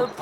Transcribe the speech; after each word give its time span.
Herzlich 0.00 0.16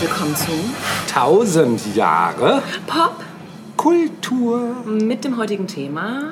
willkommen 0.00 0.36
zu 0.36 0.52
1000 1.08 1.96
Jahre 1.96 2.62
Pop 2.86 3.16
Kultur. 3.76 4.84
mit 4.86 5.24
dem 5.24 5.36
heutigen 5.36 5.66
Thema 5.66 6.30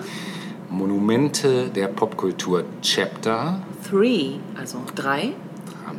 Monumente 0.71 1.71
der 1.71 1.89
Popkultur 1.89 2.63
Chapter 2.83 3.61
3, 3.91 4.39
also 4.61 4.79
3 4.95 5.33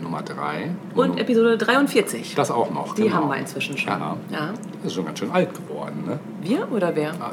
Nummer 0.01 0.21
3. 0.21 0.71
und 0.95 1.19
Episode 1.19 1.57
43. 1.57 2.35
Das 2.35 2.49
auch 2.51 2.71
noch. 2.71 2.95
Die 2.95 3.03
genau. 3.03 3.15
haben 3.15 3.29
wir 3.29 3.37
inzwischen 3.37 3.77
schon. 3.77 3.93
Ja. 3.93 4.17
Ja. 4.31 4.49
Das 4.81 4.87
ist 4.87 4.93
schon 4.93 5.05
ganz 5.05 5.19
schön 5.19 5.31
alt 5.31 5.49
geworden, 5.53 6.03
ne? 6.05 6.19
Wir 6.41 6.71
oder 6.71 6.95
wer? 6.95 7.13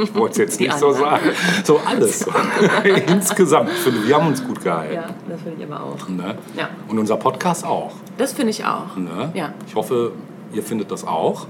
Ich 0.00 0.14
wollte 0.14 0.30
es 0.34 0.38
jetzt 0.38 0.60
Die 0.60 0.68
nicht 0.68 0.78
so 0.78 0.86
anderen. 0.90 1.04
sagen. 1.10 1.30
So 1.64 1.80
alles. 1.84 2.24
Insgesamt. 3.08 3.70
Finde, 3.70 4.06
wir 4.06 4.14
haben 4.14 4.28
uns 4.28 4.44
gut 4.46 4.62
gehalten. 4.62 4.94
Ja, 4.94 5.06
das 5.28 5.42
finde 5.42 5.60
ich 5.60 5.68
aber 5.72 5.82
auch. 5.82 6.08
Ne? 6.08 6.36
Ja. 6.56 6.68
Und 6.86 7.00
unser 7.00 7.16
Podcast 7.16 7.66
auch. 7.66 7.90
Das 8.16 8.32
finde 8.32 8.50
ich 8.50 8.64
auch. 8.64 8.96
Ne? 8.96 9.32
Ja. 9.34 9.52
Ich 9.66 9.74
hoffe, 9.74 10.12
ihr 10.52 10.62
findet 10.62 10.92
das 10.92 11.04
auch. 11.04 11.48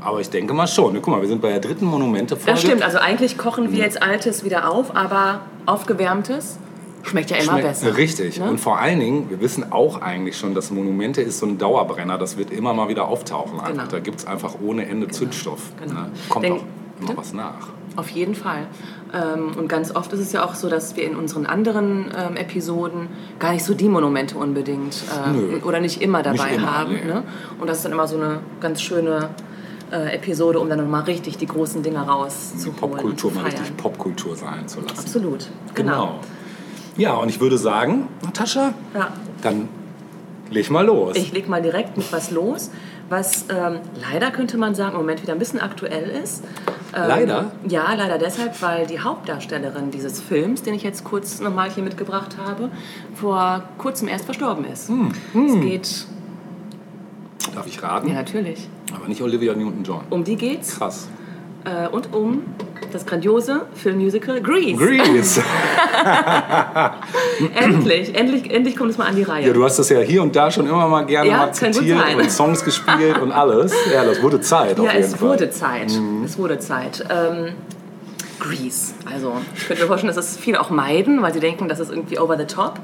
Aber 0.00 0.18
ich 0.20 0.28
denke 0.30 0.52
mal 0.52 0.66
schon. 0.66 0.94
Ne? 0.94 1.00
Guck 1.00 1.14
mal, 1.14 1.20
wir 1.20 1.28
sind 1.28 1.40
bei 1.40 1.50
der 1.50 1.60
dritten 1.60 1.84
Monumente-Folge. 1.84 2.50
Das 2.50 2.60
stimmt, 2.60 2.82
also 2.82 2.98
eigentlich 2.98 3.38
kochen 3.38 3.66
Mhm. 3.66 3.72
wir 3.72 3.84
jetzt 3.84 4.02
Altes 4.02 4.44
wieder 4.44 4.68
auf, 4.68 4.96
aber 4.96 5.42
aufgewärmtes 5.66 6.58
schmeckt 7.06 7.30
ja 7.30 7.36
immer 7.38 7.52
Schmeckt- 7.52 7.68
besser. 7.68 7.96
Richtig. 7.96 8.38
Ne? 8.40 8.48
Und 8.50 8.58
vor 8.58 8.78
allen 8.78 9.00
Dingen, 9.00 9.30
wir 9.30 9.40
wissen 9.40 9.72
auch 9.72 10.00
eigentlich 10.02 10.36
schon, 10.36 10.54
dass 10.54 10.70
Monumente 10.70 11.22
ist 11.22 11.38
so 11.38 11.46
ein 11.46 11.58
Dauerbrenner. 11.58 12.18
Das 12.18 12.36
wird 12.36 12.50
immer 12.50 12.74
mal 12.74 12.88
wieder 12.88 13.08
auftauchen. 13.08 13.60
Genau. 13.66 13.84
Da 13.90 13.98
gibt 14.00 14.18
es 14.20 14.26
einfach 14.26 14.54
ohne 14.64 14.86
Ende 14.88 15.08
Zündstoff. 15.08 15.60
Genau. 15.80 16.00
Ne? 16.02 16.10
Kommt 16.28 16.44
Denk- 16.44 16.56
auch 16.56 16.60
immer 16.98 17.06
Bitte? 17.08 17.16
was 17.18 17.32
nach. 17.32 17.68
Auf 17.96 18.10
jeden 18.10 18.34
Fall. 18.34 18.66
Ähm, 19.14 19.52
und 19.56 19.68
ganz 19.68 19.94
oft 19.94 20.12
ist 20.12 20.20
es 20.20 20.32
ja 20.32 20.44
auch 20.44 20.54
so, 20.54 20.68
dass 20.68 20.96
wir 20.96 21.04
in 21.04 21.16
unseren 21.16 21.46
anderen 21.46 22.06
ähm, 22.14 22.36
Episoden 22.36 23.08
gar 23.38 23.52
nicht 23.52 23.64
so 23.64 23.72
die 23.72 23.88
Monumente 23.88 24.36
unbedingt 24.36 25.02
ähm, 25.26 25.32
Nö. 25.52 25.58
oder 25.64 25.80
nicht 25.80 26.02
immer 26.02 26.22
dabei 26.22 26.44
Nicht 26.50 26.56
immer, 26.58 26.78
haben. 26.78 26.92
nee. 26.92 27.04
Ne? 27.04 27.22
Und 27.58 27.68
das 27.68 27.78
ist 27.78 27.84
dann 27.84 27.92
immer 27.92 28.06
so 28.06 28.16
eine 28.16 28.40
ganz 28.60 28.82
schöne 28.82 29.30
äh, 29.90 30.14
Episode, 30.16 30.58
um 30.60 30.68
dann 30.68 30.78
nochmal 30.80 31.02
richtig 31.04 31.38
die 31.38 31.46
großen 31.46 31.82
Dinge 31.82 32.00
rauszuholen. 32.00 32.76
Popkultur 32.76 33.30
mal 33.32 33.44
richtig 33.44 33.74
Popkultur 33.78 34.36
sein 34.36 34.66
zu 34.68 34.80
lassen. 34.80 34.98
Absolut, 34.98 35.46
genau. 35.74 36.20
Ja, 36.96 37.14
und 37.14 37.28
ich 37.28 37.40
würde 37.40 37.58
sagen, 37.58 38.08
Natascha, 38.24 38.72
Ja. 38.94 39.08
dann 39.42 39.68
leg 40.50 40.70
mal 40.70 40.84
los. 40.86 41.16
Ich 41.16 41.32
leg 41.32 41.48
mal 41.48 41.60
direkt 41.62 41.96
mit 41.96 42.10
was 42.12 42.30
los, 42.30 42.70
was 43.08 43.44
ähm, 43.50 43.80
leider 44.10 44.30
könnte 44.30 44.56
man 44.58 44.74
sagen 44.74 44.92
im 44.92 44.98
Moment 45.00 45.22
wieder 45.22 45.32
ein 45.32 45.38
bisschen 45.38 45.60
aktuell 45.60 46.08
ist. 46.22 46.42
Ähm, 46.94 47.04
Leider? 47.08 47.52
Ja, 47.68 47.92
leider 47.94 48.16
deshalb, 48.16 48.60
weil 48.62 48.86
die 48.86 49.00
Hauptdarstellerin 49.00 49.90
dieses 49.90 50.20
Films, 50.20 50.62
den 50.62 50.72
ich 50.74 50.82
jetzt 50.82 51.04
kurz 51.04 51.40
nochmal 51.40 51.68
hier 51.70 51.82
mitgebracht 51.82 52.36
habe, 52.42 52.70
vor 53.14 53.62
kurzem 53.76 54.08
erst 54.08 54.24
verstorben 54.24 54.64
ist. 54.64 54.88
Hm, 54.88 55.12
Es 55.34 55.60
geht, 55.60 56.06
Darf 57.54 57.66
ich 57.66 57.82
raten? 57.82 58.08
ja 58.08 58.14
natürlich, 58.14 58.68
Aber 58.94 59.08
nicht 59.08 59.20
Olivia 59.22 59.54
Newton-John. 59.54 60.02
um 60.10 60.24
die 60.24 60.36
geht's 60.36 60.76
Krass. 60.78 61.08
Äh, 61.66 61.88
und 61.88 62.14
um 62.14 62.42
das 62.92 63.04
grandiose 63.04 63.62
Filmmusical 63.74 64.40
Grease. 64.40 64.76
Grease. 64.76 65.42
endlich, 67.54 68.14
endlich, 68.14 68.50
endlich 68.50 68.76
kommt 68.76 68.92
es 68.92 68.98
mal 68.98 69.06
an 69.06 69.16
die 69.16 69.24
Reihe. 69.24 69.46
Ja, 69.46 69.52
du 69.52 69.64
hast 69.64 69.78
das 69.78 69.88
ja 69.88 70.00
hier 70.00 70.22
und 70.22 70.34
da 70.34 70.50
schon 70.50 70.66
immer 70.66 70.88
mal 70.88 71.04
gerne 71.04 71.28
Ja, 71.28 71.38
mal 71.38 71.52
zitiert 71.52 71.98
und 72.16 72.30
Songs 72.30 72.64
gespielt 72.64 73.18
und 73.18 73.32
alles. 73.32 73.72
Ja, 73.92 74.04
das 74.04 74.22
wurde 74.22 74.40
Zeit 74.40 74.78
auf 74.78 74.86
Ja, 74.86 74.92
jeden 74.92 75.04
es 75.04 75.14
Fall. 75.14 75.28
Mhm. 75.28 75.32
wurde 75.32 75.50
Zeit. 75.50 75.92
Es 76.24 76.38
wurde 76.38 76.58
Zeit. 76.58 77.04
Grease. 78.38 78.92
Also, 79.10 79.32
ich 79.56 79.66
könnte 79.66 79.82
mir 79.82 79.88
vorstellen, 79.88 80.14
dass 80.14 80.32
es 80.32 80.36
viele 80.36 80.60
auch 80.60 80.70
meiden, 80.70 81.22
weil 81.22 81.32
sie 81.32 81.40
denken, 81.40 81.68
das 81.68 81.80
ist 81.80 81.90
irgendwie 81.90 82.18
over 82.18 82.36
the 82.36 82.44
top. 82.44 82.78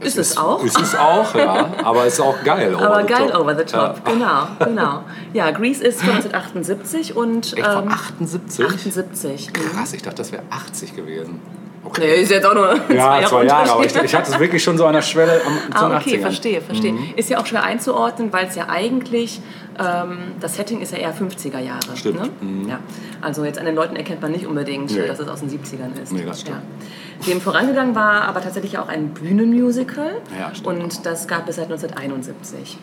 Ist 0.00 0.16
es, 0.16 0.36
auch. 0.36 0.62
Ist 0.62 0.80
es 0.80 0.94
auch, 0.94 1.34
ja. 1.34 1.70
Aber 1.82 2.06
es 2.06 2.14
ist 2.14 2.20
auch 2.20 2.36
geil. 2.44 2.74
over 2.74 2.86
aber 2.86 3.00
the 3.02 3.06
geil 3.12 3.30
top. 3.30 3.40
over 3.40 3.56
the 3.56 3.64
top. 3.64 4.04
Genau, 4.04 4.46
genau. 4.64 5.02
Ja, 5.32 5.50
Grease 5.50 5.82
ist 5.84 6.00
von 6.00 6.10
1978 6.10 7.16
und. 7.16 7.56
Echt 7.56 7.66
von 7.66 7.84
ähm, 7.84 7.92
78? 7.92 8.64
78. 8.66 9.52
Krass, 9.52 9.92
ich 9.92 10.02
dachte, 10.02 10.16
das 10.16 10.30
wäre 10.32 10.42
80 10.50 10.94
gewesen. 10.94 11.40
Okay. 11.84 12.00
Nee, 12.02 12.22
ist 12.22 12.30
jetzt 12.30 12.44
auch 12.46 12.54
nur 12.54 12.74
Ja, 12.94 13.24
zwei 13.26 13.44
Jahre, 13.44 13.70
aber 13.72 13.84
ich, 13.84 13.94
ich 13.94 14.14
hatte 14.14 14.30
es 14.30 14.38
wirklich 14.38 14.62
schon 14.62 14.76
so 14.76 14.84
an 14.84 14.92
der 14.92 15.02
Schwelle 15.02 15.40
am, 15.46 15.54
zu 15.54 15.84
den 15.86 15.92
Ah, 15.92 15.96
okay, 15.96 16.16
80ern. 16.16 16.20
verstehe, 16.20 16.60
verstehe. 16.60 16.92
Mhm. 16.92 17.14
Ist 17.16 17.30
ja 17.30 17.38
auch 17.40 17.46
schwer 17.46 17.62
einzuordnen, 17.62 18.32
weil 18.32 18.46
es 18.46 18.56
ja 18.56 18.68
eigentlich, 18.68 19.40
ähm, 19.78 20.18
das 20.40 20.56
Setting 20.56 20.80
ist 20.80 20.92
ja 20.92 20.98
eher 20.98 21.14
50er 21.14 21.58
Jahre. 21.60 21.96
Stimmt. 21.96 22.20
Ne? 22.20 22.30
Mhm. 22.40 22.68
Ja. 22.68 22.78
Also 23.20 23.44
jetzt 23.44 23.58
an 23.58 23.66
den 23.66 23.74
Leuten 23.74 23.96
erkennt 23.96 24.20
man 24.22 24.32
nicht 24.32 24.46
unbedingt, 24.46 24.90
Nee. 24.90 25.06
dass 25.06 25.18
es 25.20 25.28
aus 25.28 25.40
den 25.40 25.48
70ern 25.50 26.00
ist. 26.02 26.12
Nee, 26.12 26.24
das 26.26 26.40
stimmt. 26.42 26.58
Ja. 26.58 27.26
Dem 27.32 27.40
vorangegangen 27.40 27.94
war 27.94 28.22
aber 28.22 28.40
tatsächlich 28.40 28.78
auch 28.78 28.88
ein 28.88 29.08
Bühnenmusical 29.08 30.12
Ja, 30.38 30.54
stimmt 30.54 30.76
Mhm. 30.78 30.84
und 30.84 31.06
das 31.06 31.26
gab 31.28 31.48
es 31.48 31.56
seit 31.56 31.66
1971. 31.70 32.78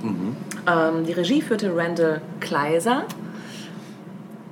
Ähm, 0.67 1.05
die 1.05 1.13
Regie 1.13 1.41
führte 1.41 1.75
Randall 1.75 2.22
Kleiser. 2.39 3.03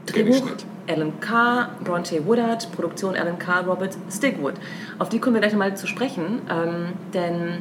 Drehbuch. 0.05 0.47
Alan 0.85 1.13
Carr, 1.21 1.69
Bronte 1.83 2.25
Woodard, 2.25 2.69
Produktion 2.73 3.15
Alan 3.15 3.39
Carr, 3.39 3.65
Robert 3.65 3.95
Stigwood. 4.11 4.55
Auf 4.99 5.07
die 5.07 5.19
kommen 5.19 5.33
wir 5.35 5.39
gleich 5.41 5.55
mal 5.55 5.77
zu 5.77 5.87
sprechen, 5.87 6.41
ähm, 6.49 6.87
denn 7.13 7.59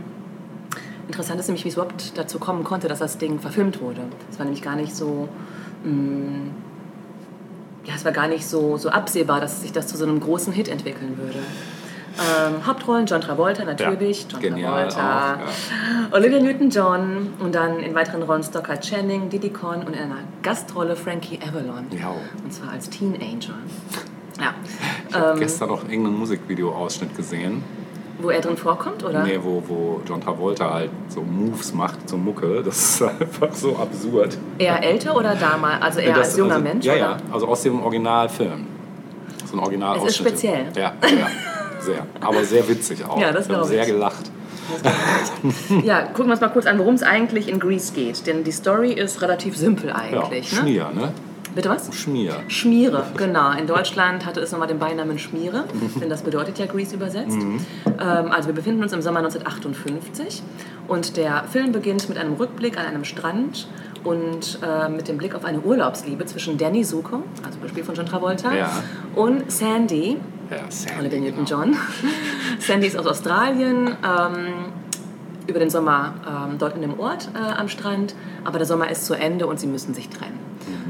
interessant 1.07 1.41
ist 1.41 1.49
nämlich, 1.49 1.65
wie 1.65 1.69
es 1.69 1.75
überhaupt 1.75 2.17
dazu 2.17 2.39
kommen 2.39 2.65
konnte, 2.65 2.89
dass 2.89 2.99
das 3.01 3.19
Ding 3.19 3.39
verfilmt 3.41 3.81
wurde. 3.81 4.03
Es 4.31 4.39
war 4.39 4.45
nämlich 4.45 4.63
gar 4.63 4.77
nicht 4.77 4.95
so, 4.95 5.29
mh, 5.85 6.51
ja, 7.85 7.95
es 7.95 8.05
war 8.05 8.13
gar 8.13 8.29
nicht 8.29 8.47
so, 8.47 8.77
so 8.77 8.91
absehbar, 8.91 9.41
dass 9.41 9.63
sich 9.63 9.73
das 9.73 9.87
zu 9.89 9.97
so 9.97 10.05
einem 10.05 10.21
großen 10.21 10.53
Hit 10.53 10.69
entwickeln 10.69 11.19
würde. 11.19 11.39
Ähm, 12.19 12.67
Hauptrollen 12.67 13.07
John 13.07 13.23
Travolta 13.23 13.65
natürlich, 13.65 14.27
John 14.31 14.41
Genial 14.41 14.87
Travolta, 14.89 15.39
auch, 16.11 16.15
Olivia 16.15 16.41
Newton-John 16.41 17.31
und 17.39 17.55
dann 17.55 17.81
in 17.81 17.95
weiteren 17.95 18.23
Rollen 18.23 18.43
Stockard 18.43 18.83
Channing, 18.83 19.31
Diddy 19.31 19.49
Conn 19.49 19.83
und 19.83 19.95
in 19.95 20.03
einer 20.03 20.19
Gastrolle 20.43 20.95
Frankie 20.95 21.39
Avalon. 21.41 21.87
Ja. 21.99 22.15
Und 22.45 22.53
zwar 22.53 22.73
als 22.73 22.91
Teenager. 22.91 23.55
Ja. 24.39 24.53
Ich 25.09 25.15
habe 25.15 25.33
Ähm, 25.33 25.41
gestern 25.41 25.69
noch 25.71 25.85
irgendeinen 25.89 26.19
Musikvideo-Ausschnitt 26.19 27.17
gesehen, 27.17 27.65
wo 28.19 28.31
er 28.31 28.41
drin 28.41 28.57
vorkommt, 28.57 29.03
oder? 29.05 29.23
nee, 29.25 29.39
wo, 29.43 29.63
wo 29.67 30.01
John 30.07 30.21
Travolta 30.21 30.73
halt 30.73 30.91
so 31.09 31.23
Moves 31.23 31.73
macht 31.75 32.09
zur 32.09 32.19
Mucke. 32.19 32.63
Das 32.65 32.77
ist 32.79 33.03
einfach 33.03 33.53
so 33.53 33.77
absurd. 33.77 34.37
Eher 34.59 34.83
älter 34.83 35.17
oder 35.17 35.35
damals? 35.35 35.83
Also 35.83 36.01
eher 36.01 36.15
Das- 36.15 36.29
als 36.29 36.37
junger 36.39 36.55
also, 36.55 36.65
Mensch? 36.65 36.85
Ja, 36.85 36.93
oder? 36.93 37.01
ja, 37.01 37.17
also 37.33 37.49
aus 37.49 37.63
dem 37.63 37.83
Originalfilm. 37.83 38.67
So 39.51 39.57
ein 39.57 39.61
Original 39.61 39.97
Es 39.99 40.05
ist 40.05 40.17
speziell. 40.19 40.67
Ja, 40.77 40.93
ja, 41.03 41.27
sehr. 41.81 42.07
Aber 42.21 42.45
sehr 42.45 42.67
witzig 42.69 43.05
auch. 43.05 43.19
Ja, 43.21 43.33
das 43.33 43.47
Ich 43.47 43.51
habe 43.51 43.59
glaub 43.61 43.69
sehr 43.69 43.83
ich. 43.83 43.89
gelacht. 43.89 44.31
Ja, 45.85 46.03
gucken 46.03 46.27
wir 46.27 46.33
uns 46.33 46.41
mal 46.41 46.49
kurz 46.49 46.67
an, 46.67 46.79
worum 46.79 46.95
es 46.95 47.03
eigentlich 47.03 47.49
in 47.49 47.59
Grease 47.59 47.93
geht. 47.93 48.27
Denn 48.27 48.45
die 48.45 48.53
Story 48.53 48.93
ist 48.93 49.21
relativ 49.21 49.57
simpel 49.57 49.89
Ja, 49.91 49.97
eigentlich. 49.97 50.53
ne? 50.53 50.59
Schmier, 50.59 50.91
ne? 50.95 51.13
Bitte 51.55 51.69
was? 51.69 51.95
Schmier. 51.95 52.37
Schmiere, 52.49 53.05
genau. 53.17 53.53
In 53.53 53.67
Deutschland 53.67 54.25
hatte 54.25 54.41
es 54.41 54.53
nochmal 54.53 54.69
den 54.69 54.79
Beinamen 54.79 55.19
Schmiere, 55.19 55.65
denn 56.01 56.09
das 56.09 56.23
bedeutet 56.23 56.59
ja 56.59 56.67
Grease 56.67 56.95
übersetzt. 56.97 57.37
Ähm, 57.37 58.31
also 58.31 58.49
wir 58.49 58.55
befinden 58.55 58.83
uns 58.83 58.93
im 58.93 59.03
Sommer 59.03 59.19
1958 59.19 60.43
und 60.89 61.17
der 61.17 61.45
Film 61.45 61.73
beginnt 61.73 62.09
mit 62.09 62.17
einem 62.19 62.35
Rückblick 62.35 62.79
an 62.79 62.87
einem 62.87 63.05
Strand 63.05 63.69
und 64.05 64.59
äh, 64.63 64.89
mit 64.89 65.09
dem 65.09 65.19
Blick 65.19 65.35
auf 65.35 65.45
eine 65.45 65.61
Urlaubsliebe 65.61 66.25
zwischen 66.27 66.57
Danny 66.59 66.83
Zuko, 66.83 67.23
also 67.45 67.59
gespielt 67.61 67.87
von 67.87 67.95
John 67.95 68.07
Travolta, 68.07 68.53
Ja. 68.53 68.71
und 69.15 69.51
Sandy, 69.53 70.17
Ja, 70.51 70.57
Sandy, 70.71 70.99
Olivia 71.01 71.19
genau. 71.19 71.31
Newton-John. 71.43 71.77
Sandy 72.59 72.87
ist 72.89 72.97
aus 72.99 73.07
Australien, 73.07 73.89
ähm, 74.03 74.47
über 75.47 75.59
den 75.59 75.71
Sommer 75.71 76.15
ähm, 76.27 76.57
dort 76.59 76.75
in 76.77 76.83
dem 76.83 76.99
Ort 76.99 77.29
äh, 77.35 77.61
am 77.61 77.69
Strand, 77.69 78.15
aber 78.45 78.59
der 78.59 78.67
Sommer 78.67 78.91
ist 78.91 79.05
zu 79.07 79.15
Ende 79.15 79.47
und 79.47 79.61
sie 79.61 79.67
müssen 79.67 79.93
sich 79.95 80.09
trennen. 80.09 80.39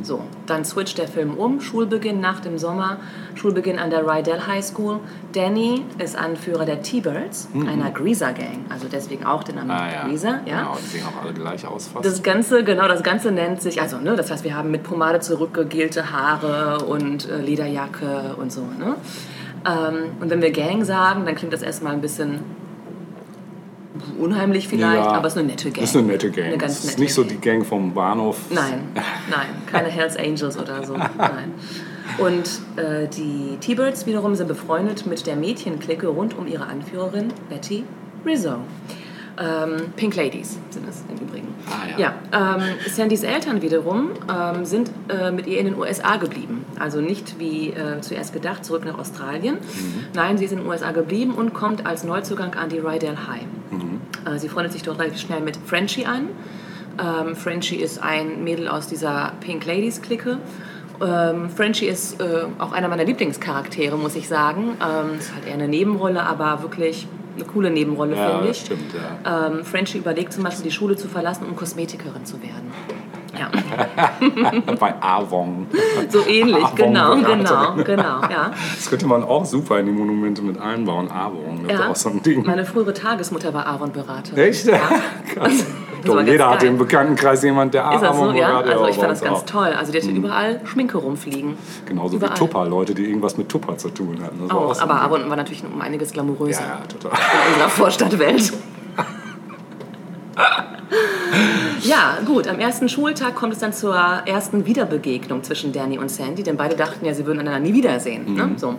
Mhm. 0.03 0.07
So, 0.07 0.21
dann 0.47 0.65
switcht 0.65 0.99
der 0.99 1.09
Film 1.09 1.35
um, 1.35 1.61
Schulbeginn 1.61 2.21
nach 2.21 2.41
dem 2.41 2.59
Sommer, 2.59 2.99
Schulbeginn 3.35 3.79
an 3.79 3.91
der 3.91 4.07
Rydell 4.07 4.47
High 4.47 4.65
School. 4.65 5.01
Danny 5.33 5.85
ist 5.99 6.17
Anführer 6.17 6.65
der 6.65 6.83
T-Birds, 6.83 7.49
einer 7.67 7.91
Greaser 7.91 8.33
Gang, 8.33 8.67
also 8.69 8.87
deswegen 8.91 9.25
auch 9.25 9.43
der 9.45 9.55
Name 9.55 9.73
Mhm. 9.73 9.79
Ah, 9.79 9.93
ja. 9.93 10.07
Greaser. 10.09 10.41
Ja? 10.47 10.59
Genau, 10.61 10.77
die 10.81 10.87
sehen 10.87 11.05
auch 11.07 11.23
alle 11.25 11.33
gleich 11.33 11.67
aus 11.67 11.89
fast. 11.89 12.05
Das 12.05 12.23
Ganze, 12.23 12.65
genau, 12.65 12.89
das 12.89 13.03
Ganze 13.03 13.31
nennt 13.33 13.63
sich, 13.63 13.81
also, 13.81 13.99
ne, 13.99 14.17
das 14.17 14.31
heißt, 14.31 14.45
wir 14.45 14.55
haben 14.57 14.71
mit 14.71 14.83
Pomade 14.83 15.21
zurückgegelte 15.21 16.13
Haare 16.13 16.85
und 16.85 17.29
äh, 17.29 17.39
Lederjacke 17.41 18.35
und 18.39 18.53
so, 18.53 18.63
ne? 18.63 18.97
Ähm, 19.65 20.11
und 20.21 20.29
wenn 20.31 20.43
wir 20.43 20.51
Gang 20.51 20.85
sagen, 20.85 21.25
dann 21.25 21.37
klingt 21.37 21.53
das 21.53 21.63
erstmal 21.63 21.93
ein 21.93 22.01
bisschen 22.01 22.41
unheimlich 24.19 24.69
vielleicht, 24.69 25.05
Ja, 25.05 25.13
aber 25.13 25.27
es 25.27 25.35
ist 25.35 25.39
eine 25.39 25.49
nette 25.49 25.71
Gang. 25.71 25.81
Das 25.81 25.91
ist 25.91 25.97
eine 25.97 26.07
nette 26.07 26.31
Gang. 26.31 26.47
Eine 26.47 26.59
ganz 26.59 26.75
das 26.75 26.85
ist 26.85 26.91
nette 26.91 27.01
nicht 27.03 27.15
so 27.15 27.23
Gang. 27.23 27.33
die 27.35 27.41
Gang 27.41 27.67
vom 27.67 27.95
Bahnhof. 27.95 28.39
Nein, 28.51 28.89
nein, 29.31 29.47
keine 29.71 29.89
Hells 29.91 30.17
Angels 30.17 30.59
oder 30.59 30.85
so. 30.85 30.97
Nein. 30.97 31.55
Und 32.19 32.61
äh, 32.77 33.07
die 33.09 33.57
T-Birds 33.61 34.07
wiederum 34.07 34.35
sind 34.35 34.49
befreundet 34.49 35.07
mit 35.07 35.27
der 35.27 35.37
Mädchenklicke 35.37 36.09
rund 36.09 36.37
um 36.37 36.47
ihre 36.47 36.67
Anführerin 36.67 37.29
Betty 37.49 37.85
Rizzo. 38.25 38.57
Ähm, 39.39 39.93
Pink 39.97 40.15
Ladies 40.17 40.59
sind 40.71 40.89
es 40.89 41.05
im 41.09 41.27
Übrigen. 41.27 41.49
Ah, 41.67 41.99
ja. 41.99 42.15
ja 42.33 42.57
ähm, 42.57 42.63
Sandys 42.89 43.23
Eltern 43.23 43.63
wiederum 43.63 44.11
ähm, 44.31 44.65
sind 44.65 44.91
äh, 45.09 45.31
mit 45.31 45.47
ihr 45.47 45.59
in 45.59 45.67
den 45.67 45.79
USA 45.79 46.17
geblieben. 46.17 46.65
Also 46.79 47.01
nicht 47.01 47.39
wie 47.39 47.71
äh, 47.71 48.01
zuerst 48.01 48.33
gedacht 48.33 48.65
zurück 48.65 48.85
nach 48.85 48.99
Australien. 48.99 49.55
Mhm. 49.55 50.05
Nein, 50.15 50.39
sie 50.39 50.45
ist 50.45 50.53
in 50.53 50.59
den 50.59 50.67
USA 50.67 50.93
geblieben 50.93 51.33
und 51.35 51.55
kommt 51.55 51.87
als 51.87 52.05
Neuzugang 52.05 52.55
an 52.55 52.69
die 52.69 52.79
Rydell 52.79 53.17
High. 53.17 53.47
Mhm. 53.71 54.01
Äh, 54.31 54.39
sie 54.39 54.49
freundet 54.49 54.73
sich 54.73 54.83
dort 54.83 54.99
relativ 54.99 55.21
schnell 55.21 55.41
mit 55.41 55.57
Frenchie 55.57 56.07
an. 56.07 56.29
Ähm, 56.99 57.37
Frenchie 57.37 57.77
ist 57.77 58.03
ein 58.03 58.45
Mädel 58.45 58.69
aus 58.69 58.87
dieser 58.87 59.33
Pink 59.41 59.65
Ladies 59.65 60.03
Clique. 60.03 60.39
Ähm, 61.01 61.49
Frenchie 61.51 61.87
ist 61.87 62.21
äh, 62.21 62.45
auch 62.59 62.73
einer 62.73 62.89
meiner 62.89 63.05
Lieblingscharaktere, 63.05 63.97
muss 63.97 64.15
ich 64.15 64.29
sagen. 64.29 64.77
Ähm, 64.81 65.19
ist 65.19 65.35
halt 65.35 65.47
eher 65.47 65.55
eine 65.55 65.69
Nebenrolle, 65.69 66.23
aber 66.23 66.63
wirklich 66.63 67.07
eine 67.37 67.45
coole 67.45 67.71
Nebenrolle, 67.71 68.17
Ja, 68.17 68.31
finde 68.31 68.51
ich. 68.51 68.61
stimmt, 68.61 68.93
ja. 69.25 69.47
Ähm, 69.49 69.65
Frenchie 69.65 69.99
überlegt 69.99 70.33
zum 70.33 70.45
Beispiel, 70.45 70.65
die 70.65 70.71
Schule 70.71 70.97
zu 70.97 71.09
verlassen, 71.09 71.47
um 71.49 71.57
Kosmetikerin 71.57 72.25
zu 72.25 72.41
werden. 72.43 72.71
Ja, 73.39 73.51
Bei 74.79 74.95
Avon. 75.01 75.67
so 76.11 76.27
ähnlich, 76.27 76.63
Avon 76.63 76.77
genau, 76.77 77.17
genau, 77.17 77.75
genau, 77.83 78.21
ja. 78.31 78.51
Das 78.77 78.91
könnte 78.91 79.07
man 79.07 79.23
auch 79.25 79.47
super 79.47 79.79
in 79.81 79.87
die 79.87 79.93
Monumente 79.93 80.43
mit 80.43 80.59
einbauen. 80.61 81.11
Avon, 81.11 81.61
das 81.67 81.73
ist 81.73 81.81
ja. 81.81 81.89
auch 81.91 81.97
so 81.97 82.09
ein 82.11 82.23
Ding. 82.23 82.45
Meine 82.45 82.67
frühere 82.67 82.93
Tagesmutter 82.93 83.55
war 83.55 83.67
Aaron-Berater. 83.67 84.37
Echt? 84.37 84.67
Ja. 84.67 84.81
Krass. 85.35 85.65
Doch, 86.05 86.17
war 86.17 86.23
jeder 86.23 86.51
hat 86.51 86.61
geil. 86.61 86.69
im 86.71 86.79
Bekanntenkreis 86.79 87.43
jemand, 87.43 87.75
der 87.75 87.93
Ist 87.93 88.03
das 88.03 88.17
so? 88.17 88.31
Ja, 88.33 88.59
also 88.61 88.87
ich 88.87 88.97
fand 88.97 89.11
das 89.11 89.21
ganz 89.21 89.39
auch. 89.39 89.47
toll. 89.47 89.69
Also 89.79 89.93
die 89.93 89.99
hatte 89.99 90.11
überall 90.11 90.61
Schminke 90.65 90.99
rumfliegen. 90.99 91.57
Genauso 91.87 92.17
Überall. 92.17 92.35
wie 92.35 92.39
Tupper, 92.39 92.65
Leute, 92.67 92.95
die 92.95 93.05
irgendwas 93.07 93.37
mit 93.37 93.49
Tupper 93.49 93.77
zu 93.77 93.89
tun 93.91 94.19
hatten. 94.23 94.39
Das 94.41 94.51
war 94.51 94.57
Auch, 94.59 94.75
so 94.75 94.83
aber 94.83 94.95
Ding. 94.95 95.03
Aaron 95.03 95.31
war 95.31 95.37
natürlich 95.37 95.63
um 95.65 95.81
einiges 95.81 96.13
glamouröser 96.13 96.61
Ja, 96.61 96.67
ja, 96.67 96.81
total. 96.87 97.19
in 97.47 97.53
unserer 97.55 97.69
Vorstadtwelt. 97.69 98.53
Ja, 101.83 102.19
gut. 102.27 102.47
Am 102.49 102.59
ersten 102.61 102.89
Schultag 102.89 103.35
kommt 103.35 103.55
es 103.55 103.59
dann 103.59 103.73
zur 103.73 103.95
ersten 103.97 104.67
Wiederbegegnung 104.67 105.43
zwischen 105.43 105.73
Danny 105.73 105.99
und 105.99 106.11
Sandy, 106.11 106.43
denn 106.43 106.57
beide 106.57 106.77
dachten 106.77 107.05
ja, 107.05 107.15
sie 107.15 107.27
würden 107.27 107.41
einander 107.41 107.61
nie 107.61 107.73
wiedersehen. 107.75 108.35
Ne? 108.35 108.51
So. 108.57 108.75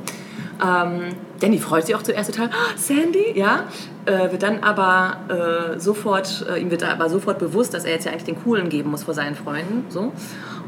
Ähm, 0.63 1.09
Danny 1.39 1.57
freut 1.59 1.85
sich 1.85 1.95
auch 1.95 2.03
zuerst 2.03 2.31
total. 2.31 2.49
"Ah, 2.51 2.77
Sandy, 2.77 3.33
ja, 3.37 3.65
äh, 4.05 4.31
wird 4.31 4.43
dann 4.43 4.59
aber 4.63 5.73
äh, 5.75 5.79
sofort, 5.79 6.45
äh, 6.49 6.59
ihm 6.61 6.71
wird 6.71 6.83
aber 6.83 7.09
sofort 7.09 7.39
bewusst, 7.39 7.73
dass 7.73 7.83
er 7.85 7.91
jetzt 7.91 8.05
ja 8.05 8.11
eigentlich 8.11 8.23
den 8.23 8.41
Coolen 8.43 8.69
geben 8.69 8.91
muss 8.91 9.03
vor 9.03 9.13
seinen 9.13 9.35
Freunden. 9.35 9.85
So. 9.89 10.13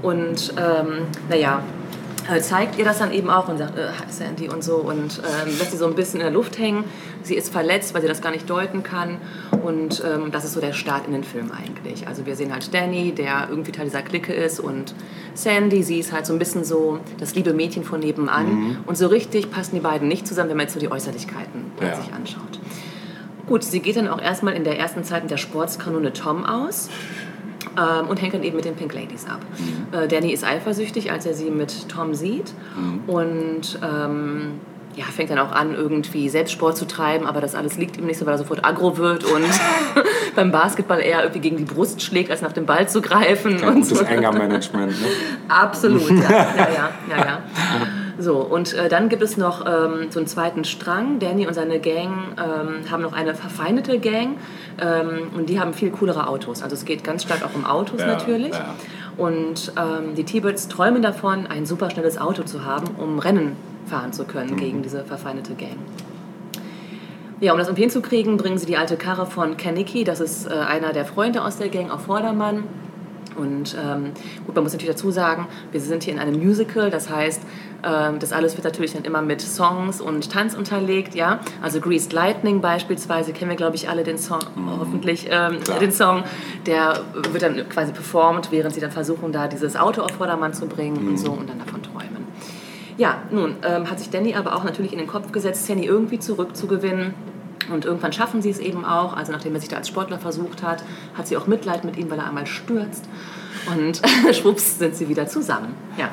Und 0.02 0.54
ähm, 0.58 1.08
naja, 1.30 1.64
zeigt 2.42 2.78
ihr 2.80 2.86
das 2.86 2.98
dann 3.00 3.12
eben 3.12 3.30
auch 3.30 3.48
und 3.48 3.58
sagt, 3.58 3.78
äh, 3.78 3.90
Sandy 4.10 4.50
und 4.50 4.64
so 4.64 4.78
und 4.78 5.22
ähm, 5.24 5.58
lässt 5.60 5.72
sie 5.72 5.78
so 5.78 5.86
ein 5.86 5.96
bisschen 5.96 6.20
in 6.20 6.26
der 6.26 6.34
Luft 6.34 6.58
hängen. 6.58 6.84
Sie 7.24 7.36
ist 7.36 7.52
verletzt, 7.52 7.94
weil 7.94 8.02
sie 8.02 8.08
das 8.08 8.22
gar 8.22 8.32
nicht 8.32 8.50
deuten 8.50 8.84
kann 8.84 9.18
und 9.64 10.04
ähm, 10.06 10.32
das 10.32 10.44
ist 10.46 10.54
so 10.54 10.62
der 10.62 10.74
Start 10.74 11.06
in 11.08 11.14
den 11.14 11.24
Film 11.24 11.52
eigentlich. 11.52 12.08
Also 12.08 12.26
wir 12.26 12.36
sehen 12.36 12.52
halt 12.52 12.74
Danny, 12.74 13.12
der 13.12 13.48
irgendwie 13.50 13.72
Teil 13.72 13.86
dieser 13.86 14.02
Clique 14.02 14.34
ist 14.34 14.60
und 14.60 14.96
Sandy, 15.34 15.84
sie 15.84 16.00
ist 16.00 16.12
halt 16.12 16.26
so 16.26 16.34
ein 16.34 16.40
bisschen 16.40 16.64
so 16.64 17.00
das 17.20 17.36
liebe 17.36 17.54
Mädchen 17.54 17.84
von 17.84 18.00
nebenan 18.00 18.78
und 18.86 18.98
so 18.98 19.08
richtig 19.08 19.52
passen 19.52 19.76
die 19.76 19.82
beiden 19.82 20.08
nicht 20.08 20.28
zusammen, 20.28 20.50
wenn 20.50 20.58
man 20.58 20.66
jetzt 20.66 20.74
so 20.74 20.80
die 20.80 20.92
Äußerlichkeiten 20.92 21.72
äh, 21.82 21.86
Ja. 21.88 21.96
sich 21.96 22.14
anschaut. 22.14 22.60
Gut, 23.48 23.64
sie 23.64 23.80
geht 23.80 23.96
dann 23.96 24.08
auch 24.08 24.20
erstmal 24.20 24.56
in 24.56 24.64
der 24.64 24.80
ersten 24.80 25.04
Zeit 25.04 25.22
mit 25.22 25.30
der 25.32 25.38
Sportskanone 25.38 26.14
Tom 26.14 26.44
aus 26.46 26.90
ähm, 27.78 28.08
und 28.08 28.22
hängt 28.22 28.34
dann 28.34 28.44
eben 28.44 28.56
mit 28.56 28.66
den 28.66 28.76
Pink 28.76 28.94
Ladies 28.94 29.26
ab. 29.26 29.40
Äh, 29.92 30.08
Danny 30.08 30.32
ist 30.32 30.44
eifersüchtig, 30.44 31.12
als 31.12 31.26
er 31.26 31.34
sie 31.34 31.50
mit 31.50 31.90
Tom 31.90 32.14
sieht 32.14 32.54
und 33.08 33.80
ähm, 33.84 34.60
ja, 34.96 35.06
fängt 35.06 35.30
dann 35.30 35.40
auch 35.40 35.52
an, 35.52 35.74
irgendwie 35.74 36.30
Selbstsport 36.30 36.78
zu 36.78 36.86
treiben, 36.86 37.28
aber 37.28 37.42
das 37.42 37.56
alles 37.56 37.78
liegt 37.78 37.98
ihm 37.98 38.06
nicht 38.06 38.18
so, 38.18 38.26
weil 38.26 38.36
er 38.36 38.38
sofort 38.38 38.64
aggro 38.64 38.98
wird 38.98 39.24
und 39.26 39.44
beim 40.36 40.52
Basketball 40.52 41.00
eher 41.00 41.22
irgendwie 41.22 41.42
gegen 41.42 41.58
die 41.58 41.66
Brust 41.66 42.02
schlägt, 42.02 42.32
als 42.32 42.42
nach 42.42 42.54
dem 42.54 42.66
Ball 42.66 42.88
zu 42.88 43.02
greifen. 43.02 43.58
Kein 43.58 43.70
und 43.70 43.76
gutes 43.82 44.00
so. 44.00 44.06
Anger-Management. 44.06 44.92
Ne? 44.92 45.08
Absolut, 45.50 46.10
ja, 46.10 46.30
ja, 46.30 46.56
ja, 46.58 46.90
ja, 47.10 47.26
ja. 47.26 47.40
So, 48.18 48.38
und 48.38 48.74
äh, 48.74 48.88
dann 48.88 49.10
gibt 49.10 49.22
es 49.22 49.36
noch 49.36 49.66
ähm, 49.66 50.08
so 50.10 50.20
einen 50.20 50.28
zweiten 50.28 50.64
Strang. 50.64 51.20
Danny 51.20 51.48
und 51.48 51.54
seine 51.54 51.80
Gang 51.80 52.12
ähm, 52.38 52.90
haben 52.90 53.02
noch 53.02 53.14
eine 53.14 53.36
verfeindete 53.36 54.00
Gang 54.00 54.38
ähm, 54.82 55.32
und 55.36 55.50
die 55.50 55.60
haben 55.60 55.74
viel 55.74 55.92
coolere 55.92 56.28
Autos. 56.28 56.64
Also 56.64 56.76
es 56.76 56.86
geht 56.86 57.04
ganz 57.04 57.24
stark 57.24 57.44
auch 57.44 57.54
um 57.56 57.66
Autos 57.66 58.00
Ja, 58.00 58.08
natürlich. 58.08 58.54
ja. 58.54 58.76
Und 59.18 59.74
ähm, 59.78 60.16
die 60.16 60.24
T-Birds 60.24 60.68
träumen 60.68 61.02
davon, 61.02 61.48
ein 61.48 61.66
super 61.66 61.90
schnelles 61.90 62.18
Auto 62.20 62.44
zu 62.44 62.66
haben, 62.66 62.88
um 62.98 63.20
Rennen 63.20 63.56
fahren 63.86 64.14
zu 64.14 64.26
können 64.26 64.52
Mhm. 64.52 64.58
gegen 64.58 64.82
diese 64.82 65.04
verfeindete 65.04 65.54
Gang. 65.56 65.78
Ja, 67.42 67.52
um 67.52 67.60
das 67.60 67.70
umhin 67.70 67.90
zu 67.90 68.02
kriegen, 68.02 68.38
bringen 68.38 68.58
sie 68.58 68.66
die 68.66 68.78
alte 68.78 68.96
Karre 68.96 69.26
von 69.26 69.58
Kaniki, 69.58 70.06
das 70.06 70.22
ist 70.22 70.48
äh, 70.50 70.54
einer 70.54 70.94
der 70.94 71.04
Freunde 71.06 71.44
aus 71.44 71.58
der 71.58 71.68
Gang, 71.70 71.92
auf 71.92 72.06
Vordermann. 72.06 72.64
Und 73.36 73.76
ähm, 73.76 74.12
gut, 74.46 74.56
man 74.56 74.64
muss 74.64 74.72
natürlich 74.72 74.96
dazu 74.96 75.12
sagen, 75.12 75.48
wir 75.72 75.82
sind 75.82 76.04
hier 76.04 76.14
in 76.14 76.20
einem 76.20 76.42
Musical, 76.42 76.90
das 76.90 77.10
heißt, 77.10 77.42
das 78.20 78.34
alles 78.34 78.56
wird 78.56 78.64
natürlich 78.64 78.94
dann 78.94 79.04
immer 79.04 79.22
mit 79.22 79.42
Songs 79.42 80.02
und 80.02 80.32
Tanz 80.32 80.56
unterlegt, 80.56 81.16
ja. 81.16 81.40
Also 81.62 81.80
Greased 81.80 82.14
Lightning 82.14 82.62
beispielsweise, 82.62 83.32
kennen 83.32 83.52
wir 83.52 83.58
glaube 83.58 83.76
ich 83.76 83.90
alle 83.90 84.04
den 84.04 84.18
Song, 84.18 84.40
hoffentlich 84.80 85.28
ähm, 85.30 85.60
den 85.80 85.92
Song, 85.92 86.24
der 86.66 87.02
wird 87.32 87.44
dann 87.44 87.70
quasi 87.70 87.92
performt, 87.92 88.52
während 88.52 88.74
sie 88.74 88.82
dann 88.82 88.92
versuchen, 88.92 89.32
da 89.32 89.48
dieses 89.48 89.76
Auto 89.76 90.02
auf 90.02 90.12
Vordermann 90.12 90.54
zu 90.54 90.66
bringen 90.68 91.08
und 91.08 91.18
so 91.18 91.32
und 91.32 91.50
dann 91.50 91.60
davon 91.60 91.84
träumen. 91.84 92.26
Ja, 92.98 93.24
nun 93.30 93.56
ähm, 93.64 93.90
hat 93.90 94.00
sich 94.00 94.10
Danny 94.10 94.36
aber 94.36 94.56
auch 94.56 94.64
natürlich 94.64 94.94
in 94.94 95.00
den 95.00 95.08
Kopf 95.08 95.32
gesetzt, 95.32 95.66
Sandy 95.66 95.86
irgendwie 95.86 96.20
zurückzugewinnen. 96.20 97.14
Und 97.72 97.86
irgendwann 97.86 98.14
schaffen 98.14 98.42
sie 98.42 98.50
es 98.50 98.60
eben 98.60 98.86
auch. 98.86 99.18
Also 99.18 99.32
nachdem 99.32 99.54
er 99.56 99.60
sich 99.60 99.70
da 99.70 99.78
als 99.78 99.88
Sportler 99.88 100.20
versucht 100.20 100.64
hat, 100.64 100.84
hat 101.16 101.28
sie 101.28 101.36
auch 101.36 101.48
Mitleid 101.48 101.84
mit 101.84 101.98
ihm, 101.98 102.10
weil 102.10 102.20
er 102.20 102.28
einmal 102.28 102.46
stürzt. 102.46 103.06
Und 103.76 104.02
schwupps 104.36 104.80
sind 104.80 104.96
sie 104.96 105.10
wieder 105.10 105.28
zusammen. 105.28 105.74
Ja. 105.98 106.12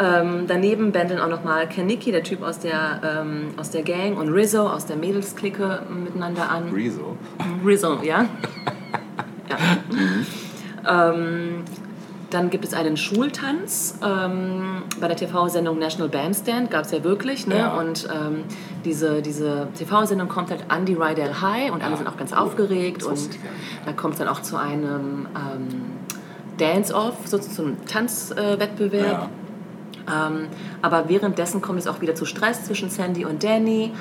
Ähm, 0.00 0.44
daneben 0.46 0.92
bändeln 0.92 1.20
auch 1.20 1.28
nochmal 1.28 1.68
Kaniki, 1.68 2.10
der 2.10 2.22
Typ 2.22 2.42
aus 2.42 2.58
der, 2.58 3.00
ähm, 3.20 3.48
aus 3.58 3.70
der 3.70 3.82
Gang, 3.82 4.16
und 4.16 4.30
Rizzo 4.30 4.66
aus 4.66 4.86
der 4.86 4.96
Mädelsklicke 4.96 5.82
miteinander 5.90 6.48
an. 6.50 6.70
Rezo. 6.72 7.16
Rizzo, 7.64 7.98
ja. 8.02 8.24
ja. 9.50 11.10
Ähm, 11.12 11.64
dann 12.30 12.48
gibt 12.48 12.64
es 12.64 12.72
einen 12.72 12.96
Schultanz. 12.96 13.98
Ähm, 14.02 14.82
bei 15.00 15.08
der 15.08 15.16
TV-Sendung 15.16 15.78
National 15.78 16.08
Bandstand 16.08 16.70
gab 16.70 16.84
es 16.84 16.92
ja 16.92 17.04
wirklich. 17.04 17.46
Ne? 17.46 17.58
Ja. 17.58 17.78
Und 17.78 18.08
ähm, 18.10 18.44
diese, 18.84 19.20
diese 19.20 19.68
TV-Sendung 19.76 20.28
kommt 20.28 20.50
halt 20.50 20.64
an 20.68 20.86
die 20.86 20.94
Rydell 20.94 21.34
High 21.42 21.72
und 21.72 21.82
alle 21.82 21.92
Ja, 21.92 21.96
sind 21.98 22.08
auch 22.08 22.16
ganz 22.16 22.32
cool. 22.32 22.38
aufgeregt. 22.38 23.02
Und 23.02 23.18
da 23.84 23.92
kommt 23.92 24.14
es 24.14 24.20
dann 24.20 24.28
auch 24.28 24.40
zu 24.40 24.56
einem 24.56 25.26
ähm, 25.34 25.68
Dance-Off, 26.56 27.26
so 27.26 27.38
zu 27.38 27.62
einem 27.62 27.84
Tanzwettbewerb. 27.84 29.22
Ja. 29.22 29.30
Ähm, 30.10 30.48
aber 30.82 31.08
währenddessen 31.08 31.60
kommt 31.60 31.78
es 31.78 31.86
auch 31.86 32.00
wieder 32.00 32.14
zu 32.14 32.24
Stress 32.24 32.64
zwischen 32.64 32.90
Sandy 32.90 33.24
und 33.24 33.44
Danny. 33.44 33.92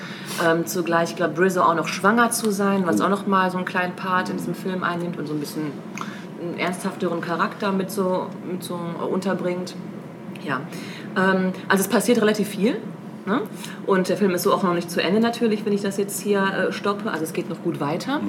Ähm, 0.46 0.66
zugleich 0.66 1.16
glaubt 1.16 1.40
Rizzo 1.40 1.62
auch 1.62 1.76
noch 1.76 1.88
schwanger 1.88 2.32
zu 2.32 2.52
sein, 2.52 2.86
was 2.86 3.02
auch 3.02 3.10
noch 3.10 3.28
mal 3.28 3.50
so 3.52 3.58
einen 3.58 3.66
kleinen 3.66 3.96
Part 3.96 4.30
in 4.30 4.38
diesem 4.38 4.56
Film 4.56 4.84
einnimmt 4.84 5.18
und 5.18 5.28
so 5.28 5.34
ein 5.34 5.40
bisschen 5.40 5.72
einen 6.42 6.58
ernsthafteren 6.58 7.22
Charakter 7.22 7.72
mit 7.72 7.92
so, 7.92 8.28
mit 8.50 8.64
so 8.64 8.80
unterbringt. 9.12 9.76
Ja, 10.44 10.62
ähm, 11.18 11.52
also 11.68 11.82
es 11.82 11.88
passiert 11.88 12.22
relativ 12.22 12.48
viel. 12.48 12.78
Ne? 13.26 13.42
Und 13.86 14.10
der 14.10 14.18
Film 14.18 14.32
ist 14.32 14.44
so 14.44 14.54
auch 14.54 14.64
noch 14.64 14.74
nicht 14.74 14.90
zu 14.90 15.04
Ende 15.04 15.20
natürlich, 15.20 15.66
wenn 15.66 15.74
ich 15.74 15.82
das 15.82 15.98
jetzt 15.98 16.22
hier 16.22 16.42
äh, 16.42 16.72
stoppe. 16.72 17.12
Also 17.12 17.26
es 17.26 17.34
geht 17.34 17.50
noch 17.50 17.62
gut 17.62 17.80
weiter. 17.80 18.22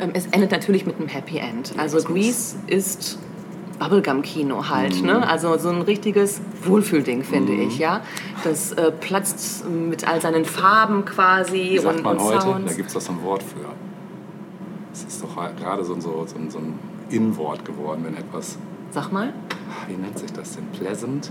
Ähm, 0.00 0.10
es 0.14 0.26
endet 0.26 0.52
natürlich 0.52 0.86
mit 0.86 0.98
einem 0.98 1.08
Happy 1.08 1.38
End. 1.38 1.74
Also 1.76 1.98
Grease 1.98 2.56
ist 2.66 3.18
Bubblegum-Kino 3.78 4.68
halt. 4.68 5.02
Ne? 5.02 5.26
Also 5.28 5.56
so 5.58 5.68
ein 5.68 5.82
richtiges 5.82 6.40
Wohlfühlding, 6.64 7.22
finde 7.24 7.52
ich. 7.52 7.78
Ja? 7.78 8.00
Das 8.44 8.72
äh, 8.72 8.90
platzt 8.92 9.68
mit 9.68 10.06
all 10.08 10.20
seinen 10.20 10.44
Farben 10.44 11.04
quasi 11.04 11.70
Wie 11.72 11.78
sagt 11.78 11.96
und, 11.98 12.04
man 12.04 12.16
und 12.18 12.24
heute? 12.24 12.40
Sounds. 12.40 12.70
Da 12.70 12.76
gibt 12.76 12.88
es 12.88 12.94
doch 12.94 13.00
so 13.00 13.12
ein 13.12 13.22
Wort 13.22 13.42
für. 13.42 13.58
Es 14.92 15.04
ist 15.04 15.22
doch 15.22 15.36
halt 15.36 15.56
gerade 15.58 15.84
so, 15.84 15.94
ein- 15.94 16.00
so, 16.00 16.24
so, 16.26 16.36
so 16.48 16.58
ein 16.58 16.78
In-Wort 17.10 17.64
geworden, 17.64 18.02
wenn 18.04 18.16
etwas. 18.16 18.56
Sag 18.92 19.12
mal. 19.12 19.32
Wie 19.88 19.94
nennt 19.94 20.18
sich 20.18 20.32
das 20.32 20.56
denn? 20.56 20.64
Pleasant? 20.68 21.30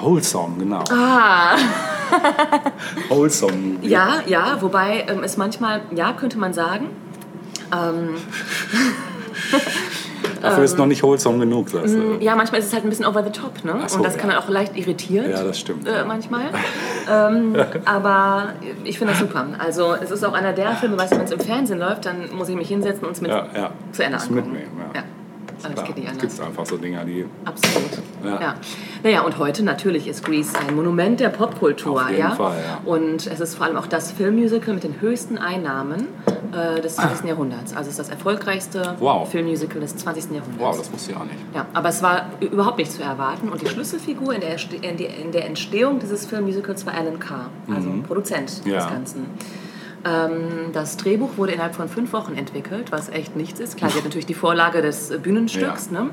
Wholesome, 0.00 0.56
genau. 0.58 0.84
Ah, 0.90 1.56
Wholesome. 3.08 3.78
ja, 3.82 4.20
ja, 4.26 4.56
wobei 4.62 5.04
ähm, 5.08 5.22
es 5.24 5.36
manchmal, 5.36 5.82
ja, 5.94 6.12
könnte 6.12 6.38
man 6.38 6.52
sagen. 6.54 6.86
Ähm, 7.72 8.10
Dafür 10.40 10.62
ist 10.64 10.78
noch 10.78 10.86
nicht 10.86 11.02
wholesome 11.02 11.38
genug, 11.40 11.68
sagst 11.68 11.94
du. 11.94 12.16
ja, 12.20 12.36
manchmal 12.36 12.60
ist 12.60 12.68
es 12.68 12.72
halt 12.72 12.84
ein 12.84 12.88
bisschen 12.90 13.06
over 13.06 13.24
the 13.24 13.30
top, 13.30 13.64
ne? 13.64 13.74
So, 13.88 13.96
und 13.96 14.04
das 14.04 14.14
ja. 14.14 14.20
kann 14.20 14.30
dann 14.30 14.38
auch 14.38 14.48
leicht 14.48 14.76
irritieren. 14.76 15.30
Ja, 15.30 15.42
das 15.42 15.58
stimmt. 15.58 15.86
Äh, 15.88 16.04
manchmal. 16.06 16.42
ähm, 17.10 17.56
aber 17.84 18.50
ich 18.84 18.98
finde 18.98 19.14
das 19.14 19.20
super. 19.20 19.46
Also 19.58 19.94
es 19.94 20.10
ist 20.12 20.24
auch 20.24 20.34
einer 20.34 20.52
der 20.52 20.72
Filme, 20.76 20.96
weißt 20.96 21.12
du, 21.12 21.16
wenn 21.18 21.24
es 21.24 21.32
im 21.32 21.40
Fernsehen 21.40 21.80
läuft, 21.80 22.06
dann 22.06 22.32
muss 22.32 22.48
ich 22.48 22.54
mich 22.54 22.68
hinsetzen 22.68 23.04
und 23.04 23.12
es 23.12 23.20
mit 23.20 23.30
Ja, 23.32 23.46
ja. 23.54 23.70
zu 23.90 24.04
Ende 24.04 24.16
Das 24.18 24.28
angucken. 24.28 24.52
mitnehmen, 24.52 24.80
ja. 24.94 25.02
Nicht 25.62 25.78
Es 25.78 26.08
anders. 26.12 26.18
gibt 26.36 26.40
einfach 26.40 26.66
so 26.66 26.76
Dinger, 26.76 27.04
die. 27.04 27.24
Absolut. 27.44 27.90
Ja. 28.24 28.40
Ja. 28.40 28.54
Naja, 29.02 29.22
und 29.22 29.38
heute 29.38 29.62
natürlich 29.64 30.06
ist 30.08 30.24
Grease 30.24 30.58
ein 30.58 30.74
Monument 30.74 31.20
der 31.20 31.28
Popkultur. 31.28 32.00
Auf 32.02 32.08
jeden 32.08 32.20
ja? 32.20 32.30
Fall, 32.30 32.56
ja. 32.58 32.80
Und 32.84 33.26
es 33.26 33.40
ist 33.40 33.54
vor 33.54 33.66
allem 33.66 33.76
auch 33.76 33.86
das 33.86 34.12
Filmmusical 34.12 34.74
mit 34.74 34.84
den 34.84 35.00
höchsten 35.00 35.38
Einnahmen 35.38 36.08
äh, 36.52 36.80
des 36.80 36.96
20. 36.96 37.26
Jahrhunderts. 37.26 37.72
Also 37.76 37.82
es 37.90 37.98
ist 37.98 37.98
das 37.98 38.08
erfolgreichste 38.08 38.96
Wow. 39.00 39.28
Filmmusical 39.28 39.80
des 39.80 39.96
20. 39.96 40.24
Jahrhunderts. 40.32 40.58
Wow, 40.58 40.76
das 40.78 40.92
wusste 40.92 41.12
ich 41.12 41.16
auch 41.16 41.24
nicht. 41.24 41.38
Ja, 41.54 41.66
aber 41.74 41.88
es 41.88 42.02
war 42.02 42.26
überhaupt 42.40 42.78
nicht 42.78 42.92
zu 42.92 43.02
erwarten. 43.02 43.48
Und 43.48 43.60
die 43.62 43.66
Schlüsselfigur 43.66 44.34
in 44.34 44.40
der, 44.40 44.56
in 45.22 45.32
der 45.32 45.46
Entstehung 45.46 45.98
dieses 45.98 46.26
Filmmusicals 46.26 46.86
war 46.86 46.94
Alan 46.94 47.18
Carr, 47.18 47.50
also 47.74 47.90
Produzent 48.06 48.62
Ja. 48.64 48.76
des 48.78 48.86
Ganzen. 48.88 49.26
Ähm, 50.08 50.72
das 50.72 50.96
Drehbuch 50.96 51.36
wurde 51.36 51.52
innerhalb 51.52 51.74
von 51.74 51.88
fünf 51.88 52.12
Wochen 52.12 52.34
entwickelt, 52.34 52.92
was 52.92 53.08
echt 53.08 53.36
nichts 53.36 53.60
ist. 53.60 53.76
Klar, 53.76 53.90
sie 53.90 53.98
hat 53.98 54.04
natürlich 54.04 54.26
die 54.26 54.34
Vorlage 54.34 54.80
des 54.82 55.10
äh, 55.10 55.18
Bühnenstücks. 55.18 55.90
Ne? 55.90 56.10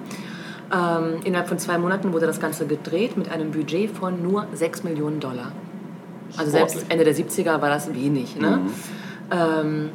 Ähm, 0.74 1.22
innerhalb 1.24 1.48
von 1.48 1.60
zwei 1.60 1.78
Monaten 1.78 2.12
wurde 2.12 2.25
das 2.25 2.40
Ganze 2.40 2.66
gedreht 2.66 3.18
mit 3.18 3.32
einem 3.32 3.52
Budget 3.52 3.92
von 3.92 4.22
nur 4.22 4.48
6 4.54 4.84
Millionen 4.84 5.20
Dollar. 5.20 5.52
Also 6.38 6.52
selbst. 6.52 6.86
Ende 6.90 7.04
der 7.04 7.16
70er 7.16 7.62
war 7.62 7.70
das 7.70 7.94
wenig. 7.94 8.36
Ne? 8.36 8.60
Ähm, 9.32 9.90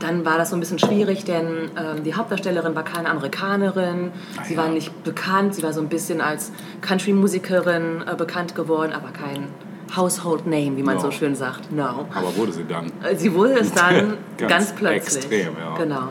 dann 0.00 0.24
war 0.24 0.38
das 0.38 0.50
so 0.50 0.56
ein 0.56 0.60
bisschen 0.60 0.78
schwierig, 0.78 1.24
denn 1.24 1.70
ähm, 1.76 2.02
die 2.04 2.14
Hauptdarstellerin 2.14 2.74
war 2.74 2.84
keine 2.84 3.10
Amerikanerin. 3.10 4.10
Ah, 4.36 4.44
sie 4.44 4.54
ja. 4.54 4.60
war 4.60 4.68
nicht 4.68 5.04
bekannt. 5.04 5.54
Sie 5.54 5.62
war 5.62 5.72
so 5.72 5.80
ein 5.80 5.88
bisschen 5.88 6.20
als 6.20 6.52
Country-Musikerin 6.80 8.04
äh, 8.10 8.14
bekannt 8.16 8.54
geworden, 8.54 8.92
aber 8.92 9.10
kein 9.10 9.48
Household 9.96 10.46
Name, 10.46 10.76
wie 10.76 10.82
man 10.82 10.96
No. 10.96 11.00
so 11.02 11.10
schön 11.10 11.34
sagt. 11.34 11.72
No. 11.72 12.06
Aber 12.14 12.36
wurde 12.36 12.52
sie 12.52 12.64
dann. 12.64 12.86
Äh, 13.02 13.16
Sie 13.16 13.34
wurde 13.34 13.54
es 13.54 13.72
dann 13.72 14.16
Ganz 14.38 14.50
ganz, 14.50 14.72
plötzlich. 14.72 15.24
extrem, 15.24 15.56
ja. 15.58 15.76
Genau. 15.76 16.08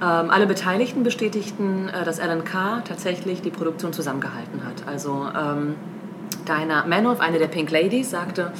Ähm, 0.00 0.30
alle 0.30 0.46
Beteiligten 0.46 1.02
bestätigten, 1.02 1.88
äh, 1.88 2.04
dass 2.04 2.20
Alan 2.20 2.44
Carr 2.44 2.84
tatsächlich 2.84 3.42
die 3.42 3.50
Produktion 3.50 3.92
zusammengehalten 3.92 4.64
hat. 4.64 4.86
Also 4.86 5.26
ähm, 5.36 5.74
Diana 6.46 6.84
Manoff, 6.86 7.20
eine 7.20 7.38
der 7.38 7.48
Pink 7.48 7.70
Ladies, 7.70 8.10
sagte, 8.10 8.52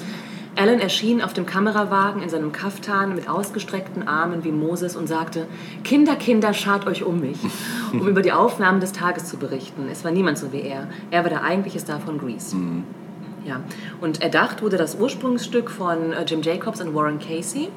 Alan 0.56 0.80
erschien 0.80 1.22
auf 1.22 1.32
dem 1.34 1.46
Kamerawagen 1.46 2.20
in 2.20 2.28
seinem 2.28 2.50
Kaftan 2.50 3.14
mit 3.14 3.28
ausgestreckten 3.28 4.08
Armen 4.08 4.42
wie 4.42 4.50
Moses 4.50 4.96
und 4.96 5.06
sagte, 5.06 5.46
Kinder, 5.84 6.16
Kinder, 6.16 6.52
schart 6.52 6.88
euch 6.88 7.04
um 7.04 7.20
mich, 7.20 7.38
um 7.92 8.08
über 8.08 8.22
die 8.22 8.32
Aufnahmen 8.32 8.80
des 8.80 8.90
Tages 8.90 9.26
zu 9.26 9.36
berichten. 9.36 9.86
Es 9.92 10.02
war 10.04 10.10
niemand 10.10 10.38
so 10.38 10.52
wie 10.52 10.62
er. 10.62 10.88
Er 11.12 11.22
war 11.22 11.30
der 11.30 11.44
eigentliche 11.44 11.78
Star 11.78 12.00
von 12.00 12.18
Grease. 12.18 12.56
Ja. 13.44 13.60
Und 14.00 14.22
erdacht 14.22 14.62
wurde 14.62 14.76
das 14.76 14.96
Ursprungsstück 14.96 15.70
von 15.70 16.12
äh, 16.12 16.24
Jim 16.24 16.42
Jacobs 16.42 16.80
und 16.80 16.94
Warren 16.94 17.18
Casey. 17.18 17.68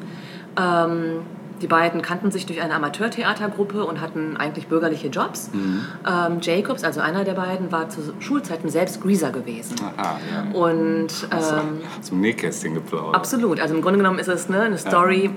Ähm, 0.59 1.21
die 1.61 1.67
beiden 1.67 2.01
kannten 2.01 2.31
sich 2.31 2.45
durch 2.45 2.61
eine 2.61 2.73
Amateurtheatergruppe 2.73 3.85
und 3.85 4.01
hatten 4.01 4.35
eigentlich 4.37 4.67
bürgerliche 4.67 5.09
Jobs. 5.09 5.51
Ähm, 5.53 6.39
Jacobs, 6.41 6.83
also 6.83 7.01
einer 7.01 7.23
der 7.23 7.33
beiden, 7.33 7.71
war 7.71 7.87
zu 7.89 8.01
Schulzeiten 8.19 8.69
selbst 8.69 9.01
Greaser 9.01 9.31
gewesen. 9.31 9.75
Aha, 9.79 10.19
ja. 10.33 10.59
Und 10.59 11.09
ähm, 11.31 11.81
Zum 12.01 12.19
Nähkästchen 12.19 12.73
geplaudert. 12.73 13.15
Absolut. 13.15 13.59
Also 13.59 13.75
im 13.75 13.81
Grunde 13.81 13.99
genommen 13.99 14.17
ist 14.17 14.27
es 14.27 14.49
ne, 14.49 14.61
eine 14.61 14.77
Story, 14.77 15.29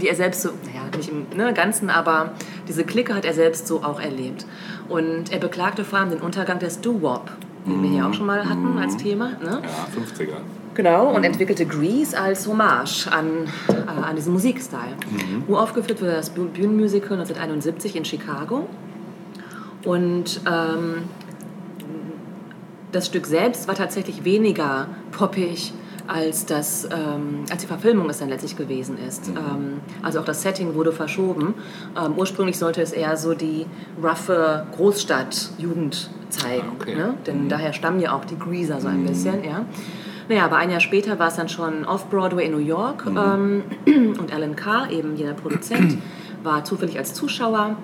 die 0.00 0.08
er 0.08 0.14
selbst 0.14 0.42
so, 0.42 0.50
naja, 0.66 0.82
nicht 0.96 1.10
im 1.10 1.26
ne, 1.34 1.52
Ganzen, 1.54 1.88
aber 1.88 2.32
diese 2.68 2.84
Clique 2.84 3.14
hat 3.14 3.24
er 3.24 3.32
selbst 3.32 3.66
so 3.66 3.82
auch 3.82 4.00
erlebt. 4.00 4.44
Und 4.88 5.32
er 5.32 5.38
beklagte 5.38 5.84
vor 5.84 5.98
allem 5.98 6.10
den 6.10 6.20
Untergang 6.20 6.58
des 6.58 6.80
Doo-Wop, 6.80 7.30
den 7.70 7.82
wir 7.82 7.90
hier 7.90 8.06
auch 8.06 8.14
schon 8.14 8.26
mal 8.26 8.48
hatten 8.48 8.78
als 8.78 8.96
Thema. 8.96 9.30
Ne? 9.42 9.62
Ja, 9.62 10.24
50er. 10.24 10.36
Genau, 10.74 11.08
und 11.14 11.24
entwickelte 11.24 11.66
Grease 11.66 12.18
als 12.18 12.46
Hommage 12.46 13.08
an, 13.10 13.46
äh, 13.68 13.72
an 14.02 14.16
diesen 14.16 14.32
Musikstil. 14.32 14.78
Uraufgeführt 15.48 16.00
wurde 16.00 16.12
das 16.12 16.30
Büh- 16.34 16.46
Bühnenmusical 16.48 17.18
1971 17.18 17.96
in 17.96 18.04
Chicago. 18.04 18.68
Und 19.84 20.40
ähm, 20.46 21.02
das 22.92 23.06
Stück 23.06 23.26
selbst 23.26 23.66
war 23.68 23.74
tatsächlich 23.74 24.24
weniger 24.24 24.86
poppig 25.12 25.72
als, 26.10 26.44
das, 26.44 26.86
ähm, 26.86 27.44
als 27.50 27.62
die 27.62 27.66
Verfilmung 27.68 28.10
es 28.10 28.18
dann 28.18 28.28
letztlich 28.28 28.56
gewesen 28.56 28.98
ist. 28.98 29.28
Ähm, 29.28 29.80
also 30.02 30.20
auch 30.20 30.24
das 30.24 30.42
Setting 30.42 30.74
wurde 30.74 30.92
verschoben. 30.92 31.54
Ähm, 31.96 32.14
ursprünglich 32.16 32.58
sollte 32.58 32.82
es 32.82 32.92
eher 32.92 33.16
so 33.16 33.34
die 33.34 33.66
roughe 34.02 34.66
Großstadt-Jugend 34.76 36.10
zeigen. 36.28 36.68
Ah, 36.68 36.72
okay. 36.80 36.96
Ne? 36.96 37.14
Denn 37.26 37.48
daher 37.48 37.72
stammen 37.72 38.00
ja 38.00 38.12
auch 38.12 38.24
die 38.24 38.38
Greaser 38.38 38.80
so 38.80 38.88
ein 38.88 39.06
bisschen. 39.06 39.44
Ja? 39.44 39.64
Naja, 40.28 40.44
aber 40.44 40.56
ein 40.56 40.70
Jahr 40.70 40.80
später 40.80 41.18
war 41.18 41.28
es 41.28 41.36
dann 41.36 41.48
schon 41.48 41.84
Off-Broadway 41.84 42.46
in 42.46 42.52
New 42.52 42.58
York. 42.58 43.04
Ähm, 43.06 43.62
und 44.18 44.32
Alan 44.32 44.56
Carr, 44.56 44.90
eben 44.90 45.16
jener 45.16 45.34
Produzent, 45.34 45.98
war 46.42 46.64
zufällig 46.64 46.98
als 46.98 47.14
Zuschauer 47.14 47.76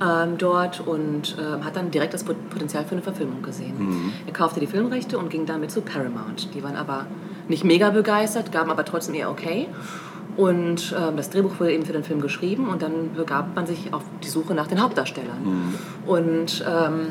ähm, 0.00 0.38
dort 0.38 0.80
und 0.86 1.36
ähm, 1.38 1.64
hat 1.64 1.76
dann 1.76 1.90
direkt 1.90 2.14
das 2.14 2.24
Pot- 2.24 2.48
Potenzial 2.48 2.84
für 2.84 2.92
eine 2.92 3.02
Verfilmung 3.02 3.42
gesehen. 3.42 4.12
Er 4.26 4.32
kaufte 4.32 4.60
die 4.60 4.66
Filmrechte 4.66 5.18
und 5.18 5.28
ging 5.28 5.44
damit 5.44 5.70
zu 5.70 5.82
Paramount. 5.82 6.54
Die 6.54 6.62
waren 6.62 6.76
aber 6.76 7.06
nicht 7.50 7.64
mega 7.64 7.90
begeistert, 7.90 8.52
gaben 8.52 8.70
aber 8.70 8.84
trotzdem 8.84 9.14
eher 9.14 9.30
okay. 9.30 9.68
Und 10.36 10.94
ähm, 10.96 11.16
das 11.16 11.28
Drehbuch 11.28 11.58
wurde 11.58 11.72
eben 11.72 11.84
für 11.84 11.92
den 11.92 12.04
Film 12.04 12.20
geschrieben 12.20 12.68
und 12.68 12.80
dann 12.80 13.14
begab 13.14 13.54
man 13.54 13.66
sich 13.66 13.92
auf 13.92 14.02
die 14.22 14.28
Suche 14.28 14.54
nach 14.54 14.68
den 14.68 14.80
Hauptdarstellern. 14.80 15.74
Und 16.06 16.64
ähm, 16.66 17.08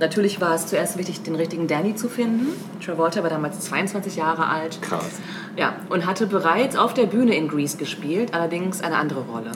natürlich 0.00 0.40
war 0.40 0.54
es 0.54 0.66
zuerst 0.66 0.98
wichtig, 0.98 1.22
den 1.22 1.36
richtigen 1.36 1.68
Danny 1.68 1.94
zu 1.94 2.08
finden. 2.08 2.48
Travolta 2.84 3.22
war 3.22 3.30
damals 3.30 3.60
22 3.60 4.16
Jahre 4.16 4.48
alt. 4.48 4.82
Krass. 4.82 5.20
Ja, 5.56 5.74
und 5.88 6.06
hatte 6.06 6.26
bereits 6.26 6.76
auf 6.76 6.92
der 6.92 7.06
Bühne 7.06 7.34
in 7.36 7.48
Grease 7.48 7.78
gespielt, 7.78 8.34
allerdings 8.34 8.82
eine 8.82 8.96
andere 8.96 9.20
Rolle. 9.20 9.52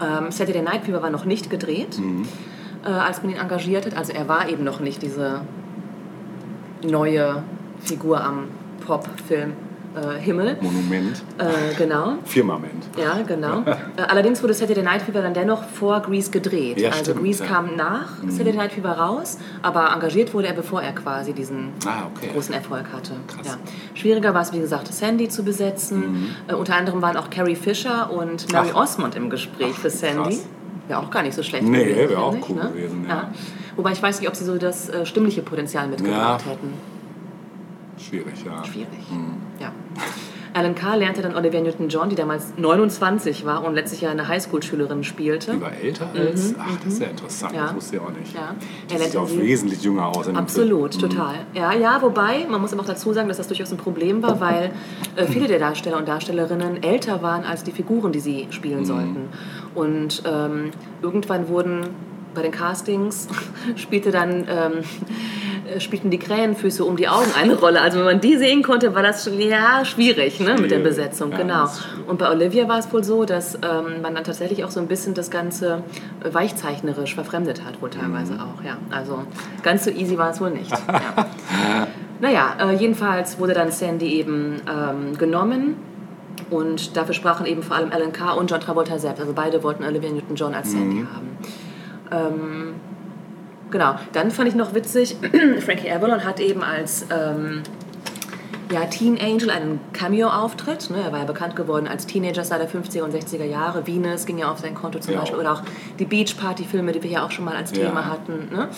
Ähm, 0.00 0.30
Saturday 0.30 0.62
Night 0.62 0.84
Fever 0.84 1.02
war 1.02 1.10
noch 1.10 1.24
nicht 1.26 1.50
gedreht, 1.50 1.98
äh, 2.84 2.88
als 2.88 3.22
man 3.22 3.32
ihn 3.32 3.38
engagiert 3.38 3.84
hat. 3.86 3.96
Also 3.96 4.12
er 4.12 4.28
war 4.28 4.48
eben 4.48 4.64
noch 4.64 4.80
nicht 4.80 5.02
diese 5.02 5.42
neue 6.82 7.42
Figur 7.80 8.22
am 8.22 8.44
Pop-Film 8.80 9.52
äh, 9.96 10.20
Himmel. 10.20 10.56
Monument. 10.60 11.20
Äh, 11.38 11.74
genau. 11.76 12.14
Firmament. 12.24 12.84
Ja, 12.96 13.18
genau. 13.26 13.62
Äh, 13.96 14.02
Allerdings 14.02 14.40
wurde 14.42 14.54
Saturday 14.54 14.84
Night 14.84 15.02
Fever 15.02 15.20
dann 15.20 15.34
dennoch 15.34 15.64
vor 15.64 16.00
Grease 16.00 16.30
gedreht. 16.30 16.80
Ja, 16.80 16.90
also 16.90 17.02
stimmt, 17.10 17.20
Grease 17.24 17.42
ja. 17.44 17.50
Mhm. 17.50 17.52
kam 17.54 17.76
nach 17.76 18.08
Saturday 18.28 18.56
Night 18.56 18.72
Fever 18.72 18.92
raus, 18.92 19.38
aber 19.62 19.90
engagiert 19.92 20.32
wurde 20.32 20.46
er, 20.46 20.54
bevor 20.54 20.80
er 20.80 20.92
quasi 20.92 21.32
diesen 21.32 21.70
Ah, 21.84 22.04
okay. 22.14 22.30
großen 22.32 22.54
Erfolg 22.54 22.84
hatte. 22.94 23.14
Krass. 23.26 23.46
Ja. 23.46 23.54
Schwieriger 23.94 24.32
war 24.32 24.42
es, 24.42 24.52
wie 24.52 24.60
gesagt, 24.60 24.86
Sandy 24.92 25.28
zu 25.28 25.42
besetzen. 25.42 26.34
Äh, 26.46 26.54
unter 26.54 26.76
anderem 26.76 27.02
waren 27.02 27.16
auch 27.16 27.28
Carrie 27.28 27.56
Fisher 27.56 28.10
und 28.12 28.50
Mary 28.52 28.66
Mhm. 28.68 28.72
Ach. 28.76 28.82
Osmond 28.82 29.16
im 29.16 29.28
Gespräch 29.28 29.72
Ach, 29.74 29.80
für 29.80 29.90
Sandy. 29.90 30.22
krass. 30.36 30.46
Wäre 30.86 31.00
auch 31.00 31.10
gar 31.10 31.22
nicht 31.24 31.34
so 31.34 31.42
schlecht 31.42 31.64
Nee, 31.64 31.84
gewesen. 31.84 32.10
wäre 32.10 32.20
auch 32.20 32.36
cool 32.48 32.56
ne? 32.56 32.70
gewesen. 32.72 33.06
Wobei 33.76 33.92
ich 33.92 34.02
weiß 34.02 34.20
nicht, 34.20 34.28
ob 34.28 34.34
sie 34.36 34.44
so 34.44 34.56
das 34.56 34.90
stimmliche 35.04 35.42
Potenzial 35.42 35.86
mitgebracht 35.88 36.44
hätten. 36.46 36.74
Schwierig, 38.08 38.34
ja. 38.44 38.64
Schwierig. 38.64 38.88
Mhm. 39.10 39.34
Ja. 39.60 39.72
Alan 40.52 40.74
Carr 40.74 40.96
lernte 40.96 41.22
dann 41.22 41.36
Olivia 41.36 41.60
Newton-John, 41.60 42.08
die 42.08 42.16
damals 42.16 42.54
29 42.56 43.44
war 43.46 43.62
und 43.64 43.74
letztlich 43.74 44.00
ja 44.00 44.10
eine 44.10 44.26
Highschool-Schülerin 44.26 45.04
spielte. 45.04 45.52
Die 45.52 45.60
war 45.60 45.72
älter 45.72 46.08
als. 46.12 46.54
Ach, 46.58 46.66
das 46.82 46.94
ist 46.94 47.00
ja 47.02 47.06
interessant. 47.08 47.52
Mhm, 47.52 47.58
Ja. 47.58 47.66
Das 47.66 47.74
wusste 47.76 47.96
ich 47.96 48.02
auch 48.02 48.10
nicht. 48.10 48.34
Ja. 48.34 48.54
Er 48.92 48.98
sieht 48.98 49.16
auch 49.16 49.30
wesentlich 49.30 49.82
jünger 49.84 50.08
aus. 50.08 50.26
In 50.26 50.36
Absolut, 50.36 50.96
Film. 50.96 51.08
total. 51.10 51.34
Ja, 51.54 51.72
ja, 51.72 52.02
wobei, 52.02 52.46
man 52.50 52.60
muss 52.60 52.72
aber 52.72 52.82
auch 52.82 52.86
dazu 52.86 53.12
sagen, 53.12 53.28
dass 53.28 53.36
das 53.36 53.46
durchaus 53.46 53.70
ein 53.70 53.76
Problem 53.76 54.22
war, 54.22 54.40
weil 54.40 54.72
äh, 55.14 55.26
viele 55.26 55.46
der 55.46 55.60
Darsteller 55.60 55.98
und 55.98 56.08
Darstellerinnen 56.08 56.82
älter 56.82 57.22
waren 57.22 57.44
als 57.44 57.62
die 57.62 57.70
Figuren, 57.72 58.10
die 58.10 58.20
sie 58.20 58.48
spielen 58.50 58.84
sollten. 58.84 59.28
Und 59.76 60.22
ähm, 60.26 60.70
irgendwann 61.00 61.46
wurden 61.48 61.90
bei 62.34 62.42
den 62.42 62.52
Castings 62.52 63.28
spielte 63.76 64.10
dann 64.10 64.46
ähm, 64.48 64.72
äh, 65.74 65.80
spielten 65.80 66.10
die 66.10 66.18
Krähenfüße 66.18 66.84
um 66.84 66.96
die 66.96 67.08
Augen 67.08 67.30
eine 67.38 67.54
Rolle. 67.58 67.80
Also 67.80 67.98
wenn 67.98 68.04
man 68.04 68.20
die 68.20 68.36
sehen 68.36 68.62
konnte, 68.62 68.94
war 68.94 69.02
das 69.02 69.24
schon 69.24 69.40
ja 69.40 69.84
schwierig 69.84 70.40
ne, 70.40 70.56
mit 70.60 70.70
der. 70.70 70.80
Besetzung. 70.80 71.30
Ja, 71.32 71.36
genau. 71.38 71.66
Und 72.06 72.18
bei 72.18 72.30
Olivia 72.30 72.66
war 72.66 72.78
es 72.78 72.90
wohl 72.92 73.04
so, 73.04 73.24
dass 73.26 73.56
ähm, 73.56 74.00
man 74.02 74.14
dann 74.14 74.24
tatsächlich 74.24 74.64
auch 74.64 74.70
so 74.70 74.80
ein 74.80 74.86
bisschen 74.88 75.12
das 75.14 75.30
Ganze 75.30 75.82
äh, 76.24 76.32
weichzeichnerisch 76.32 77.14
verfremdet 77.14 77.62
hat, 77.64 77.82
wohl 77.82 77.90
teilweise 77.90 78.32
Mhm. 78.34 78.40
auch. 78.40 78.64
Ja. 78.64 78.78
Also 78.90 79.24
ganz 79.62 79.84
so 79.84 79.90
easy 79.90 80.16
war 80.16 80.30
es 80.30 80.40
wohl 80.40 80.50
nicht. 80.50 80.70
ja. 80.88 81.86
Naja, 82.20 82.56
äh, 82.60 82.74
jedenfalls 82.76 83.38
wurde 83.38 83.52
dann 83.54 83.70
Sandy 83.70 84.14
eben 84.14 84.62
ähm, 84.66 85.18
genommen. 85.18 85.76
Und 86.48 86.96
dafür 86.96 87.14
sprachen 87.14 87.46
eben 87.46 87.62
vor 87.62 87.76
allem 87.76 87.92
Alan 87.92 88.12
Carr 88.12 88.36
und 88.38 88.50
John 88.50 88.60
Travolta 88.60 88.98
selbst. 88.98 89.20
Also 89.20 89.32
beide 89.34 89.62
wollten 89.62 89.84
Olivia 89.84 90.10
Newton-John 90.10 90.54
als 90.54 90.72
Sandy 90.72 91.04
haben. 91.14 91.28
Ähm, 92.12 92.74
genau, 93.70 93.94
dann 94.12 94.30
fand 94.30 94.48
ich 94.48 94.54
noch 94.54 94.74
witzig, 94.74 95.16
Frankie 95.60 95.90
Avalon 95.90 96.24
hat 96.24 96.40
eben 96.40 96.62
als 96.62 97.06
ähm, 97.10 97.62
ja, 98.72 98.84
Teen 98.86 99.18
Angel 99.20 99.50
einen 99.50 99.80
Cameo-Auftritt. 99.92 100.90
Ne? 100.90 100.98
Er 101.04 101.12
war 101.12 101.20
ja 101.20 101.24
bekannt 101.24 101.56
geworden 101.56 101.88
als 101.88 102.06
Teenager-Star 102.06 102.58
der 102.58 102.68
50er 102.70 103.02
und 103.02 103.12
60er 103.14 103.44
Jahre. 103.44 103.86
Venus 103.86 104.26
ging 104.26 104.38
ja 104.38 104.50
auf 104.50 104.58
sein 104.60 104.74
Konto 104.74 104.98
zum 105.00 105.14
Ja. 105.14 105.20
Beispiel. 105.20 105.38
Oder 105.40 105.52
auch 105.54 105.62
die 105.98 106.04
Beach 106.04 106.36
Party-Filme, 106.36 106.92
die 106.92 107.02
wir 107.02 107.10
ja 107.10 107.24
auch 107.26 107.30
schon 107.32 107.44
mal 107.44 107.56
als 107.56 107.72
Ja. 107.76 107.86
Thema 107.86 108.06
hatten. 108.06 108.48
Ne? 108.52 108.68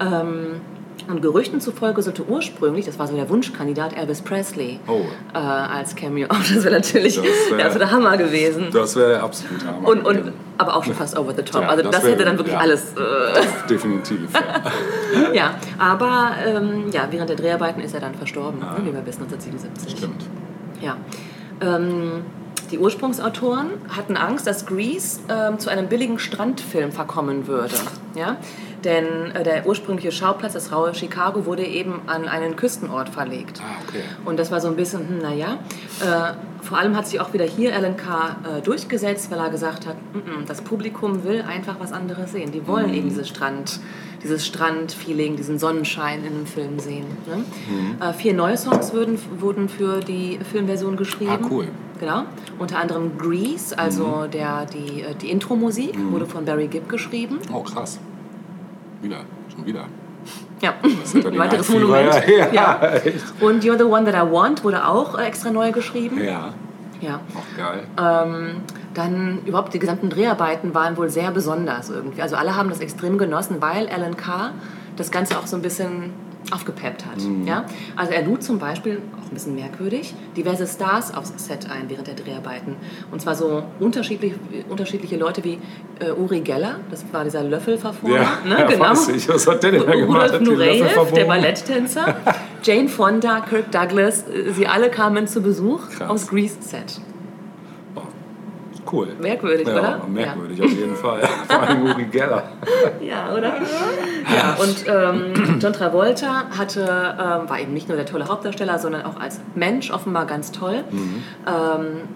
Ähm, 0.00 0.60
Und 1.08 1.22
Gerüchten 1.22 1.60
zufolge 1.60 2.02
sollte 2.02 2.24
ursprünglich, 2.28 2.84
das 2.86 2.98
war 2.98 3.06
so 3.08 3.16
der 3.16 3.28
Wunschkandidat, 3.28 3.96
Elvis 3.96 4.20
Presley 4.20 4.78
Oh. 4.86 5.00
äh, 5.34 5.38
als 5.38 5.96
Cameo. 5.96 6.28
Das 6.54 6.62
wäre 6.64 6.74
natürlich 6.74 7.16
Das 7.16 7.24
das 7.24 7.50
wär- 7.58 7.58
wär, 7.58 7.78
der 7.78 7.90
Hammer 7.90 8.16
gewesen. 8.16 8.68
Das 8.72 8.94
wäre 8.94 9.08
der 9.10 9.22
absolute 9.24 9.66
Hammer. 9.66 9.88
Und, 9.88 10.06
und, 10.06 10.16
gewesen. 10.18 10.32
aber 10.58 10.76
auch 10.76 10.84
schon 10.84 10.94
fast 10.94 11.18
over 11.18 11.32
the 11.34 11.42
top. 11.42 11.62
Ja, 11.62 11.68
also 11.68 11.82
das 11.82 11.92
das, 11.92 12.04
wär- 12.04 12.12
hätte 12.12 12.24
dann 12.26 12.36
wirklich 12.38 12.54
ja. 12.54 12.60
alles. 12.60 12.92
Äh, 12.92 13.68
Definitiv. 13.68 14.20
Ja. 14.32 15.32
ja, 15.32 15.54
aber 15.78 16.32
ähm, 16.46 16.90
ja, 16.92 17.08
während 17.10 17.30
der 17.30 17.36
Dreharbeiten 17.36 17.80
ist 17.80 17.94
er 17.94 18.00
dann 18.00 18.14
verstorben, 18.14 18.62
Ah. 18.62 18.76
wie 18.78 18.92
wir 18.92 19.04
wissen, 19.06 19.22
1977. 19.22 19.98
Stimmt. 19.98 20.22
Ja. 20.80 20.96
Ähm, 21.60 22.22
die 22.70 22.78
Ursprungsautoren 22.78 23.68
hatten 23.96 24.16
Angst, 24.16 24.46
dass 24.46 24.66
Grease 24.66 25.20
ähm, 25.28 25.58
zu 25.58 25.70
einem 25.70 25.88
billigen 25.88 26.18
Strandfilm 26.18 26.92
verkommen 26.92 27.46
würde. 27.46 27.74
Ja? 28.14 28.36
Denn 28.84 29.32
äh, 29.34 29.42
der 29.42 29.66
ursprüngliche 29.66 30.12
Schauplatz, 30.12 30.54
das 30.54 30.72
raue 30.72 30.94
Chicago, 30.94 31.44
wurde 31.46 31.64
eben 31.66 32.00
an 32.06 32.26
einen 32.28 32.56
Küstenort 32.56 33.08
verlegt. 33.10 33.60
Ah, 33.60 33.82
okay. 33.86 34.02
Und 34.24 34.38
das 34.38 34.50
war 34.50 34.60
so 34.60 34.68
ein 34.68 34.76
bisschen, 34.76 35.00
hm, 35.08 35.18
naja. 35.18 35.58
Äh, 36.00 36.34
vor 36.62 36.78
allem 36.78 36.96
hat 36.96 37.06
sich 37.08 37.20
auch 37.20 37.32
wieder 37.32 37.44
hier 37.44 37.74
Alan 37.74 37.96
Carr 37.96 38.36
äh, 38.58 38.60
durchgesetzt, 38.62 39.30
weil 39.30 39.38
er 39.38 39.50
gesagt 39.50 39.86
hat, 39.86 39.96
"Mm, 40.14 40.18
mm, 40.18 40.46
das 40.46 40.60
Publikum 40.62 41.24
will 41.24 41.42
einfach 41.42 41.76
was 41.80 41.92
anderes 41.92 42.32
sehen. 42.32 42.52
Die 42.52 42.60
Mhm. 42.60 42.66
wollen 42.68 42.94
eben 42.94 43.08
dieses 43.08 43.28
Strand, 43.28 43.80
dieses 44.22 44.46
Strandfeeling, 44.46 45.36
diesen 45.36 45.58
Sonnenschein 45.58 46.20
in 46.24 46.34
einem 46.34 46.46
Film 46.46 46.78
sehen. 46.78 47.06
Ne? 47.26 47.36
Mhm. 47.36 48.02
Äh, 48.02 48.12
vier 48.12 48.34
neue 48.34 48.56
Songs 48.58 48.92
wurden, 48.94 49.18
wurden 49.38 49.68
für 49.68 50.00
die 50.00 50.38
Filmversion 50.50 50.96
geschrieben. 50.96 51.38
Ah, 51.42 51.46
cool. 51.50 51.68
Genau. 52.00 52.22
Unter 52.58 52.78
anderem 52.78 53.16
Grease, 53.18 53.78
also 53.78 54.24
Mhm. 54.26 54.30
der, 54.30 54.64
die, 54.66 55.02
äh, 55.02 55.14
die 55.14 55.30
Intro-Musik, 55.30 55.94
wurde 56.10 56.24
von 56.26 56.44
Barry 56.46 56.66
Gibb 56.66 56.88
geschrieben. 56.88 57.38
Oh, 57.52 57.60
krass. 57.60 58.00
Wieder. 59.02 59.18
Schon 59.54 59.66
wieder. 59.66 59.84
Ja, 60.60 60.74
ein 60.82 61.38
weiteres 61.38 61.68
Monument. 61.68 62.10
Ja, 62.26 62.48
Ja. 62.52 62.80
Und 63.40 63.62
You're 63.64 63.76
the 63.78 63.84
One 63.84 64.10
That 64.10 64.14
I 64.14 64.30
Want 64.32 64.64
wurde 64.64 64.86
auch 64.86 65.18
äh, 65.18 65.24
extra 65.24 65.50
neu 65.50 65.72
geschrieben. 65.72 66.18
Ja, 66.22 66.52
Ja. 67.02 67.20
auch 67.34 67.56
geil. 67.56 67.84
Ähm, 67.98 68.56
dann 68.94 69.40
überhaupt 69.46 69.72
die 69.74 69.78
gesamten 69.78 70.10
Dreharbeiten 70.10 70.74
waren 70.74 70.96
wohl 70.96 71.08
sehr 71.10 71.30
besonders 71.30 71.90
irgendwie. 71.90 72.20
Also 72.22 72.36
alle 72.36 72.56
haben 72.56 72.68
das 72.70 72.80
extrem 72.80 73.18
genossen, 73.18 73.56
weil 73.60 73.88
Alan 73.88 74.16
Carr 74.16 74.52
das 74.96 75.10
Ganze 75.10 75.38
auch 75.38 75.46
so 75.46 75.56
ein 75.56 75.62
bisschen 75.62 76.12
aufgepeppt 76.50 77.06
hat. 77.06 77.18
Ja? 77.44 77.64
Also 77.96 78.12
er 78.12 78.22
lud 78.22 78.42
zum 78.42 78.58
Beispiel, 78.58 79.00
auch 79.18 79.24
ein 79.30 79.34
bisschen 79.34 79.54
merkwürdig, 79.54 80.14
diverse 80.36 80.66
Stars 80.66 81.14
aufs 81.14 81.32
Set 81.36 81.70
ein 81.70 81.88
während 81.88 82.06
der 82.06 82.14
Dreharbeiten. 82.14 82.76
Und 83.12 83.20
zwar 83.20 83.34
so 83.34 83.62
unterschiedlich, 83.78 84.34
unterschiedliche 84.68 85.16
Leute 85.16 85.44
wie 85.44 85.58
äh, 86.00 86.10
Uri 86.10 86.40
Geller, 86.40 86.76
das 86.90 87.04
war 87.12 87.24
dieser 87.24 87.42
Löffelverformer, 87.44 88.14
Ja, 88.16 88.38
ne? 88.44 88.58
ja, 88.60 88.66
genau. 88.66 88.92
ich. 89.14 89.28
Was 89.28 89.46
hat 89.46 89.62
der 89.62 89.72
denn 89.72 89.86
da 89.86 89.94
gemacht? 89.94 90.32
Rudolf 90.32 90.42
Nureyev, 90.42 91.12
der? 91.12 91.24
Balletttänzer, 91.26 92.16
Jane 92.62 92.88
Fonda, 92.88 93.40
Kirk 93.40 93.70
Douglas, 93.70 94.24
äh, 94.28 94.52
sie 94.52 94.66
alle 94.66 94.90
kamen 94.90 95.26
zu 95.28 95.42
Besuch 95.42 95.88
Krass. 95.90 96.10
aufs 96.10 96.28
Grease-Set. 96.28 97.00
Oh, 97.00 97.09
cool. 98.92 99.08
Merkwürdig, 99.20 99.66
ja, 99.66 99.74
oder? 99.74 100.00
Merkwürdig 100.08 100.62
auf 100.62 100.70
jeden 100.70 100.96
Fall. 100.96 101.20
Vor 101.48 101.60
allem 101.60 101.82
Uri 101.90 102.04
Geller. 102.04 102.44
Ja, 103.00 103.32
oder? 103.32 103.54
Ja, 104.34 104.56
und 104.60 104.84
ähm, 104.86 105.58
John 105.60 105.72
Travolta 105.72 106.46
hatte, 106.56 106.80
ähm, 106.82 107.48
war 107.48 107.60
eben 107.60 107.72
nicht 107.72 107.88
nur 107.88 107.96
der 107.96 108.06
tolle 108.06 108.28
Hauptdarsteller, 108.28 108.78
sondern 108.78 109.04
auch 109.04 109.18
als 109.20 109.40
Mensch 109.54 109.90
offenbar 109.90 110.26
ganz 110.26 110.52
toll. 110.52 110.84
Ähm, 111.46 112.08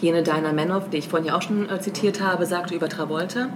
jene 0.00 0.22
Dinah 0.22 0.52
Manoff, 0.52 0.90
die 0.90 0.98
ich 0.98 1.08
vorhin 1.08 1.28
ja 1.28 1.36
auch 1.36 1.42
schon 1.42 1.68
äh, 1.70 1.80
zitiert 1.80 2.20
habe, 2.20 2.44
sagte 2.46 2.74
über 2.74 2.88
Travolta, 2.88 3.48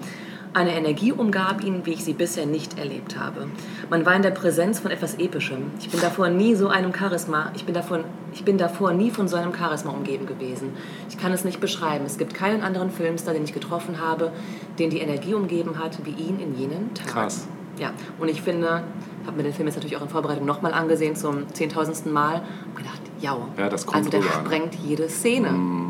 eine 0.56 0.74
Energie 0.74 1.12
umgab 1.12 1.62
ihn, 1.62 1.84
wie 1.84 1.92
ich 1.92 2.02
sie 2.02 2.14
bisher 2.14 2.46
nicht 2.46 2.78
erlebt 2.78 3.18
habe. 3.18 3.46
Man 3.90 4.06
war 4.06 4.16
in 4.16 4.22
der 4.22 4.30
Präsenz 4.30 4.80
von 4.80 4.90
etwas 4.90 5.16
Epischem. 5.16 5.70
Ich 5.80 5.90
bin 5.90 6.00
davor 6.00 6.30
nie 6.30 6.54
so 6.54 6.68
einem 6.68 6.94
Charisma, 6.94 7.52
ich 7.54 7.66
bin, 7.66 7.74
davon, 7.74 8.04
ich 8.32 8.42
bin 8.42 8.56
davor 8.56 8.94
nie 8.94 9.10
von 9.10 9.28
so 9.28 9.36
einem 9.36 9.54
Charisma 9.54 9.92
umgeben 9.92 10.24
gewesen. 10.24 10.70
Ich 11.10 11.18
kann 11.18 11.30
es 11.32 11.44
nicht 11.44 11.60
beschreiben. 11.60 12.06
Es 12.06 12.16
gibt 12.16 12.32
keinen 12.32 12.62
anderen 12.62 12.90
Filmstar, 12.90 13.34
den 13.34 13.44
ich 13.44 13.52
getroffen 13.52 14.00
habe, 14.00 14.32
den 14.78 14.88
die 14.88 15.00
Energie 15.00 15.34
umgeben 15.34 15.78
hat, 15.78 15.98
wie 16.04 16.12
ihn 16.12 16.40
in 16.40 16.58
jenen 16.58 16.94
Tagen. 16.94 17.10
Krass. 17.10 17.46
Ja, 17.78 17.90
und 18.18 18.30
ich 18.30 18.40
finde, 18.40 18.82
habe 19.26 19.36
mir 19.36 19.42
den 19.42 19.52
Film 19.52 19.68
jetzt 19.68 19.76
natürlich 19.76 19.98
auch 19.98 20.02
in 20.02 20.08
Vorbereitung 20.08 20.46
nochmal 20.46 20.72
angesehen 20.72 21.16
zum 21.16 21.52
zehntausendsten 21.52 22.10
Mal 22.10 22.40
und 22.68 22.76
gedacht, 22.76 23.02
ja, 23.20 23.36
Ja, 23.58 23.68
das 23.68 23.86
kommt 23.86 23.98
also 23.98 24.10
der 24.10 24.20
rüber, 24.20 24.30
ne? 24.30 24.44
sprengt 24.44 24.74
jede 24.74 25.08
Szene. 25.08 25.48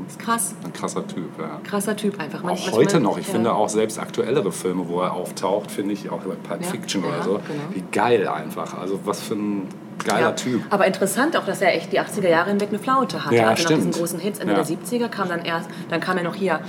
Ist 0.09 0.19
krass. 0.19 0.55
Ein 0.65 0.73
krasser 0.73 1.07
Typ, 1.07 1.29
ja. 1.39 1.61
Krasser 1.65 1.97
Typ 1.97 2.19
einfach. 2.21 2.41
Auch 2.45 2.49
Manch- 2.51 2.73
heute 2.73 3.01
noch. 3.01 3.19
Ich 3.19 3.27
ja. 3.27 3.33
finde 3.35 3.53
auch 3.55 3.69
selbst 3.69 3.99
aktuellere 3.99 4.53
Filme, 4.53 4.89
wo 4.89 5.01
er 5.01 5.13
auftaucht, 5.13 5.71
finde 5.71 5.93
ich 5.95 6.09
auch 6.11 6.21
bei 6.21 6.35
Pulp 6.35 6.63
Ja, 6.63 6.69
Fiction 6.69 7.03
ja, 7.03 7.09
oder 7.09 7.23
so. 7.23 7.31
genau. 7.33 7.43
Wie 7.73 7.83
geil 7.93 8.29
einfach. 8.29 8.79
Also 8.79 9.01
was 9.05 9.21
für 9.21 9.35
ein 9.35 9.69
geiler. 10.05 10.37
Typ. 10.37 10.63
Aber 10.71 10.87
interessant 10.87 11.37
auch, 11.37 11.45
dass 11.45 11.61
er 11.61 11.75
echt 11.75 11.93
die 11.93 12.01
80er 12.01 12.29
Jahre 12.29 12.51
hinweg 12.51 12.69
eine 12.69 12.79
Flaute 12.79 13.25
hatte. 13.25 13.35
Ja, 13.35 13.49
also 13.49 13.63
nach 13.63 13.69
diesen 13.71 13.81
stimmt. 13.93 13.97
großen 13.97 14.19
Hits 14.21 14.39
Ende 14.39 14.55
der 14.55 14.65
70er 14.65 15.09
kam 15.09 15.29
dann 15.29 15.45
erst, 15.45 15.69
dann 15.89 16.01
kam 16.01 16.17
ja 16.19 16.23
noch 16.23 16.35
hier, 16.37 16.61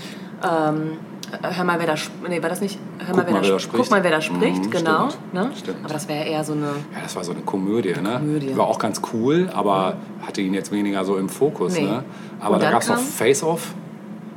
ähm, 0.44 0.94
hör 1.42 1.64
mal, 1.64 1.80
wer 1.80 1.88
da, 1.88 1.96
nee, 2.28 2.42
war 2.42 2.50
das 2.50 2.62
nicht? 2.62 2.78
Hör 3.00 3.08
Guck 3.08 3.18
mal, 3.18 3.26
wer 3.28 3.34
da 3.52 3.56
sp- 3.56 3.60
spricht. 3.60 3.84
Guck 3.84 3.92
mal, 3.92 4.04
wer 4.04 4.12
da 4.12 4.22
spricht, 4.22 4.66
Mhm, 4.66 4.70
genau. 4.72 5.10
stimmt. 5.10 5.34
Ne? 5.34 5.52
Stimmt. 5.56 5.78
Aber 5.84 5.94
das 5.94 6.08
wäre 6.08 6.26
eher 6.26 6.44
so 6.44 6.54
eine, 6.54 6.62
Ja, 6.94 7.02
das 7.04 7.16
war 7.16 7.24
so 7.24 7.32
eine 7.34 7.42
Komödie, 7.42 7.94
ne? 8.02 8.14
Komödie. 8.20 8.56
War 8.58 8.68
auch 8.68 8.80
ganz 8.80 9.02
cool, 9.14 9.50
aber 9.54 9.98
hatte 10.26 10.42
ihn 10.42 10.54
jetzt 10.54 10.72
weniger 10.72 11.04
so 11.06 11.18
im 11.18 11.30
Fokus, 11.30 11.74
Nee. 11.74 11.82
ne? 11.86 12.04
Aber 12.40 12.56
Und 12.56 12.64
da 12.64 12.72
gab 12.72 12.82
es 12.82 12.88
noch 12.90 12.98
Face 13.00 13.44
Off 13.44 13.74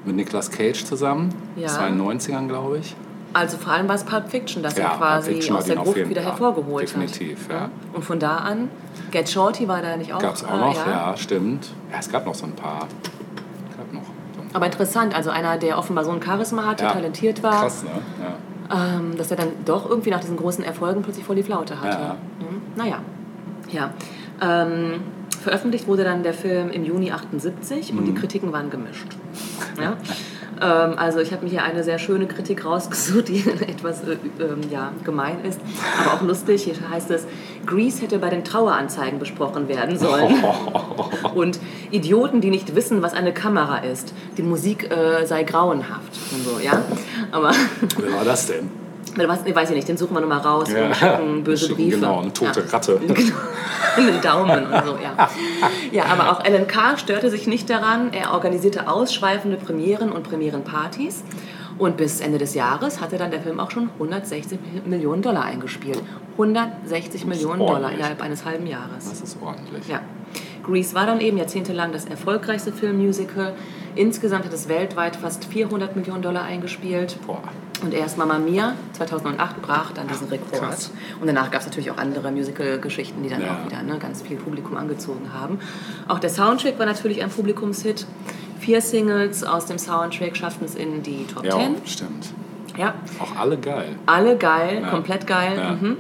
mit 0.05 0.16
Nicolas 0.16 0.50
Cage 0.50 0.85
zusammen. 0.85 1.31
Ja. 1.57 1.64
Das 1.64 1.79
war 1.79 1.87
in 1.88 1.94
den 1.98 2.07
90ern, 2.07 2.48
glaube 2.48 2.79
ich. 2.79 2.96
also 3.33 3.57
vor 3.59 3.72
allem 3.74 3.87
war 3.87 3.94
es 3.94 4.03
Pulp 4.03 4.29
Fiction, 4.29 4.61
das 4.62 4.76
Ja, 4.76 4.85
er 4.92 4.96
quasi 4.96 5.33
Fiction 5.35 5.57
aus 5.57 5.64
der 5.66 5.76
Gruft 5.76 5.96
wieder 5.96 6.20
Fall. 6.22 6.31
hervorgeholt 6.33 6.83
Definitiv, 6.88 7.48
hat. 7.48 7.55
ja. 7.55 7.70
Und 7.92 8.05
von 8.05 8.18
da 8.18 8.38
an, 8.38 8.68
Get 9.12 9.29
Shorty 9.29 9.68
war 9.68 9.81
da 9.83 9.96
nicht 9.96 10.12
auch. 10.12 10.18
Gab 10.18 10.35
es 10.35 10.44
auch 10.44 10.53
äh, 10.55 10.59
noch, 10.59 10.87
ja. 10.87 11.16
stimmt. 11.16 11.68
Ja, 11.92 11.98
es 12.00 12.11
gab 12.11 12.26
noch 12.26 12.35
so 12.35 12.46
ein 12.46 12.53
paar. 12.53 12.88
Gab 13.76 13.92
noch 13.92 14.03
so 14.35 14.39
ein 14.39 14.39
Aber 14.52 14.66
interessant, 14.66 15.14
also 15.14 15.30
einer, 15.30 15.58
der 15.58 15.78
offenbar 15.78 16.04
so 16.04 16.10
ein 16.10 16.22
Charisma 16.22 16.64
hatte, 16.66 16.84
Ja. 16.84 16.92
talentiert 16.92 17.42
war, 17.42 17.62
Krass, 17.62 17.84
ne? 17.84 17.90
Ja. 18.70 18.96
ähm, 18.96 19.16
dass 19.16 19.30
er 19.30 19.36
dann 19.36 19.48
doch 19.64 19.88
irgendwie 19.88 20.10
nach 20.10 20.20
diesen 20.20 20.36
großen 20.36 20.64
Erfolgen 20.64 21.02
plötzlich 21.02 21.24
voll 21.24 21.36
die 21.36 21.42
Flaute 21.42 21.80
hatte. 21.80 21.98
Ja. 22.02 22.16
Mhm. 22.40 22.62
Naja, 22.76 22.98
ja. 23.70 23.90
Ähm, 24.42 25.00
veröffentlicht 25.40 25.86
wurde 25.86 26.04
dann 26.04 26.22
der 26.22 26.34
Film 26.34 26.70
im 26.70 26.84
Juni 26.84 27.12
78 27.12 27.92
und 27.92 28.04
die 28.06 28.14
Kritiken 28.14 28.52
waren 28.52 28.70
gemischt. 28.70 29.06
Ja? 29.80 29.96
ähm, 30.60 30.94
also 30.96 31.20
ich 31.20 31.32
habe 31.32 31.44
mir 31.44 31.50
hier 31.50 31.62
eine 31.62 31.84
sehr 31.84 31.98
schöne 31.98 32.26
Kritik 32.26 32.64
rausgesucht, 32.64 33.28
die 33.28 33.44
etwas 33.66 34.02
äh, 34.02 34.16
ähm, 34.40 34.60
ja, 34.70 34.92
gemein 35.04 35.44
ist, 35.44 35.60
aber 36.00 36.14
auch 36.14 36.22
lustig. 36.22 36.64
Hier 36.64 36.74
heißt 36.90 37.10
es, 37.10 37.26
Grease 37.66 38.02
hätte 38.02 38.18
bei 38.18 38.30
den 38.30 38.44
Traueranzeigen 38.44 39.18
besprochen 39.18 39.68
werden 39.68 39.98
sollen. 39.98 40.34
Und 41.34 41.58
Idioten, 41.90 42.40
die 42.40 42.50
nicht 42.50 42.74
wissen, 42.74 43.02
was 43.02 43.14
eine 43.14 43.32
Kamera 43.32 43.78
ist. 43.78 44.14
Die 44.36 44.42
Musik 44.42 44.90
äh, 44.90 45.26
sei 45.26 45.42
grauenhaft 45.42 46.18
und 46.32 46.44
so, 46.44 46.58
ja. 46.62 46.82
Aber 47.30 47.52
Wer 47.98 48.12
war 48.12 48.24
das 48.24 48.46
denn? 48.46 48.79
Weil 49.16 49.28
nee, 49.44 49.54
weiß 49.54 49.70
ich 49.70 49.76
nicht, 49.76 49.88
den 49.88 49.96
suchen 49.96 50.14
wir 50.14 50.20
nochmal 50.20 50.38
raus 50.38 50.68
Ja. 50.70 50.86
und 50.86 50.94
schicken 50.94 51.44
böse 51.44 51.66
Schicken, 51.66 51.76
Briefe. 51.76 51.96
genau, 51.96 52.20
eine 52.20 52.32
tote 52.32 52.60
ja. 52.60 52.66
Ratte. 52.66 53.00
Genau. 53.96 54.08
Einen 54.08 54.20
Daumen 54.20 54.66
und 54.66 54.84
so, 54.86 54.96
ja. 55.02 55.28
Ja, 55.92 56.04
aber 56.04 56.30
auch 56.30 56.44
Alan 56.44 56.68
Carr 56.68 56.96
störte 56.96 57.28
sich 57.28 57.48
nicht 57.48 57.68
daran. 57.68 58.12
Er 58.12 58.32
organisierte 58.32 58.88
ausschweifende 58.88 59.56
Premieren 59.56 60.12
und 60.12 60.22
Premierenpartys. 60.22 61.24
Und 61.76 61.96
bis 61.96 62.20
Ende 62.20 62.38
des 62.38 62.54
Jahres 62.54 63.00
hatte 63.00 63.16
dann 63.18 63.30
der 63.30 63.40
Film 63.40 63.58
auch 63.58 63.70
schon 63.70 63.88
160 63.94 64.58
Millionen 64.86 65.22
Dollar 65.22 65.44
eingespielt. 65.44 66.00
160 66.32 67.24
Millionen 67.26 67.66
Dollar 67.66 67.90
innerhalb 67.92 68.22
eines 68.22 68.44
halben 68.44 68.66
Jahres. 68.66 69.08
Das 69.08 69.20
ist 69.22 69.38
ordentlich. 69.42 69.88
Ja. 69.88 70.00
Grease 70.62 70.94
war 70.94 71.06
dann 71.06 71.20
eben 71.20 71.38
jahrzehntelang 71.38 71.90
das 71.92 72.04
erfolgreichste 72.04 72.72
Filmmusical. 72.72 73.54
Insgesamt 73.96 74.44
hat 74.44 74.52
es 74.52 74.68
weltweit 74.68 75.16
fast 75.16 75.46
400 75.46 75.96
Millionen 75.96 76.22
Dollar 76.22 76.44
eingespielt. 76.44 77.16
Boah. 77.26 77.42
Und 77.82 77.94
erst 77.94 78.18
Mamma 78.18 78.38
Mia 78.38 78.74
2008 78.92 79.62
brach 79.62 79.92
dann 79.92 80.06
diesen 80.08 80.28
Rekord. 80.28 80.60
krass. 80.60 80.90
Und 81.20 81.26
danach 81.26 81.50
gab 81.50 81.60
es 81.62 81.66
natürlich 81.66 81.90
auch 81.90 81.96
andere 81.98 82.30
Musical-Geschichten, 82.30 83.22
die 83.22 83.28
dann 83.30 83.40
Ja. 83.42 83.58
auch 83.62 83.66
wieder 83.70 83.82
ne, 83.82 83.98
ganz 83.98 84.20
viel 84.22 84.36
Publikum 84.36 84.76
angezogen 84.76 85.30
haben. 85.32 85.58
Auch 86.08 86.18
der 86.18 86.30
Soundtrack 86.30 86.78
war 86.78 86.86
natürlich 86.86 87.22
ein 87.22 87.30
Publikumshit. 87.30 88.06
Vier 88.58 88.82
Singles 88.82 89.42
aus 89.44 89.64
dem 89.66 89.78
Soundtrack 89.78 90.36
schafften 90.36 90.66
es 90.66 90.74
in 90.74 91.02
die 91.02 91.26
Top 91.26 91.44
Ja, 91.44 91.52
10. 91.56 91.76
stimmt. 91.86 92.26
Ja, 92.76 92.94
Auch 93.18 93.34
alle 93.40 93.56
geil. 93.58 93.96
alle 94.06 94.36
geil, 94.36 94.80
Ja. 94.82 94.90
komplett 94.90 95.26
geil. 95.26 95.52
Ja. 95.56 95.72
Mhm. 95.72 95.96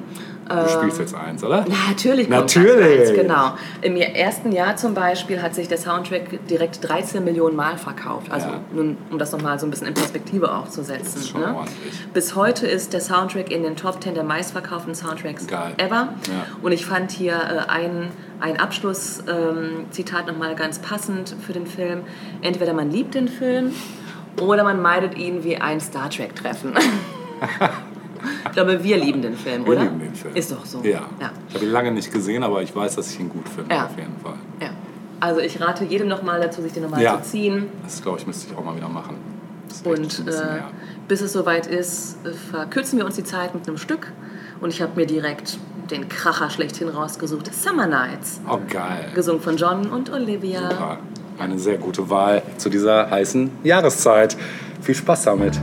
Du 0.50 0.68
spielst 0.68 0.98
jetzt 0.98 1.14
eins, 1.14 1.44
oder? 1.44 1.64
Natürlich 1.88 2.28
Natürlich. 2.28 3.08
eins, 3.08 3.12
genau. 3.18 3.52
Im 3.82 3.96
ersten 3.96 4.50
Jahr 4.52 4.74
zum 4.76 4.94
Beispiel 4.94 5.40
hat 5.40 5.54
sich 5.54 5.68
der 5.68 5.78
Soundtrack 5.78 6.46
direkt 6.48 6.86
13 6.88 7.22
Millionen 7.24 7.54
Mal 7.56 7.76
verkauft. 7.78 8.30
Also 8.32 8.48
Ja. 8.48 8.60
nun, 8.72 8.96
um 9.10 9.18
das 9.18 9.30
nochmal 9.32 9.58
so 9.60 9.66
ein 9.66 9.70
bisschen 9.70 9.86
in 9.86 9.94
Perspektive 9.94 10.52
auch 10.52 10.68
zu 10.68 10.82
setzen. 10.82 11.04
Das 11.04 11.16
ist 11.16 11.28
schon 11.28 11.40
ne? 11.42 11.54
ordentlich. 11.54 11.94
Bis 12.12 12.34
heute 12.34 12.66
ist 12.66 12.92
der 12.92 13.00
Soundtrack 13.00 13.50
in 13.50 13.62
den 13.62 13.76
Top 13.76 14.02
10 14.02 14.14
der 14.14 14.24
meistverkauften 14.24 14.94
Soundtracks 14.94 15.46
Geil. 15.46 15.72
ever. 15.76 16.08
Ja. 16.26 16.46
Und 16.62 16.72
ich 16.72 16.84
fand 16.84 17.12
hier 17.12 17.34
äh, 17.34 17.70
ein, 17.70 18.08
ein 18.40 18.58
Abschlusszitat 18.58 20.26
nochmal 20.26 20.54
ganz 20.56 20.78
passend 20.80 21.34
für 21.46 21.52
den 21.52 21.66
Film. 21.66 22.00
Entweder 22.42 22.72
man 22.72 22.90
liebt 22.90 23.14
den 23.14 23.28
Film 23.28 23.72
oder 24.40 24.64
man 24.64 24.80
meidet 24.82 25.16
ihn 25.16 25.44
wie 25.44 25.56
ein 25.56 25.80
Star 25.80 26.10
Trek-Treffen. 26.10 26.74
Ich 28.46 28.52
glaube, 28.52 28.82
wir 28.82 28.96
lieben 28.96 29.22
den 29.22 29.34
Film, 29.36 29.64
Wir 29.64 29.72
oder? 29.72 29.82
lieben 29.82 29.98
den 30.00 30.14
Film. 30.14 30.34
Ist 30.34 30.50
doch 30.52 30.64
so. 30.64 30.80
Ja. 30.82 31.00
ja. 31.20 31.30
Ich 31.48 31.54
habe 31.54 31.64
ihn 31.64 31.70
lange 31.72 31.92
nicht 31.92 32.12
gesehen, 32.12 32.42
aber 32.42 32.62
ich 32.62 32.74
weiß, 32.74 32.96
dass 32.96 33.10
ich 33.12 33.20
ihn 33.20 33.28
gut 33.28 33.48
finde, 33.48 33.74
Ja. 33.74 33.86
auf 33.86 33.96
jeden 33.96 34.16
Fall. 34.22 34.34
ja. 34.60 34.70
Also 35.22 35.40
ich 35.40 35.60
rate 35.60 35.84
jedem 35.84 36.08
nochmal 36.08 36.40
dazu, 36.40 36.62
sich 36.62 36.72
den 36.72 36.82
nochmal 36.84 37.02
Ja. 37.02 37.22
zu 37.22 37.30
ziehen. 37.30 37.66
Das, 37.82 38.00
glaube 38.00 38.18
ich, 38.18 38.26
müsste 38.26 38.50
ich 38.50 38.56
auch 38.58 38.64
mal 38.64 38.74
wieder 38.74 38.88
machen. 38.88 39.16
Und 39.84 40.26
äh, 40.26 40.32
bis 41.08 41.20
es 41.20 41.32
soweit 41.34 41.66
ist, 41.66 42.16
äh, 42.26 42.32
verkürzen 42.32 42.98
wir 42.98 43.04
uns 43.04 43.16
die 43.16 43.24
Zeit 43.24 43.54
mit 43.54 43.68
einem 43.68 43.76
Stück. 43.76 44.10
Und 44.60 44.70
ich 44.70 44.80
habe 44.82 44.92
mir 44.96 45.06
direkt 45.06 45.58
den 45.90 46.08
Kracher 46.08 46.48
schlechthin 46.50 46.88
rausgesucht. 46.88 47.52
Summer 47.54 47.86
Nights. 47.86 48.40
Oh, 48.48 48.58
geil. 48.68 49.08
Gesungen 49.14 49.42
von 49.42 49.56
John 49.56 49.86
und 49.90 50.10
Olivia. 50.10 50.70
Super. 50.70 50.98
Eine 51.38 51.58
sehr 51.58 51.78
gute 51.78 52.08
Wahl 52.10 52.42
zu 52.58 52.68
dieser 52.70 53.10
heißen 53.10 53.50
Jahreszeit. 53.62 54.36
Viel 54.82 54.94
Spaß 54.94 55.24
damit. 55.24 55.58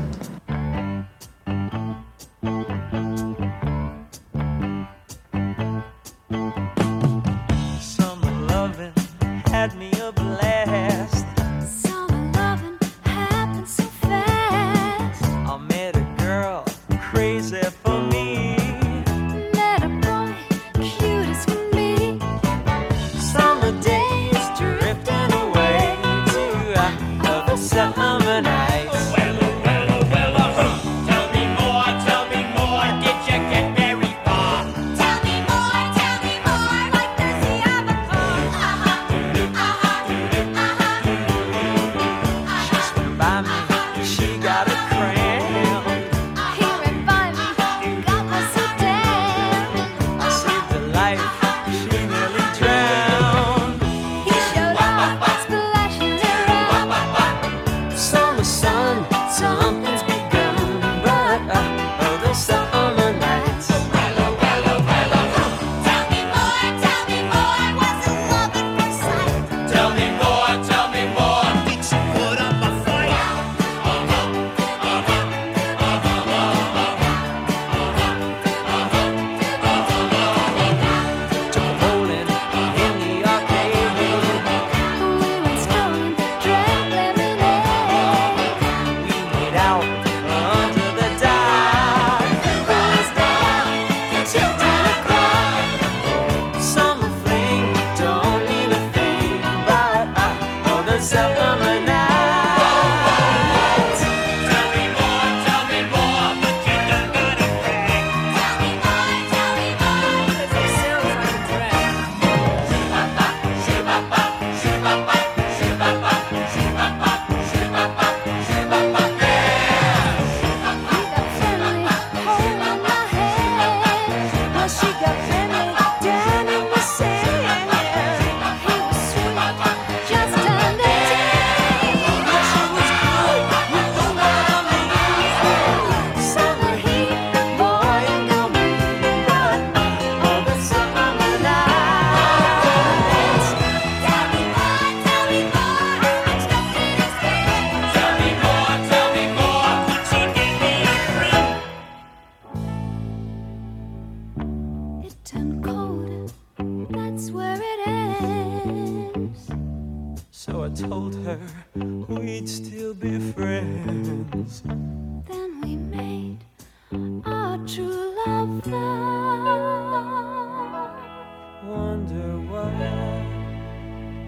Wonder 171.64 172.30
what 172.50 172.72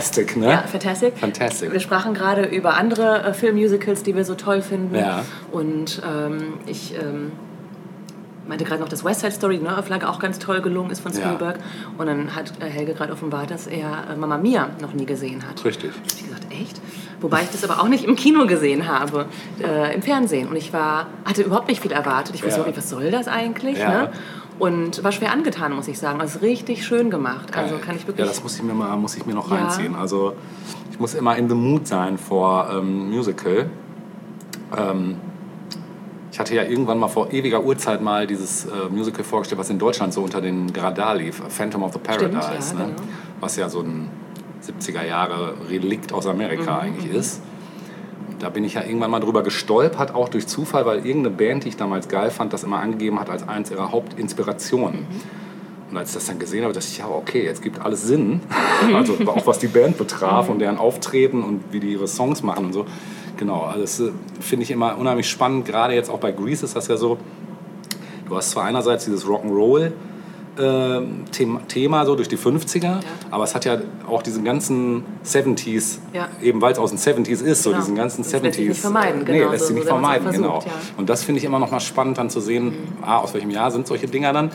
fantastic, 0.00 0.36
ne? 0.36 0.46
Ja, 0.50 0.62
fantastic. 0.62 1.18
Fantastic. 1.18 1.72
Wir 1.72 1.80
sprachen 1.80 2.14
gerade 2.14 2.44
über 2.46 2.74
andere 2.76 3.22
äh, 3.24 3.34
Filmmusicals, 3.34 4.02
die 4.02 4.14
wir 4.14 4.24
so 4.24 4.34
toll 4.34 4.62
finden. 4.62 4.94
Ja. 4.94 5.24
Und 5.52 6.00
ähm, 6.08 6.54
ich 6.66 6.94
ähm, 6.94 7.32
meinte 8.46 8.64
gerade 8.64 8.80
noch, 8.80 8.88
dass 8.88 9.04
West 9.04 9.20
Side 9.20 9.32
Story, 9.32 9.58
die 9.58 9.64
Neuauflage, 9.64 10.08
auch 10.08 10.18
ganz 10.18 10.38
toll 10.38 10.60
gelungen 10.62 10.90
ist 10.90 11.00
von 11.00 11.12
Ja. 11.12 11.20
Spielberg. 11.20 11.56
Und 11.98 12.06
dann 12.06 12.34
hat 12.34 12.52
äh, 12.60 12.66
Helge 12.66 12.94
gerade 12.94 13.12
offenbart, 13.12 13.50
dass 13.50 13.66
er 13.66 14.04
äh, 14.12 14.16
Mamma 14.16 14.38
Mia 14.38 14.70
noch 14.80 14.94
nie 14.94 15.04
gesehen 15.06 15.44
hat. 15.48 15.64
Richtig. 15.64 15.90
Hab 15.90 16.06
ich 16.06 16.24
gesagt, 16.24 16.46
echt? 16.50 16.80
Wobei 17.20 17.42
ich 17.42 17.50
das 17.50 17.68
aber 17.68 17.82
auch 17.82 17.88
nicht 17.88 18.04
im 18.04 18.14
Kino 18.14 18.46
gesehen 18.46 18.86
habe, 18.86 19.26
äh, 19.62 19.94
im 19.94 20.02
Fernsehen. 20.02 20.48
Und 20.48 20.56
ich 20.56 20.72
war, 20.72 21.08
hatte 21.24 21.42
überhaupt 21.42 21.68
nicht 21.68 21.82
viel 21.82 21.90
erwartet. 21.92 22.34
Ich 22.36 22.44
wusste 22.44 22.60
Ja. 22.60 22.66
nicht, 22.66 22.76
was 22.78 22.88
soll 22.88 23.10
das 23.10 23.26
eigentlich? 23.26 23.78
Ja. 23.78 24.02
Ne? 24.04 24.10
Und 24.58 25.04
war 25.04 25.12
schwer 25.12 25.32
angetan, 25.32 25.72
muss 25.72 25.86
ich 25.88 25.98
sagen. 25.98 26.20
Also 26.20 26.40
richtig 26.40 26.84
schön 26.84 27.10
gemacht. 27.10 27.56
Also 27.56 27.76
kann 27.78 27.94
ich 27.96 28.06
wirklich. 28.06 28.18
Ja, 28.18 28.26
das 28.26 28.42
muss 28.42 28.56
ich 28.56 28.62
mir, 28.62 28.74
mal, 28.74 28.96
muss 28.96 29.16
ich 29.16 29.24
mir 29.24 29.34
noch 29.34 29.50
Ja. 29.50 29.56
reinziehen. 29.58 29.94
Also 29.94 30.34
ich 30.90 30.98
muss 30.98 31.14
immer 31.14 31.36
in 31.36 31.48
the 31.48 31.54
mood 31.54 31.86
sein 31.86 32.18
vor 32.18 32.68
ähm, 32.72 33.08
Musical. 33.10 33.70
Ähm, 34.76 35.16
ich 36.32 36.38
hatte 36.40 36.54
ja 36.54 36.62
irgendwann 36.64 36.98
mal 36.98 37.08
vor 37.08 37.32
ewiger 37.32 37.62
Uhrzeit 37.64 38.02
mal 38.02 38.26
dieses 38.26 38.64
äh, 38.66 38.70
Musical 38.90 39.24
vorgestellt, 39.24 39.60
was 39.60 39.70
in 39.70 39.78
Deutschland 39.78 40.12
so 40.12 40.22
unter 40.22 40.40
den 40.40 40.70
Radar 40.76 41.14
lief, 41.14 41.40
Phantom 41.48 41.82
of 41.84 41.92
the 41.94 42.00
Stimmt, 42.12 42.32
Paradise, 42.34 42.74
ja, 42.74 42.80
ne? 42.80 42.86
genau. 42.94 43.08
was 43.40 43.56
ja 43.56 43.68
so 43.68 43.80
ein 43.80 44.08
70er 44.62 45.04
Jahre 45.06 45.54
Relikt 45.70 46.12
aus 46.12 46.26
Amerika 46.26 46.74
Mhm, 46.74 46.80
eigentlich 46.80 47.12
ist. 47.12 47.42
Da 48.38 48.50
bin 48.50 48.64
ich 48.64 48.74
ja 48.74 48.82
irgendwann 48.82 49.10
mal 49.10 49.20
drüber 49.20 49.42
gestolpert, 49.42 50.14
auch 50.14 50.28
durch 50.28 50.46
Zufall, 50.46 50.86
weil 50.86 51.04
irgendeine 51.04 51.30
Band, 51.30 51.64
die 51.64 51.68
ich 51.68 51.76
damals 51.76 52.08
geil 52.08 52.30
fand, 52.30 52.52
das 52.52 52.62
immer 52.62 52.78
angegeben 52.78 53.18
hat 53.18 53.30
als 53.30 53.48
eins 53.48 53.70
ihrer 53.70 53.90
Hauptinspirationen. 53.90 55.06
Und 55.90 55.96
als 55.96 56.10
ich 56.10 56.14
das 56.16 56.26
dann 56.26 56.38
gesehen 56.38 56.64
habe, 56.64 56.74
dachte 56.74 56.86
ich, 56.88 56.98
ja, 56.98 57.08
okay, 57.08 57.44
jetzt 57.44 57.62
gibt 57.62 57.80
alles 57.80 58.02
Sinn. 58.02 58.40
Also 58.94 59.14
auch 59.26 59.46
was 59.46 59.58
die 59.58 59.68
Band 59.68 59.96
betraf 59.96 60.48
und 60.48 60.58
deren 60.58 60.76
Auftreten 60.76 61.42
und 61.42 61.64
wie 61.72 61.80
die 61.80 61.92
ihre 61.92 62.06
Songs 62.06 62.42
machen 62.42 62.66
und 62.66 62.72
so. 62.72 62.86
Genau, 63.38 63.62
also 63.62 63.80
das 63.80 64.00
äh, 64.00 64.10
finde 64.40 64.64
ich 64.64 64.70
immer 64.70 64.98
unheimlich 64.98 65.28
spannend. 65.28 65.64
Gerade 65.64 65.94
jetzt 65.94 66.10
auch 66.10 66.18
bei 66.18 66.32
Grease 66.32 66.64
ist 66.64 66.76
das 66.76 66.88
ja 66.88 66.96
so, 66.96 67.18
du 68.28 68.36
hast 68.36 68.50
zwar 68.50 68.64
einerseits 68.64 69.04
dieses 69.04 69.26
Rock'n'Roll, 69.26 69.92
äh, 70.58 71.00
Thema, 71.32 71.60
Thema 71.68 72.04
so 72.06 72.14
durch 72.16 72.28
die 72.28 72.36
50er, 72.38 73.00
aber 73.30 73.44
es 73.44 73.54
hat 73.54 73.64
ja 73.64 73.78
auch 74.08 74.22
diesen 74.22 74.44
ganzen 74.44 75.04
70s, 75.24 75.98
Ja. 76.12 76.28
eben 76.42 76.60
weil 76.60 76.72
es 76.72 76.78
aus 76.78 76.90
den 76.90 76.98
70s 76.98 77.40
ist, 77.42 77.62
so 77.62 77.70
Genau. 77.70 77.80
diesen 77.82 77.94
ganzen 77.96 78.22
Das 78.22 78.32
70s. 78.32 78.42
lässt 78.42 78.56
sich 78.56 78.68
nicht 78.68 78.80
vermeiden, 78.80 79.24
nee, 79.26 79.38
genau, 79.38 79.50
lässt 79.50 79.60
so- 79.62 79.66
sich 79.68 79.74
nicht 79.76 79.84
so, 79.84 79.90
vermeiden, 79.90 80.22
versucht, 80.28 80.42
genau. 80.42 80.58
ja. 80.60 80.66
Mhm. 80.66 80.98
Und 80.98 81.08
das 81.08 81.22
finde 81.22 81.38
ich 81.38 81.44
immer 81.44 81.58
noch 81.58 81.70
mal 81.70 81.80
spannend 81.80 82.18
dann 82.18 82.30
zu 82.30 82.40
sehen, 82.40 82.72
ah, 83.02 83.18
aus 83.18 83.34
welchem 83.34 83.50
Jahr 83.50 83.70
sind 83.70 83.86
solche 83.86 84.06
Dinger 84.08 84.32
dann 84.32 84.50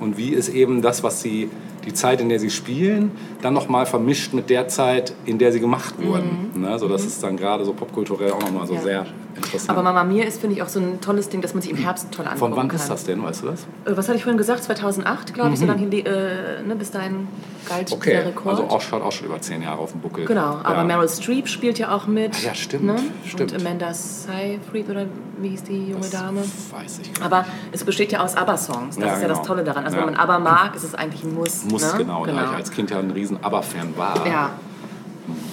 und 0.00 0.16
wie 0.16 0.30
ist 0.30 0.48
eben 0.48 0.82
das, 0.82 1.02
was 1.02 1.20
sie, 1.22 1.48
die 1.84 1.92
Zeit, 1.92 2.20
in 2.20 2.28
der 2.28 2.38
sie 2.38 2.50
spielen, 2.50 3.10
dann 3.42 3.54
noch 3.54 3.68
mal 3.68 3.86
vermischt 3.86 4.32
mit 4.34 4.50
der 4.50 4.68
Zeit, 4.68 5.14
in 5.24 5.38
der 5.38 5.50
sie 5.50 5.58
gemacht 5.58 5.94
wurden. 6.00 6.50
Ne? 6.54 6.78
So, 6.78 6.86
das 6.86 7.04
ist 7.04 7.20
dann 7.24 7.36
gerade 7.36 7.64
so 7.64 7.72
popkulturell 7.72 8.30
auch 8.30 8.40
noch 8.40 8.52
mal 8.52 8.66
so 8.68 8.74
Mhm. 8.74 8.78
Ja. 8.78 8.84
sehr 8.84 9.06
interessant. 9.36 9.70
Aber 9.70 9.82
Mama 9.82 10.04
Mia 10.04 10.24
ist, 10.24 10.40
finde 10.40 10.56
ich, 10.56 10.62
auch 10.62 10.68
so 10.68 10.80
ein 10.80 11.00
tolles 11.00 11.28
Ding, 11.28 11.40
dass 11.40 11.54
man 11.54 11.62
sich 11.62 11.70
im 11.70 11.76
Herbst 11.76 12.06
toll 12.10 12.24
angucken 12.24 12.38
Von 12.38 12.56
wann 12.56 12.68
kann. 12.68 12.76
ist 12.78 12.88
das 12.88 13.04
denn, 13.04 13.22
weißt 13.22 13.42
du 13.42 13.46
das? 13.46 13.62
Äh, 13.84 13.96
Was 13.96 14.08
hatte 14.08 14.16
ich 14.18 14.24
vorhin 14.24 14.38
gesagt? 14.38 14.62
2008, 14.64 15.34
glaube 15.34 15.52
ich. 15.54 15.58
So 15.60 15.66
lange 15.66 15.84
äh, 15.86 16.62
ne, 16.62 16.76
bis 16.76 16.90
dahin 16.90 17.28
galt 17.68 17.92
Okay, 17.92 18.10
der 18.10 18.26
Rekord. 18.26 18.58
also 18.58 18.64
auch 18.68 18.80
schon, 18.80 19.02
auch 19.02 19.12
schon 19.12 19.26
über 19.26 19.40
zehn 19.40 19.62
Jahre 19.62 19.78
auf 19.78 19.92
dem 19.92 20.00
Buckel. 20.00 20.24
Genau, 20.26 20.60
aber 20.62 20.76
ja. 20.78 20.84
Meryl 20.84 21.08
Streep 21.08 21.48
spielt 21.48 21.78
ja 21.78 21.94
auch 21.94 22.06
mit. 22.06 22.34
Ah 22.36 22.46
ja, 22.46 22.54
stimmt, 22.54 22.84
Ne? 22.84 22.96
stimmt. 23.26 23.52
Und 23.52 23.60
Amanda 23.60 23.92
Seyfried, 23.94 24.88
oder 24.90 25.06
wie 25.38 25.48
hieß 25.50 25.64
die 25.64 25.88
junge 25.88 26.00
Das 26.00 26.10
Dame? 26.10 26.40
Weiß 26.70 27.00
ich 27.02 27.12
gar 27.14 27.26
Aber 27.26 27.44
es 27.72 27.84
besteht 27.84 28.12
ja 28.12 28.20
aus 28.20 28.36
ABBA-Songs. 28.36 28.96
Das 28.96 29.04
Ja, 29.04 29.14
ist 29.14 29.22
ja 29.22 29.28
das 29.28 29.38
genau. 29.38 29.46
Tolle 29.48 29.64
daran. 29.64 29.84
Also 29.84 29.96
Ja. 29.96 30.06
wenn 30.06 30.12
man 30.14 30.20
ABBA 30.20 30.38
mag, 30.38 30.74
ist 30.76 30.84
es 30.84 30.94
eigentlich 30.94 31.24
ein 31.24 31.34
Muss. 31.34 31.64
Muss, 31.64 31.82
ne? 31.92 31.98
genau, 31.98 32.26
Da 32.26 32.32
ich 32.32 32.56
als 32.56 32.70
Kind 32.70 32.90
ja 32.90 32.98
ein 32.98 33.10
riesen 33.10 33.42
ABBA-Fan 33.42 33.96
war, 33.96 34.26
Ja, 34.26 34.50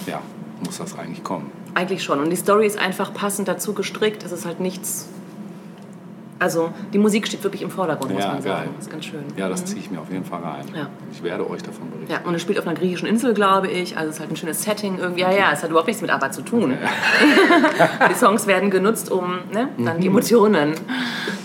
ja, 0.06 0.20
muss 0.64 0.78
das 0.78 0.98
eigentlich 0.98 1.22
kommen. 1.24 1.50
Eigentlich 1.74 2.02
schon. 2.02 2.20
Und 2.20 2.30
die 2.30 2.36
Story 2.36 2.66
ist 2.66 2.78
einfach 2.78 3.12
passend 3.14 3.48
dazu 3.48 3.72
gestrickt. 3.74 4.22
Es 4.24 4.32
ist 4.32 4.46
halt 4.46 4.60
nichts. 4.60 5.08
Also 6.38 6.72
die 6.94 6.98
Musik 6.98 7.26
steht 7.26 7.44
wirklich 7.44 7.60
im 7.60 7.70
Vordergrund, 7.70 8.14
muss 8.14 8.22
Ja, 8.22 8.28
man 8.32 8.42
geil. 8.42 8.52
sagen. 8.56 8.70
Das 8.76 8.86
ist 8.86 8.90
ganz 8.90 9.04
schön. 9.04 9.22
Ja, 9.36 9.50
das 9.50 9.62
ziehe 9.66 9.78
ich 9.78 9.90
mir 9.90 10.00
auf 10.00 10.10
jeden 10.10 10.24
Fall 10.24 10.40
rein. 10.42 10.64
Ja. 10.74 10.88
Ich 11.12 11.22
werde 11.22 11.48
euch 11.48 11.62
davon 11.62 11.90
berichten. 11.90 12.10
Ja, 12.10 12.20
und 12.26 12.34
es 12.34 12.40
spielt 12.40 12.58
auf 12.58 12.66
einer 12.66 12.74
griechischen 12.78 13.06
Insel, 13.06 13.34
glaube 13.34 13.68
ich. 13.68 13.98
Also 13.98 14.08
es 14.08 14.14
ist 14.14 14.20
halt 14.20 14.30
ein 14.30 14.36
schönes 14.36 14.62
Setting 14.62 14.98
irgendwie. 14.98 15.20
Ja, 15.20 15.30
ja, 15.30 15.52
es 15.52 15.62
hat 15.62 15.68
überhaupt 15.68 15.88
nichts 15.88 16.00
mit 16.00 16.10
ABBA 16.10 16.30
zu 16.32 16.40
tun. 16.40 16.78
die 18.10 18.14
Songs 18.14 18.46
werden 18.46 18.70
genutzt, 18.70 19.10
um 19.10 19.40
ne, 19.52 19.68
dann 19.78 20.00
die 20.00 20.06
Emotionen 20.06 20.72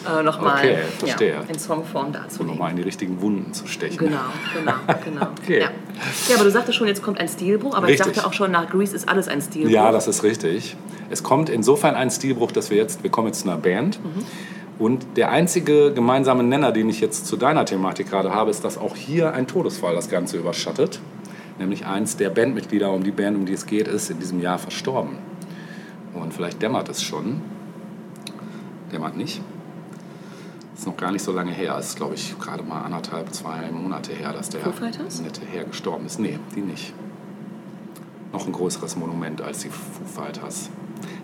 äh, 0.06 0.24
nochmal. 0.24 0.58
Okay, 1.02 1.30
ja, 1.30 1.42
in 1.48 1.60
Songform 1.60 2.08
Um 2.08 2.14
darzulegen. 2.14 2.48
nochmal 2.48 2.72
in 2.72 2.78
die 2.78 2.84
richtigen 2.84 3.22
Wunden 3.22 3.54
zu 3.54 3.68
stechen. 3.68 3.98
Genau, 3.98 4.20
genau, 4.54 4.74
genau. 5.04 5.28
Okay. 5.42 5.62
Ja. 5.62 5.70
ja, 6.30 6.36
aber 6.36 6.44
du 6.44 6.52
sagtest 6.52 6.78
schon, 6.78 6.88
jetzt 6.88 7.02
kommt 7.02 7.20
ein 7.20 7.28
Stilbruch. 7.28 7.76
Aber 7.76 7.88
Richtig. 7.88 8.08
ich 8.08 8.14
dachte 8.14 8.28
auch 8.28 8.34
schon, 8.34 8.52
nach 8.52 8.70
Grease 8.70 8.96
ist 8.96 9.08
alles 9.10 9.28
ein 9.28 9.42
Stilbruch. 9.42 9.72
Ja, 9.72 9.92
das 9.92 10.08
ist 10.08 10.24
richtig. 10.24 10.76
Es 11.10 11.24
kommt 11.24 11.50
insofern 11.50 11.96
ein 11.96 12.10
Stilbruch, 12.10 12.52
dass 12.52 12.70
wir 12.70 12.78
jetzt, 12.78 13.04
wir 13.04 13.10
kommen 13.10 13.28
jetzt 13.28 13.42
zu 13.42 13.50
einer 13.50 13.58
Band. 13.58 14.00
Mhm. 14.04 14.26
Und 14.78 15.06
der 15.16 15.30
einzige 15.32 15.94
gemeinsame 15.94 16.44
Nenner, 16.44 16.72
den 16.72 16.90
ich 16.90 17.00
jetzt 17.00 17.28
zu 17.28 17.38
deiner 17.38 17.66
Thematik 17.66 18.10
gerade 18.10 18.34
habe, 18.34 18.52
ist, 18.52 18.66
dass 18.66 18.78
auch 18.78 18.96
hier 18.96 19.34
ein 19.34 19.48
Todesfall 19.48 19.96
das 19.96 20.10
Ganze 20.10 20.38
überschattet. 20.38 21.00
Nämlich 21.60 21.86
eins 21.86 22.18
der 22.18 22.30
Bandmitglieder, 22.30 22.92
um 22.92 23.04
die 23.04 23.12
Band, 23.12 23.38
um 23.38 23.46
die 23.46 23.54
es 23.54 23.66
geht, 23.66 23.88
ist 23.88 24.10
in 24.10 24.20
diesem 24.20 24.42
Jahr 24.42 24.58
verstorben. 24.58 25.18
Und 26.14 26.34
vielleicht 26.34 26.62
dämmert 26.62 26.90
es 26.90 27.02
schon. 27.02 27.42
Dämmert 28.92 29.16
nicht. 29.16 29.42
Ist 30.78 30.86
noch 30.86 30.98
gar 30.98 31.12
nicht 31.12 31.24
so 31.24 31.32
lange 31.32 31.52
her. 31.52 31.76
Es 31.80 31.90
ist, 31.90 31.96
glaube 31.98 32.16
ich, 32.16 32.38
gerade 32.40 32.64
mal 32.64 32.82
anderthalb, 32.82 33.34
zwei 33.34 33.72
Monate 33.72 34.12
her, 34.14 34.34
dass 34.34 34.50
der 34.50 34.62
nette 35.22 35.42
Herr 35.52 35.64
gestorben 35.64 36.06
ist. 36.06 36.20
Nee, 36.20 36.38
die 36.56 36.62
nicht 36.62 36.94
noch 38.34 38.46
ein 38.46 38.52
größeres 38.52 38.98
Monument 38.98 39.42
als 39.42 39.60
die 39.60 39.70
Foo 39.70 40.04
Fighters. 40.22 40.70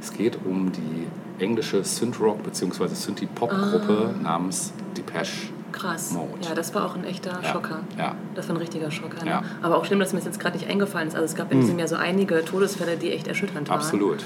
Es 0.01 0.13
geht 0.13 0.37
um 0.45 0.71
die 0.71 1.07
englische 1.43 1.83
Synth-Rock- 1.83 2.41
bzw. 2.43 2.87
Synthie-Pop-Gruppe 2.87 4.15
namens 4.23 4.71
Depeche. 4.95 5.49
Krass. 5.73 6.11
Mode. 6.11 6.27
Ja, 6.47 6.53
das 6.55 6.73
war 6.75 6.85
auch 6.85 6.95
ein 6.95 7.03
echter 7.03 7.39
Ja, 7.41 7.49
Schocker. 7.51 7.79
ja. 7.97 8.15
Das 8.35 8.47
war 8.47 8.55
ein 8.55 8.59
richtiger 8.59 8.91
Schocker. 8.91 9.23
Ne? 9.25 9.31
Ja. 9.31 9.43
Aber 9.61 9.77
auch 9.77 9.85
schlimm, 9.85 9.99
dass 9.99 10.11
mir 10.13 10.19
das 10.19 10.25
jetzt 10.27 10.39
gerade 10.39 10.57
nicht 10.57 10.69
eingefallen 10.69 11.07
ist. 11.07 11.15
Also 11.15 11.25
es 11.25 11.35
gab 11.35 11.51
in 11.51 11.61
diesem 11.61 11.77
Jahr 11.79 11.87
so 11.87 11.95
einige 11.95 12.43
Todesfälle, 12.45 12.97
die 12.97 13.11
echt 13.11 13.27
erschütternd 13.27 13.67
waren. 13.69 13.77
Absolut, 13.79 14.23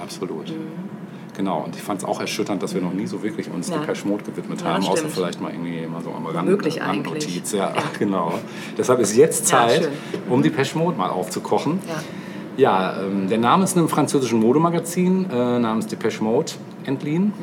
absolut. 0.00 0.52
Genau, 1.36 1.60
und 1.64 1.76
ich 1.76 1.82
fand 1.82 2.00
es 2.00 2.04
auch 2.08 2.20
erschütternd, 2.20 2.62
dass 2.62 2.74
wir 2.74 2.80
noch 2.80 2.94
nie 2.94 3.06
so 3.06 3.22
wirklich 3.22 3.50
uns 3.50 3.68
Ja. 3.68 3.78
Depeche 3.78 4.08
Mode 4.08 4.24
gewidmet 4.24 4.62
Ja, 4.62 4.68
haben, 4.74 4.84
außer 4.84 4.96
stimmt. 4.98 5.12
vielleicht 5.12 5.40
mal 5.40 5.52
irgendwie 5.52 5.86
mal 5.86 6.02
so 6.02 6.10
am 6.10 6.24
Rand, 6.26 6.48
Möglich 6.48 6.80
Randnotiz. 6.80 7.52
eigentlich. 7.52 7.52
Ja, 7.52 7.74
genau. 7.98 8.32
Deshalb 8.78 9.00
ist 9.00 9.14
jetzt 9.16 9.50
Ja, 9.50 9.66
Zeit, 9.68 9.82
schön. 9.82 9.92
um 10.30 10.42
Depeche 10.42 10.78
Mode 10.78 10.96
mal 10.96 11.10
aufzukochen. 11.10 11.78
Ja. 11.86 11.94
Ja, 12.58 13.02
ähm, 13.02 13.28
der 13.28 13.36
Name 13.36 13.64
ist 13.64 13.76
einem 13.76 13.86
französischen 13.90 14.40
Modemagazin 14.40 15.28
äh, 15.30 15.58
namens 15.58 15.88
Depeche 15.88 16.24
Mode 16.24 16.52
entliehen. 16.86 17.34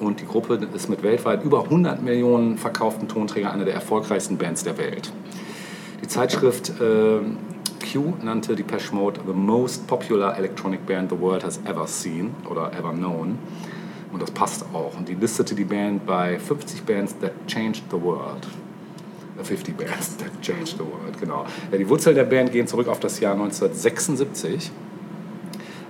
Und 0.00 0.20
die 0.20 0.26
Gruppe 0.26 0.60
ist 0.74 0.90
mit 0.90 1.02
weltweit 1.02 1.42
über 1.44 1.64
100 1.64 2.02
Millionen 2.02 2.58
verkauften 2.58 3.08
Tonträgern 3.08 3.52
eine 3.52 3.64
der 3.64 3.72
erfolgreichsten 3.74 4.36
Bands 4.36 4.64
der 4.64 4.76
Welt. 4.76 5.10
Die 6.02 6.06
Zeitschrift 6.08 6.68
äh, 6.78 7.20
Q 7.90 8.14
nannte 8.22 8.54
Depeche 8.54 8.94
Mode 8.94 9.20
the 9.26 9.32
most 9.32 9.86
popular 9.86 10.36
electronic 10.36 10.84
band 10.84 11.10
the 11.10 11.18
world 11.18 11.42
has 11.42 11.58
ever 11.64 11.86
seen 11.86 12.34
oder 12.48 12.70
ever 12.72 12.92
known. 12.92 13.38
Und 14.12 14.22
das 14.22 14.30
passt 14.30 14.64
auch. 14.74 14.96
Und 14.98 15.08
die 15.08 15.14
listete 15.14 15.54
die 15.54 15.64
Band 15.64 16.04
bei 16.06 16.38
50 16.38 16.82
Bands 16.82 17.14
that 17.20 17.32
changed 17.46 17.84
the 17.90 18.00
world. 18.00 18.46
Äh, 19.38 19.44
50 19.44 19.76
Bands 19.76 20.16
that 20.18 20.30
changed 20.42 20.76
the 20.78 20.84
world, 20.84 21.18
genau. 21.18 21.44
Ja, 21.70 21.78
die 21.78 21.88
Wurzeln 21.88 22.14
der 22.14 22.24
Band 22.24 22.52
gehen 22.52 22.66
zurück 22.66 22.88
auf 22.88 23.00
das 23.00 23.20
Jahr 23.20 23.32
1976, 23.34 24.70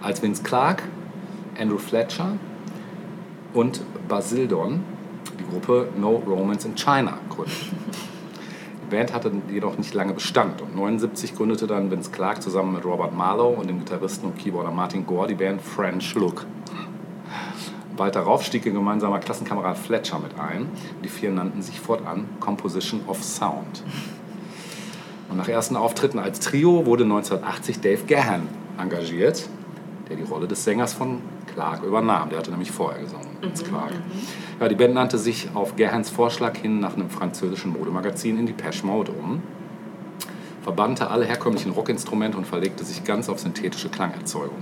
als 0.00 0.22
Vince 0.22 0.42
Clarke, 0.42 0.84
Andrew 1.58 1.78
Fletcher 1.78 2.32
und 3.54 3.80
Basildon 4.08 4.84
die 5.38 5.44
Gruppe 5.44 5.88
No 5.96 6.22
Romance 6.26 6.66
in 6.66 6.74
China 6.76 7.18
gründeten. 7.28 8.08
Die 8.88 8.96
Band 8.96 9.12
hatte 9.12 9.31
jedoch 9.51 9.77
nicht 9.77 9.92
lange 9.92 10.14
Bestand 10.14 10.62
und 10.62 10.68
1979 10.68 11.37
gründete 11.37 11.66
dann 11.66 11.90
Vince 11.90 12.11
Clarke 12.11 12.40
zusammen 12.40 12.72
mit 12.72 12.87
Robert 12.87 13.14
Marlowe 13.14 13.55
und 13.59 13.68
dem 13.68 13.81
Gitarristen 13.81 14.29
und 14.29 14.38
Keyboarder 14.38 14.70
Martin 14.70 15.05
Gore 15.05 15.29
die 15.29 15.35
Band 15.35 15.61
French 15.61 16.14
Look. 16.14 16.46
Bald 17.98 18.16
darauf 18.16 18.42
stieg 18.42 18.64
ihr 18.64 18.72
gemeinsamer 18.72 19.18
Klassenkamerad 19.18 19.77
Fletcher 19.77 20.18
mit 20.18 20.38
ein. 20.40 20.70
Die 21.05 21.09
vier 21.11 21.31
nannten 21.31 21.61
sich 21.61 21.79
fortan 21.79 22.24
Composition 22.40 23.03
of 23.09 23.22
Sound. 23.22 23.83
Und 25.29 25.37
nach 25.37 25.48
ersten 25.48 25.77
Auftritten 25.77 26.18
als 26.18 26.40
Trio 26.40 26.87
wurde 26.87 27.05
1980 27.05 27.81
Dave 27.81 28.05
Gahan 28.07 28.48
engagiert, 28.81 29.51
der 30.09 30.16
die 30.16 30.22
Rolle 30.22 30.48
des 30.48 30.64
Sängers 30.64 30.94
von 30.94 31.20
Clark 31.53 31.83
übernahm. 31.83 32.31
Der 32.31 32.38
hatte 32.38 32.53
nämlich 32.53 32.70
vorher 32.70 33.03
gesungen, 33.03 33.27
Vince 33.40 33.64
Clark. 33.64 33.92
Ja, 34.61 34.68
die 34.68 34.74
Band 34.74 34.94
nannte 34.94 35.18
sich 35.18 35.48
auf 35.55 35.77
Gahans 35.77 36.11
Vorschlag 36.11 36.57
hin 36.57 36.81
nach 36.81 36.94
einem 36.94 37.11
französischen 37.11 37.72
Modemagazin 37.72 38.38
in 38.38 38.46
Depeche 38.46 38.85
Mode 38.85 39.12
um, 39.12 39.42
verbannte 40.62 41.11
alle 41.11 41.24
herkömmlichen 41.24 41.72
Rockinstrumente 41.72 42.37
und 42.37 42.46
verlegte 42.46 42.85
sich 42.85 43.05
ganz 43.05 43.29
auf 43.29 43.38
synthetische 43.38 43.88
Klangerzeugung. 43.88 44.59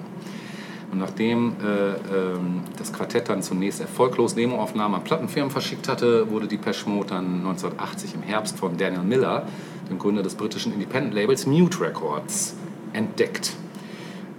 Und 0.93 0.99
nachdem 0.99 1.57
äh, 1.63 1.89
ähm, 2.15 2.61
das 2.79 2.93
Quartett 2.93 3.29
dann 3.29 3.43
zunächst 3.43 3.81
erfolglos 3.81 4.35
Demoaufnahmen 4.35 4.97
an 4.99 5.05
Plattenfirmen 5.05 5.51
verschickt 5.51 5.89
hatte, 5.89 6.31
wurde 6.31 6.47
die 6.47 6.59
Mode 6.87 7.09
dann 7.09 7.39
1980 7.39 8.15
im 8.15 8.23
Herbst 8.23 8.59
von 8.59 8.77
Daniel 8.77 9.03
Miller, 9.03 9.47
dem 9.91 9.99
Gründer 9.99 10.23
des 10.23 10.37
britischen 10.37 10.73
Independent-Labels 10.73 11.47
Mute 11.47 11.81
Records, 11.81 12.55
entdeckt. 12.93 13.55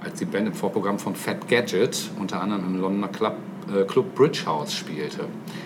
Als 0.02 0.19
die 0.19 0.26
Band 0.26 0.47
im 0.47 0.54
Vorprogramm 0.54 1.00
von 1.00 1.15
Fat 1.15 1.47
Gadget 1.50 2.12
unter 2.17 2.41
anderem 2.41 2.65
im 2.65 2.80
Londoner 2.80 3.10
Club, 3.10 3.36
äh, 3.73 3.84
Club 3.86 4.15
Bridge 4.15 4.43
House 4.45 4.73
spielte. 4.73 5.25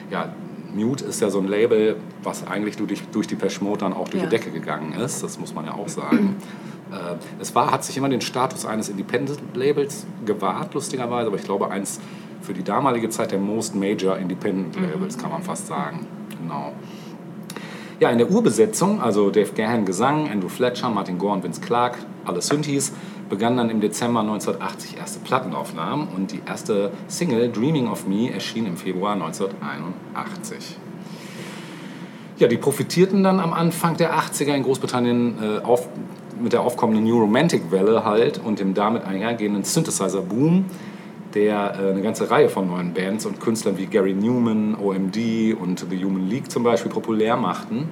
Ja, 0.10 0.34
Mute 0.74 1.04
ist 1.06 1.22
ja 1.22 1.30
so 1.30 1.40
ein 1.40 1.48
Label, 1.48 1.98
was 2.24 2.48
eigentlich 2.48 2.78
durch, 2.78 3.04
durch 3.12 3.28
die 3.28 3.38
Mode 3.62 3.80
dann 3.80 3.94
auch 3.94 4.08
durch 4.08 4.24
Ja. 4.24 4.30
die 4.30 4.36
Decke 4.38 4.52
gegangen 4.52 4.94
ist, 4.94 5.22
das 5.24 5.38
muss 5.40 5.54
man 5.54 5.66
ja 5.66 5.74
auch 5.74 5.88
sagen. 5.90 6.38
Äh, 6.92 7.16
Es 7.40 7.56
war, 7.56 7.72
hat 7.72 7.86
sich 7.86 7.96
immer 7.96 8.10
den 8.10 8.20
Status 8.20 8.66
eines 8.66 8.90
Independent-Labels 8.90 10.06
gewahrt, 10.26 10.74
lustigerweise, 10.74 11.28
aber 11.28 11.38
ich 11.38 11.44
glaube, 11.44 11.72
eins 11.72 12.02
für 12.42 12.54
die 12.54 12.64
damalige 12.64 13.08
Zeit 13.10 13.32
der 13.32 13.40
Most 13.40 13.76
Major 13.76 14.18
Independent-Labels, 14.18 15.18
kann 15.18 15.30
man 15.32 15.42
fast 15.42 15.68
sagen. 15.68 16.06
Genau. 16.42 16.74
Ja, 18.02 18.10
in 18.10 18.18
der 18.18 18.30
Urbesetzung, 18.30 19.00
also 19.02 19.30
Dave 19.30 19.52
Gahan 19.56 19.86
Gesang, 19.86 20.30
Andrew 20.30 20.50
Fletcher, 20.50 20.90
Martin 20.90 21.18
Gore 21.18 21.36
und 21.36 21.44
Vince 21.46 21.62
Clarke, 21.62 22.00
alle 22.26 22.42
Synthes, 22.42 22.92
begannen 23.32 23.58
dann 23.58 23.70
im 23.70 23.80
Dezember 23.80 24.20
1980 24.20 24.98
erste 24.98 25.20
Plattenaufnahmen 25.22 26.10
und 26.10 26.34
die 26.34 26.42
erste 26.46 26.92
Single 27.08 27.50
Dreaming 27.50 27.88
of 27.88 28.06
Me 28.06 28.30
erschien 28.30 28.66
im 28.68 28.76
Februar 28.76 29.14
1981. 29.14 30.76
Ja, 32.38 32.48
die 32.50 32.58
profitierten 32.58 33.24
dann 33.24 33.40
am 33.40 33.54
Anfang 33.54 33.96
der 33.96 34.14
80er 34.16 34.54
in 34.54 34.64
Großbritannien 34.64 35.36
äh, 35.42 35.64
auf, 35.64 35.88
mit 36.42 36.52
der 36.52 36.62
aufkommenden 36.62 37.06
New 37.06 37.20
Romantic 37.20 37.72
Welle 37.72 38.04
halt 38.04 38.38
und 38.44 38.60
dem 38.60 38.74
damit 38.74 39.06
einhergehenden 39.06 39.64
Synthesizer-Boom, 39.64 40.66
der 41.34 41.76
äh, 41.80 41.92
eine 41.92 42.02
ganze 42.02 42.30
Reihe 42.30 42.50
von 42.50 42.68
neuen 42.68 42.94
Bands 42.94 43.26
und 43.26 43.40
Künstlern 43.40 43.78
wie 43.78 43.86
Gary 43.86 44.14
Newman, 44.14 44.76
OMD 44.76 45.56
und 45.58 45.86
The 45.90 46.04
Human 46.04 46.28
League 46.28 46.52
zum 46.52 46.64
Beispiel 46.64 46.92
populär 46.92 47.38
machten. 47.38 47.88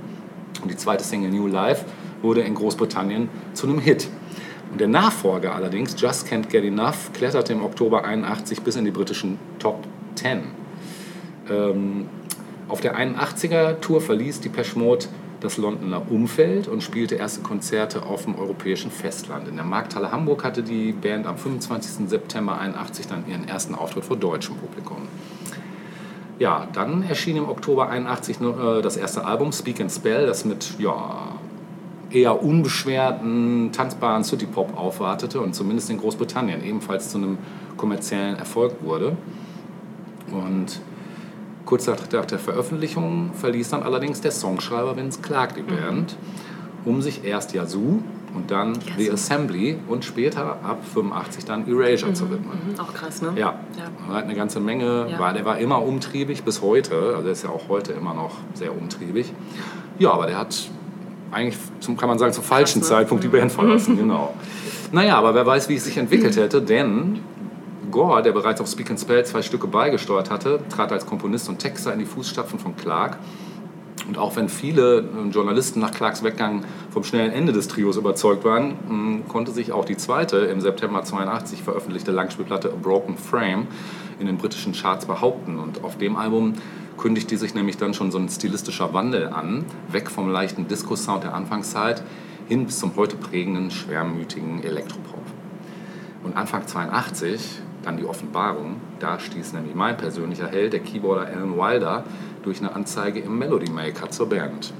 Und 0.62 0.70
die 0.70 0.76
zweite 0.76 1.06
Single 1.06 1.32
New 1.32 1.48
Life 1.48 1.86
wurde 2.22 2.42
in 2.42 2.56
Großbritannien 2.56 3.30
zu 3.54 3.68
einem 3.68 3.80
Hit. 3.80 4.10
Der 4.78 4.88
Nachfolger 4.88 5.56
allerdings, 5.56 5.96
Just 6.00 6.28
Can't 6.28 6.48
Get 6.48 6.64
Enough, 6.64 7.12
kletterte 7.14 7.54
im 7.54 7.64
Oktober 7.64 8.06
81 8.06 8.62
bis 8.62 8.76
in 8.76 8.86
die 8.86 8.92
britischen 8.92 9.40
Top 9.58 9.84
10. 10.16 10.44
Ähm, 11.50 12.08
auf 12.68 12.80
der 12.80 12.96
81er-Tour 12.96 14.00
verließ 14.00 14.42
die 14.42 14.52
Mode 14.76 15.06
das 15.40 15.58
Londoner 15.58 16.12
Umfeld 16.12 16.68
und 16.68 16.84
spielte 16.84 17.16
erste 17.16 17.42
Konzerte 17.42 18.04
auf 18.04 18.26
dem 18.26 18.36
europäischen 18.36 18.92
Festland. 18.92 19.48
In 19.48 19.56
der 19.56 19.66
Markthalle 19.66 20.12
Hamburg 20.12 20.44
hatte 20.44 20.62
die 20.62 20.92
Band 20.92 21.26
am 21.26 21.38
25. 21.38 22.08
September 22.08 22.60
81 22.60 23.08
dann 23.08 23.24
ihren 23.28 23.48
ersten 23.48 23.74
Auftritt 23.74 24.06
vor 24.06 24.18
deutschem 24.18 24.58
Publikum. 24.58 25.08
Ja, 26.38 26.68
dann 26.74 27.04
erschien 27.04 27.38
im 27.38 27.50
Oktober 27.50 27.90
81 27.90 28.40
nur, 28.40 28.78
äh, 28.78 28.82
das 28.82 28.98
erste 28.98 29.26
Album 29.26 29.52
Speak 29.52 29.82
and 29.82 29.92
Spell, 29.92 30.26
das 30.26 30.46
mit 30.46 30.80
ja, 30.80 31.36
eher 32.12 32.42
unbeschwerten, 32.44 33.72
tanzbaren 33.72 34.24
City-Pop 34.24 34.78
aufwartete 34.78 35.40
und 35.42 35.54
zumindest 35.56 35.90
in 35.90 35.98
Großbritannien 36.00 36.64
ebenfalls 36.64 37.10
zu 37.10 37.18
einem 37.18 37.38
kommerziellen 37.78 38.36
Erfolg 38.38 38.74
wurde. 38.84 39.16
Und 40.32 40.80
kurz 41.66 41.88
nach 41.88 41.98
der 42.08 42.24
Veröffentlichung 42.40 43.32
verließ 43.34 43.70
dann 43.70 43.84
allerdings 43.84 44.22
der 44.22 44.32
Songschreiber 44.32 44.96
Vince 44.98 45.22
Clarke 45.22 45.56
die 45.56 45.62
Band, 45.62 46.18
um 46.86 47.02
sich 47.02 47.24
erst 47.24 47.54
Yazoo 47.54 48.00
und 48.36 48.52
dann 48.52 48.78
The 48.98 49.12
Assembly 49.12 49.78
und 49.88 50.06
später 50.06 50.58
ab 50.64 50.80
85 50.94 51.46
dann 51.46 51.68
Erasure 51.68 52.14
zu 52.14 52.30
widmen. 52.30 52.60
Mhm, 52.74 52.80
Auch 52.80 52.94
krass, 52.94 53.22
ne? 53.22 53.30
Ja, 53.36 53.56
Ja. 53.78 53.86
er 54.08 54.16
hat 54.16 54.24
eine 54.26 54.36
ganze 54.36 54.60
Menge, 54.60 55.08
Ja. 55.12 55.20
war, 55.20 55.34
der 55.34 55.46
war 55.46 55.58
immer 55.58 55.82
umtriebig 55.84 56.44
bis 56.44 56.62
heute, 56.62 56.96
also 57.16 57.28
er 57.28 57.32
ist 57.32 57.44
ja 57.44 57.50
auch 57.50 57.70
heute 57.70 57.94
immer 57.94 58.14
noch 58.14 58.36
sehr 58.54 58.76
umtriebig. 58.76 59.34
Ja, 59.98 60.12
aber 60.12 60.28
der 60.28 60.38
hat 60.38 60.70
eigentlich, 61.32 61.58
zum, 61.80 61.98
kann 61.98 62.10
man 62.10 62.20
sagen, 62.20 62.34
zum 62.34 62.44
falschen 62.44 62.80
ne? 62.80 62.86
Zeitpunkt 62.86 63.24
die 63.24 63.28
Band 63.28 63.52
verlassen, 63.52 63.98
genau. 63.98 64.34
Naja, 64.92 65.18
aber 65.18 65.36
wer 65.36 65.46
weiß, 65.46 65.70
wie 65.70 65.76
es 65.76 65.86
sich 65.86 65.98
entwickelt 65.98 66.36
hätte, 66.36 66.62
denn 66.62 67.20
Gore, 67.92 68.22
der 68.22 68.32
bereits 68.32 68.62
auf 68.62 68.68
Speak 68.68 68.90
and 68.90 69.00
Spell 69.00 69.26
zwei 69.26 69.42
Stücke 69.42 69.68
beigesteuert 69.68 70.30
hatte, 70.30 70.60
trat 70.70 70.92
als 70.92 71.06
Komponist 71.06 71.50
und 71.50 71.60
Texter 71.60 71.94
in 71.94 72.00
die 72.00 72.06
Fußstapfen 72.06 72.60
von 72.60 72.76
Clark. 72.76 73.18
Und 74.08 74.18
auch 74.18 74.36
wenn 74.36 74.50
viele 74.50 75.00
äh, 75.00 75.30
Journalisten 75.30 75.80
nach 75.80 75.92
Clarks 75.92 76.24
Weggang 76.24 76.64
vom 76.90 77.04
schnellen 77.04 77.32
Ende 77.32 77.52
des 77.52 77.68
Trios 77.68 77.98
überzeugt 77.98 78.44
waren, 78.44 78.74
mh, 78.88 79.20
konnte 79.28 79.52
sich 79.52 79.72
auch 79.72 79.86
die 79.86 79.98
zweite 79.98 80.38
im 80.38 80.62
September 80.62 81.04
82 81.04 81.62
veröffentlichte 81.62 82.12
Langspielplatte 82.12 82.70
A 82.70 82.76
Broken 82.82 83.18
Frame 83.18 83.68
in 84.20 84.26
den 84.26 84.38
britischen 84.38 84.74
Charts 84.74 85.06
behaupten. 85.06 85.60
Und 85.60 85.84
auf 85.84 85.98
dem 85.98 86.16
Album 86.16 86.54
kündigte 87.00 87.38
sich 87.38 87.56
nämlich 87.56 87.78
dann 87.78 87.94
schon 87.94 88.12
so 88.12 88.20
ein 88.20 88.30
stilistischer 88.30 88.94
Wandel 88.94 89.30
an, 89.30 89.66
weg 89.90 90.12
vom 90.12 90.30
leichten 90.30 90.68
Disco-Sound 90.68 91.24
der 91.24 91.34
Anfangszeit 91.34 92.04
hin 92.48 92.66
bis 92.66 92.80
zum 92.80 92.96
heute 92.96 93.16
prägenden, 93.16 93.72
schwermütigen 93.72 94.64
Elektropop. 94.64 95.24
Und 96.24 96.36
Anfang 96.36 96.68
82 96.68 97.62
dann 97.84 97.96
die 97.96 98.06
Offenbarung, 98.06 98.76
da 99.00 99.20
stieß 99.20 99.54
nämlich 99.54 99.74
mein 99.74 99.96
persönlicher 99.96 100.48
Held, 100.48 100.74
der 100.74 100.82
Keyboarder 100.82 101.28
Alan 101.28 101.58
Wilder, 101.58 102.04
durch 102.44 102.60
eine 102.60 102.76
Anzeige 102.76 103.20
im 103.22 103.40
Melody 103.40 103.72
Maker 103.72 104.10
zur 104.10 104.28
Band. 104.28 104.74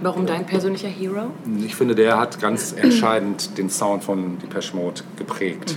Warum 0.00 0.26
dein 0.26 0.46
persönlicher 0.46 0.88
Hero? 0.88 1.30
Ich 1.64 1.76
finde, 1.76 1.94
der 1.94 2.18
hat 2.18 2.40
ganz 2.40 2.72
entscheidend 2.72 3.56
den 3.58 3.68
Sound 3.68 4.04
von 4.04 4.38
Depeche 4.38 4.74
Mode 4.74 5.02
geprägt, 5.16 5.76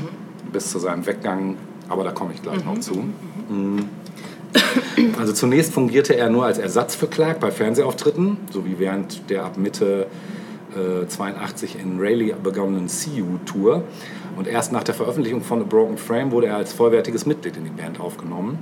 bis 0.52 0.72
zu 0.72 0.80
seinem 0.80 1.06
Weggang, 1.06 1.58
aber 1.90 2.04
da 2.04 2.12
komme 2.12 2.34
ich 2.34 2.42
gleich 2.42 2.64
noch 2.64 2.80
zu. 2.80 3.04
Mhm. 3.50 3.90
Also 5.20 5.34
zunächst 5.34 5.74
fungierte 5.74 6.16
er 6.16 6.30
nur 6.30 6.46
als 6.46 6.58
Ersatz 6.58 6.96
für 6.96 7.08
Clark 7.08 7.40
bei 7.40 7.52
Fernsehauftritten, 7.52 8.38
sowie 8.52 8.76
während 8.78 9.30
der 9.30 9.46
ab 9.46 9.58
Mitte 9.58 10.08
äh, 10.76 11.08
82 11.08 11.78
in 11.80 12.00
Raleigh 12.00 12.36
begonnenen 12.42 12.88
CU-Tour. 12.88 13.84
Und 14.38 14.48
erst 14.48 14.72
nach 14.72 14.84
der 14.84 14.94
Veröffentlichung 14.94 15.42
von 15.42 15.62
A 15.62 15.66
Broken 15.66 15.98
Frame 15.98 16.32
wurde 16.32 16.48
er 16.48 16.58
als 16.58 16.74
vollwertiges 16.74 17.26
Mitglied 17.26 17.58
in 17.58 17.64
die 17.64 17.72
Band 17.72 18.00
aufgenommen 18.00 18.60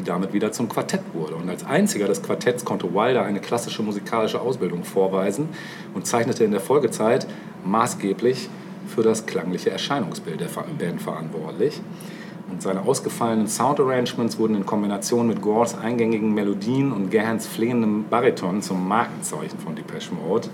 die 0.00 0.02
damit 0.02 0.32
wieder 0.32 0.52
zum 0.52 0.68
Quartett 0.68 1.02
wurde. 1.12 1.34
Und 1.34 1.48
als 1.48 1.64
einziger 1.64 2.06
des 2.06 2.22
Quartetts 2.22 2.64
konnte 2.64 2.92
Wilder 2.94 3.22
eine 3.22 3.40
klassische 3.40 3.82
musikalische 3.82 4.40
Ausbildung 4.40 4.84
vorweisen 4.84 5.48
und 5.94 6.06
zeichnete 6.06 6.44
in 6.44 6.52
der 6.52 6.60
Folgezeit 6.60 7.26
maßgeblich 7.64 8.48
für 8.86 9.02
das 9.02 9.26
klangliche 9.26 9.70
Erscheinungsbild 9.70 10.40
der 10.40 10.48
Band 10.78 11.02
verantwortlich. 11.02 11.80
Und 12.50 12.60
seine 12.62 12.82
ausgefallenen 12.82 13.46
Soundarrangements 13.46 14.38
wurden 14.38 14.56
in 14.56 14.66
Kombination 14.66 15.28
mit 15.28 15.40
Gores 15.40 15.76
eingängigen 15.76 16.34
Melodien 16.34 16.92
und 16.92 17.10
Gahans 17.10 17.46
flehendem 17.46 18.04
Bariton 18.10 18.60
zum 18.60 18.88
Markenzeichen 18.88 19.58
von 19.58 19.76
Depeche 19.76 20.12
Mode. 20.14 20.48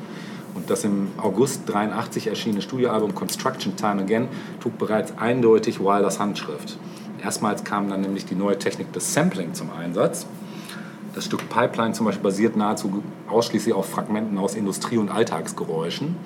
Und 0.55 0.71
das 0.71 0.85
im 0.85 1.09
August 1.19 1.63
83 1.67 2.29
erschienene 2.29 2.63
Studioalbum 2.63 3.15
Construction 3.15 3.77
Time 3.77 4.03
Again 4.03 4.29
trug 4.61 4.79
bereits 4.79 5.17
eindeutig 5.19 5.81
Wilders 5.81 6.19
Handschrift. 6.19 6.79
Erstmals 7.23 7.65
kam 7.65 7.89
dann 7.89 8.03
nämlich 8.03 8.25
die 8.25 8.35
neue 8.35 8.59
Technik 8.59 8.93
des 8.93 9.13
Sampling 9.13 9.55
zum 9.55 9.71
Einsatz. 9.73 10.27
Das 11.15 11.25
Stück 11.25 11.49
Pipeline 11.49 11.93
zum 11.93 12.07
Beispiel 12.07 12.23
basiert 12.23 12.57
nahezu 12.57 13.03
ausschließlich 13.29 13.75
auf 13.75 13.89
Fragmenten 13.89 14.37
aus 14.39 14.55
Industrie- 14.55 14.99
und 14.99 15.11
Alltagsgeräuschen. 15.11 16.17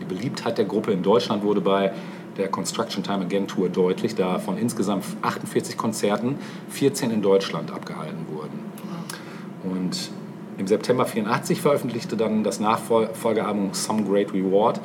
Die 0.00 0.04
Beliebtheit 0.04 0.58
der 0.58 0.64
Gruppe 0.64 0.92
in 0.92 1.02
Deutschland 1.02 1.42
wurde 1.44 1.60
bei 1.60 1.92
der 2.38 2.48
Construction 2.48 3.02
Time 3.02 3.24
Again 3.24 3.48
Tour 3.48 3.68
deutlich, 3.68 4.14
da 4.14 4.38
von 4.38 4.56
insgesamt 4.56 5.04
48 5.22 5.76
Konzerten 5.76 6.36
14 6.70 7.10
in 7.10 7.20
Deutschland 7.20 7.70
abgehalten 7.72 8.26
wurden. 8.32 8.60
Und 9.64 10.10
im 10.56 10.66
September 10.66 11.04
84 11.04 11.60
veröffentlichte 11.60 12.16
dann 12.16 12.42
das 12.44 12.60
Nachfolgealbum 12.60 13.74
Some 13.74 14.04
Great 14.04 14.32
Reward, 14.32 14.80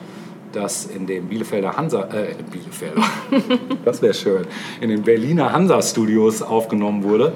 das 0.52 0.86
in 0.86 1.08
dem 1.08 1.28
Bielefelder 1.28 1.78
Hansa, 1.78 2.10
äh, 2.13 2.36
Bielefelder, 2.52 3.02
das 3.86 4.02
wäre 4.02 4.13
schön, 4.13 4.46
in 4.82 4.89
den 4.89 5.02
Berliner 5.02 5.52
Hansa 5.52 5.82
Studios 5.82 6.42
aufgenommen 6.42 7.04
wurde, 7.04 7.34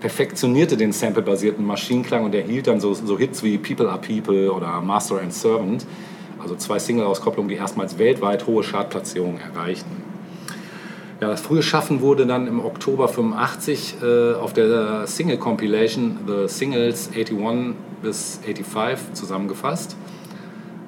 perfektionierte 0.00 0.76
den 0.76 0.92
samplebasierten 0.92 1.64
Maschinenklang 1.64 2.24
und 2.24 2.34
erhielt 2.34 2.66
dann 2.66 2.80
so, 2.80 2.92
so 2.94 3.18
Hits 3.18 3.42
wie 3.42 3.56
People 3.58 3.88
Are 3.88 4.00
People 4.00 4.52
oder 4.52 4.80
Master 4.80 5.20
and 5.20 5.32
Servant, 5.32 5.86
also 6.46 6.56
zwei 6.56 6.78
Single-Auskopplungen, 6.78 7.48
die 7.48 7.56
erstmals 7.56 7.98
weltweit 7.98 8.46
hohe 8.46 8.62
Chartplatzierungen 8.62 9.40
erreichten. 9.40 10.02
Ja, 11.20 11.28
das 11.28 11.40
frühe 11.40 11.62
Schaffen 11.62 12.02
wurde 12.02 12.26
dann 12.26 12.46
im 12.46 12.64
Oktober 12.64 13.08
85 13.08 13.96
äh, 14.02 14.34
auf 14.34 14.52
der 14.52 15.06
Single-Compilation 15.06 16.18
The 16.26 16.46
Singles 16.46 17.10
81 17.14 17.74
bis 18.02 18.38
85 18.44 19.14
zusammengefasst. 19.14 19.96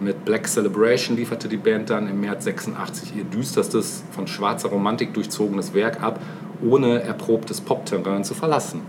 Mit 0.01 0.25
Black 0.25 0.47
Celebration 0.47 1.17
lieferte 1.17 1.49
die 1.49 1.57
Band 1.57 1.91
dann 1.91 2.09
im 2.09 2.21
März 2.21 2.45
86 2.45 3.17
ihr 3.17 3.25
düsterstes, 3.25 4.05
von 4.13 4.29
schwarzer 4.29 4.69
Romantik 4.69 5.13
durchzogenes 5.13 5.75
Werk 5.75 6.03
ab, 6.03 6.21
ohne 6.63 7.03
erprobtes 7.03 7.61
Pop-Terrain 7.61 8.23
zu 8.23 8.35
verlassen. 8.35 8.83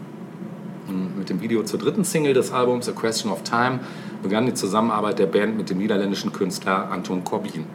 Mit 1.19 1.29
dem 1.29 1.41
Video 1.41 1.63
zur 1.63 1.79
dritten 1.79 2.05
Single 2.05 2.34
des 2.34 2.53
Albums, 2.53 2.88
A 2.88 2.93
Question 2.93 3.29
of 3.29 3.43
Time, 3.43 3.82
begann 4.23 4.45
die 4.45 4.53
Zusammenarbeit 4.53 5.19
der 5.19 5.25
Band 5.25 5.58
mit 5.58 5.69
dem 5.69 5.77
niederländischen 5.77 6.32
Künstler 6.32 6.89
Anton 6.89 7.25
Corbin. 7.25 7.65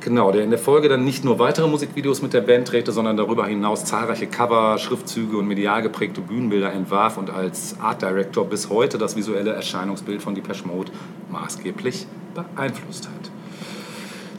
Genau, 0.00 0.32
der 0.32 0.42
in 0.42 0.48
der 0.48 0.58
Folge 0.58 0.88
dann 0.88 1.04
nicht 1.04 1.22
nur 1.22 1.38
weitere 1.38 1.68
Musikvideos 1.68 2.22
mit 2.22 2.32
der 2.32 2.40
Band 2.40 2.72
drehte, 2.72 2.92
sondern 2.92 3.18
darüber 3.18 3.46
hinaus 3.46 3.84
zahlreiche 3.84 4.26
Cover, 4.26 4.78
Schriftzüge 4.78 5.36
und 5.36 5.46
medial 5.46 5.82
geprägte 5.82 6.22
Bühnenbilder 6.22 6.72
entwarf 6.72 7.18
und 7.18 7.28
als 7.28 7.78
Art 7.78 8.00
Director 8.00 8.46
bis 8.46 8.70
heute 8.70 8.96
das 8.96 9.16
visuelle 9.16 9.52
Erscheinungsbild 9.52 10.22
von 10.22 10.34
Depeche 10.34 10.66
Mode 10.66 10.92
maßgeblich 11.30 12.06
beeinflusst 12.34 13.06
hat. 13.06 13.30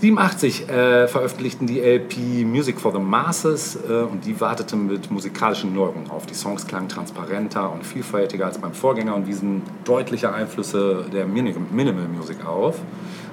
87 0.01 0.67
äh, 0.67 1.07
veröffentlichten 1.07 1.67
die 1.67 1.79
LP 1.79 2.43
Music 2.45 2.79
for 2.81 2.91
the 2.91 2.99
Masses 2.99 3.79
äh, 3.87 4.01
und 4.01 4.25
die 4.25 4.39
wartete 4.41 4.75
mit 4.75 5.09
musikalischen 5.09 5.73
Neuerungen 5.73 6.09
auf. 6.11 6.25
Die 6.25 6.33
Songs 6.33 6.67
klangen 6.67 6.89
transparenter 6.89 7.71
und 7.71 7.85
vielfältiger 7.85 8.45
als 8.45 8.57
beim 8.57 8.73
Vorgänger 8.73 9.15
und 9.15 9.25
wiesen 9.25 9.61
deutliche 9.85 10.33
Einflüsse 10.33 11.05
der 11.13 11.25
Minim- 11.25 11.67
Minimal 11.71 12.09
Music 12.09 12.45
auf. 12.45 12.81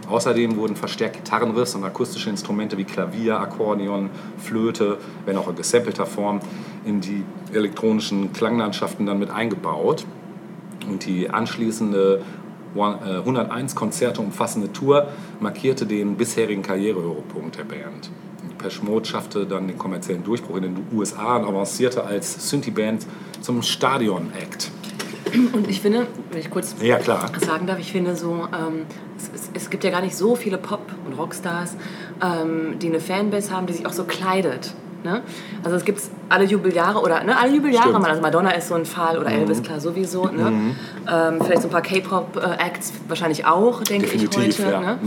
Außerdem 0.08 0.56
wurden 0.56 0.76
verstärkt 0.76 1.16
Gitarrenriffs 1.16 1.74
und 1.74 1.82
akustische 1.82 2.30
Instrumente 2.30 2.78
wie 2.78 2.84
Klavier, 2.84 3.40
Akkordeon, 3.40 4.10
Flöte, 4.38 4.98
wenn 5.26 5.36
auch 5.36 5.48
in 5.48 5.56
gesampelter 5.56 6.06
Form, 6.06 6.40
in 6.84 7.00
die 7.00 7.24
elektronischen 7.52 8.32
Klanglandschaften 8.32 9.06
dann 9.06 9.18
mit 9.18 9.30
eingebaut. 9.30 10.04
Und 10.88 11.06
die 11.06 11.28
anschließende 11.30 12.22
101 12.74 13.74
Konzerte 13.74 14.20
umfassende 14.20 14.72
Tour 14.72 15.08
markierte 15.40 15.86
den 15.86 16.16
bisherigen 16.16 16.62
Karrierehöhepunkt 16.62 17.58
der 17.58 17.64
Band. 17.64 18.10
Depeche 18.50 18.84
Mode 18.84 19.08
schaffte 19.08 19.46
dann 19.46 19.68
den 19.68 19.78
kommerziellen 19.78 20.24
Durchbruch 20.24 20.56
in 20.56 20.62
den 20.62 20.86
USA 20.92 21.36
und 21.36 21.44
avancierte 21.44 22.04
als 22.04 22.48
Synthie-Band 22.50 23.06
zum 23.40 23.62
Stadion-Act. 23.62 24.70
Und 25.52 25.68
ich 25.68 25.80
finde, 25.80 26.06
wenn 26.30 26.40
ich 26.40 26.50
kurz 26.50 26.74
Ja, 26.82 27.00
sagen 27.00 27.66
darf, 27.66 27.78
ich 27.78 27.90
finde 27.92 28.16
so, 28.16 28.48
ähm, 28.52 28.84
es, 29.16 29.30
es, 29.34 29.50
es 29.54 29.70
gibt 29.70 29.82
ja 29.84 29.90
gar 29.90 30.02
nicht 30.02 30.16
so 30.16 30.36
viele 30.36 30.58
Pop- 30.58 30.92
und 31.06 31.14
Rockstars, 31.14 31.76
ähm, 32.22 32.78
die 32.78 32.88
eine 32.88 33.00
Fanbase 33.00 33.50
haben, 33.50 33.66
die 33.66 33.72
sich 33.72 33.86
auch 33.86 33.92
so 33.92 34.04
kleidet. 34.04 34.74
Ne? 35.04 35.22
Also 35.64 35.76
es 35.76 35.84
gibt 35.84 36.00
alle 36.28 36.44
Jubeljahre 36.44 37.00
oder 37.00 37.24
ne, 37.24 37.36
alle 37.36 37.54
Jubeljahre 37.54 37.88
Stimmt. 37.88 38.02
mal. 38.02 38.10
Also 38.10 38.22
Madonna 38.22 38.50
ist 38.50 38.68
so 38.68 38.74
ein 38.74 38.84
Fall 38.84 39.18
oder 39.18 39.30
Elvis 39.30 39.62
klar 39.62 39.80
sowieso. 39.80 40.26
Ne? 40.26 40.74
Ähm, 41.12 41.40
vielleicht 41.42 41.62
so 41.62 41.68
ein 41.68 41.72
paar 41.72 41.82
K-Pop-Acts 41.82 42.92
wahrscheinlich 43.08 43.44
auch, 43.46 43.82
denke 43.82 44.06
ich 44.14 44.28
heute. 44.36 44.62
ja. 44.62 44.80
Ne? 44.80 44.98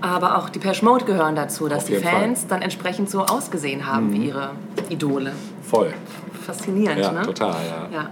Aber 0.00 0.36
auch 0.38 0.48
die 0.50 0.58
Pesh 0.58 0.82
Mode 0.82 1.04
gehören 1.04 1.34
dazu, 1.34 1.68
dass 1.68 1.84
Auf 1.84 1.88
die 1.88 1.96
Fans 1.96 2.46
dann 2.46 2.62
entsprechend 2.62 3.10
so 3.10 3.22
ausgesehen 3.24 3.86
haben 3.86 4.12
wie 4.12 4.26
ihre 4.28 4.50
Idole. 4.88 5.32
Voll. 5.62 5.92
Faszinierend, 6.46 7.00
Ja, 7.00 7.12
ne? 7.12 7.22
total, 7.22 7.56
ja. 7.92 8.10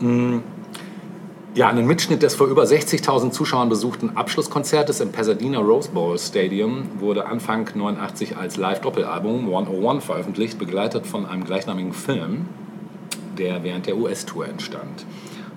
Ja. 0.00 0.38
Ja, 1.56 1.68
einen 1.68 1.86
Mitschnitt 1.86 2.22
des 2.22 2.34
vor 2.34 2.48
über 2.48 2.64
60.000 2.64 3.30
Zuschauern 3.30 3.70
besuchten 3.70 4.14
Abschlusskonzertes 4.14 5.00
im 5.00 5.10
Pasadena 5.10 5.58
Rose 5.58 5.88
Bowl 5.88 6.18
Stadium 6.18 6.82
wurde 7.00 7.24
Anfang 7.24 7.70
89 7.74 8.36
als 8.36 8.58
Live-Doppelalbum 8.58 9.46
101 9.46 10.04
veröffentlicht, 10.04 10.58
begleitet 10.58 11.06
von 11.06 11.24
einem 11.24 11.44
gleichnamigen 11.44 11.94
Film, 11.94 12.44
der 13.38 13.64
während 13.64 13.86
der 13.86 13.96
US-Tour 13.96 14.46
entstand. 14.46 15.06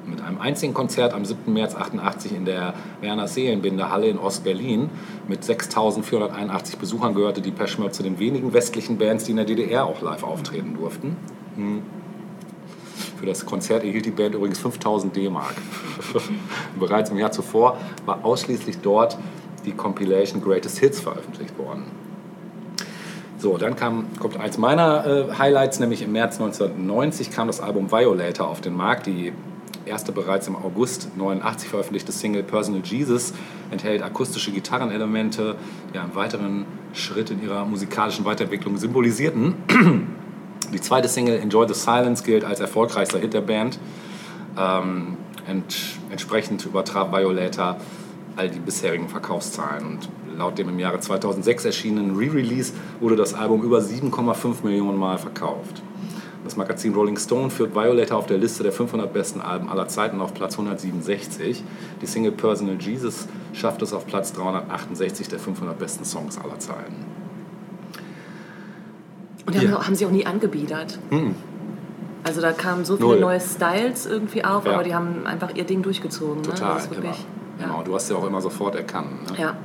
Mit 0.05 0.21
einem 0.21 0.39
einzigen 0.39 0.73
Konzert 0.73 1.13
am 1.13 1.25
7. 1.25 1.51
März 1.51 1.75
88 1.75 2.31
in 2.31 2.45
der 2.45 2.75
Werner 3.01 3.27
Seelenbinder 3.27 3.91
Halle 3.91 4.07
in 4.07 4.19
Ost-Berlin 4.19 4.89
mit 5.27 5.43
6.481 5.43 6.77
Besuchern 6.77 7.13
gehörte 7.13 7.41
die 7.41 7.51
Mode 7.51 7.91
zu 7.91 8.03
den 8.03 8.19
wenigen 8.19 8.53
westlichen 8.53 8.97
Bands, 8.97 9.25
die 9.25 9.31
in 9.31 9.37
der 9.37 9.45
DDR 9.45 9.83
auch 9.83 10.01
live 10.01 10.23
auftreten 10.23 10.75
durften. 10.75 11.17
Für 13.19 13.25
das 13.25 13.45
Konzert 13.45 13.83
erhielt 13.83 14.05
die 14.05 14.11
Band 14.11 14.33
übrigens 14.33 14.59
5000 14.59 15.13
D-Mark. 15.13 15.55
Bereits 16.79 17.09
im 17.09 17.17
Jahr 17.17 17.31
zuvor 17.31 17.77
war 18.05 18.23
ausschließlich 18.23 18.77
dort 18.77 19.17
die 19.65 19.73
Compilation 19.73 20.41
Greatest 20.41 20.79
Hits 20.79 21.01
veröffentlicht 21.01 21.57
worden. 21.57 21.83
So, 23.37 23.57
dann 23.57 23.75
kam, 23.75 24.05
kommt 24.19 24.37
eins 24.37 24.57
meiner 24.57 25.05
äh, 25.05 25.33
Highlights, 25.37 25.79
nämlich 25.79 26.01
im 26.01 26.13
März 26.13 26.39
1990 26.39 27.31
kam 27.31 27.47
das 27.47 27.59
Album 27.59 27.91
Violator 27.91 28.47
auf 28.47 28.61
den 28.61 28.75
Markt. 28.75 29.07
Die 29.07 29.33
erste 29.85 30.13
bereits 30.13 30.47
im 30.47 30.55
August 30.55 31.09
89 31.17 31.69
veröffentlichte 31.69 32.13
Single 32.13 32.43
Personal 32.43 32.81
Jesus 32.83 33.33
enthält 33.69 34.01
akustische 34.01 34.51
Gitarrenelemente, 34.51 35.55
die 35.93 35.99
einen 35.99 36.15
weiteren 36.15 36.65
Schritt 36.93 37.31
in 37.31 37.43
ihrer 37.43 37.65
musikalischen 37.65 38.23
Weiterentwicklung 38.23 38.77
symbolisierten. 38.77 39.55
Die 40.71 40.81
zweite 40.81 41.07
Single 41.07 41.39
Enjoy 41.39 41.67
the 41.67 41.73
Silence 41.73 42.23
gilt 42.23 42.43
als 42.43 42.59
erfolgreichster 42.59 43.17
Hit 43.17 43.33
der 43.33 43.41
Band. 43.41 43.79
Ähm, 44.57 45.17
ent, 45.47 45.75
entsprechend 46.11 46.65
übertraf 46.65 47.11
Violator 47.11 47.77
all 48.35 48.49
die 48.49 48.59
bisherigen 48.59 49.09
Verkaufszahlen. 49.09 49.85
Und 49.85 50.09
laut 50.37 50.57
dem 50.57 50.69
im 50.69 50.79
Jahre 50.79 50.99
2006 50.99 51.65
erschienenen 51.65 52.15
Re-Release 52.15 52.73
wurde 52.99 53.15
das 53.15 53.33
Album 53.33 53.63
über 53.63 53.79
7,5 53.79 54.63
Millionen 54.63 54.97
Mal 54.97 55.17
verkauft. 55.17 55.81
Das 56.43 56.55
Magazin 56.55 56.93
Rolling 56.93 57.17
Stone 57.17 57.49
führt 57.49 57.75
Violator 57.75 58.17
auf 58.17 58.27
der 58.27 58.37
Liste 58.37 58.63
der 58.63 58.71
500 58.71 59.11
besten 59.11 59.41
Alben 59.41 59.69
aller 59.69 59.87
Zeiten 59.87 60.21
auf 60.21 60.33
Platz 60.33 60.53
167. 60.53 61.63
Die 62.01 62.05
Single 62.05 62.31
Personal 62.31 62.77
Jesus 62.79 63.27
schafft 63.53 63.81
es 63.81 63.91
auf 63.91 64.07
Platz 64.07 64.31
368 64.33 65.27
der 65.27 65.39
500 65.39 65.77
besten 65.77 66.05
Songs 66.05 66.37
aller 66.37 66.57
Zeiten. 66.59 67.18
Und 69.45 69.55
die 69.55 69.59
haben, 69.59 69.69
Ja. 69.71 69.85
haben 69.85 69.95
sie 69.95 70.05
auch 70.05 70.11
nie 70.11 70.25
angebiedert. 70.25 70.99
Also 72.23 72.41
da 72.41 72.51
kamen 72.51 72.85
so 72.85 72.97
viele 72.97 73.09
Null. 73.09 73.19
neue 73.19 73.39
Styles 73.39 74.05
irgendwie 74.05 74.43
auf, 74.43 74.65
Ja. 74.65 74.73
aber 74.73 74.83
die 74.83 74.93
haben 74.93 75.25
einfach 75.25 75.55
ihr 75.55 75.63
Ding 75.63 75.81
durchgezogen. 75.81 76.43
Total, 76.43 76.67
ne? 76.69 76.73
Das 76.75 76.83
ist 76.85 76.91
wirklich, 76.91 77.25
immer. 77.59 77.67
Genau, 77.67 77.83
du 77.83 77.95
hast 77.95 78.09
ja 78.09 78.15
auch 78.17 78.25
immer 78.27 78.41
sofort 78.41 78.75
erkannt. 78.75 79.31
Ne? 79.31 79.37
ja. 79.41 79.57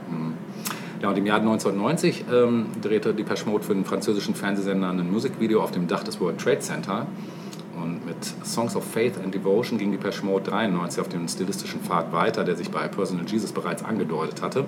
Ja, 1.03 1.11
und 1.11 1.19
im 1.19 1.27
Jahr 1.27 1.39
1990 1.41 2.25
ähm, 2.33 2.67
drehte 2.81 3.13
Depeche 3.13 3.47
Mode 3.47 3.63
für 3.63 3.75
den 3.75 3.85
französischen 3.85 4.35
Fernsehsender 4.35 4.89
ein 4.89 5.11
Musikvideo 5.13 5.61
auf 5.63 5.71
dem 5.71 5.87
Dach 5.87 6.03
des 6.03 6.19
World 6.19 6.39
Trade 6.39 6.61
Center. 6.61 7.07
Und 7.77 8.07
mit 8.07 8.17
Songs 8.47 8.75
of 8.75 8.85
Faith 8.85 9.19
and 9.23 9.35
Devotion 9.35 9.77
ging 9.77 9.91
Depeche 9.93 10.25
Mode 10.25 10.49
93 10.51 11.01
auf 11.03 11.09
den 11.09 11.29
stilistischen 11.29 11.81
Pfad 11.81 12.11
weiter, 12.13 12.43
der 12.45 12.57
sich 12.57 12.71
bei 12.71 12.89
Personal 12.89 13.27
Jesus 13.27 13.53
bereits 13.53 13.85
angedeutet 13.85 14.41
hatte. 14.41 14.65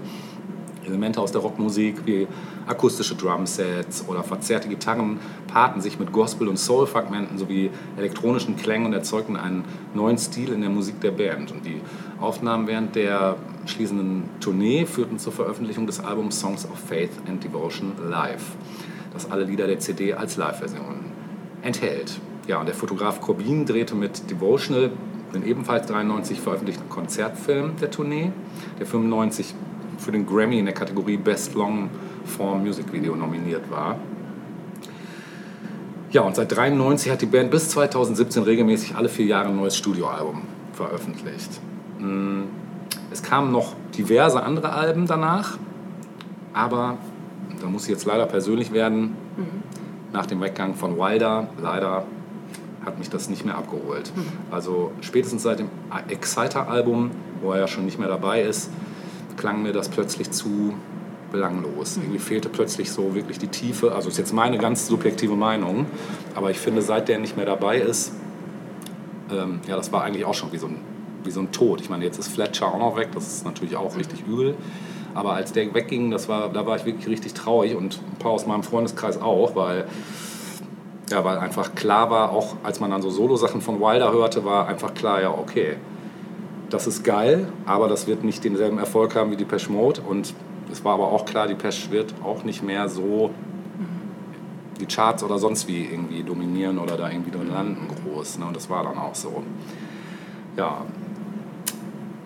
Elemente 0.87 1.20
aus 1.20 1.32
der 1.32 1.41
Rockmusik 1.41 2.07
wie 2.07 2.26
akustische 2.66 3.14
Drumsets 3.14 4.05
oder 4.09 4.22
verzerrte 4.22 4.68
Gitarren 4.68 5.18
paarten 5.47 5.80
sich 5.80 5.99
mit 5.99 6.12
Gospel- 6.12 6.49
und 6.49 6.59
Soul-Fragmenten 6.59 7.39
sowie 7.39 7.70
elektronischen 7.97 8.57
Klängen 8.57 8.87
und 8.87 8.93
erzeugten 8.93 9.37
einen 9.37 9.64
neuen 9.95 10.18
Stil 10.18 10.53
in 10.53 10.61
der 10.61 10.70
Musik 10.70 11.01
der 11.01 11.12
Band. 11.12 11.53
Und 11.53 11.66
die 11.66 11.80
Aufnahmen 12.20 12.66
während 12.66 12.95
der 12.95 13.37
schließenden 13.66 14.24
Tournee 14.41 14.87
führten 14.87 15.18
zur 15.18 15.32
Veröffentlichung 15.32 15.87
des 15.87 16.01
Albums 16.01 16.41
Songs 16.41 16.64
of 16.64 16.78
Faith 16.78 17.11
and 17.28 17.43
Devotion 17.43 17.93
live, 18.09 18.57
das 19.12 19.30
alle 19.30 19.45
Lieder 19.45 19.66
der 19.66 19.78
CD 19.78 20.14
als 20.14 20.37
Live-Version 20.37 21.05
enthält. 21.62 22.20
Ja, 22.47 22.61
und 22.61 22.66
der 22.66 22.74
Fotograf 22.74 23.20
Corbin 23.20 23.66
drehte 23.66 23.95
mit 23.95 24.30
Devotional 24.30 24.91
den 25.34 25.45
ebenfalls 25.45 25.87
93 25.87 26.41
veröffentlichten 26.41 26.89
Konzertfilm 26.89 27.72
der 27.80 27.91
Tournee, 27.91 28.32
der 28.78 28.87
95 28.87 29.55
für 29.99 30.12
den 30.12 30.26
Grammy 30.26 30.59
in 30.59 30.66
der 30.66 30.74
Kategorie 30.74 31.16
Best 31.16 31.55
Long 31.55 31.90
Form 32.24 32.62
Music 32.62 32.92
Video 32.92 33.14
nominiert 33.16 33.70
war. 33.70 33.97
Ja, 36.11 36.22
und 36.22 36.36
seit 36.36 36.55
93 36.57 37.11
hat 37.11 37.20
die 37.20 37.26
Band 37.26 37.51
bis 37.51 37.68
2017 37.70 38.42
regelmäßig 38.42 38.94
alle 38.97 39.09
vier 39.09 39.26
Jahre 39.26 39.49
ein 39.49 39.57
neues 39.57 39.76
Studioalbum 39.76 40.42
veröffentlicht. 40.72 41.61
Mm, 41.99 42.42
Es 43.12 43.22
kamen 43.22 43.51
noch 43.53 43.74
diverse 43.97 44.42
andere 44.42 44.72
Alben 44.72 45.07
danach, 45.07 45.59
aber 46.53 46.97
da 47.61 47.66
muss 47.66 47.84
ich 47.84 47.90
jetzt 47.90 48.05
leider 48.05 48.26
persönlich 48.26 48.72
werden. 48.72 49.14
Nach 50.12 50.26
dem 50.26 50.40
Weggang 50.40 50.74
von 50.74 50.97
Wilder, 50.99 51.49
leider 51.62 52.05
hat 52.84 52.99
mich 52.99 53.11
das 53.11 53.28
nicht 53.28 53.44
mehr 53.44 53.57
abgeholt. 53.57 54.12
Also 54.51 54.92
spätestens 55.01 55.42
seit 55.42 55.59
dem 55.59 55.68
Exciter-Album, 56.09 57.11
wo 57.42 57.53
er 57.53 57.61
ja 57.61 57.66
schon 57.68 57.84
nicht 57.84 57.99
mehr 57.99 58.09
dabei 58.09 58.42
ist, 58.42 58.70
klang 59.37 59.62
mir 59.62 59.72
das 59.72 59.89
plötzlich 59.89 60.30
zu 60.30 60.74
belanglos. 61.30 61.97
Irgendwie 61.97 62.18
fehlte 62.18 62.49
plötzlich 62.49 62.91
so 62.91 63.14
wirklich 63.14 63.39
die 63.39 63.49
Tiefe. 63.49 63.95
Also 63.95 64.09
ist 64.09 64.18
jetzt 64.18 64.32
meine 64.32 64.59
ganz 64.59 64.87
subjektive 64.87 65.37
Meinung, 65.37 65.87
aber 66.34 66.51
ich 66.51 66.59
finde, 66.59 66.82
seit 66.82 67.09
der 67.09 67.18
nicht 67.18 67.37
mehr 67.37 67.47
dabei 67.47 67.78
ist, 67.78 68.12
ähm, 69.30 69.61
ja, 69.66 69.76
das 69.76 69.93
war 69.93 70.05
eigentlich 70.05 70.24
auch 70.24 70.34
schon 70.34 70.53
wie 70.53 70.59
so, 70.59 70.66
ein, 70.66 70.76
wie 71.24 71.30
so 71.30 71.41
ein 71.41 71.53
Tod. 71.53 71.80
Ich 71.80 71.91
meine, 71.91 72.05
jetzt 72.05 72.18
ist 72.18 72.28
Fletcher 72.28 72.66
auch 72.66 72.78
noch 72.78 72.97
weg, 72.97 73.09
das 73.14 73.26
ist 73.26 73.45
natürlich 73.45 73.76
auch 73.76 73.97
richtig 73.97 74.24
übel. 74.26 74.55
Aber 75.14 75.32
als 75.32 75.53
der 75.53 75.72
wegging, 75.72 76.11
das 76.11 76.28
war, 76.28 76.51
da 76.51 76.66
war 76.66 76.76
ich 76.76 76.84
wirklich 76.84 77.09
richtig 77.09 77.34
traurig 77.34 77.74
und 77.74 77.99
ein 78.12 78.18
paar 78.18 78.32
aus 78.32 78.47
meinem 78.47 78.62
Freundeskreis 78.62 79.20
auch, 79.20 79.57
weil, 79.57 79.87
ja, 81.11 81.24
weil 81.24 81.39
einfach 81.39 81.74
klar 81.74 82.11
war, 82.11 82.30
auch 82.32 82.57
als 82.62 82.80
man 82.80 82.91
dann 82.91 83.01
so 83.01 83.11
Solo-Sachen 83.11 83.62
von 83.62 83.80
Wilder 83.80 84.12
hörte, 84.12 84.45
war 84.45 84.68
einfach 84.68 84.93
klar, 84.93 85.22
ja, 85.22 85.30
okay, 85.30 85.76
das 86.70 86.86
ist 86.86 87.04
geil, 87.04 87.48
aber 87.64 87.88
das 87.88 88.06
wird 88.06 88.24
nicht 88.24 88.42
denselben 88.44 88.78
Erfolg 88.78 89.14
haben 89.14 89.30
wie 89.30 89.36
die 89.36 89.44
Pesh 89.44 89.68
Mode. 89.68 90.00
Und 90.00 90.34
es 90.70 90.84
war 90.84 90.94
aber 90.94 91.12
auch 91.12 91.24
klar, 91.24 91.46
die 91.46 91.54
Pesh 91.54 91.90
wird 91.90 92.14
auch 92.24 92.44
nicht 92.44 92.62
mehr 92.62 92.88
so 92.88 93.30
die 94.80 94.86
Charts 94.86 95.22
oder 95.22 95.38
sonst 95.38 95.68
wie 95.68 95.84
irgendwie 95.84 96.22
dominieren 96.22 96.78
oder 96.78 96.96
da 96.96 97.10
irgendwie 97.10 97.30
drin 97.30 97.48
landen 97.48 97.88
groß. 97.88 98.38
Ne? 98.38 98.46
Und 98.46 98.56
das 98.56 98.68
war 98.68 98.84
dann 98.84 98.98
auch 98.98 99.14
so. 99.14 99.42
Ja. 100.56 100.82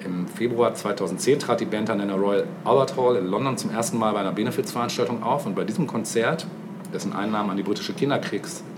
Im 0.04 0.26
Februar 0.28 0.72
2010 0.74 1.40
trat 1.40 1.60
die 1.60 1.66
Band 1.66 1.90
dann 1.90 2.00
in 2.00 2.08
der 2.08 2.16
Royal 2.16 2.46
Albert 2.64 2.96
Hall 2.96 3.16
in 3.16 3.26
London 3.26 3.58
zum 3.58 3.70
ersten 3.70 3.98
Mal 3.98 4.12
bei 4.14 4.20
einer 4.20 4.32
Benefizveranstaltung 4.32 5.22
auf. 5.22 5.44
Und 5.44 5.54
bei 5.54 5.64
diesem 5.64 5.86
Konzert, 5.86 6.46
dessen 6.92 7.12
Einnahmen 7.12 7.50
an 7.50 7.56
die 7.58 7.62
britische 7.62 7.92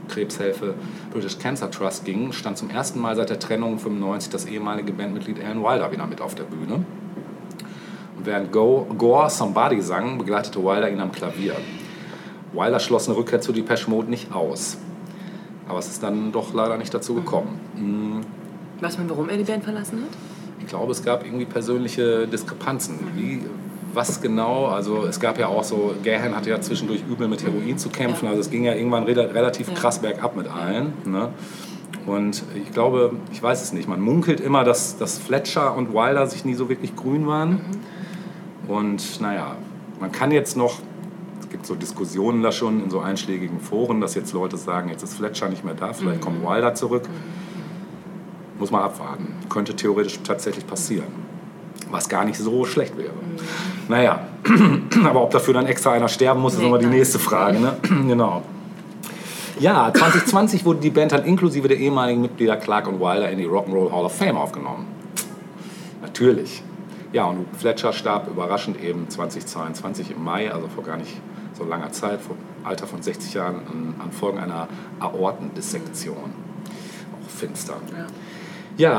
Kinderkrebshilfe 0.08 0.74
British 1.12 1.38
Cancer 1.38 1.70
Trust 1.70 2.04
gingen, 2.04 2.32
stand 2.32 2.58
zum 2.58 2.70
ersten 2.70 3.00
Mal 3.00 3.16
seit 3.16 3.30
der 3.30 3.38
Trennung 3.38 3.78
95 3.78 4.30
das 4.30 4.44
ehemalige 4.46 4.92
Bandmitglied 4.92 5.42
Alan 5.42 5.62
Wilder 5.62 5.90
wieder 5.92 6.06
mit 6.06 6.20
auf 6.20 6.34
der 6.34 6.44
Bühne. 6.44 6.84
Und 8.16 8.26
während 8.26 8.52
Go, 8.52 8.86
Gore 8.98 9.30
Somebody 9.30 9.80
sang, 9.80 10.18
begleitete 10.18 10.62
Wilder 10.62 10.90
ihn 10.90 11.00
am 11.00 11.12
Klavier. 11.12 11.56
Wilder 12.52 12.80
schloss 12.80 13.08
eine 13.08 13.16
Rückkehr 13.16 13.40
zu 13.40 13.52
Depeche 13.52 13.88
Mode 13.88 14.10
nicht 14.10 14.32
aus. 14.34 14.76
Aber 15.68 15.78
es 15.78 15.88
ist 15.88 16.02
dann 16.02 16.32
doch 16.32 16.52
leider 16.52 16.76
nicht 16.76 16.92
dazu 16.92 17.14
gekommen. 17.14 17.60
Mm, 17.76 18.82
Weiß 18.82 18.98
man, 18.98 19.08
warum 19.08 19.28
er 19.28 19.36
die 19.36 19.44
Band 19.44 19.64
verlassen 19.64 20.02
hat? 20.02 20.10
Ich 20.60 20.66
glaube, 20.66 20.92
es 20.92 21.02
gab 21.02 21.24
irgendwie 21.24 21.46
persönliche 21.46 22.26
Diskrepanzen. 22.26 22.98
Wie, 23.14 23.40
was 23.94 24.20
genau? 24.20 24.66
Also 24.66 25.04
es 25.04 25.20
gab 25.20 25.38
ja 25.38 25.48
auch 25.48 25.64
so, 25.64 25.94
Gahan 26.02 26.34
hatte 26.34 26.50
ja 26.50 26.60
zwischendurch 26.60 27.02
übel 27.08 27.28
mit 27.28 27.42
Heroin 27.44 27.76
zu 27.78 27.88
kämpfen. 27.88 28.26
Also 28.28 28.40
es 28.40 28.50
ging 28.50 28.64
ja 28.64 28.74
irgendwann 28.74 29.04
rela- 29.04 29.32
relativ 29.34 29.68
Ja. 29.68 29.74
krass 29.74 29.98
bergab 30.00 30.36
mit 30.36 30.48
allen. 30.48 30.92
Ne? 31.04 31.28
Und 32.06 32.42
ich 32.54 32.72
glaube, 32.72 33.12
ich 33.32 33.42
weiß 33.42 33.62
es 33.62 33.72
nicht, 33.72 33.88
man 33.88 34.00
munkelt 34.00 34.40
immer, 34.40 34.64
dass, 34.64 34.96
dass 34.98 35.18
Fletcher 35.18 35.76
und 35.76 35.92
Wilder 35.92 36.26
sich 36.26 36.44
nie 36.44 36.54
so 36.54 36.68
wirklich 36.68 36.96
grün 36.96 37.26
waren. 37.26 37.60
Und 38.68 39.20
naja, 39.20 39.56
man 40.00 40.10
kann 40.10 40.30
jetzt 40.32 40.56
noch, 40.56 40.78
es 41.40 41.48
gibt 41.48 41.66
so 41.66 41.74
Diskussionen 41.74 42.42
da 42.42 42.50
schon 42.50 42.82
in 42.82 42.90
so 42.90 43.00
einschlägigen 43.00 43.60
Foren, 43.60 44.00
dass 44.00 44.14
jetzt 44.14 44.32
Leute 44.32 44.56
sagen, 44.56 44.88
jetzt 44.88 45.02
ist 45.02 45.14
Fletcher 45.14 45.48
nicht 45.48 45.64
mehr 45.64 45.74
da, 45.74 45.92
vielleicht 45.92 46.20
kommt 46.20 46.42
Wilder 46.44 46.74
zurück. 46.74 47.04
Muss 48.58 48.70
man 48.70 48.82
abwarten. 48.82 49.28
Könnte 49.48 49.74
theoretisch 49.76 50.20
tatsächlich 50.22 50.66
passieren. 50.66 51.08
Was 51.90 52.08
gar 52.08 52.24
nicht 52.24 52.38
so 52.38 52.64
schlecht 52.64 52.96
wäre. 52.96 53.10
Naja, 53.88 54.20
aber 55.04 55.22
ob 55.22 55.30
dafür 55.30 55.54
dann 55.54 55.66
extra 55.66 55.92
einer 55.92 56.08
sterben 56.08 56.40
muss, 56.40 56.54
ist 56.54 56.62
immer 56.62 56.78
die 56.78 56.86
nächste 56.86 57.18
Frage. 57.18 57.60
Ne? 57.60 57.76
genau. 58.06 58.42
Ja, 59.58 59.92
2020 59.92 60.64
wurde 60.64 60.80
die 60.80 60.90
Band 60.90 61.12
dann 61.12 61.24
inklusive 61.24 61.68
der 61.68 61.76
ehemaligen 61.76 62.20
Mitglieder 62.20 62.56
Clark 62.56 62.88
und 62.88 63.00
Wilder 63.00 63.30
in 63.30 63.38
die 63.38 63.46
Rock'n'Roll 63.46 63.92
Hall 63.92 64.04
of 64.04 64.16
Fame 64.16 64.36
aufgenommen. 64.36 64.86
Natürlich. 66.00 66.62
Ja, 67.12 67.26
und 67.26 67.46
Fletcher 67.56 67.92
starb 67.92 68.28
überraschend 68.28 68.82
eben 68.82 69.08
2022 69.08 70.12
im 70.12 70.24
Mai, 70.24 70.50
also 70.50 70.68
vor 70.68 70.82
gar 70.82 70.96
nicht 70.96 71.20
so 71.52 71.64
langer 71.64 71.92
Zeit, 71.92 72.20
vor 72.20 72.36
Alter 72.64 72.86
von 72.86 73.02
60 73.02 73.34
Jahren, 73.34 73.56
an, 73.56 73.94
an 74.02 74.12
Folgen 74.12 74.38
einer 74.38 74.66
Aortendissektion. 74.98 76.16
Auch 76.16 77.30
finster. 77.30 77.74
Ja, 77.92 78.06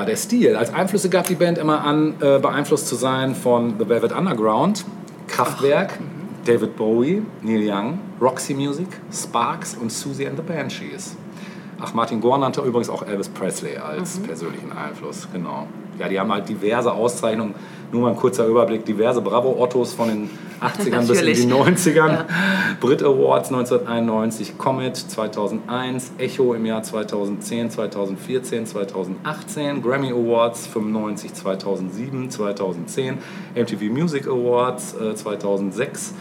der 0.05 0.15
Stil. 0.15 0.55
Als 0.55 0.73
Einflüsse 0.73 1.09
gab 1.09 1.27
die 1.27 1.35
Band 1.35 1.57
immer 1.57 1.83
an, 1.83 2.15
äh, 2.21 2.39
beeinflusst 2.39 2.87
zu 2.87 2.95
sein 2.95 3.35
von 3.35 3.75
The 3.79 3.89
Velvet 3.89 4.11
Underground, 4.11 4.85
Kraftwerk, 5.27 5.99
David 6.45 6.75
Bowie, 6.75 7.23
Neil 7.41 7.69
Young, 7.69 7.99
Roxy 8.21 8.53
Music, 8.53 8.87
Sparks 9.11 9.75
und 9.75 9.91
Susie 9.91 10.27
and 10.27 10.37
the 10.37 10.43
Banshees. 10.43 11.15
Ach, 11.85 11.93
Martin 11.93 12.21
Gore 12.21 12.39
nannte 12.39 12.61
übrigens 12.61 12.89
auch 12.89 13.05
Elvis 13.05 13.27
Presley 13.27 13.75
als 13.75 14.17
persönlichen 14.19 14.71
Einfluss, 14.71 15.27
genau. 15.33 15.67
Ja, 15.99 16.07
die 16.07 16.17
haben 16.17 16.31
halt 16.31 16.47
diverse 16.47 16.93
Auszeichnungen, 16.93 17.55
nur 17.91 18.03
mal 18.03 18.11
ein 18.11 18.15
kurzer 18.15 18.47
Überblick, 18.47 18.85
diverse 18.85 19.19
Bravo-Ottos 19.19 19.93
von 19.93 20.07
den 20.07 20.29
80ern 20.61 21.05
bis 21.05 21.19
in 21.19 21.25
die 21.25 21.45
Natürlich. 21.45 21.87
90ern. 21.87 22.23
Brit 22.79 23.03
Awards 23.03 23.49
1991, 23.49 24.57
Comet 24.57 24.95
2001, 24.95 26.13
Echo 26.19 26.53
im 26.53 26.65
Jahr 26.65 26.83
2010, 26.83 27.71
2014, 27.71 28.65
2018, 28.65 29.81
Grammy 29.81 30.11
Awards 30.11 30.67
95, 30.67 31.33
2007, 31.33 32.29
2010, 32.29 33.17
MTV 33.55 33.81
Music 33.91 34.25
Awards 34.25 34.95
äh, 34.95 35.15
2006 35.15 36.13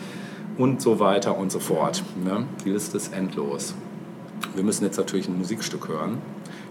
und 0.58 0.82
so 0.82 0.98
weiter 0.98 1.38
und 1.38 1.52
so 1.52 1.60
fort. 1.60 2.02
Ne? 2.24 2.46
Die 2.64 2.70
Liste 2.70 2.96
ist 2.96 3.14
endlos. 3.14 3.76
Wir 4.54 4.64
müssen 4.64 4.84
jetzt 4.84 4.96
natürlich 4.96 5.28
ein 5.28 5.38
Musikstück 5.38 5.88
hören. 5.88 6.18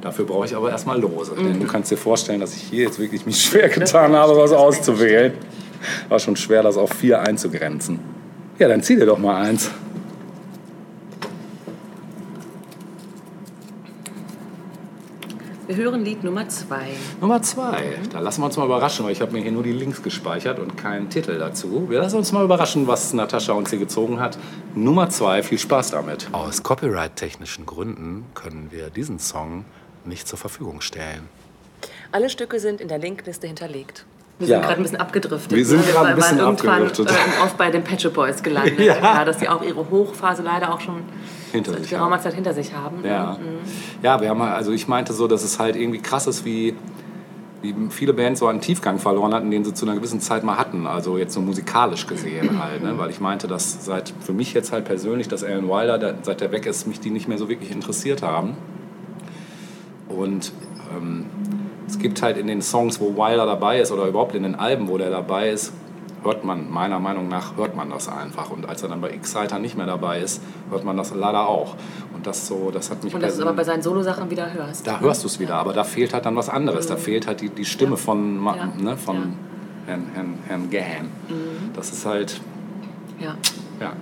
Dafür 0.01 0.25
brauche 0.25 0.45
ich 0.45 0.55
aber 0.55 0.71
erstmal 0.71 0.99
Lose. 0.99 1.33
Denn 1.37 1.59
du 1.59 1.67
kannst 1.67 1.91
dir 1.91 1.97
vorstellen, 1.97 2.39
dass 2.39 2.55
ich 2.55 2.63
hier 2.63 2.85
jetzt 2.85 2.99
wirklich 2.99 3.25
mich 3.25 3.41
schwer 3.43 3.69
getan 3.69 4.13
habe, 4.13 4.35
was 4.35 4.51
auszuwählen. 4.51 5.33
War 6.09 6.19
schon 6.19 6.35
schwer, 6.35 6.63
das 6.63 6.77
auf 6.77 6.91
vier 6.91 7.21
einzugrenzen. 7.21 7.99
Ja, 8.59 8.67
dann 8.67 8.81
zieh 8.83 8.95
dir 8.95 9.05
doch 9.05 9.17
mal 9.17 9.41
eins. 9.41 9.71
Wir 15.71 15.85
hören 15.85 16.03
Lied 16.03 16.21
Nummer 16.25 16.49
zwei. 16.49 16.87
Nummer 17.21 17.41
zwei. 17.41 17.97
Da 18.11 18.19
lassen 18.19 18.41
wir 18.41 18.47
uns 18.47 18.57
mal 18.57 18.65
überraschen, 18.65 19.05
weil 19.05 19.13
ich 19.13 19.21
habe 19.21 19.31
mir 19.31 19.41
hier 19.41 19.53
nur 19.53 19.63
die 19.63 19.71
Links 19.71 20.03
gespeichert 20.03 20.59
und 20.59 20.75
keinen 20.75 21.09
Titel 21.09 21.39
dazu. 21.39 21.85
Wir 21.89 21.99
lassen 22.01 22.17
uns 22.17 22.33
mal 22.33 22.43
überraschen, 22.43 22.87
was 22.87 23.13
Natascha 23.13 23.53
uns 23.53 23.69
hier 23.69 23.79
gezogen 23.79 24.19
hat. 24.19 24.37
Nummer 24.75 25.09
zwei. 25.09 25.43
Viel 25.43 25.57
Spaß 25.57 25.91
damit. 25.91 26.27
Aus 26.33 26.61
copyright-technischen 26.63 27.65
Gründen 27.65 28.25
können 28.33 28.67
wir 28.71 28.89
diesen 28.89 29.17
Song 29.17 29.63
nicht 30.03 30.27
zur 30.27 30.37
Verfügung 30.37 30.81
stellen. 30.81 31.29
Alle 32.11 32.29
Stücke 32.29 32.59
sind 32.59 32.81
in 32.81 32.89
der 32.89 32.97
Linkliste 32.97 33.47
hinterlegt. 33.47 34.05
Wir 34.39 34.49
Ja. 34.49 34.55
sind 34.57 34.61
gerade 34.63 34.75
ein 34.77 34.83
bisschen 34.83 34.99
abgedriftet. 34.99 35.51
Wir 35.57 35.65
sind 35.65 35.85
gerade 35.87 35.99
ein 35.99 36.05
waren 36.07 36.15
bisschen 36.17 36.37
irgendwann, 36.39 36.83
abgedriftet. 36.83 37.11
Äh, 37.11 37.43
oft 37.45 37.57
bei 37.57 37.71
den 37.71 37.85
Pet 37.85 38.01
Shop 38.01 38.13
Boys 38.13 38.43
gelandet. 38.43 38.77
Ja. 38.79 38.97
ja. 38.97 39.23
dass 39.23 39.37
die 39.37 39.47
auch 39.47 39.61
ihre 39.63 39.89
Hochphase 39.89 40.41
leider 40.43 40.73
auch 40.73 40.81
schon 40.81 41.03
Hinter 41.51 41.71
seit 41.71 41.81
sich 41.81 41.89
geraumer 41.91 42.15
haben. 42.15 42.23
Zeit 42.23 42.33
hinter 42.33 42.53
sich 42.53 42.73
haben. 42.73 43.03
Ja. 43.03 43.37
ja, 44.01 44.21
wir 44.21 44.29
haben 44.29 44.41
also 44.41 44.71
ich 44.71 44.87
meinte 44.87 45.13
so, 45.13 45.27
dass 45.27 45.43
es 45.43 45.59
halt 45.59 45.75
irgendwie 45.75 45.99
krass 45.99 46.27
ist, 46.27 46.45
wie, 46.45 46.75
wie 47.61 47.75
viele 47.89 48.13
Bands 48.13 48.39
so 48.39 48.47
einen 48.47 48.61
Tiefgang 48.61 48.99
verloren 48.99 49.33
hatten, 49.33 49.51
den 49.51 49.63
sie 49.63 49.73
zu 49.73 49.85
einer 49.85 49.95
gewissen 49.95 50.19
Zeit 50.19 50.43
mal 50.43 50.57
hatten. 50.57 50.87
Also 50.87 51.17
jetzt 51.17 51.33
so 51.33 51.41
musikalisch 51.41 52.07
gesehen 52.07 52.59
halt, 52.63 52.83
ne? 52.83 52.97
weil 52.97 53.09
ich 53.09 53.19
meinte, 53.19 53.47
dass 53.47 53.85
seit 53.85 54.13
für 54.19 54.33
mich 54.33 54.53
jetzt 54.53 54.71
halt 54.71 54.85
persönlich, 54.85 55.27
dass 55.27 55.43
Alan 55.43 55.67
Wilder, 55.67 55.97
der, 55.97 56.15
seit 56.21 56.41
der 56.41 56.51
weg 56.51 56.65
ist, 56.65 56.87
mich 56.87 56.99
die 56.99 57.11
nicht 57.11 57.27
mehr 57.27 57.37
so 57.37 57.49
wirklich 57.49 57.71
interessiert 57.71 58.21
haben. 58.21 58.55
Und 60.09 60.51
ähm, 60.95 61.25
es 61.87 61.99
gibt 61.99 62.21
halt 62.21 62.37
in 62.37 62.47
den 62.47 62.61
Songs, 62.61 62.99
wo 62.99 63.15
Wilder 63.15 63.45
dabei 63.45 63.79
ist 63.79 63.91
oder 63.91 64.05
überhaupt 64.05 64.35
in 64.35 64.43
den 64.43 64.55
Alben, 64.55 64.87
wo 64.87 64.97
der 64.97 65.09
dabei 65.09 65.49
ist, 65.49 65.73
hört 66.23 66.43
man, 66.43 66.69
meiner 66.71 66.99
Meinung 66.99 67.27
nach, 67.27 67.57
hört 67.57 67.75
man 67.75 67.89
das 67.89 68.07
einfach. 68.07 68.49
Und 68.51 68.67
als 68.69 68.83
er 68.83 68.89
dann 68.89 69.01
bei 69.01 69.09
Exciter 69.09 69.57
nicht 69.59 69.75
mehr 69.77 69.87
dabei 69.87 70.19
ist, 70.19 70.41
hört 70.69 70.83
man 70.83 70.95
das 70.97 71.13
leider 71.15 71.47
auch. 71.47 71.75
Und 72.13 72.27
das 72.27 72.47
so, 72.47 72.69
das 72.71 72.91
hat 72.91 73.03
mich 73.03 73.13
Und 73.15 73.21
dass 73.23 73.35
du 73.35 73.41
es 73.41 73.47
aber 73.47 73.55
bei 73.55 73.63
seinen 73.63 73.81
Solosachen 73.81 74.29
wieder 74.29 74.53
hörst. 74.53 74.85
da 74.85 74.99
hörst 74.99 75.23
du 75.23 75.27
es 75.27 75.39
wieder, 75.39 75.55
aber 75.55 75.73
da 75.73 75.83
fehlt 75.83 76.13
halt 76.13 76.25
dann 76.25 76.35
was 76.35 76.49
anderes. 76.49 76.85
Da 76.87 76.95
fehlt 76.97 77.25
halt 77.27 77.41
die, 77.41 77.49
die 77.49 77.65
Stimme 77.65 77.97
von, 77.97 78.43
Ja. 78.45 78.67
ne, 78.77 78.97
von 78.97 79.15
Ja. 79.15 79.21
Mhm. 79.21 79.33
Herrn, 79.87 80.05
Herrn, 80.13 80.33
Herrn 80.47 80.69
Gahan. 80.69 81.09
Das 81.75 81.91
ist 81.91 82.05
halt, 82.05 82.39
Ja. 83.19 83.35
ja. 83.79 83.93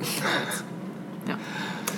ist 0.00 0.22
als- 0.24 0.64
ja. 1.28 1.36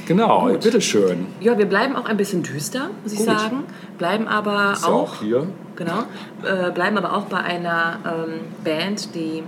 Genau, 0.07 0.49
Gut. 0.49 0.61
bitteschön. 0.63 1.27
ja, 1.41 1.59
wir 1.59 1.67
bleiben 1.67 1.97
auch 1.97 2.07
ein 2.07 2.17
bisschen 2.17 2.43
düster, 2.43 2.91
muss 3.03 3.13
ich 3.13 3.19
Gut. 3.19 3.27
sagen. 3.27 3.65
Bleiben 3.99 4.29
aber 4.29 4.73
Ist 4.73 4.83
ja 4.83 4.89
auch, 4.89 5.15
auch 5.15 5.21
hier. 5.21 5.47
genau, 5.75 6.05
äh, 6.45 6.71
bleiben 6.71 6.97
aber 6.97 7.15
auch 7.17 7.25
bei 7.25 7.39
einer 7.39 7.99
ähm, 8.05 8.41
Band, 8.65 9.15
die 9.15 9.43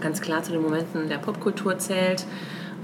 ganz 0.00 0.20
klar 0.20 0.42
zu 0.42 0.52
den 0.52 0.62
Momenten 0.62 1.08
der 1.08 1.18
Popkultur 1.18 1.78
zählt. 1.78 2.24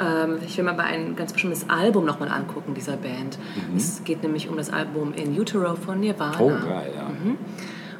Ähm, 0.00 0.38
ich 0.46 0.56
will 0.56 0.64
mal 0.64 0.74
bei 0.74 0.84
ein 0.84 1.14
ganz 1.16 1.32
bestimmtes 1.32 1.68
Album 1.68 2.04
nochmal 2.04 2.28
angucken 2.30 2.74
dieser 2.74 2.96
Band. 2.96 3.38
Es 3.76 4.02
geht 4.04 4.22
nämlich 4.22 4.48
um 4.48 4.56
das 4.56 4.70
Album 4.72 5.12
In 5.14 5.38
Utero 5.38 5.74
von 5.76 6.00
Nirvana. 6.00 6.36
Mhm. 6.36 6.42
Oh, 6.42 6.48
geil, 6.48 6.92
ja. 6.96 7.06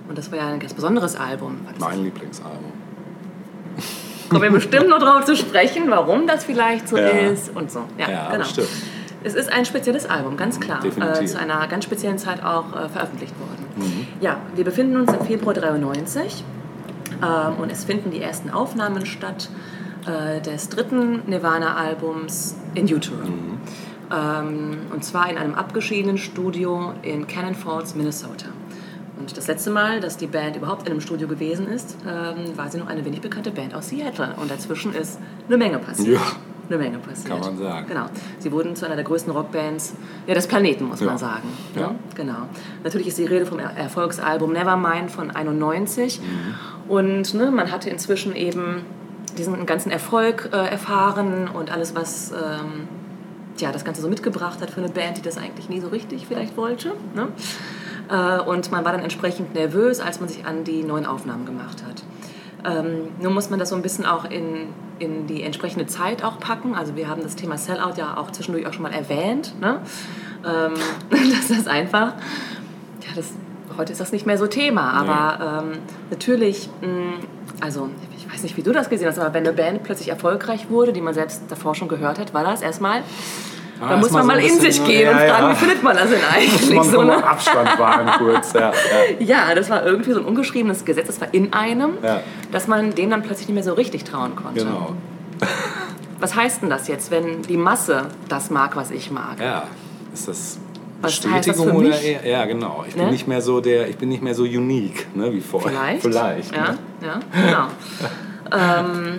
Und 0.09 0.17
das 0.17 0.31
war 0.31 0.39
ja 0.39 0.49
ein 0.49 0.61
ganz 0.61 0.75
besonderes 0.75 1.17
Album. 1.17 1.59
Mein 1.79 2.03
Lieblingsalbum. 2.03 2.73
Kommen 4.29 4.43
wir 4.43 4.51
bestimmt 4.51 4.89
noch 4.89 4.99
drauf 4.99 5.25
zu 5.25 5.37
sprechen, 5.37 5.85
warum 5.89 6.27
das 6.27 6.45
vielleicht 6.45 6.89
so 6.89 6.97
Ja. 6.97 7.09
ist 7.09 7.55
und 7.57 7.71
so. 7.71 7.81
Ja, 7.99 8.11
Ja, 8.11 8.27
genau. 8.31 8.39
bestimmt. 8.45 8.69
Es 9.25 9.35
ist 9.35 9.51
ein 9.53 9.65
spezielles 9.65 10.09
Album, 10.09 10.37
ganz 10.37 10.61
klar. 10.61 10.81
Äh, 10.85 11.25
zu 11.27 11.39
einer 11.39 11.67
ganz 11.67 11.85
speziellen 11.85 12.19
Zeit 12.19 12.43
auch 12.45 12.67
äh, 12.75 12.89
veröffentlicht 12.89 13.35
worden. 13.41 13.67
Mhm. 13.77 14.07
Ja, 14.21 14.37
wir 14.55 14.65
befinden 14.65 14.97
uns 14.97 15.13
im 15.13 15.25
Februar 15.27 15.55
93 15.55 16.45
ähm, 17.23 17.55
und 17.61 17.73
es 17.73 17.85
finden 17.85 18.11
die 18.11 18.23
ersten 18.23 18.51
Aufnahmen 18.51 19.07
statt 19.07 19.49
äh, 20.07 20.41
des 20.41 20.69
dritten 20.69 21.23
Nirvana-Albums 21.27 22.57
In 22.75 22.85
Utero. 22.85 23.17
Mhm. 23.17 23.59
Ähm, 24.11 24.79
und 24.93 25.05
zwar 25.05 25.29
in 25.29 25.37
einem 25.37 25.55
abgeschiedenen 25.55 26.17
Studio 26.19 26.93
in 27.03 27.27
Cannon 27.27 27.55
Falls, 27.55 27.95
Minnesota. 27.95 28.47
Und 29.19 29.37
das 29.37 29.47
letzte 29.49 29.71
Mal, 29.71 30.01
dass 30.01 30.17
die 30.17 30.27
Band 30.27 30.57
überhaupt 30.57 30.83
in 30.87 30.93
einem 30.93 31.01
Studio 31.01 31.27
gewesen 31.29 31.67
ist, 31.69 31.97
ähm, 32.07 32.57
war 32.57 32.71
sie 32.71 32.79
noch 32.79 32.87
eine 32.89 33.05
wenig 33.05 33.21
bekannte 33.21 33.51
Band 33.51 33.75
aus 33.75 33.89
Seattle. 33.89 34.35
Und 34.41 34.51
dazwischen 34.51 34.95
ist 34.95 35.19
eine 35.49 35.57
Menge 35.57 35.79
passiert. 35.79 36.17
Ja. 36.17 36.23
Eine 36.69 36.77
Menge 36.79 36.99
passiert. 36.99 37.29
Kann 37.31 37.41
man 37.41 37.57
sagen. 37.57 37.87
Genau. 37.89 38.07
Sie 38.39 38.53
wurden 38.53 38.77
zu 38.77 38.85
einer 38.85 38.95
der 38.95 39.05
größten 39.05 39.33
Rockbands 39.33 39.95
ja, 40.27 40.35
des 40.35 40.47
Planeten, 40.47 40.85
muss 40.85 41.01
Ja. 41.01 41.07
man 41.07 41.17
sagen. 41.19 41.49
Ja. 41.75 41.89
Ne? 41.89 41.95
Genau. 42.15 42.43
Natürlich 42.85 43.09
ist 43.09 43.17
die 43.19 43.25
Rede 43.25 43.47
vom 43.47 43.59
Er- 43.59 43.75
Erfolgsalbum 43.77 44.53
Nevermind 44.53 45.11
von 45.11 45.31
91. 45.31 46.21
Mhm. 46.21 46.91
Und 46.91 47.33
ne, 47.35 47.51
man 47.51 47.73
hatte 47.73 47.89
inzwischen 47.89 48.37
eben 48.37 48.83
diesen 49.39 49.65
ganzen 49.67 49.91
Erfolg 49.91 50.51
äh, 50.53 50.57
erfahren 50.69 51.49
und 51.49 51.71
alles, 51.73 51.95
was 51.95 52.33
ähm, 52.33 52.87
ja, 53.59 53.73
das 53.73 53.85
Ganze 53.87 54.03
so 54.03 54.09
mitgebracht 54.09 54.61
hat 54.61 54.71
für 54.71 54.81
eine 54.81 54.91
Band, 54.91 55.17
die 55.17 55.23
das 55.23 55.39
eigentlich 55.39 55.69
nie 55.71 55.81
so 55.81 55.89
richtig 55.89 56.27
vielleicht 56.29 56.57
wollte. 56.59 56.93
Ne? 57.15 57.29
Äh, 58.11 58.41
und 58.41 58.71
man 58.71 58.85
war 58.85 58.93
dann 58.93 59.03
entsprechend 59.03 59.55
nervös, 59.55 60.01
als 60.01 60.21
man 60.21 60.29
sich 60.29 60.47
an 60.47 60.65
die 60.65 60.83
neuen 60.83 61.07
Aufnahmen 61.07 61.47
gemacht 61.47 61.83
hat. 61.87 62.03
Ähm, 62.65 63.09
nun 63.21 63.35
muss 63.35 63.51
man 63.51 63.59
das 63.59 63.69
so 63.69 63.77
ein 63.77 63.83
bisschen 63.83 64.05
auch 64.05 64.25
in, 64.25 64.69
in 64.99 65.27
die 65.27 65.43
entsprechende 65.43 65.87
Zeit 65.87 66.25
auch 66.25 66.39
packen. 66.41 66.75
Also 66.75 66.97
wir 66.97 67.09
haben 67.09 67.23
das 67.23 67.37
Thema 67.37 67.57
Sellout 67.57 67.95
ja 67.97 68.17
auch 68.17 68.31
zwischendurch 68.31 68.67
auch 68.67 68.73
schon 68.73 68.83
mal 68.83 68.93
erwähnt. 68.93 69.55
Ne? 69.61 69.81
Ähm, 70.45 70.75
das 71.11 71.51
ist 71.51 71.69
einfach, 71.69 72.15
ja, 73.03 73.11
das, 73.15 73.33
heute 73.77 73.93
ist 73.93 74.01
das 74.01 74.13
nicht 74.13 74.27
mehr 74.27 74.39
so 74.39 74.47
Thema, 74.47 74.93
aber 74.93 75.63
ähm, 75.63 75.79
natürlich, 76.11 76.69
mh, 76.81 77.21
also 77.61 77.89
ich 78.17 78.33
weiß 78.33 78.43
nicht, 78.43 78.57
wie 78.57 78.63
du 78.63 78.73
das 78.73 78.91
gesehen 78.91 79.09
hast, 79.09 79.19
aber 79.19 79.35
wenn 79.35 79.47
eine 79.47 79.57
Band 79.57 79.85
plötzlich 79.85 80.09
erfolgreich 80.09 80.69
wurde, 80.69 80.93
die 80.93 81.01
man 81.01 81.15
selbst 81.15 81.43
davor 81.49 81.75
schon 81.75 81.89
gehört 81.89 82.19
hat, 82.19 82.35
war 82.35 82.45
das 82.45 82.61
erstmal, 82.61 83.03
da 83.81 83.97
muss 83.97 84.11
man 84.11 84.23
so 84.23 84.29
mal 84.29 84.39
in 84.41 84.59
sich 84.61 84.85
gehen 84.85 85.09
und 85.09 85.17
fragen, 85.19 85.51
wie 85.51 85.55
findet 85.57 85.83
man 85.83 85.97
das 85.97 86.11
denn 86.11 86.21
eigentlich? 86.35 86.75
Man 86.75 86.85
so, 86.91 87.03
ne? 87.03 87.25
Abstand 87.25 87.79
wahren 87.79 88.11
kurz. 88.19 88.53
Ja, 88.53 88.73
ja. 89.21 89.55
Das 89.55 89.71
war 89.71 89.85
irgendwie 89.87 90.13
so 90.13 90.21
ein 90.21 90.25
ungeschriebenes 90.27 90.85
Gesetz, 90.85 91.07
das 91.07 91.21
war 91.21 91.33
in 91.33 91.53
einem, 91.53 91.91
dass 92.53 92.67
man 92.67 92.95
dem 92.95 93.11
dann 93.11 93.23
plötzlich 93.23 93.49
nicht 93.49 93.55
mehr 93.55 93.65
so 93.65 93.75
richtig 93.75 94.05
trauen 94.05 94.35
konnte. 94.37 94.65
Genau. 94.65 94.95
Was 96.21 96.35
heißt 96.35 96.63
denn 96.63 96.71
das 96.71 96.89
jetzt, 96.89 97.11
wenn 97.13 97.43
die 97.43 97.57
Masse 97.57 98.07
das 98.29 98.51
mag, 98.51 98.75
was 98.75 98.91
ich 98.91 99.13
mag? 99.13 99.37
Ja, 99.41 99.69
ist 100.13 100.27
das 100.27 100.59
Was 101.01 101.13
Bestätigung 101.21 101.71
oder 101.77 101.97
eher? 102.01 102.27
Ja, 102.27 102.45
genau. 102.45 102.85
Ich 102.89 102.97
Ne? 102.97 103.03
bin 103.05 103.13
nicht 103.13 103.29
mehr 103.29 103.41
so 103.41 103.61
der, 103.61 103.89
ich 103.89 103.97
bin 103.99 104.09
nicht 104.09 104.21
mehr 104.21 104.35
so 104.35 104.43
unique, 104.43 105.07
ne, 105.15 105.33
wie 105.33 105.41
vorher. 105.41 105.71
Vielleicht. 105.71 106.03
Vielleicht. 106.51 106.53
Ja, 106.57 106.63
Ne? 106.63 106.79
ja 107.07 107.69
genau. 108.51 108.91
ähm, 108.91 109.19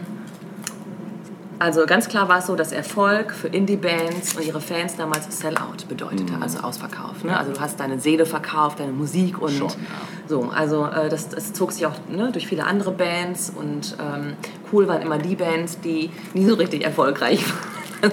also 1.60 1.86
ganz 1.86 2.08
klar 2.08 2.28
war 2.30 2.40
es 2.40 2.48
so, 2.48 2.56
dass 2.56 2.72
Erfolg 2.72 3.32
für 3.34 3.48
Indie-Bands 3.50 4.36
und 4.36 4.46
ihre 4.46 4.62
Fans 4.62 4.96
damals 4.96 5.26
Sellout 5.38 5.88
bedeutete, 5.88 6.34
Mhm. 6.34 6.42
also 6.44 6.60
Ausverkauf. 6.60 7.24
Ne? 7.24 7.38
Also 7.38 7.52
du 7.54 7.60
hast 7.60 7.80
deine 7.80 8.00
Seele 8.00 8.26
verkauft, 8.26 8.80
deine 8.80 8.92
Musik 8.94 9.42
und 9.42 9.52
Schon, 9.52 9.68
ja. 9.68 9.76
so. 10.28 10.50
Also 10.56 10.86
äh, 10.88 11.10
das, 11.10 11.30
das 11.30 11.54
zog 11.54 11.72
sich 11.74 11.86
auch 11.86 11.96
ne, 12.10 12.32
durch 12.32 12.48
viele 12.48 12.64
andere 12.66 12.92
Bands 12.92 13.52
und 13.56 13.96
ähm, 14.00 14.34
cool 14.72 14.88
waren 14.88 15.02
immer 15.02 15.18
die 15.18 15.36
Bands, 15.36 15.80
die 15.82 16.10
nie 16.34 16.46
so 16.46 16.56
richtig 16.56 16.84
erfolgreich 16.86 17.44
waren. 17.46 17.70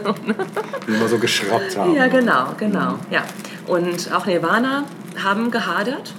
Die 0.89 0.93
immer 0.93 1.07
so 1.07 1.17
geschraubt 1.19 1.77
haben. 1.77 1.95
Ja, 1.95 2.09
genau, 2.09 2.47
genau. 2.59 2.95
Ja. 3.09 3.23
Und 3.69 4.13
auch 4.13 4.27
Nirvana 4.27 4.83
haben 5.23 5.53
gehadert, 5.53 6.13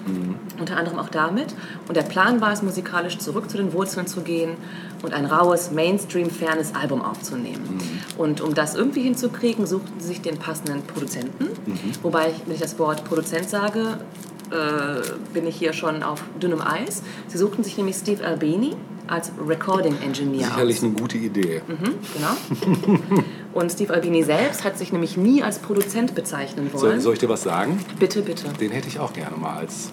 unter 0.58 0.78
anderem 0.78 0.98
auch 1.00 1.10
damit. 1.10 1.54
Und 1.90 1.98
der 1.98 2.04
Plan 2.04 2.40
war 2.40 2.54
es, 2.54 2.62
musikalisch 2.64 3.18
zurück 3.18 3.50
zu 3.50 3.58
den 3.58 3.74
Wurzeln 3.74 4.08
zu 4.08 4.22
gehen 4.22 4.56
und 5.04 5.14
ein 5.14 5.26
raues, 5.26 5.72
Mainstream-fernes 5.72 6.74
Album 6.76 7.02
aufzunehmen. 7.02 7.80
Und 8.18 8.42
um 8.42 8.54
das 8.54 8.76
irgendwie 8.76 9.02
hinzukriegen, 9.04 9.66
suchten 9.68 10.00
sie 10.00 10.08
sich 10.08 10.22
den 10.22 10.38
passenden 10.38 10.82
Produzenten. 10.84 11.48
Wobei, 12.02 12.34
wenn 12.46 12.56
ich 12.56 12.62
das 12.62 12.78
Wort 12.80 13.04
Produzent 13.06 13.50
sage, 13.50 14.00
äh, 14.50 15.02
bin 15.34 15.46
ich 15.46 15.56
hier 15.58 15.74
schon 15.74 16.04
auf 16.04 16.24
dünnem 16.42 16.62
Eis. 16.62 17.04
Sie 17.28 17.38
suchten 17.38 17.64
sich 17.64 17.78
nämlich 17.78 17.96
Steve 17.98 18.26
Albini 18.26 18.76
als 19.08 19.32
Recording 19.46 19.96
Engineer 20.04 20.48
aus. 20.48 20.54
Sicherlich 20.54 20.84
eine 20.84 20.92
gute 20.94 21.18
Idee. 21.18 21.62
Genau. 21.68 22.84
Und 23.54 23.72
Steve 23.72 23.94
Albini 23.94 24.24
selbst 24.24 24.64
hat 24.64 24.78
sich 24.78 24.92
nämlich 24.92 25.18
nie 25.18 25.42
als 25.44 25.60
Produzent 25.60 26.14
bezeichnen 26.16 26.70
So, 26.74 26.82
wollen. 26.82 27.02
soll 27.02 27.14
ich 27.14 27.20
dir 27.20 27.30
was 27.30 27.44
sagen? 27.44 27.80
Bitte, 28.00 28.22
bitte. 28.22 28.48
Den 28.60 28.72
hätte 28.72 28.88
ich 28.88 29.00
auch 29.00 29.14
gerne 29.14 29.38
mal 29.38 29.58
als 29.58 29.92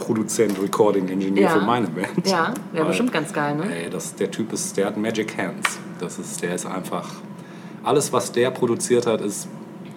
Produzent, 0.00 0.60
Recording 0.60 1.08
Engineer 1.08 1.44
Ja. 1.44 1.48
für 1.50 1.60
meine 1.60 1.86
Band. 1.86 2.26
Ja, 2.26 2.52
wäre 2.72 2.86
bestimmt 2.86 3.12
ganz 3.12 3.32
geil, 3.32 3.54
ne? 3.54 3.64
Ey, 3.84 3.88
das, 3.88 4.14
der 4.16 4.30
Typ 4.30 4.52
ist, 4.52 4.76
der 4.76 4.86
hat 4.86 4.96
Magic 4.96 5.36
Hands. 5.38 5.78
Das 6.00 6.18
ist, 6.18 6.42
der 6.42 6.54
ist 6.56 6.66
einfach. 6.66 7.08
Alles, 7.84 8.12
was 8.12 8.32
der 8.32 8.50
produziert 8.50 9.06
hat, 9.06 9.20
ist 9.20 9.48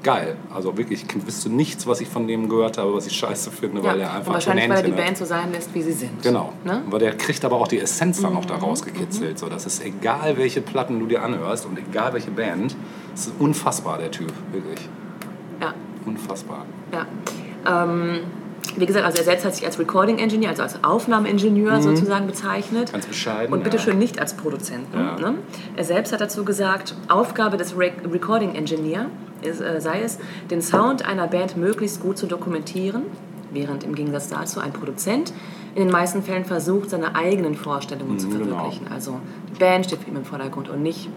geil. 0.03 0.35
Also 0.53 0.77
wirklich, 0.77 1.03
ich 1.09 1.25
wüsste 1.25 1.49
nichts, 1.49 1.87
was 1.87 2.01
ich 2.01 2.07
von 2.09 2.27
dem 2.27 2.49
gehört 2.49 2.77
habe, 2.77 2.93
was 2.93 3.07
ich 3.07 3.13
scheiße 3.17 3.51
finde, 3.51 3.81
weil 3.83 4.01
er 4.01 4.09
und 4.09 4.15
einfach 4.17 4.33
wahrscheinlich, 4.33 4.69
weil 4.69 4.77
er 4.77 4.83
die 4.83 4.91
hat. 4.91 4.97
Band 4.97 5.17
so 5.17 5.25
sein 5.25 5.51
lässt, 5.51 5.73
wie 5.73 5.81
sie 5.81 5.93
sind. 5.93 6.21
Genau. 6.21 6.51
Ne? 6.65 6.81
Weil 6.89 6.99
der 6.99 7.15
kriegt 7.17 7.43
aber 7.45 7.55
auch 7.55 7.67
die 7.69 7.79
Essenz 7.79 8.21
dann 8.21 8.33
noch 8.33 8.45
da 8.45 8.57
Mhm. 8.57 8.63
rausgekitzelt. 8.63 9.39
So, 9.39 9.47
das 9.47 9.65
ist 9.65 9.83
egal, 9.83 10.37
welche 10.37 10.61
Platten 10.61 10.99
du 10.99 11.05
dir 11.07 11.23
anhörst 11.23 11.65
und 11.65 11.77
egal 11.79 12.13
welche 12.13 12.31
Band. 12.31 12.75
Das 13.13 13.27
ist 13.27 13.33
unfassbar, 13.39 13.97
der 13.97 14.11
Typ. 14.11 14.31
Wirklich. 14.51 14.79
Ja, 15.61 15.73
Unfassbar. 16.05 16.65
ja. 16.91 17.05
Ähm, 17.65 18.19
wie 18.77 18.85
gesagt, 18.85 19.05
also 19.05 19.17
er 19.17 19.23
selbst 19.23 19.45
hat 19.45 19.55
sich 19.55 19.65
als 19.65 19.77
Recording 19.77 20.17
Engineer, 20.17 20.49
also 20.49 20.63
als 20.63 20.83
Aufnahmeingenieur 20.83 21.81
sozusagen 21.81 22.27
bezeichnet. 22.27 22.89
Mhm. 22.89 22.93
Ganz 22.93 23.05
bescheiden. 23.05 23.53
Und 23.53 23.63
bitte 23.63 23.77
ja. 23.77 23.83
schön 23.83 23.99
nicht 23.99 24.19
als 24.19 24.33
Produzenten. 24.35 24.97
Ja. 24.97 25.19
Ne? 25.19 25.35
Er 25.75 25.83
selbst 25.83 26.13
hat 26.13 26.21
dazu 26.21 26.45
gesagt, 26.45 26.95
Aufgabe 27.07 27.57
des 27.57 27.77
Re 27.77 27.91
Recording 28.11 28.55
Engineer 28.55 29.07
ist, 29.41 29.61
äh, 29.61 29.79
sei 29.81 30.01
es, 30.01 30.17
den 30.49 30.61
Sound 30.61 31.05
einer 31.05 31.27
Band 31.27 31.57
möglichst 31.57 32.01
gut 32.01 32.17
zu 32.17 32.25
dokumentieren, 32.25 33.03
während 33.51 33.83
im 33.83 33.93
Gegensatz 33.95 34.29
dazu 34.29 34.59
ein 34.59 34.71
Produzent 34.73 35.33
in 35.75 35.83
den 35.83 35.91
meisten 35.91 36.21
Fällen 36.23 36.45
versucht, 36.45 36.89
seine 36.91 37.15
eigenen 37.15 37.55
Vorstellungen 37.55 38.19
zu 38.19 38.27
Mhm, 38.27 38.31
genau. 38.39 38.55
verwirklichen. 38.55 38.87
Also 38.91 39.19
die 39.53 39.59
Band 39.59 39.85
steht 39.85 39.99
für 39.99 40.09
ihn 40.09 40.15
im 40.15 40.25
Vordergrund 40.25 40.69
und 40.69 40.81
nicht 40.83 41.09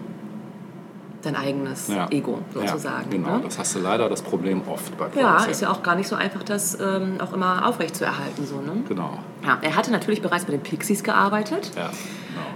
sein 1.27 1.35
eigenes 1.35 1.87
Ja. 1.89 2.07
Ego 2.09 2.39
sozusagen. 2.53 3.05
Ja, 3.11 3.17
genau, 3.17 3.37
ne? 3.37 3.41
das 3.43 3.59
hast 3.59 3.75
du 3.75 3.79
leider 3.79 4.07
das 4.09 4.21
Problem 4.21 4.61
oft 4.67 4.97
bei 4.97 5.05
Ja, 5.05 5.11
Produzenten. 5.11 5.51
ist 5.51 5.61
ja 5.61 5.71
auch 5.71 5.83
gar 5.83 5.95
nicht 5.95 6.07
so 6.07 6.15
einfach, 6.15 6.43
das 6.43 6.77
ähm, 6.79 7.17
auch 7.21 7.33
immer 7.33 7.67
aufrecht 7.67 7.95
zu 7.95 8.05
erhalten. 8.05 8.45
So, 8.45 8.55
ne? 8.61 8.83
Genau. 8.87 9.19
ja, 9.45 9.57
er 9.61 9.75
hatte 9.75 9.91
natürlich 9.91 10.21
bereits 10.21 10.45
bei 10.45 10.51
den 10.51 10.61
Pixies 10.61 11.03
gearbeitet. 11.03 11.71
Ja, 11.75 11.83
genau. 11.83 11.91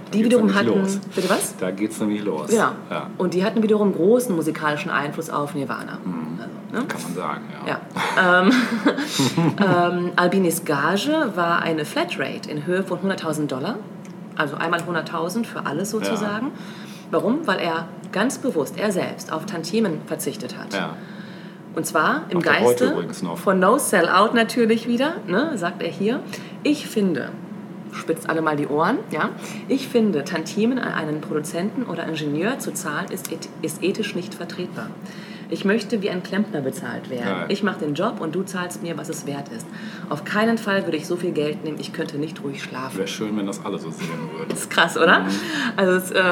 Da 0.06 0.10
Die 0.18 0.24
wiederum 0.24 0.54
hatten. 0.54 0.66
Los. 0.68 0.98
Bitte 1.14 1.28
was? 1.30 1.56
Da 1.56 1.70
geht's 1.70 1.98
nämlich 2.00 2.22
los. 2.24 2.48
Genau. 2.50 2.70
Ja, 2.90 3.10
Und 3.18 3.34
die 3.34 3.44
hatten 3.44 3.62
wiederum 3.62 3.94
großen 3.94 4.34
musikalischen 4.34 4.90
Einfluss 4.90 5.28
auf 5.30 5.54
Nirvana. 5.54 5.98
Also, 5.98 6.80
ne? 6.80 6.86
kann 6.88 7.02
man 7.02 7.14
sagen, 7.14 7.42
ja. 7.66 7.78
Ja. 8.16 8.42
ähm, 8.42 8.52
ähm, 10.06 10.12
Albinis 10.16 10.64
Gage 10.64 11.32
war 11.34 11.62
eine 11.62 11.84
Flatrate 11.84 12.50
in 12.50 12.66
Höhe 12.66 12.82
von 12.82 12.98
100.000 13.00 13.46
Dollar. 13.46 13.76
Also 14.36 14.56
einmal 14.56 14.80
100.000 14.80 15.44
für 15.44 15.66
alles 15.66 15.90
sozusagen. 15.90 16.52
Warum? 17.10 17.46
Weil 17.46 17.58
er 17.60 17.86
ganz 18.12 18.38
bewusst, 18.38 18.78
er 18.78 18.92
selbst, 18.92 19.32
auf 19.32 19.46
Tantiemen 19.46 20.00
verzichtet 20.06 20.56
hat. 20.58 20.72
Ja. 20.74 20.96
Und 21.74 21.86
zwar 21.86 22.26
im 22.28 22.40
Geiste 22.40 22.94
von 23.36 23.58
No 23.58 23.78
Sellout 23.78 24.34
natürlich 24.34 24.86
wieder, 24.86 25.14
ne, 25.26 25.56
sagt 25.56 25.82
er 25.82 25.88
hier. 25.88 26.20
Ich 26.62 26.86
finde, 26.86 27.30
spitzt 27.92 28.28
alle 28.28 28.42
mal 28.42 28.56
die 28.56 28.66
Ohren, 28.66 28.98
ja, 29.10 29.30
ich 29.68 29.88
finde, 29.88 30.24
Tantiemen 30.24 30.78
an 30.78 30.92
einen 30.92 31.20
Produzenten 31.20 31.84
oder 31.84 32.06
Ingenieur 32.06 32.58
zu 32.58 32.72
zahlen, 32.72 33.10
ist, 33.10 33.30
ist 33.62 33.82
ethisch 33.82 34.14
nicht 34.14 34.34
vertretbar. 34.34 34.88
Ich 35.52 35.66
möchte 35.66 36.00
wie 36.00 36.08
ein 36.08 36.22
Klempner 36.22 36.62
bezahlt 36.62 37.10
werden. 37.10 37.26
Ja. 37.26 37.44
Ich 37.48 37.62
mache 37.62 37.80
den 37.80 37.92
Job 37.92 38.20
und 38.20 38.34
du 38.34 38.42
zahlst 38.42 38.82
mir, 38.82 38.96
was 38.96 39.10
es 39.10 39.26
wert 39.26 39.50
ist. 39.50 39.66
Auf 40.08 40.24
keinen 40.24 40.56
Fall 40.56 40.84
würde 40.86 40.96
ich 40.96 41.06
so 41.06 41.16
viel 41.16 41.32
Geld 41.32 41.62
nehmen, 41.62 41.76
ich 41.78 41.92
könnte 41.92 42.16
nicht 42.16 42.42
ruhig 42.42 42.62
schlafen. 42.62 42.96
Wäre 42.96 43.06
schön, 43.06 43.36
wenn 43.36 43.46
das 43.46 43.62
alle 43.62 43.78
so 43.78 43.90
sehen 43.90 44.08
würden. 44.34 44.48
Das 44.48 44.60
ist 44.60 44.70
krass, 44.70 44.96
oder? 44.96 45.26
Also, 45.76 45.92
es, 45.92 46.10
äh, 46.10 46.22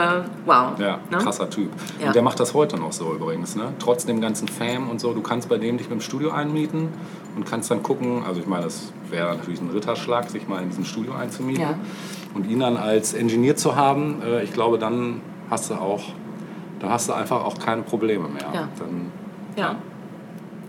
wow. 0.47 0.77
Mhm. 0.79 0.83
Ja, 0.83 1.01
Ne? 1.11 1.18
krasser 1.18 1.51
Typ. 1.51 1.68
Ja. 2.01 2.07
Und 2.07 2.14
der 2.14 2.23
macht 2.23 2.41
das 2.41 2.55
heute 2.55 2.79
noch 2.79 2.93
so 2.93 3.12
übrigens. 3.14 3.57
Ne? 3.57 3.75
Trotz 3.79 4.07
dem 4.07 4.23
ganzen 4.23 4.49
Fame 4.49 4.89
und 4.89 5.01
so. 5.03 5.12
Du 5.12 5.21
kannst 5.21 5.51
bei 5.51 5.59
dem 5.59 5.77
dich 5.77 5.91
mit 5.91 5.99
dem 5.99 6.03
Studio 6.03 6.31
einmieten 6.31 6.89
und 7.37 7.45
kannst 7.45 7.71
dann 7.71 7.83
gucken. 7.83 8.23
Also 8.27 8.41
ich 8.41 8.47
meine, 8.47 8.64
das 8.64 8.91
wäre 9.11 9.37
natürlich 9.37 9.61
ein 9.61 9.68
Ritterschlag, 9.68 10.31
sich 10.31 10.49
mal 10.49 10.62
in 10.62 10.71
diesem 10.71 10.87
Studio 10.87 11.12
einzumieten. 11.12 11.62
Ja. 11.62 11.79
Und 12.35 12.49
ihn 12.49 12.61
dann 12.61 12.79
als 12.79 13.12
Ingenieur 13.12 13.57
zu 13.57 13.77
haben, 13.77 14.23
äh, 14.23 14.43
ich 14.45 14.53
glaube, 14.55 14.79
dann 14.79 15.21
hast 15.51 15.68
du 15.68 15.75
auch, 15.75 16.01
dann 16.81 16.91
hast 16.91 17.09
du 17.09 17.12
einfach 17.12 17.45
auch 17.45 17.59
keine 17.59 17.83
Probleme 17.83 18.28
mehr. 18.28 18.47
Ja. 18.53 18.68
Dann, 18.78 19.12
Ja. 19.57 19.76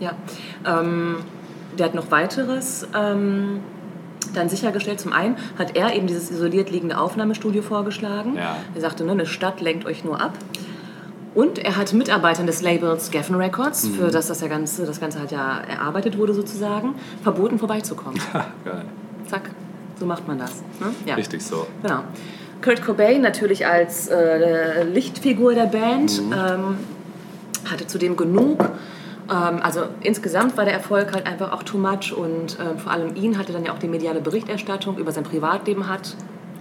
Ja. 0.00 0.12
Ähm, 0.66 1.16
der 1.78 1.86
hat 1.86 1.94
noch 1.94 2.10
weiteres 2.10 2.86
ähm, 2.94 3.60
dann 4.34 4.48
sichergestellt. 4.48 5.00
Zum 5.00 5.12
einen 5.12 5.36
hat 5.58 5.76
er 5.76 5.94
eben 5.94 6.06
dieses 6.06 6.30
isoliert 6.30 6.70
liegende 6.70 6.98
Aufnahmestudio 6.98 7.62
vorgeschlagen. 7.62 8.34
Ja. 8.36 8.56
Er 8.74 8.80
sagte, 8.80 9.04
ne, 9.04 9.12
eine 9.12 9.26
Stadt 9.26 9.60
lenkt 9.60 9.86
euch 9.86 10.04
nur 10.04 10.20
ab. 10.20 10.32
Und 11.34 11.58
er 11.58 11.76
hat 11.76 11.92
Mitarbeitern 11.94 12.46
des 12.46 12.60
Labels 12.60 13.10
Geffen 13.10 13.36
Records, 13.36 13.84
Mhm. 13.84 13.94
für 13.94 14.10
das 14.10 14.26
das, 14.26 14.40
ja 14.42 14.48
Ganze, 14.48 14.84
das 14.84 15.00
Ganze 15.00 15.18
halt 15.18 15.30
ja 15.32 15.58
erarbeitet 15.66 16.18
wurde 16.18 16.34
sozusagen, 16.34 16.94
verboten 17.22 17.58
vorbeizukommen. 17.58 18.20
geil. 18.64 18.84
Zack, 19.28 19.50
so 19.98 20.04
macht 20.04 20.28
man 20.28 20.38
das. 20.38 20.62
Ne? 20.80 20.88
Ja. 21.06 21.14
Richtig 21.14 21.42
so. 21.42 21.66
Genau. 21.82 22.00
Kurt 22.62 22.82
Cobain 22.82 23.20
natürlich 23.20 23.66
als 23.66 24.08
äh, 24.08 24.84
Lichtfigur 24.84 25.54
der 25.54 25.66
Band 25.66 26.20
ähm, 26.20 26.78
hatte 27.70 27.86
zudem 27.86 28.16
genug. 28.16 28.60
Ähm, 29.30 29.60
also 29.62 29.82
insgesamt 30.00 30.56
war 30.56 30.64
der 30.64 30.74
Erfolg 30.74 31.12
halt 31.12 31.26
einfach 31.26 31.52
auch 31.52 31.62
too 31.62 31.78
much 31.78 32.12
und 32.16 32.58
ähm, 32.60 32.78
vor 32.78 32.92
allem 32.92 33.14
ihn 33.16 33.38
hatte 33.38 33.52
dann 33.52 33.64
ja 33.64 33.72
auch 33.72 33.78
die 33.78 33.88
mediale 33.88 34.20
Berichterstattung 34.20 34.98
über 34.98 35.12
sein 35.12 35.24
Privatleben 35.24 35.88
hat 35.88 36.16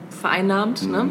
vereinnahmt. 0.09 0.89
Ne? 0.89 1.09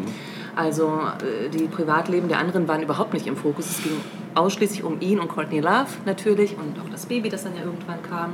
Also 0.55 1.01
äh, 1.45 1.49
die 1.49 1.65
Privatleben 1.65 2.27
der 2.27 2.39
anderen 2.39 2.67
waren 2.67 2.83
überhaupt 2.83 3.13
nicht 3.13 3.27
im 3.27 3.37
Fokus. 3.37 3.69
Es 3.69 3.83
ging 3.83 3.93
ausschließlich 4.35 4.83
um 4.83 4.99
ihn 5.01 5.19
und 5.19 5.29
Courtney 5.29 5.59
Love 5.59 5.87
natürlich 6.05 6.57
und 6.57 6.79
auch 6.79 6.89
das 6.89 7.05
Baby, 7.05 7.29
das 7.29 7.43
dann 7.43 7.55
ja 7.55 7.63
irgendwann 7.63 8.01
kam. 8.03 8.33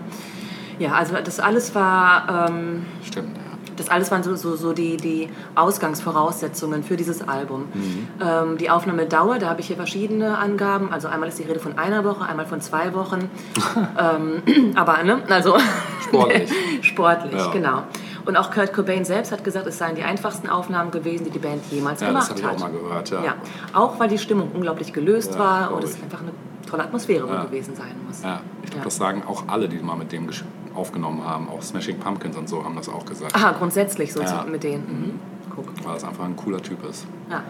Ja, 0.80 0.93
also 0.93 1.16
das 1.24 1.39
alles 1.39 1.74
war 1.74 2.49
ähm, 2.49 2.86
Stimmt. 3.03 3.36
Das 3.78 3.89
alles 3.89 4.11
waren 4.11 4.23
so, 4.23 4.36
so, 4.36 4.55
so 4.55 4.73
die, 4.73 4.97
die 4.97 5.30
Ausgangsvoraussetzungen 5.55 6.84
für 6.84 6.97
dieses 6.97 7.28
Album. 7.28 7.65
Mhm. 7.73 8.07
Ähm, 8.21 8.57
die 8.57 8.69
Aufnahmedauer, 8.69 9.39
da 9.39 9.49
habe 9.49 9.61
ich 9.61 9.67
hier 9.67 9.75
verschiedene 9.75 10.38
Angaben. 10.38 10.91
Also 10.91 11.07
einmal 11.07 11.30
ist 11.30 11.39
die 11.39 11.43
Rede 11.43 11.59
von 11.59 11.78
einer 11.78 12.03
Woche, 12.03 12.25
einmal 12.25 12.45
von 12.45 12.61
zwei 12.61 12.93
Wochen. 12.93 13.30
ähm, 13.99 14.73
aber, 14.75 15.01
ne, 15.03 15.21
also... 15.30 15.55
Sportlich. 16.01 16.49
Sportlich, 16.82 17.34
Ja. 17.34 17.51
genau. 17.51 17.84
Und 18.25 18.36
auch 18.36 18.51
Kurt 18.51 18.73
Cobain 18.73 19.05
selbst 19.05 19.32
hat 19.32 19.43
gesagt, 19.45 19.67
es 19.67 19.78
seien 19.78 19.95
die 19.95 20.03
einfachsten 20.03 20.49
Aufnahmen 20.49 20.91
gewesen, 20.91 21.23
die 21.25 21.30
die 21.30 21.39
Band 21.39 21.63
jemals 21.71 22.01
Ja, 22.01 22.11
das 22.11 22.28
gemacht 22.28 22.30
habe 22.30 22.39
ich 22.39 22.45
auch 22.45 22.65
hat. 22.65 22.73
mal 22.73 22.80
gehört, 22.80 23.09
ja. 23.09 23.23
Ja, 23.23 23.36
auch 23.73 23.99
weil 23.99 24.09
die 24.09 24.17
Stimmung 24.17 24.51
unglaublich 24.53 24.91
gelöst 24.91 25.34
Ja, 25.34 25.39
war 25.39 25.73
und 25.73 25.84
es 25.84 25.95
einfach 26.01 26.19
eine 26.21 26.32
tolle 26.68 26.84
Atmosphäre 26.84 27.28
Ja. 27.28 27.43
gewesen 27.45 27.76
sein 27.76 27.95
muss. 28.07 28.22
Ja, 28.24 28.41
ich 28.63 28.70
glaube, 28.70 28.80
Ja. 28.80 28.84
das 28.86 28.97
sagen 28.97 29.24
auch 29.28 29.45
alle, 29.47 29.68
die 29.68 29.78
mal 29.80 29.95
mit 29.95 30.11
dem 30.11 30.30
aufgenommen 30.76 31.24
haben. 31.26 31.49
Auch 31.49 31.61
Smashing 31.63 31.97
Pumpkins 31.97 32.38
und 32.38 32.47
so 32.47 32.63
haben 32.63 32.76
das 32.76 32.88
auch 32.89 33.03
gesagt. 33.05 33.34
Aha, 33.36 33.53
grundsätzlich 33.57 34.13
so 34.13 34.22
Ja. 34.22 34.45
mit 34.49 34.63
denen. 34.63 34.84
Mhm. 34.86 35.20
Guck. 35.55 35.68
Weil 35.86 35.93
das 35.95 36.03
einfach 36.03 36.24
ein 36.26 36.36
cooler 36.36 36.61
Typ 36.61 36.84
ist. 36.88 37.07
Ja. 37.32 37.41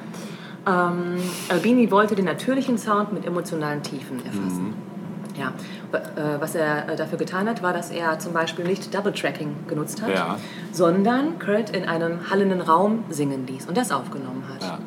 Ähm, 0.65 1.17
Albini 1.49 1.89
wollte 1.91 2.15
den 2.15 2.25
natürlichen 2.25 2.77
Sound 2.77 3.13
mit 3.13 3.25
emotionalen 3.25 3.81
Tiefen 3.83 4.17
erfassen. 4.25 4.73
Ja. 5.35 5.51
W- 5.91 5.97
Äh, 6.19 6.41
was 6.41 6.55
er 6.55 6.89
äh, 6.89 6.95
dafür 6.95 7.17
getan 7.17 7.47
hat, 7.47 7.61
war, 7.63 7.71
dass 7.73 7.91
er 7.91 8.17
zum 8.19 8.33
Beispiel 8.33 8.65
nicht 8.65 8.93
Double 8.93 9.13
Tracking 9.13 9.55
genutzt 9.67 10.01
hat, 10.01 10.09
Ja. 10.09 10.37
sondern 10.71 11.37
Kurt 11.39 11.69
in 11.69 11.87
einem 11.87 12.29
hallenden 12.29 12.59
Raum 12.61 13.03
singen 13.09 13.45
ließ 13.47 13.65
und 13.67 13.77
das 13.77 13.91
aufgenommen 13.91 14.43
hat. 14.53 14.61
Ja. 14.63 14.79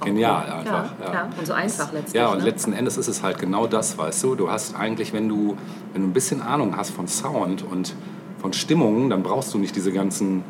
Genial 0.00 0.44
cool. 0.46 0.52
einfach. 0.54 0.92
Ja, 1.00 1.12
ja. 1.12 1.28
und 1.38 1.46
so 1.46 1.52
einfach 1.52 1.92
letztlich. 1.92 2.14
Ja, 2.14 2.28
und 2.28 2.38
ne? 2.38 2.44
letzten 2.44 2.72
Endes 2.72 2.96
ist 2.96 3.08
es 3.08 3.22
halt 3.22 3.38
genau 3.38 3.66
das, 3.66 3.96
weißt 3.96 4.22
du. 4.24 4.34
Du 4.34 4.50
hast 4.50 4.74
eigentlich, 4.74 5.12
wenn 5.12 5.28
du, 5.28 5.56
wenn 5.92 6.02
du 6.02 6.08
ein 6.08 6.12
bisschen 6.12 6.42
Ahnung 6.42 6.76
hast 6.76 6.90
von 6.90 7.08
Sound 7.08 7.62
und 7.62 7.94
von 8.38 8.52
Stimmungen, 8.52 9.10
dann 9.10 9.22
brauchst 9.22 9.54
du 9.54 9.58
nicht 9.58 9.74
diese 9.76 9.92
ganzen 9.92 10.44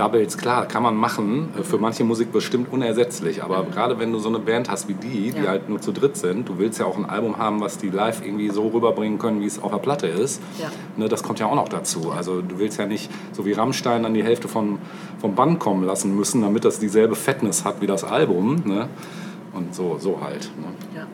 Doubles. 0.00 0.38
Klar, 0.38 0.66
kann 0.66 0.82
man 0.82 0.96
machen. 0.96 1.50
äh, 1.58 1.62
Für 1.62 1.78
manche 1.78 2.04
Musik 2.04 2.32
bestimmt 2.32 2.72
unersetzlich. 2.72 3.42
Aber 3.44 3.64
gerade 3.64 3.98
wenn 3.98 4.12
du 4.12 4.18
so 4.18 4.28
eine 4.30 4.38
Band 4.38 4.70
hast 4.70 4.88
wie 4.88 4.94
die, 4.94 5.30
die 5.32 5.42
Ja. 5.42 5.48
halt 5.50 5.68
nur 5.68 5.80
zu 5.80 5.92
dritt 5.92 6.16
sind, 6.16 6.48
du 6.48 6.58
willst 6.58 6.78
ja 6.80 6.86
auch 6.86 6.96
ein 6.96 7.04
Album 7.04 7.36
haben, 7.38 7.60
was 7.60 7.76
die 7.78 7.90
live 7.90 8.24
irgendwie 8.24 8.48
so 8.50 8.68
rüberbringen 8.68 9.18
können, 9.18 9.40
wie 9.40 9.46
es 9.46 9.62
auf 9.62 9.70
der 9.72 9.78
Platte 9.78 10.06
ist. 10.06 10.40
Ja. 10.58 10.68
Ne, 10.96 11.08
das 11.08 11.22
kommt 11.22 11.38
ja 11.38 11.46
auch 11.46 11.54
noch 11.54 11.68
dazu. 11.68 12.10
Also 12.10 12.40
du 12.40 12.58
willst 12.58 12.78
ja 12.78 12.86
nicht 12.86 13.10
so 13.32 13.44
wie 13.44 13.52
Rammstein 13.52 14.02
dann 14.02 14.14
die 14.14 14.24
Hälfte 14.24 14.48
vom, 14.48 14.78
vom 15.20 15.34
Band 15.34 15.58
kommen 15.58 15.84
lassen 15.84 16.16
müssen, 16.16 16.40
damit 16.42 16.64
das 16.64 16.78
dieselbe 16.78 17.14
Fatness 17.14 17.64
hat 17.64 17.80
wie 17.80 17.86
das 17.86 18.02
Album. 18.04 18.62
Ne? 18.64 18.88
Und 19.52 19.74
so, 19.74 19.96
so 19.98 20.18
halt. 20.22 20.50
Ne? 20.58 20.66
Ja. 20.96 21.06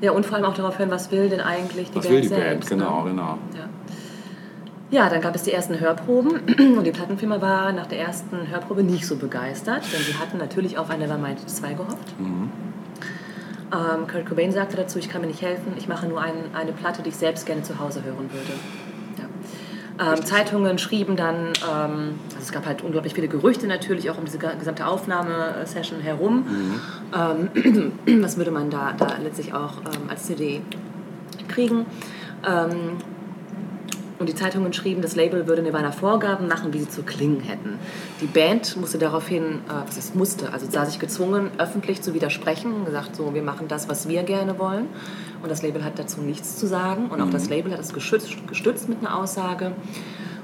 Ja, 0.00 0.12
und 0.12 0.24
vor 0.24 0.36
allem 0.36 0.44
auch 0.46 0.54
darauf 0.54 0.78
hören, 0.78 0.90
was 0.90 1.10
will 1.10 1.28
denn 1.28 1.40
eigentlich 1.40 1.90
die 1.90 1.96
Was 1.96 2.04
Band 2.04 2.14
will 2.14 2.20
die 2.22 2.28
selbst. 2.28 2.70
Band? 2.70 2.80
Genau, 2.82 3.02
Ne? 3.04 3.10
genau. 3.10 3.38
Ja. 3.56 3.68
Ja, 4.90 5.08
dann 5.10 5.20
gab 5.20 5.34
es 5.34 5.42
die 5.42 5.52
ersten 5.52 5.78
Hörproben 5.78 6.40
und 6.76 6.84
die 6.84 6.92
Plattenfirma 6.92 7.40
war 7.42 7.72
nach 7.72 7.86
der 7.86 8.00
ersten 8.00 8.48
Hörprobe 8.50 8.82
nicht 8.82 9.06
so 9.06 9.16
begeistert, 9.16 9.82
denn 9.92 10.00
sie 10.00 10.14
hatten 10.14 10.38
natürlich 10.38 10.78
auf 10.78 10.88
ein 10.90 11.00
Nevermind 11.00 11.48
2 11.48 11.74
gehofft. 11.74 12.14
Ähm, 13.70 14.06
Kurt 14.06 14.24
Cobain 14.26 14.50
sagte 14.50 14.78
dazu, 14.78 14.98
ich 14.98 15.10
kann 15.10 15.20
mir 15.20 15.26
nicht 15.26 15.42
helfen, 15.42 15.74
ich 15.76 15.88
mache 15.88 16.06
nur 16.06 16.20
ein, 16.20 16.34
eine 16.54 16.72
Platte, 16.72 17.02
die 17.02 17.10
ich 17.10 17.16
selbst 17.16 17.44
gerne 17.44 17.62
zu 17.62 17.78
Hause 17.78 18.02
hören 18.02 18.30
würde. 18.32 19.28
Ja. 19.98 20.14
Ähm, 20.14 20.24
Zeitungen 20.24 20.78
schrieben 20.78 21.16
dann, 21.16 21.48
ähm, 21.70 22.18
also 22.30 22.40
es 22.40 22.52
gab 22.52 22.64
halt 22.64 22.82
unglaublich 22.82 23.12
viele 23.12 23.28
Gerüchte 23.28 23.66
natürlich 23.66 24.08
auch 24.08 24.16
um 24.16 24.24
diese 24.24 24.38
gesamte 24.38 24.86
Aufnahmesession 24.86 26.00
herum. 26.00 26.46
Ähm, 27.14 27.92
was 28.22 28.38
würde 28.38 28.52
man 28.52 28.70
da, 28.70 28.94
da 28.96 29.18
letztlich 29.22 29.52
auch 29.52 29.80
ähm, 29.80 30.08
als 30.08 30.24
CD 30.24 30.62
kriegen? 31.48 31.84
Und 34.18 34.28
die 34.28 34.34
Zeitungen 34.34 34.72
schrieben, 34.72 35.00
das 35.00 35.14
Label 35.14 35.46
würde 35.46 35.62
Nirvana 35.62 35.92
Vorgaben 35.92 36.48
machen, 36.48 36.72
wie 36.72 36.80
sie 36.80 36.88
zu 36.88 37.02
klingen 37.02 37.40
hätten. 37.40 37.78
Die 38.20 38.26
Band 38.26 38.76
musste 38.76 38.98
daraufhin, 38.98 39.60
äh, 39.68 39.86
was 39.86 39.96
heißt 39.96 40.16
musste, 40.16 40.52
also 40.52 40.66
sah 40.68 40.86
sich 40.86 40.98
gezwungen, 40.98 41.50
öffentlich 41.58 42.02
zu 42.02 42.14
widersprechen 42.14 42.72
und 42.72 42.84
gesagt, 42.84 43.14
so, 43.14 43.32
wir 43.34 43.42
machen 43.42 43.68
das, 43.68 43.88
was 43.88 44.08
wir 44.08 44.24
gerne 44.24 44.58
wollen. 44.58 44.86
Und 45.42 45.50
das 45.50 45.62
Label 45.62 45.84
hat 45.84 45.98
dazu 45.98 46.20
nichts 46.20 46.56
zu 46.56 46.66
sagen. 46.66 47.06
Und 47.06 47.20
auch 47.20 47.30
das 47.30 47.48
Label 47.48 47.72
hat 47.72 47.80
es 47.80 47.92
geschützt, 47.92 48.36
gestützt 48.48 48.88
mit 48.88 48.98
einer 48.98 49.16
Aussage. 49.16 49.72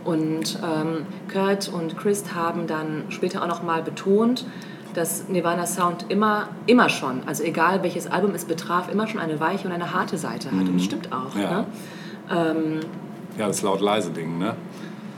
Und 0.05 0.59
ähm, 0.63 1.07
Kurt 1.33 1.69
und 1.69 1.97
Chris 1.97 2.25
haben 2.35 2.67
dann 2.67 3.05
später 3.09 3.43
auch 3.43 3.49
nochmal 3.49 3.83
betont, 3.83 4.47
dass 4.93 5.29
Nirvana 5.29 5.67
Sound 5.67 6.07
immer, 6.11 6.49
immer 6.67 6.89
schon, 6.89 7.23
also 7.27 7.43
egal 7.43 7.83
welches 7.83 8.07
Album 8.07 8.33
es 8.35 8.45
betraf, 8.45 8.93
immer 8.93 9.09
schon 9.09 9.19
eine 9.19 9.41
weiche 9.41 9.67
und 9.67 9.75
eine 9.75 9.93
harte 9.93 10.19
Seite 10.19 10.53
hat. 10.53 10.69
Und 10.69 10.77
das 10.77 10.85
stimmt 10.85 11.13
auch. 11.13 11.35
Ja. 11.35 11.51
Ne? 11.51 11.67
Ähm, 12.31 12.81
Ja, 13.39 13.47
das 13.47 13.63
laut-leise-Ding, 13.63 14.39
ne? 14.39 14.55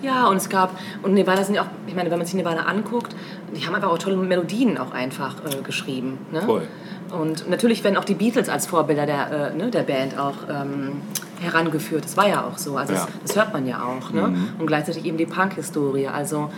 ja, 0.03 0.29
und 0.29 0.37
es 0.37 0.49
gab, 0.49 0.79
und 1.03 1.15
Nirvana 1.15 1.43
sind 1.43 1.55
ja 1.55 1.63
auch, 1.63 1.69
ich 1.87 1.95
meine, 1.95 2.11
wenn 2.11 2.19
man 2.19 2.27
sich 2.27 2.35
Nirvana 2.35 2.67
anguckt, 2.67 3.15
die 3.55 3.67
haben 3.67 3.75
einfach 3.75 3.91
auch 3.91 3.99
tolle 3.99 4.17
Melodien 4.17 4.79
auch 4.79 4.93
einfach 4.93 5.37
äh, 5.45 5.63
geschrieben. 5.63 6.19
Ne? 6.33 6.43
Voll. 6.43 6.63
Und 7.19 7.49
natürlich 7.49 7.83
werden 7.85 7.97
auch 7.97 8.05
die 8.05 8.15
Beatles 8.15 8.49
als 8.49 8.67
Vorbilder 8.67 9.07
der, 9.07 9.53
äh, 9.53 9.57
ne, 9.57 9.71
der 9.71 9.83
Band 9.83 10.19
auch 10.19 10.35
ähm, 10.51 11.01
herangeführt. 11.41 12.05
Das 12.05 12.17
war 12.17 12.29
ja 12.29 12.45
auch 12.45 12.59
so. 12.59 12.77
Also 12.77 12.93
Ja. 12.95 13.01
das, 13.01 13.09
das 13.29 13.37
hört 13.37 13.53
man 13.53 13.67
ja 13.67 13.83
auch. 13.83 14.11
Ne? 14.11 14.35
Und 14.59 14.67
gleichzeitig 14.67 15.05
eben 15.05 15.17
die 15.17 15.27
Punk-Historie. 15.27 16.09
Also 16.09 16.51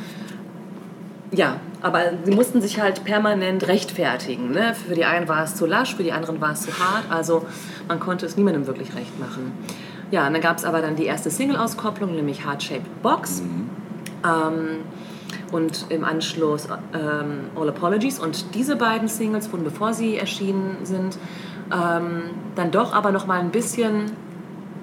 ja, 1.30 1.56
aber 1.82 2.00
sie 2.24 2.32
mussten 2.32 2.62
sich 2.62 2.80
halt 2.80 3.04
permanent 3.04 3.68
rechtfertigen. 3.68 4.50
Ne? 4.50 4.74
Für 4.74 4.94
die 4.94 5.04
einen 5.04 5.28
war 5.28 5.44
es 5.44 5.54
zu 5.54 5.66
lasch, 5.66 5.94
für 5.94 6.02
die 6.02 6.12
anderen 6.12 6.40
war 6.40 6.52
es 6.52 6.62
zu 6.62 6.70
hart. 6.78 7.04
Also 7.10 7.44
man 7.86 8.00
konnte 8.00 8.24
es 8.24 8.36
niemandem 8.36 8.66
wirklich 8.66 8.94
recht 8.94 9.18
machen. 9.20 9.52
Ja, 10.10 10.26
und 10.26 10.32
dann 10.32 10.42
gab 10.42 10.56
es 10.58 10.64
aber 10.64 10.80
dann 10.80 10.96
die 10.96 11.04
erste 11.04 11.30
Single-Auskopplung, 11.30 12.14
nämlich 12.14 12.46
Heart 12.46 12.62
Shaped 12.62 13.02
Box. 13.02 13.42
Ähm, 14.24 14.78
und 15.52 15.86
im 15.88 16.04
Anschluss 16.04 16.68
ähm, 16.94 17.50
All 17.58 17.68
Apologies. 17.68 18.18
Und 18.18 18.54
diese 18.54 18.76
beiden 18.76 19.08
Singles 19.08 19.50
wurden, 19.52 19.64
bevor 19.64 19.92
sie 19.94 20.16
erschienen 20.16 20.76
sind, 20.84 21.18
ähm, 21.72 22.22
dann 22.54 22.70
doch 22.70 22.92
aber 22.94 23.12
noch 23.12 23.26
mal 23.26 23.40
ein 23.40 23.50
bisschen 23.50 24.12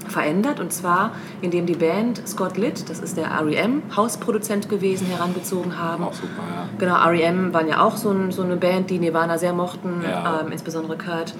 verändert. 0.07 0.59
Und 0.59 0.71
zwar, 0.73 1.11
indem 1.41 1.65
die 1.65 1.75
Band 1.75 2.27
Scott 2.27 2.57
Litt, 2.57 2.89
das 2.89 2.99
ist 2.99 3.17
der 3.17 3.25
R.E.M., 3.25 3.83
Hausproduzent 3.95 4.69
gewesen, 4.69 5.07
herangezogen 5.07 5.77
haben. 5.79 6.03
Auch 6.03 6.13
super, 6.13 6.43
ja. 6.47 6.67
Genau, 6.77 6.95
R.E.M. 6.95 7.53
waren 7.53 7.67
ja 7.67 7.83
auch 7.83 7.97
so, 7.97 8.11
ein, 8.11 8.31
so 8.31 8.43
eine 8.43 8.55
Band, 8.55 8.89
die 8.89 8.99
Nirvana 8.99 9.37
sehr 9.37 9.53
mochten, 9.53 10.03
Ja. 10.07 10.41
ähm, 10.41 10.51
insbesondere 10.51 10.97
Kurt. 10.97 11.33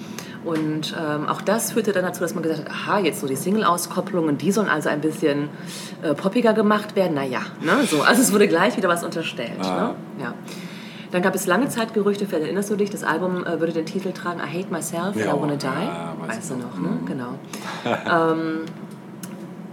Und 0.46 0.94
ähm, 0.98 1.26
auch 1.28 1.42
das 1.42 1.72
führte 1.72 1.92
dann 1.92 2.04
dazu, 2.04 2.20
dass 2.20 2.34
man 2.34 2.44
gesagt 2.44 2.64
hat, 2.64 2.70
aha, 2.70 3.00
jetzt 3.00 3.20
so 3.20 3.26
die 3.26 3.34
Single-Auskopplungen, 3.34 4.38
die 4.38 4.52
sollen 4.52 4.68
also 4.68 4.88
ein 4.88 5.00
bisschen 5.00 5.48
äh, 6.02 6.14
poppiger 6.14 6.52
gemacht 6.52 6.94
werden. 6.94 7.14
Naja, 7.14 7.40
ne, 7.60 7.84
so. 7.84 8.02
Also 8.02 8.22
es 8.22 8.32
wurde 8.32 8.46
gleich 8.46 8.76
wieder 8.76 8.88
was 8.88 9.02
unterstellt. 9.02 9.58
Ah. 9.60 9.94
Ne? 10.18 10.22
Ja. 10.22 10.34
Dann 11.10 11.22
gab 11.22 11.34
es 11.34 11.46
lange 11.46 11.68
Zeit 11.68 11.94
Gerüchte, 11.94 12.26
vielleicht 12.26 12.44
erinnerst 12.44 12.70
du 12.70 12.76
dich, 12.76 12.90
das 12.90 13.02
Album 13.02 13.44
äh, 13.44 13.58
würde 13.58 13.72
den 13.72 13.86
Titel 13.86 14.12
tragen 14.12 14.38
I 14.40 14.58
Hate 14.58 14.72
Myself, 14.72 15.16
Ja, 15.16 15.34
I 15.34 15.40
Wanna 15.40 15.56
Die. 15.56 15.66
ja, 15.66 15.72
ja, 15.82 16.14
weiß 16.20 16.36
weißt 16.36 16.50
du 16.50 16.54
noch, 16.56 16.78
ne? 16.78 16.88
Mhm. 17.00 17.06
Genau. 17.06 17.34
ähm, 18.32 18.60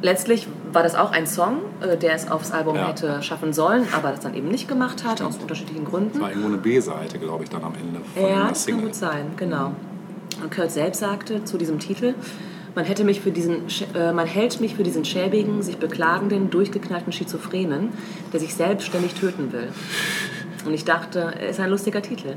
letztlich 0.01 0.47
war 0.71 0.81
das 0.83 0.95
auch 0.95 1.11
ein 1.11 1.27
Song, 1.27 1.57
äh, 1.81 1.97
der 1.97 2.15
es 2.15 2.29
aufs 2.31 2.51
Album 2.51 2.75
Ja. 2.75 2.87
hätte 2.87 3.21
schaffen 3.21 3.53
sollen, 3.53 3.87
aber 3.95 4.09
das 4.11 4.21
dann 4.21 4.33
eben 4.33 4.47
nicht 4.47 4.67
gemacht 4.67 5.03
hat, 5.03 5.21
aus 5.21 5.37
unterschiedlichen 5.37 5.85
Gründen. 5.85 6.13
Das 6.13 6.21
war 6.21 6.29
irgendwo 6.29 6.47
eine 6.47 6.57
B-Seite, 6.57 7.19
glaube 7.19 7.43
ich, 7.43 7.49
dann 7.49 7.63
am 7.63 7.73
Ende 7.79 7.99
von 8.13 8.23
Ja, 8.27 8.49
das 8.49 8.65
kann 8.65 8.81
gut 8.81 8.95
sein, 8.95 9.31
genau. 9.37 9.71
Und 10.41 10.51
Kurt 10.51 10.71
selbst 10.71 10.99
sagte 10.99 11.43
zu 11.43 11.57
diesem 11.57 11.79
Titel, 11.79 12.15
man, 12.75 12.85
hätte 12.85 13.03
mich 13.03 13.21
für 13.21 13.31
diesen, 13.31 13.67
äh, 13.93 14.11
man 14.11 14.25
hält 14.25 14.59
mich 14.59 14.75
für 14.75 14.83
diesen 14.83 15.05
schäbigen, 15.05 15.61
sich 15.61 15.77
beklagenden, 15.77 16.49
durchgeknallten 16.49 17.11
Schizophrenen, 17.11 17.89
der 18.31 18.39
sich 18.39 18.55
selbstständig 18.55 19.13
töten 19.13 19.51
will. 19.51 19.69
Und 20.65 20.73
ich 20.73 20.85
dachte, 20.85 21.33
ist 21.49 21.59
ein 21.59 21.69
lustiger 21.69 22.01
Titel. 22.01 22.35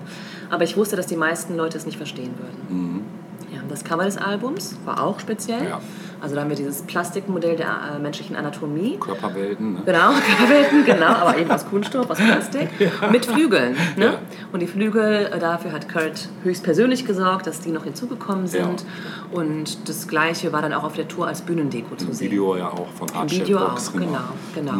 Aber 0.51 0.65
ich 0.65 0.77
wusste, 0.77 0.97
dass 0.97 1.07
die 1.07 1.17
meisten 1.17 1.57
Leute 1.57 1.79
es 1.79 1.87
nicht 1.87 1.97
verstehen 1.97 2.35
würden. 2.39 2.67
Und 2.69 3.26
das 3.69 3.85
Cover 3.85 4.05
des 4.05 4.17
Albums 4.17 4.77
war 4.85 5.03
auch 5.03 5.21
speziell. 5.21 5.65
Ja. 5.65 5.81
Also 6.21 6.35
da 6.35 6.41
haben 6.41 6.49
wir 6.49 6.57
dieses 6.57 6.83
Plastikmodell 6.83 7.57
der 7.57 7.97
äh, 7.97 7.99
menschlichen 7.99 8.37
Anatomie. 8.37 8.97
Körperwelten, 8.99 9.75
ne? 9.75 9.83
Genau, 9.85 10.13
Körperwelten, 10.39 10.85
genau, 10.85 11.07
aber 11.07 11.37
eben 11.39 11.51
aus 11.51 11.67
Kunststoff, 11.67 12.09
aus 12.09 12.19
Plastik, 12.19 12.69
mit 13.13 13.27
Flügeln. 13.27 13.77
Ne? 13.97 14.05
Ja. 14.05 14.19
Und 14.53 14.61
die 14.61 14.67
Flügel, 14.67 15.31
äh, 15.33 15.39
dafür 15.39 15.73
hat 15.73 15.89
Kurt 15.89 16.29
höchstpersönlich 16.43 17.05
gesorgt, 17.05 17.47
dass 17.47 17.61
die 17.61 17.71
noch 17.71 17.85
hinzugekommen 17.85 18.47
sind. 18.47 18.85
Und 19.31 19.89
das 19.89 20.09
Gleiche 20.09 20.53
war 20.53 20.63
dann 20.63 20.73
auch 20.73 20.85
auf 20.85 20.95
der 20.95 21.07
Tour 21.07 21.27
als 21.27 21.43
Bühnendeko 21.43 21.97
zu 21.97 22.07
Im 22.07 22.13
sehen. 22.15 22.31
Video 22.31 22.57
ja 22.57 22.69
auch 22.69 22.89
von 22.89 23.11
Art 23.11 23.31
Video 23.31 23.59
auch, 23.59 23.71
Box, 23.71 23.93
genau. 23.93 24.19
genau. 24.55 24.73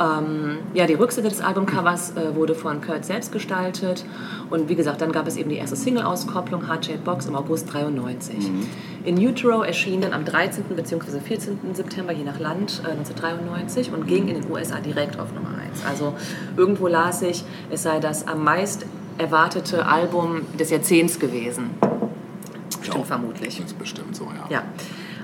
Ähm, 0.00 0.58
ja, 0.72 0.86
die 0.86 0.94
Rückseite 0.94 1.28
des 1.28 1.42
Albumcovers 1.42 2.16
äh, 2.16 2.34
wurde 2.34 2.54
von 2.54 2.80
Kurt 2.80 3.04
selbst 3.04 3.32
gestaltet. 3.32 4.04
Und 4.48 4.68
wie 4.70 4.74
gesagt, 4.74 5.02
dann 5.02 5.12
gab 5.12 5.26
es 5.26 5.36
eben 5.36 5.50
die 5.50 5.56
erste 5.56 5.76
Single-Auskopplung, 5.76 6.66
Heart 6.68 6.86
Shaped 6.86 7.04
Box, 7.04 7.26
im 7.26 7.36
August 7.36 7.70
93. 7.72 8.50
In 9.04 9.18
Utero 9.18 9.62
erschien 9.62 10.00
dann 10.00 10.14
am 10.14 10.24
13. 10.24 10.64
bzw. 10.74 11.20
14. 11.20 11.58
September, 11.74 12.12
je 12.12 12.24
nach 12.24 12.38
Land, 12.38 12.82
äh, 12.84 12.92
1993 12.92 13.92
und 13.92 14.06
ging 14.06 14.28
in 14.28 14.40
den 14.40 14.50
USA 14.50 14.80
direkt 14.80 15.18
auf 15.20 15.34
Nummer 15.34 15.50
1. 15.70 15.84
Also 15.86 16.14
irgendwo 16.56 16.86
las 16.88 17.20
ich, 17.22 17.44
es 17.70 17.82
sei 17.82 18.00
das 18.00 18.26
am 18.26 18.42
meist 18.42 18.86
erwartete 19.18 19.84
Album 19.84 20.42
des 20.58 20.70
Jahrzehnts 20.70 21.18
gewesen. 21.18 21.70
Stimmt 22.80 22.96
Ja. 22.96 23.04
vermutlich. 23.04 23.58
Das 23.58 23.66
ist 23.66 23.78
bestimmt 23.78 24.16
so, 24.16 24.24
ja. 24.24 24.46
Ja. 24.56 24.62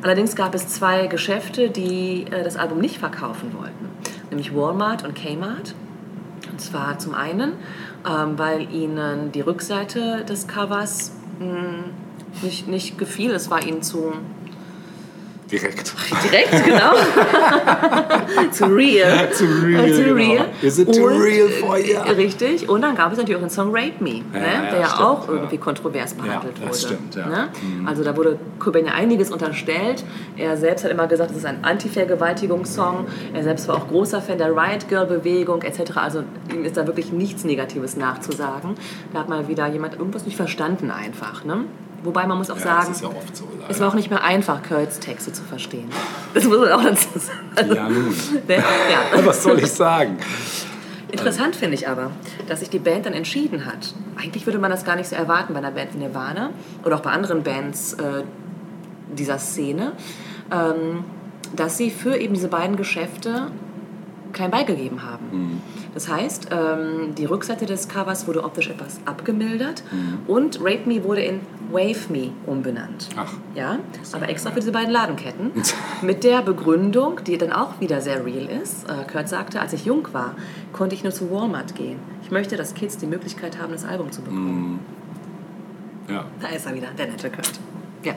Allerdings 0.03 0.37
gab 0.37 0.55
es 0.55 0.69
zwei 0.69 1.07
Geschäfte, 1.07 1.71
die 1.71 2.27
äh, 2.31 2.45
das 2.45 2.57
Album 2.57 2.79
nicht 2.79 2.99
verkaufen 2.99 3.53
wollten, 3.59 3.89
nämlich 4.37 4.55
Walmart 4.55 5.05
und 5.05 5.15
Kmart. 5.15 5.75
Und 6.51 6.61
zwar 6.61 6.99
zum 6.99 7.15
einen, 7.15 7.55
ähm, 8.09 8.39
weil 8.39 8.73
ihnen 8.73 9.33
die 9.33 9.41
Rückseite 9.41 10.25
des 10.29 10.47
Covers 10.47 11.13
mh, 11.41 12.43
nicht, 12.43 12.69
nicht 12.69 12.99
gefiel. 12.99 13.33
Es 13.33 13.51
war 13.51 13.67
ihnen 13.67 13.83
zu 13.83 14.13
Direkt. 15.51 15.95
direkt, 16.25 16.65
genau. 16.65 16.93
zu 18.51 18.65
real. 18.67 19.31
Zu 19.33 19.45
real, 19.45 19.93
Zu 19.93 20.03
genau. 20.03 20.15
real. 20.15 20.47
Is 20.63 20.79
it 20.79 20.93
too 20.93 21.07
real 21.07 21.49
for 21.49 21.79
you? 21.79 21.97
Richtig. 22.17 22.69
Und 22.69 22.83
dann 22.83 22.97
gab 22.97 23.13
es 23.13 23.19
natürlich 23.19 23.37
auch 23.37 23.41
den 23.47 23.51
Song 23.51 23.69
Rape 23.71 23.93
Me, 24.01 24.23
Ja, 24.35 24.41
ne? 24.41 24.47
ja, 24.65 24.71
der 24.73 24.81
ja 24.81 24.87
stimmt, 24.89 25.01
auch 25.03 25.29
ja. 25.29 25.35
irgendwie 25.35 25.59
kontrovers 25.59 26.15
behandelt 26.15 26.55
Ja, 26.57 26.63
wurde. 26.63 26.69
das 26.69 26.83
stimmt, 26.83 27.15
ja. 27.15 27.27
Mhm. 27.27 27.31
Ne? 27.33 27.49
Also 27.89 28.03
da 28.03 28.17
wurde 28.17 28.39
Cobain 28.59 28.87
ja 28.87 28.93
einiges 28.93 29.31
unterstellt. 29.31 30.05
Er 30.37 30.57
selbst 30.57 30.85
hat 30.85 30.91
immer 30.91 31.07
gesagt, 31.07 31.31
es 31.31 31.37
ist 31.39 31.47
ein 31.47 31.59
Anti-Vergewaltigungssong. 31.63 33.07
Er 33.33 33.43
selbst 33.45 33.69
war 33.69 33.77
auch 33.77 33.89
großer 33.89 34.21
Fan 34.21 34.39
der 34.39 34.49
Riot 34.51 34.89
Girl-Bewegung 34.89 35.63
etc. 35.63 35.97
Also 35.97 36.25
ihm 36.53 36.65
ist 36.65 36.77
da 36.77 36.87
wirklich 36.87 37.13
nichts 37.13 37.45
Negatives 37.45 37.97
nachzusagen. 37.97 38.75
Da 39.13 39.21
hat 39.21 39.29
mal 39.29 39.47
wieder 39.49 39.67
jemand 39.69 39.95
irgendwas 39.99 40.25
nicht 40.25 40.37
verstanden 40.37 40.91
einfach. 40.91 41.45
Ne? 41.45 41.65
Wobei 42.07 42.27
man 42.27 42.39
muss 42.39 42.51
auch 42.51 42.57
Ja, 42.57 42.83
sagen, 42.83 42.95
ja 43.03 43.11
so. 43.33 43.49
Es 43.69 43.81
war 43.81 43.89
auch 43.89 43.95
nicht 43.95 44.11
mehr 44.11 44.23
einfach, 44.23 44.63
Kurt's 44.63 45.01
Texte 45.01 45.33
zu 45.33 45.43
verstehen. 45.43 45.91
Das 46.35 46.45
muss 46.45 46.59
man 46.59 46.71
auch 46.71 46.83
dazu 46.83 47.19
sagen. 47.19 47.51
Also, 47.57 47.75
Ja, 47.75 47.89
nun. 47.89 48.15
der, 48.49 48.59
ja. 48.59 48.65
Was 49.25 49.43
soll 49.43 49.59
ich 49.59 49.73
sagen? 49.73 50.19
Interessant 51.11 51.57
finde 51.57 51.75
ich 51.75 51.89
aber, 51.89 52.13
dass 52.49 52.61
sich 52.61 52.71
die 52.71 52.79
Band 52.79 53.07
dann 53.07 53.13
entschieden 53.13 53.67
hat. 53.67 53.93
Eigentlich 54.17 54.47
würde 54.47 54.59
man 54.59 54.71
das 54.71 54.85
gar 54.85 54.97
nicht 54.97 55.09
so 55.09 55.17
erwarten 55.17 55.53
bei 55.53 55.59
einer 55.59 55.73
Band 55.73 55.95
wie 55.95 55.99
Nirvana 55.99 56.51
oder 56.85 56.97
auch 56.97 57.01
bei 57.01 57.11
anderen 57.11 57.43
Bands 57.43 57.95
äh, 57.95 58.23
dieser 59.17 59.39
Szene, 59.39 59.93
ähm, 60.53 61.05
dass 61.55 61.77
sie 61.77 61.91
für 61.91 62.17
eben 62.17 62.35
diese 62.35 62.49
beiden 62.49 62.77
Geschäfte 62.77 63.49
klein 64.37 64.51
beigegeben 64.51 65.03
haben. 65.03 65.63
Das 65.95 66.09
heißt, 66.09 66.49
ähm, 66.51 67.15
die 67.17 67.25
Rückseite 67.25 67.67
des 67.67 67.89
Covers 67.89 68.29
wurde 68.29 68.45
optisch 68.45 68.69
etwas 68.69 69.01
abgemildert 69.07 69.83
und 70.27 70.61
Rape 70.61 70.83
Me 70.87 71.03
wurde 71.03 71.23
in 71.23 71.41
Wave 71.73 72.13
Me 72.13 72.31
umbenannt. 72.47 73.09
Ach. 73.17 73.33
Ja, 73.55 73.79
aber 74.13 74.29
extra 74.29 74.51
für 74.51 74.61
diese 74.61 74.73
beiden 74.73 74.91
Ladenketten. 74.91 75.51
Mit 76.03 76.23
der 76.23 76.43
Begründung, 76.43 77.25
die 77.25 77.39
dann 77.39 77.53
auch 77.53 77.81
wieder 77.81 78.01
sehr 78.01 78.25
real 78.25 78.47
ist. 78.63 78.89
Äh, 78.89 79.11
Kurt 79.11 79.29
sagte, 79.29 79.61
als 79.61 79.73
ich 79.73 79.85
jung 79.85 80.07
war, 80.13 80.35
konnte 80.73 80.95
ich 80.95 81.03
nur 81.03 81.13
zu 81.13 81.31
Walmart 81.31 81.75
gehen. 81.75 81.99
Ich 82.23 82.31
möchte, 82.31 82.57
dass 82.57 82.75
Kids 82.75 82.99
die 82.99 83.07
Möglichkeit 83.07 83.61
haben, 83.61 83.73
das 83.73 83.85
Album 83.85 84.13
zu 84.13 84.21
bekommen. 84.21 84.81
Ja. 86.09 86.25
Da 86.41 86.49
ist 86.49 86.67
er 86.67 86.75
wieder, 86.75 86.89
der 86.97 87.07
nette 87.07 87.31
Kurt. 87.31 87.59
Ja. 88.03 88.15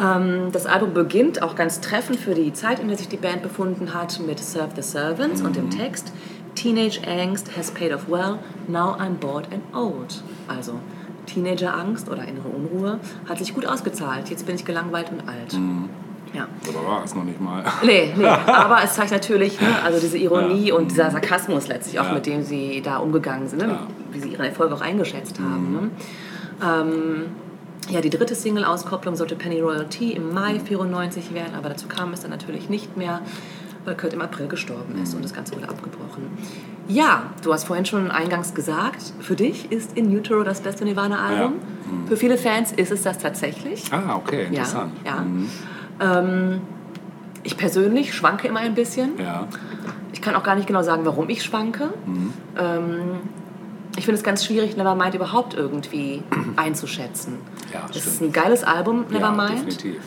Ähm, 0.00 0.52
das 0.52 0.66
Album 0.66 0.94
beginnt 0.94 1.42
auch 1.42 1.54
ganz 1.56 1.80
treffend 1.80 2.18
für 2.18 2.34
die 2.34 2.52
Zeit, 2.52 2.78
in 2.80 2.88
der 2.88 2.96
sich 2.96 3.08
die 3.08 3.16
Band 3.16 3.42
befunden 3.42 3.94
hat, 3.94 4.20
mit 4.26 4.38
Serve 4.38 4.70
the 4.76 4.82
Servants 4.82 5.42
und 5.42 5.56
dem 5.56 5.70
Text 5.70 6.12
Teenage 6.54 7.00
Angst 7.06 7.56
has 7.56 7.70
paid 7.70 7.92
off 7.92 8.08
well, 8.08 8.38
now 8.66 8.96
I'm 8.98 9.14
bored 9.20 9.46
and 9.52 9.62
old. 9.74 10.22
Also 10.48 10.72
Teenager-Angst 11.26 12.08
oder 12.08 12.24
innere 12.24 12.48
Unruhe 12.48 12.98
hat 13.28 13.38
sich 13.38 13.54
gut 13.54 13.66
ausgezahlt. 13.66 14.28
Jetzt 14.30 14.46
bin 14.46 14.54
ich 14.56 14.64
gelangweilt 14.64 15.10
und 15.12 15.20
alt. 15.28 15.56
Ja. 16.34 16.46
Aber 16.68 16.86
war 16.88 17.04
es 17.04 17.14
noch 17.14 17.24
nicht 17.24 17.40
mal. 17.40 17.62
Nee, 17.84 18.12
nee, 18.16 18.24
aber 18.46 18.82
es 18.82 18.94
zeigt 18.94 19.12
natürlich, 19.12 19.60
ne, 19.60 19.68
also 19.84 19.98
diese 20.00 20.18
Ironie 20.18 20.68
Ja. 20.68 20.74
und 20.74 20.90
dieser 20.90 21.10
Sarkasmus 21.10 21.68
letztlich 21.68 22.00
auch, 22.00 22.06
Ja. 22.06 22.12
mit 22.14 22.26
dem 22.26 22.42
sie 22.42 22.80
da 22.82 22.98
umgegangen 22.98 23.46
sind, 23.48 23.58
ne. 23.62 23.68
Mhm. 23.68 23.78
wie 24.12 24.20
sie 24.20 24.28
ihren 24.30 24.44
Erfolg 24.44 24.72
auch 24.72 24.80
eingeschätzt 24.80 25.38
haben. 25.38 25.72
Ne. 25.72 25.90
Ähm, 26.66 27.22
ja, 27.88 28.00
die 28.00 28.10
dritte 28.10 28.34
Single-Auskopplung 28.34 29.16
sollte 29.16 29.36
Penny 29.36 29.60
Royalty 29.60 30.12
im 30.12 30.32
Mai 30.32 30.60
94 30.60 31.32
werden, 31.34 31.54
aber 31.56 31.70
dazu 31.70 31.88
kam 31.88 32.12
es 32.12 32.20
dann 32.20 32.30
natürlich 32.30 32.68
nicht 32.68 32.96
mehr, 32.96 33.20
weil 33.84 33.96
Kurt 33.96 34.12
im 34.12 34.20
April 34.20 34.48
gestorben 34.48 35.00
ist 35.02 35.14
und 35.14 35.24
das 35.24 35.32
Ganze 35.32 35.54
wurde 35.56 35.68
abgebrochen. 35.68 36.30
Ja, 36.88 37.24
du 37.42 37.52
hast 37.52 37.64
vorhin 37.64 37.86
schon 37.86 38.10
eingangs 38.10 38.54
gesagt, 38.54 39.12
für 39.20 39.36
dich 39.36 39.70
ist 39.72 39.96
In 39.96 40.14
Utero 40.14 40.42
das 40.42 40.60
beste 40.60 40.84
Nirvana-Album. 40.84 41.54
Für 42.06 42.16
viele 42.16 42.36
Fans 42.36 42.72
ist 42.72 42.92
es 42.92 43.02
das 43.02 43.18
tatsächlich. 43.18 43.84
Ah, 43.92 44.16
okay, 44.16 44.46
interessant. 44.46 44.92
Ja, 45.04 45.24
ja. 46.00 46.20
Ähm, 46.20 46.60
ich 47.42 47.56
persönlich 47.56 48.14
schwanke 48.14 48.48
immer 48.48 48.60
ein 48.60 48.74
bisschen. 48.74 49.18
Ja. 49.18 49.48
Ich 50.12 50.20
kann 50.20 50.34
auch 50.34 50.42
gar 50.42 50.54
nicht 50.54 50.66
genau 50.66 50.82
sagen, 50.82 51.04
warum 51.04 51.28
ich 51.28 51.42
schwanke. 51.42 51.90
Mhm. 52.06 52.32
Ähm, 52.58 53.00
ich 53.98 54.04
finde 54.04 54.18
es 54.18 54.24
ganz 54.24 54.44
schwierig, 54.44 54.76
Nevermind 54.76 55.14
überhaupt 55.14 55.54
irgendwie 55.54 56.22
einzuschätzen. 56.56 57.34
Ja, 57.72 57.80
es 57.90 58.06
ist 58.06 58.22
ein 58.22 58.32
geiles 58.32 58.64
Album, 58.64 59.04
Ja, 59.10 59.16
Nevermind. 59.18 59.50
definitiv. 59.68 60.00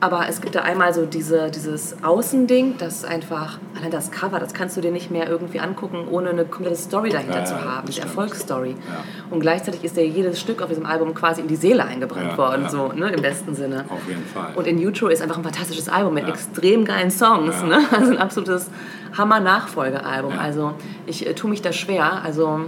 aber 0.00 0.28
es 0.28 0.42
gibt 0.42 0.54
da 0.54 0.60
einmal 0.60 0.92
so 0.92 1.06
diese, 1.06 1.50
dieses 1.50 1.96
Außending, 2.02 2.74
das 2.78 3.04
einfach, 3.06 3.58
allein 3.74 3.90
das 3.90 4.10
Cover, 4.10 4.38
das 4.38 4.52
kannst 4.52 4.76
du 4.76 4.82
dir 4.82 4.90
nicht 4.92 5.10
mehr 5.10 5.28
irgendwie 5.30 5.60
angucken, 5.60 6.06
ohne 6.10 6.28
eine 6.30 6.44
komplette 6.44 6.76
Story 6.76 7.08
dahinter 7.08 7.38
Ja, 7.38 7.44
zu 7.46 7.54
ja, 7.54 7.64
haben, 7.64 7.88
die. 7.90 8.00
Erfolgsstory. 8.00 8.70
Ja. 8.70 9.04
Und 9.30 9.40
gleichzeitig 9.40 9.82
ist 9.82 9.96
dir 9.96 10.06
jedes 10.06 10.38
Stück 10.40 10.60
auf 10.60 10.68
diesem 10.68 10.84
Album 10.84 11.14
quasi 11.14 11.40
in 11.40 11.48
die 11.48 11.56
Seele 11.56 11.84
eingebrannt 11.86 12.32
Ja, 12.32 12.36
worden, 12.38 12.62
ja. 12.64 12.68
so 12.68 12.88
ne, 12.92 13.08
im 13.12 13.22
besten 13.22 13.54
Sinne. 13.54 13.86
Auf 13.88 14.06
jeden 14.06 14.24
Fall. 14.26 14.52
Und 14.56 14.66
In 14.66 14.78
Utero 14.78 15.08
ist 15.08 15.22
einfach 15.22 15.38
ein 15.38 15.42
fantastisches 15.44 15.88
Album 15.88 16.12
mit 16.14 16.24
Ja. 16.24 16.30
extrem 16.34 16.84
geilen 16.84 17.10
Songs. 17.10 17.54
Ja. 17.62 17.66
Ne? 17.66 17.78
Also 17.92 18.10
ein 18.12 18.18
absolutes 18.18 18.70
Hammer-Nachfolgealbum. 19.16 20.34
Ja. 20.34 20.40
Also 20.40 20.72
ich 21.06 21.26
äh, 21.26 21.34
tue 21.34 21.50
mich 21.50 21.62
da 21.62 21.72
schwer. 21.72 22.22
Also 22.22 22.60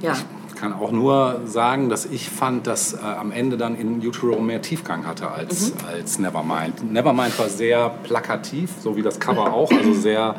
ja, 0.00 0.14
Ich 0.48 0.60
kann 0.60 0.72
auch 0.72 0.92
nur 0.92 1.40
sagen, 1.44 1.88
dass 1.88 2.06
ich 2.06 2.30
fand, 2.30 2.66
dass 2.66 2.94
äh, 2.94 2.98
am 2.98 3.32
Ende 3.32 3.56
dann 3.56 3.74
in 3.76 3.98
Utero 4.06 4.40
mehr 4.40 4.62
Tiefgang 4.62 5.06
hatte 5.06 5.30
als, 5.30 5.70
Mhm. 5.72 5.76
als 5.88 6.18
Nevermind. 6.18 6.92
Nevermind 6.92 7.36
war 7.38 7.48
sehr 7.48 7.88
plakativ, 8.04 8.70
so 8.80 8.96
wie 8.96 9.02
das 9.02 9.18
Cover 9.20 9.52
auch, 9.52 9.70
also 9.72 9.92
sehr 10.00 10.36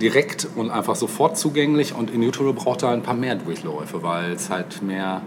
direkt 0.00 0.46
und 0.56 0.70
einfach 0.70 0.94
sofort 0.96 1.36
zugänglich. 1.36 1.94
Und 1.94 2.10
in 2.10 2.22
Utero 2.22 2.52
brauchte 2.52 2.86
er 2.86 2.92
ein 2.92 3.02
paar 3.02 3.14
mehr 3.14 3.34
Durchläufe, 3.34 4.02
weil 4.02 4.32
es 4.32 4.50
halt 4.50 4.82
mehr, 4.82 5.22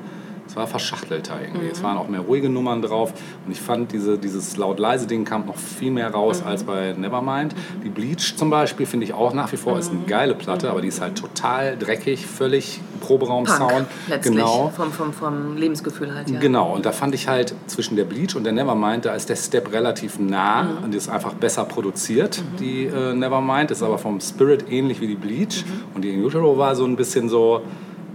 es 0.52 0.58
war 0.58 0.68
verschachtelter 0.68 1.36
irgendwie. 1.42 1.68
Mhm. 1.68 1.72
Es 1.72 1.82
waren 1.82 1.98
auch 1.98 2.10
mehr 2.10 2.20
ruhige 2.20 2.50
Nummern 2.50 2.82
drauf. 2.82 3.14
Und 3.46 3.54
ich 3.54 3.62
fand, 3.62 3.94
diese, 3.94 4.18
dieses 4.18 4.58
laut-leise-Ding 4.58 5.24
kam 5.24 5.46
noch 5.46 5.56
viel 5.56 5.92
mehr 5.92 6.12
raus 6.12 6.42
Mhm. 6.42 6.48
als 6.48 6.64
bei 6.66 6.92
Nevermind. 6.98 7.56
Die 7.86 7.90
Bleach 7.90 8.36
zum 8.36 8.50
Beispiel 8.50 8.86
finde 8.86 9.06
ich 9.06 9.14
auch 9.14 9.34
nach 9.34 9.50
wie 9.54 9.56
vor 9.58 9.80
ist 9.80 9.94
Mhm. 9.94 10.00
eine 10.00 10.08
geile 10.08 10.36
Platte, 10.36 10.70
aber 10.70 10.82
die 10.82 10.90
ist 10.90 11.00
halt 11.00 11.18
total 11.18 11.78
dreckig, 11.78 12.28
völlig 12.28 12.82
Proberaum-Sound. 13.00 13.86
Genau. 14.24 14.72
Vom, 14.76 14.92
vom, 14.92 15.14
vom 15.14 15.56
Lebensgefühl 15.56 16.14
halt, 16.14 16.30
ja. 16.30 16.40
Genau, 16.40 16.74
und 16.74 16.86
da 16.86 16.92
fand 16.92 17.16
ich 17.16 17.30
halt 17.30 17.56
zwischen 17.68 17.96
der 17.96 18.04
Bleach 18.04 18.36
und 18.36 18.44
der 18.44 18.52
Nevermind, 18.54 19.06
da 19.06 19.14
ist 19.16 19.30
der 19.30 19.38
Step 19.38 19.72
relativ 19.72 20.20
nah 20.20 20.64
Mhm. 20.64 20.84
und 20.84 20.96
ist 20.96 21.08
einfach 21.10 21.34
besser 21.34 21.64
produziert, 21.64 22.42
die 22.60 22.86
äh, 22.88 23.14
Nevermind, 23.14 23.72
ist 23.72 23.84
aber 23.84 23.98
vom 23.98 24.20
Spirit 24.20 24.66
ähnlich 24.70 25.00
wie 25.00 25.08
die 25.08 25.16
Bleach 25.16 25.64
Mhm. 25.66 25.96
und 25.96 26.02
die 26.04 26.10
In 26.14 26.24
Utero 26.26 26.58
war 26.58 26.76
so 26.76 26.84
ein 26.86 26.96
bisschen 26.98 27.30
so, 27.30 27.62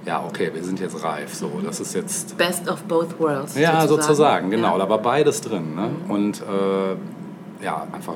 ja 0.06 0.24
okay, 0.24 0.50
wir 0.54 0.62
sind 0.62 0.80
jetzt 0.80 1.02
reif, 1.04 1.34
so, 1.34 1.50
das 1.64 1.80
ist 1.80 1.94
jetzt, 1.94 2.36
Best 2.38 2.68
of 2.70 2.82
both 2.84 3.18
worlds. 3.20 3.56
ja 3.58 3.86
sozusagen, 3.86 4.50
genau, 4.50 4.68
Ja. 4.68 4.74
Mhm. 4.74 4.78
da 4.80 4.88
war 4.88 4.98
beides 4.98 5.40
drin 5.40 5.74
ne? 5.74 5.90
und 6.08 6.40
äh, 6.42 7.64
ja, 7.64 7.86
einfach 7.92 8.14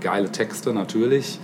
geile 0.00 0.30
Texte 0.32 0.72
natürlich, 0.72 1.38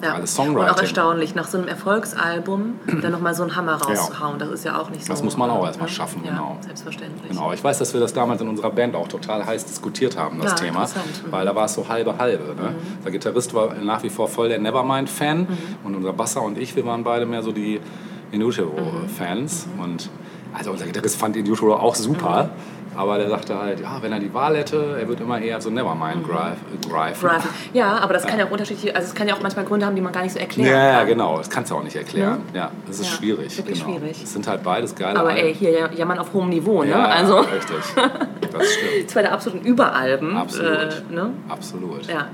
Ja. 0.00 0.12
Alles 0.14 0.38
Und 0.38 0.42
auch 0.42 0.46
Songwriting. 0.54 0.78
erstaunlich, 0.82 1.34
nach 1.34 1.48
so 1.48 1.58
einem 1.58 1.66
Erfolgsalbum 1.66 2.74
dann 3.02 3.10
nochmal 3.10 3.34
so 3.34 3.42
einen 3.42 3.56
Hammer 3.56 3.74
rauszuhauen. 3.82 4.38
Das 4.38 4.48
ist 4.50 4.64
ja 4.64 4.78
auch 4.80 4.90
nicht 4.90 5.04
so. 5.04 5.12
Das 5.12 5.24
muss 5.24 5.36
man 5.36 5.50
auch 5.50 5.66
erst 5.66 5.80
mal 5.80 5.86
ne? 5.86 5.90
schaffen, 5.90 6.22
ja, 6.24 6.30
genau. 6.30 6.56
Selbstverständlich. 6.60 7.30
Genau, 7.32 7.52
ich 7.52 7.64
weiß, 7.64 7.78
dass 7.78 7.92
wir 7.94 8.00
das 8.00 8.12
damals 8.12 8.40
in 8.40 8.46
unserer 8.48 8.70
Band 8.70 8.94
auch 8.94 9.08
total 9.08 9.44
heiß 9.44 9.64
diskutiert 9.64 10.16
haben, 10.16 10.38
das 10.40 10.52
Ja, 10.52 10.56
Thema. 10.66 10.84
Mhm. 10.84 11.32
Weil 11.32 11.44
da 11.46 11.54
war 11.56 11.64
es 11.64 11.74
so 11.74 11.88
halbe 11.88 12.16
halbe. 12.16 12.54
Ne? 12.54 12.74
Der 13.04 13.10
Gitarrist 13.10 13.52
war 13.54 13.74
nach 13.74 14.04
wie 14.04 14.08
vor 14.10 14.28
voll 14.28 14.48
der 14.48 14.60
Nevermind-Fan 14.60 15.40
Mhm. 15.40 15.48
und 15.82 15.96
unser 15.96 16.12
Basser 16.12 16.42
und 16.42 16.58
ich, 16.58 16.76
wir 16.76 16.86
waren 16.86 17.02
beide 17.02 17.26
mehr 17.26 17.42
so 17.42 17.50
die 17.50 17.80
In 18.32 18.42
Utero-Fans. 18.42 19.66
Mhm. 19.76 19.82
Und 19.82 20.10
also 20.56 20.70
unser 20.70 20.86
Gitarrist 20.86 21.16
fand 21.16 21.36
In 21.36 21.48
Utero 21.50 21.74
auch 21.76 21.94
super. 21.94 22.50
Aber 22.96 23.16
der 23.16 23.28
sagte 23.28 23.56
halt, 23.56 23.78
ja, 23.78 23.98
wenn 24.00 24.10
er 24.10 24.18
die 24.18 24.32
Wahl 24.34 24.56
hätte, 24.56 24.96
er 25.00 25.06
wird 25.06 25.20
immer 25.20 25.40
eher 25.40 25.60
so 25.60 25.70
Nevermind 25.70 26.26
greifen. 26.26 26.64
Drive. 26.90 27.22
Ja, 27.72 27.98
aber 27.98 28.12
das 28.12 28.26
kann 28.26 28.40
ja 28.40 28.46
auch 28.46 28.50
unterschiedliche, 28.50 28.96
also 28.96 29.06
es 29.06 29.14
kann 29.14 29.28
ja 29.28 29.34
auch 29.36 29.40
manchmal 29.40 29.64
Gründe 29.66 29.86
haben, 29.86 29.94
die 29.94 30.00
man 30.02 30.12
gar 30.12 30.22
nicht 30.22 30.32
so 30.32 30.40
erklären 30.40 30.68
Ja, 30.72 30.84
ja, 30.92 30.98
kann. 31.00 31.06
genau. 31.06 31.38
Das 31.38 31.48
kannst 31.48 31.70
du 31.70 31.76
auch 31.76 31.84
nicht 31.84 31.94
erklären. 31.94 32.40
Ja, 32.54 32.72
das 32.88 32.98
ist 32.98 33.10
Ja, 33.12 33.16
schwierig. 33.18 33.56
wirklich 33.56 33.84
genau. 33.84 33.98
schwierig. 33.98 34.20
Es 34.24 34.32
sind 34.32 34.48
halt 34.48 34.64
beides 34.64 34.96
geile 34.96 35.16
Aber 35.20 35.28
Alben. 35.28 35.40
ey, 35.46 35.54
hier 35.54 35.90
jammern 35.94 36.18
auf 36.18 36.32
hohem 36.32 36.48
Niveau, 36.48 36.82
ne? 36.82 36.90
ja, 36.90 37.04
also 37.04 37.38
richtig. 37.38 37.76
Das 37.94 38.72
stimmt. 38.72 39.06
zwei 39.10 39.22
der 39.22 39.32
absoluten 39.32 39.64
Überalben. 39.64 40.36
Absolut. 40.36 41.04
Äh, 41.08 41.14
ne? 41.14 41.30
Absolut. 41.48 42.04
Ja. 42.08 42.26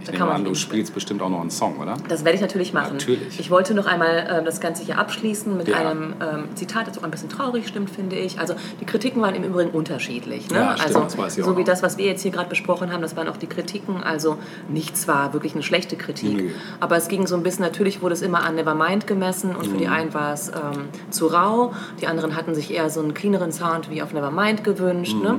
Ich 0.00 0.06
Da 0.06 0.12
nehme 0.12 0.18
kann 0.18 0.28
man 0.28 0.36
an, 0.36 0.44
du 0.44 0.54
spielst 0.54 0.94
bestimmt 0.94 1.20
auch 1.22 1.28
noch 1.28 1.40
einen 1.40 1.50
Song, 1.50 1.76
oder? 1.78 1.96
Das 2.08 2.24
werde 2.24 2.36
ich 2.36 2.40
natürlich 2.40 2.72
machen. 2.72 2.94
Natürlich. 2.94 3.38
Ich 3.40 3.50
wollte 3.50 3.74
noch 3.74 3.86
einmal 3.86 4.26
ähm, 4.30 4.44
das 4.44 4.60
Ganze 4.60 4.84
hier 4.84 4.98
abschließen 4.98 5.56
mit 5.56 5.68
Ja. 5.68 5.76
einem 5.78 6.14
ähm, 6.20 6.44
Zitat, 6.54 6.86
das 6.86 6.98
auch 6.98 7.02
ein 7.02 7.10
bisschen 7.10 7.28
traurig 7.28 7.66
stimmt, 7.68 7.90
finde 7.90 8.16
ich. 8.16 8.38
Also 8.38 8.54
die 8.80 8.84
Kritiken 8.84 9.20
waren 9.22 9.34
im 9.34 9.44
Übrigen 9.44 9.70
unterschiedlich. 9.70 10.48
Ne? 10.50 10.56
Ja, 10.58 10.76
stimmt, 10.76 10.86
also 10.86 11.00
das 11.00 11.18
weiß 11.18 11.38
ich 11.38 11.44
so 11.44 11.50
auch 11.50 11.56
wie 11.56 11.60
noch. 11.60 11.66
das, 11.66 11.82
was 11.82 11.98
wir 11.98 12.06
jetzt 12.06 12.22
hier 12.22 12.30
gerade 12.30 12.48
besprochen 12.48 12.92
haben, 12.92 13.02
das 13.02 13.16
waren 13.16 13.28
auch 13.28 13.36
die 13.36 13.46
Kritiken. 13.48 14.02
Also 14.02 14.38
nichts 14.68 15.08
war 15.08 15.32
wirklich 15.32 15.54
eine 15.54 15.62
schlechte 15.62 15.96
Kritik. 15.96 16.36
Nö. 16.36 16.48
Aber 16.80 16.96
es 16.96 17.08
ging 17.08 17.26
so 17.26 17.34
ein 17.36 17.42
bisschen, 17.42 17.64
natürlich 17.64 18.00
wurde 18.02 18.14
es 18.14 18.22
immer 18.22 18.44
an 18.44 18.54
Nevermind 18.54 19.06
gemessen 19.06 19.54
und 19.56 19.66
für 19.66 19.74
Mhm. 19.74 19.78
die 19.78 19.88
einen 19.88 20.14
war 20.14 20.32
es 20.32 20.48
ähm, 20.48 20.84
zu 21.10 21.26
rau. 21.26 21.72
Die 22.00 22.06
anderen 22.06 22.36
hatten 22.36 22.54
sich 22.54 22.72
eher 22.72 22.88
so 22.90 23.00
einen 23.00 23.14
cleaneren 23.14 23.52
Sound 23.52 23.90
wie 23.90 24.02
auf 24.02 24.12
Nevermind 24.12 24.64
gewünscht. 24.64 25.14
Mhm. 25.16 25.22
Ne? 25.22 25.38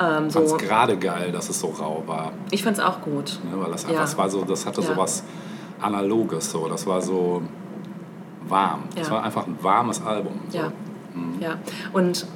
Ähm, 0.00 0.26
Ich 0.26 0.32
fand 0.32 0.48
so, 0.48 0.56
es 0.56 0.62
gerade 0.62 0.96
geil, 0.96 1.30
dass 1.32 1.48
es 1.50 1.60
so 1.60 1.68
rau 1.68 2.02
war. 2.06 2.32
ich 2.50 2.62
fand 2.64 2.78
es 2.78 2.82
auch 2.84 3.00
gut. 3.00 3.38
Ne? 3.44 3.52
Weil 3.62 3.70
das 3.72 3.82
Ja. 3.84 3.90
einfach, 3.90 4.02
das 4.02 4.18
war 4.18 4.28
so, 4.30 4.44
das 4.44 4.66
hatte 4.66 4.80
Ja. 4.80 4.86
so 4.88 4.96
was 4.96 5.22
Analoges, 5.80 6.50
so. 6.50 6.68
Das 6.68 6.86
war 6.86 7.00
so 7.00 7.42
warm. 8.48 8.84
Das 8.96 9.08
Ja. 9.08 9.14
war 9.14 9.22
einfach 9.24 9.46
ein 9.46 9.56
warmes 9.62 10.02
Album. 10.04 10.40
So. 10.48 10.58
Ja. 10.58 10.72
Mhm. 11.14 11.40
Ja. 11.40 11.54
Und 11.92 12.26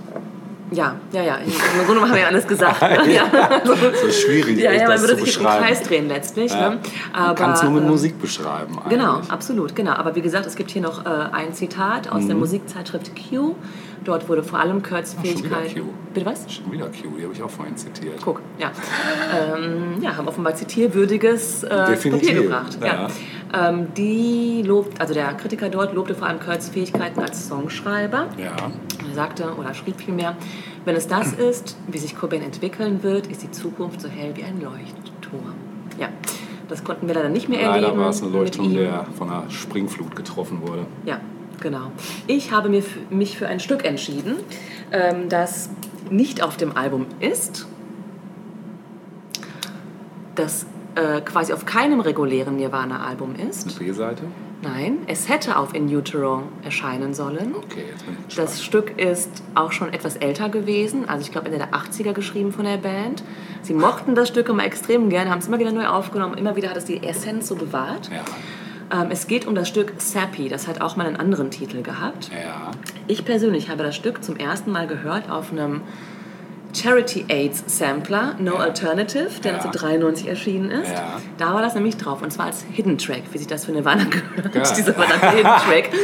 ja, 0.70 0.96
ja, 1.12 1.22
ja. 1.22 1.36
Im 1.36 1.86
Grunde 1.86 2.02
haben 2.02 2.12
wir 2.12 2.20
ja 2.20 2.26
alles 2.28 2.46
gesagt. 2.46 2.80
Ne? 2.82 3.12
Ja. 3.14 3.26
So 3.64 4.10
schwierig, 4.10 4.58
Ja, 4.58 4.72
ja, 4.72 4.88
man 4.88 5.00
würde 5.00 5.16
zu 5.18 5.24
sich 5.24 5.36
im 5.36 5.42
beschreiben. 5.42 5.64
Kreis 5.64 5.82
drehen 5.82 6.08
letztlich. 6.08 6.52
Ja. 6.52 6.70
Ne? 6.70 6.78
Man 7.12 7.34
kann 7.34 7.52
es 7.52 7.62
nur 7.62 7.72
mit 7.72 7.82
ähm, 7.84 7.88
Musik 7.90 8.20
beschreiben. 8.20 8.78
Genau, 8.88 9.14
eigentlich. 9.16 9.30
absolut, 9.30 9.74
genau. 9.76 9.92
Aber 9.92 10.14
wie 10.14 10.20
gesagt, 10.22 10.46
es 10.46 10.56
gibt 10.56 10.70
hier 10.70 10.82
noch 10.82 11.04
äh, 11.06 11.08
ein 11.32 11.52
Zitat 11.54 12.10
aus 12.10 12.26
der 12.26 12.34
Mhm. 12.34 12.40
Musikzeitschrift 12.40 13.12
Q. 13.30 13.54
Dort 14.04 14.28
wurde 14.28 14.42
vor 14.42 14.58
allem 14.60 14.82
Kurt's 14.82 15.16
Ach, 15.18 15.22
Fähigkeit. 15.22 15.74
Q. 15.74 15.82
Bitte 16.14 16.26
was? 16.26 16.46
Schon 16.52 16.70
wieder 16.72 16.86
Q, 16.86 17.16
die 17.18 17.24
habe 17.24 17.32
ich 17.34 17.42
auch 17.42 17.50
vorhin 17.50 17.76
zitiert. 17.76 18.14
Guck, 18.24 18.40
ja. 18.58 18.70
ähm, 19.56 20.00
ja, 20.00 20.16
haben 20.16 20.28
offenbar 20.28 20.54
zitierwürdiges 20.54 21.64
äh, 21.64 21.86
Definitiv, 21.86 22.28
Papier 22.28 22.42
gebracht. 22.42 22.78
ja. 22.80 22.86
Ja. 23.52 23.68
Ähm, 23.70 23.88
die 23.96 24.62
lobt, 24.64 25.00
also 25.00 25.14
der 25.14 25.32
Kritiker 25.34 25.68
dort 25.70 25.94
lobte 25.94 26.14
vor 26.14 26.28
allem 26.28 26.38
Kurt's 26.40 26.68
Fähigkeiten 26.68 27.20
als 27.20 27.48
Songschreiber. 27.48 28.26
Ja, 28.36 28.52
sagte 29.18 29.54
oder 29.58 29.74
schrieb 29.74 30.00
vielmehr, 30.00 30.36
wenn 30.84 30.94
es 30.94 31.08
das 31.08 31.32
ist, 31.50 31.76
wie 31.88 31.98
sich 31.98 32.16
Cobain 32.16 32.42
entwickeln 32.42 33.02
wird, 33.02 33.26
ist 33.26 33.42
die 33.42 33.50
Zukunft 33.50 34.00
so 34.00 34.08
hell 34.08 34.32
wie 34.36 34.44
ein 34.44 34.60
Leuchtturm. 34.60 35.54
Ja, 35.98 36.08
das 36.68 36.84
konnten 36.84 37.08
wir 37.08 37.14
leider 37.16 37.28
nicht 37.28 37.48
mehr 37.48 37.60
leider 37.62 37.88
erleben. 37.88 38.00
war 38.00 38.10
es 38.10 38.22
ein 38.22 38.32
Leuchtturm, 38.32 38.72
der 38.72 39.06
von 39.16 39.28
einer 39.28 39.50
Springflut 39.50 40.14
getroffen 40.14 40.62
wurde. 40.62 40.86
Ja, 41.04 41.20
genau. 41.60 41.90
Ich 42.28 42.52
habe 42.52 42.68
mir 42.68 42.84
mich 43.10 43.36
für 43.36 43.48
ein 43.48 43.58
Stück 43.58 43.84
entschieden, 43.84 44.36
ähm, 44.92 45.28
das 45.28 45.70
nicht 46.10 46.40
auf 46.40 46.56
dem 46.56 46.76
Album 46.76 47.06
ist, 47.18 47.66
das 50.36 50.64
äh, 50.94 51.20
quasi 51.22 51.52
auf 51.52 51.66
keinem 51.66 51.98
regulären 51.98 52.54
Nirvana-Album 52.56 53.34
ist. 53.34 53.76
B-Seite? 53.78 54.22
Nein, 54.60 54.98
es 55.06 55.28
hätte 55.28 55.56
auf 55.56 55.72
In 55.74 55.86
Utero 55.86 56.42
erscheinen 56.64 57.14
sollen. 57.14 57.54
Okay, 57.54 57.84
jetzt 57.90 58.04
bin 58.04 58.16
ich 58.18 58.26
gespannt. 58.26 58.48
Das 58.48 58.62
Stück 58.62 58.98
ist 58.98 59.42
auch 59.54 59.70
schon 59.70 59.92
etwas 59.92 60.16
älter 60.16 60.48
gewesen, 60.48 61.08
also 61.08 61.22
ich 61.22 61.30
glaube 61.30 61.46
Ende 61.46 61.58
der 61.58 61.70
80er 61.72 62.12
geschrieben 62.12 62.52
von 62.52 62.64
der 62.64 62.78
Band. 62.78 63.22
Sie 63.62 63.74
mochten 63.74 64.14
das 64.14 64.28
Stück 64.28 64.48
immer 64.48 64.64
extrem 64.64 65.10
gerne, 65.10 65.30
haben 65.30 65.38
es 65.38 65.46
immer 65.46 65.60
wieder 65.60 65.72
neu 65.72 65.86
aufgenommen, 65.86 66.36
immer 66.36 66.56
wieder 66.56 66.70
hat 66.70 66.76
es 66.76 66.84
die 66.86 67.02
Essenz 67.02 67.48
so 67.48 67.54
bewahrt. 67.54 68.10
ja. 68.10 68.24
Ähm, 68.90 69.08
es 69.10 69.26
geht 69.26 69.46
um 69.46 69.54
das 69.54 69.68
Stück 69.68 69.92
Sappy, 69.98 70.48
das 70.48 70.66
hat 70.66 70.80
auch 70.80 70.96
mal 70.96 71.06
einen 71.06 71.16
anderen 71.16 71.50
Titel 71.50 71.82
gehabt. 71.82 72.30
Ja. 72.30 72.70
Ich 73.06 73.24
persönlich 73.24 73.68
habe 73.68 73.82
das 73.82 73.94
Stück 73.94 74.24
zum 74.24 74.36
ersten 74.36 74.72
Mal 74.72 74.86
gehört 74.86 75.30
auf 75.30 75.52
einem 75.52 75.82
Charity 76.74 77.24
AIDS 77.28 77.64
Sampler, 77.66 78.36
No 78.38 78.56
Alternative, 78.56 79.30
der 79.42 79.52
Ja. 79.52 79.58
1993 79.58 80.28
erschienen 80.28 80.70
ist. 80.70 80.90
Ja. 80.90 81.20
Da 81.38 81.54
war 81.54 81.62
das 81.62 81.74
nämlich 81.74 81.96
drauf 81.96 82.22
und 82.22 82.30
zwar 82.32 82.46
als 82.46 82.64
Hidden 82.72 82.98
Track, 82.98 83.22
wie 83.32 83.38
sich 83.38 83.46
das 83.46 83.64
für 83.64 83.72
Nirvana 83.72 84.04
gehört. 84.04 84.52
Geil. 84.52 84.62
Dieser 84.76 84.94
verdammte 84.94 85.30
Hidden 85.30 85.44
Track. 85.66 85.90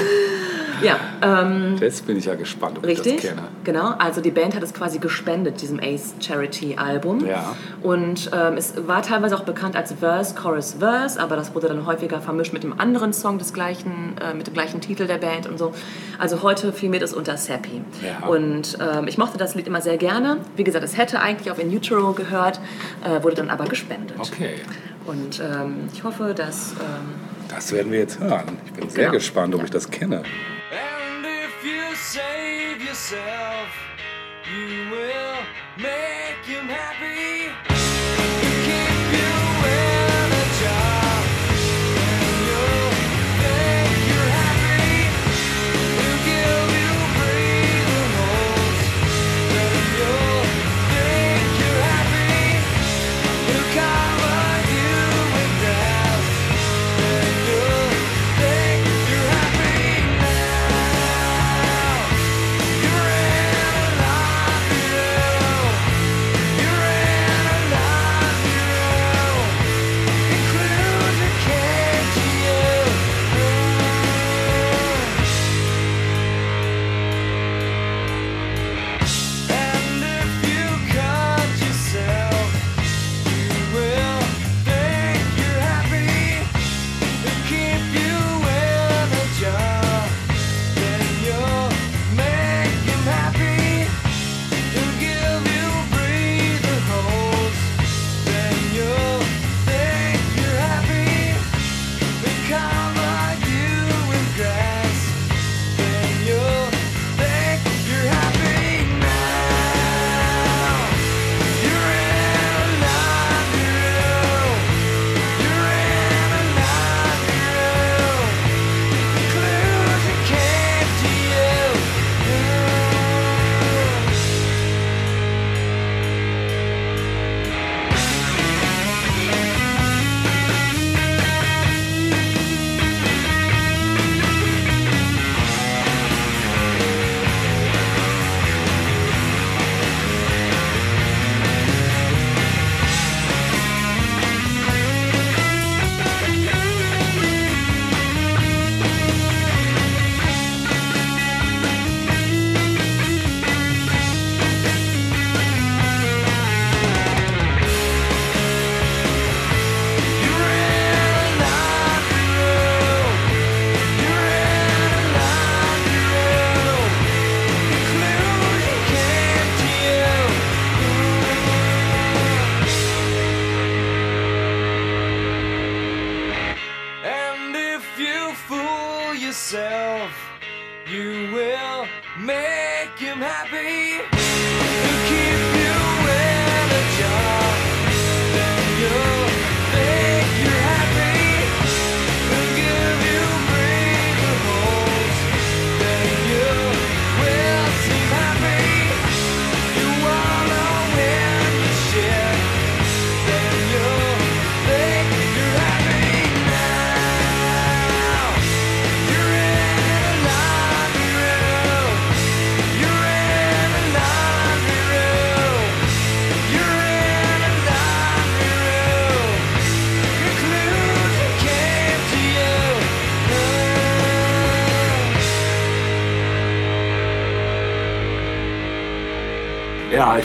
Ja, 0.82 0.96
ähm, 1.22 1.76
Jetzt 1.80 2.06
bin 2.06 2.16
ich 2.16 2.24
ja 2.26 2.34
gespannt, 2.34 2.78
ob 2.78 2.84
Richtig, 2.84 3.14
ich 3.16 3.22
das 3.22 3.30
kenne. 3.30 3.42
genau. 3.64 3.94
Also 3.98 4.20
die 4.20 4.30
Band 4.30 4.54
hat 4.54 4.62
es 4.62 4.74
quasi 4.74 4.98
gespendet, 4.98 5.60
diesem 5.62 5.78
Ace 5.80 6.14
Charity 6.20 6.76
Album. 6.76 7.24
Ja. 7.26 7.54
Und 7.82 8.30
ähm, 8.32 8.54
es 8.56 8.74
war 8.86 9.02
teilweise 9.02 9.36
auch 9.36 9.44
bekannt 9.44 9.76
als 9.76 9.92
Verse, 9.92 10.34
Chorus, 10.34 10.76
Verse, 10.78 11.20
aber 11.20 11.36
das 11.36 11.54
wurde 11.54 11.68
dann 11.68 11.86
häufiger 11.86 12.20
vermischt 12.20 12.52
mit 12.52 12.64
einem 12.64 12.74
anderen 12.78 13.12
Song 13.12 13.38
des 13.38 13.52
gleichen, 13.52 14.16
äh, 14.20 14.34
mit 14.34 14.46
dem 14.46 14.54
gleichen 14.54 14.80
Titel 14.80 15.06
der 15.06 15.18
Band 15.18 15.46
und 15.46 15.58
so. 15.58 15.72
Also 16.18 16.42
heute 16.42 16.72
firmiert 16.72 17.02
es 17.02 17.12
unter 17.14 17.36
Sappy. 17.36 17.82
Ja. 18.02 18.26
Und 18.28 18.78
ähm, 18.80 19.06
ich 19.08 19.18
mochte 19.18 19.38
das 19.38 19.54
Lied 19.54 19.66
immer 19.66 19.80
sehr 19.80 19.96
gerne. 19.96 20.38
Wie 20.56 20.64
gesagt, 20.64 20.84
es 20.84 20.96
hätte 20.96 21.20
eigentlich 21.20 21.50
auf 21.50 21.58
In 21.58 21.68
Utero 21.74 22.12
gehört, 22.12 22.60
äh, 23.04 23.22
wurde 23.22 23.36
dann 23.36 23.50
aber 23.50 23.64
gespendet. 23.64 24.16
Okay. 24.18 24.54
Und 25.06 25.40
ähm, 25.40 25.88
ich 25.92 26.02
hoffe, 26.02 26.32
dass 26.34 26.72
ähm, 26.72 27.14
Das 27.48 27.70
werden 27.72 27.92
wir 27.92 27.98
jetzt 27.98 28.20
hören. 28.20 28.56
Ich 28.66 28.72
bin 28.72 28.88
sehr 28.88 29.04
Genau. 29.04 29.12
gespannt, 29.18 29.54
ob 29.54 29.62
ich 29.62 29.70
das 29.70 29.90
kenne. 29.90 30.22
Save 31.96 32.82
yourself, 32.82 33.68
you 34.52 34.90
will 34.90 35.36
make 35.78 36.44
him 36.44 36.68
happy. 36.68 37.73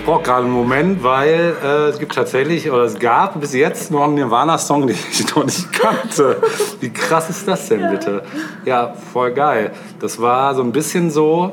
Brauche 0.09 0.23
gerade 0.23 0.45
einen 0.45 0.53
Moment, 0.53 1.03
weil 1.03 1.55
äh, 1.63 1.67
es 1.89 1.99
gibt 1.99 2.15
tatsächlich, 2.15 2.71
oder 2.71 2.81
es 2.83 2.97
gab 2.97 3.39
bis 3.39 3.53
jetzt 3.53 3.91
noch 3.91 4.05
einen 4.05 4.15
Nirvana-Song, 4.15 4.87
den 4.87 4.95
ich 5.11 5.35
noch 5.35 5.45
nicht 5.45 5.71
kannte. 5.71 6.41
Wie 6.79 6.89
krass 6.89 7.29
ist 7.29 7.47
das 7.47 7.69
denn 7.69 7.91
bitte? 7.91 8.23
Ja, 8.65 8.91
voll 9.13 9.31
geil. 9.33 9.71
Das 9.99 10.19
war 10.19 10.55
so 10.55 10.63
ein 10.63 10.71
bisschen 10.71 11.11
so 11.11 11.51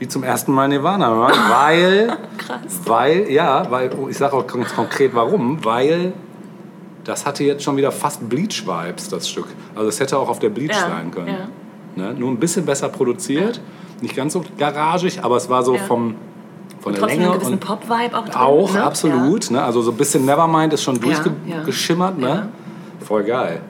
wie 0.00 0.08
zum 0.08 0.24
ersten 0.24 0.52
Mal 0.52 0.66
Nirvana 0.68 1.08
hören, 1.08 1.38
weil, 1.50 2.16
weil, 2.84 3.30
ja, 3.30 3.70
weil, 3.70 3.90
oh, 3.96 4.08
ich 4.08 4.18
sage 4.18 4.34
auch 4.34 4.46
ganz 4.48 4.74
konkret 4.74 5.14
warum, 5.14 5.64
weil 5.64 6.12
das 7.04 7.26
hatte 7.26 7.44
jetzt 7.44 7.62
schon 7.62 7.76
wieder 7.76 7.92
fast 7.92 8.28
Bleach-Vibes, 8.28 9.08
das 9.08 9.28
Stück. 9.28 9.46
Also 9.76 9.88
es 9.88 10.00
hätte 10.00 10.18
auch 10.18 10.28
auf 10.28 10.40
der 10.40 10.48
Bleach 10.50 10.74
Ja, 10.74 10.80
sein 10.88 11.12
können. 11.12 11.28
ja. 11.96 12.08
Ne? 12.10 12.14
Nur 12.18 12.30
ein 12.30 12.38
bisschen 12.38 12.66
besser 12.66 12.88
produziert, 12.88 13.60
nicht 14.00 14.16
ganz 14.16 14.32
so 14.32 14.44
garagig, 14.58 15.22
aber 15.22 15.36
es 15.36 15.48
war 15.48 15.62
so 15.62 15.74
Ja. 15.76 15.82
vom, 15.82 16.16
von 16.88 16.92
der 16.94 17.00
trotzdem 17.00 17.18
Länge 17.20 17.30
einen 17.32 17.40
gewissen 17.40 17.58
Pop-Vibe 17.60 18.16
auch 18.18 18.24
drin. 18.24 18.34
auch, 18.34 18.72
ne? 18.74 18.82
absolut. 18.84 19.50
Ne? 19.50 19.62
Also 19.62 19.82
so 19.82 19.90
ein 19.90 19.96
bisschen 19.96 20.24
Nevermind 20.24 20.72
ist 20.72 20.82
schon 20.82 20.96
Ja, 21.02 21.08
ja. 21.10 21.56
durchgeschimmert. 21.56 22.18
Ne? 22.18 22.48
Voll 23.04 23.24
geil. 23.24 23.60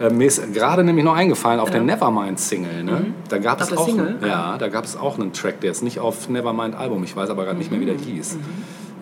Äh, 0.00 0.10
mir 0.10 0.26
ist 0.26 0.52
gerade 0.52 0.82
nämlich 0.82 1.04
noch 1.04 1.14
eingefallen 1.14 1.60
auf 1.60 1.70
der 1.70 1.80
Nevermind-Single. 1.80 2.82
Ne? 2.82 3.06
Da 3.28 3.38
gab 3.38 3.58
Mhm. 3.60 3.64
Es 3.64 3.76
auch, 3.76 3.88
ja, 4.26 4.58
da 4.58 4.68
gab 4.68 4.84
es 4.84 4.96
auch 4.96 5.18
einen 5.18 5.32
Track, 5.32 5.60
der 5.60 5.70
ist 5.70 5.82
nicht 5.82 6.00
auf 6.00 6.28
Nevermind-Album. 6.28 7.04
Ich 7.04 7.14
weiß 7.14 7.30
aber 7.30 7.44
gerade 7.44 7.58
nicht 7.58 7.70
mehr, 7.70 7.78
wie 7.80 7.84
Mhm. 7.84 7.96
der 7.98 8.06
hieß. 8.06 8.38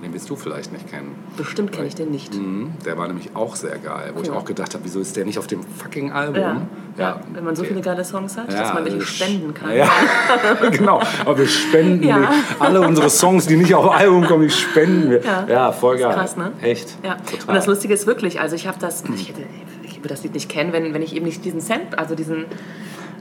Den 0.02 0.12
wirst 0.14 0.28
du 0.28 0.34
vielleicht 0.36 0.72
nicht 0.72 0.90
kennen. 0.90 1.14
Bestimmt 1.36 1.70
kenne 1.70 1.86
ich 1.86 1.94
den 1.94 2.10
nicht. 2.10 2.34
Mhm, 2.34 2.72
der 2.84 2.98
war 2.98 3.06
nämlich 3.06 3.30
auch 3.34 3.54
sehr 3.54 3.78
geil, 3.78 4.10
wo 4.14 4.22
ich 4.22 4.28
Cool. 4.30 4.36
auch 4.36 4.44
gedacht 4.44 4.74
habe, 4.74 4.82
wieso 4.84 4.98
ist 4.98 5.16
der 5.16 5.24
nicht 5.24 5.38
auf 5.38 5.46
dem 5.46 5.62
fucking 5.62 6.10
Album? 6.10 6.36
Ja. 6.42 6.62
ja. 6.98 7.20
Wenn 7.32 7.44
man 7.44 7.54
so 7.54 7.62
viele 7.62 7.80
geile 7.80 8.04
Songs 8.04 8.36
hat, 8.36 8.52
dass 8.52 8.74
man 8.74 8.84
welche 8.84 9.00
spenden 9.02 9.54
kann. 9.54 9.74
Ja, 9.76 9.88
genau. 10.72 11.00
Aber 11.24 11.38
wir 11.38 11.46
spenden 11.46 12.02
Ja. 12.06 12.30
alle 12.58 12.80
unsere 12.80 13.08
Songs, 13.10 13.46
die 13.46 13.56
nicht 13.56 13.74
auf 13.76 13.94
Album 13.94 14.26
kommen, 14.26 14.42
die 14.42 14.50
spenden 14.50 15.10
wir. 15.10 15.22
Ja. 15.22 15.46
Ja, 15.48 15.72
voll 15.72 15.94
Ist 15.96 16.02
geil. 16.02 16.14
krass, 16.14 16.36
ne? 16.36 16.50
Echt. 16.62 16.96
Ja. 17.04 17.14
Total. 17.30 17.48
Und 17.50 17.54
das 17.54 17.66
Lustige 17.68 17.94
ist 17.94 18.06
wirklich, 18.08 18.40
also 18.40 18.56
ich 18.56 18.66
habe 18.66 18.78
das, 18.80 19.04
ich, 19.14 19.28
hätte, 19.28 19.42
ich 19.84 19.98
würde 19.98 20.08
das 20.08 20.24
Lied 20.24 20.34
nicht 20.34 20.48
kennen, 20.48 20.72
wenn, 20.72 20.92
wenn 20.94 21.02
ich 21.02 21.14
eben 21.14 21.26
nicht 21.26 21.44
diesen 21.44 21.60
Sample, 21.60 21.96
also 21.96 22.16
diesen 22.16 22.46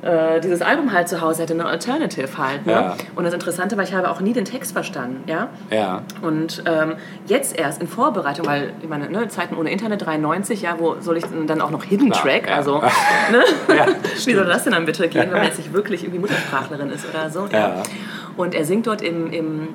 äh, 0.01 0.39
dieses 0.41 0.61
Album 0.61 0.91
halt 0.91 1.07
zu 1.07 1.21
Hause 1.21 1.43
hätte, 1.43 1.53
eine 1.53 1.65
Alternative 1.65 2.37
halt. 2.37 2.65
Ne? 2.65 2.71
Ja. 2.71 2.95
Und 3.15 3.23
das 3.23 3.33
Interessante 3.33 3.77
war, 3.77 3.83
ich 3.83 3.93
habe 3.93 4.09
auch 4.09 4.19
nie 4.19 4.33
den 4.33 4.45
Text 4.45 4.73
verstanden. 4.73 5.23
Ja? 5.27 5.49
Ja. 5.69 6.01
Und 6.21 6.63
ähm, 6.65 6.95
jetzt 7.27 7.57
erst 7.57 7.81
in 7.81 7.87
Vorbereitung, 7.87 8.45
weil 8.45 8.73
ich 8.81 8.89
meine, 8.89 9.09
ne, 9.09 9.27
Zeiten 9.27 9.55
ohne 9.55 9.71
Internet 9.71 10.05
93, 10.05 10.61
ja, 10.63 10.75
wo 10.79 10.95
soll 10.99 11.17
ich 11.17 11.25
denn 11.25 11.47
dann 11.47 11.61
auch 11.61 11.71
noch 11.71 11.83
Hidden 11.83 12.09
Klar, 12.09 12.23
Track? 12.23 12.47
ja. 12.47 12.55
Also, 12.55 12.77
ne? 13.31 13.43
Wie 14.25 14.33
soll 14.33 14.45
das 14.45 14.63
denn 14.63 14.73
dann 14.73 14.85
bitte 14.85 15.07
gehen, 15.07 15.23
wenn 15.23 15.37
man 15.37 15.43
jetzt 15.43 15.57
nicht 15.57 15.73
wirklich 15.73 16.03
irgendwie 16.03 16.19
Muttersprachlerin 16.19 16.89
ist 16.89 17.05
oder 17.07 17.29
so? 17.29 17.47
Ja. 17.51 17.83
Und 18.37 18.55
er 18.55 18.65
singt 18.65 18.87
dort 18.87 19.01
im, 19.01 19.31
im 19.31 19.67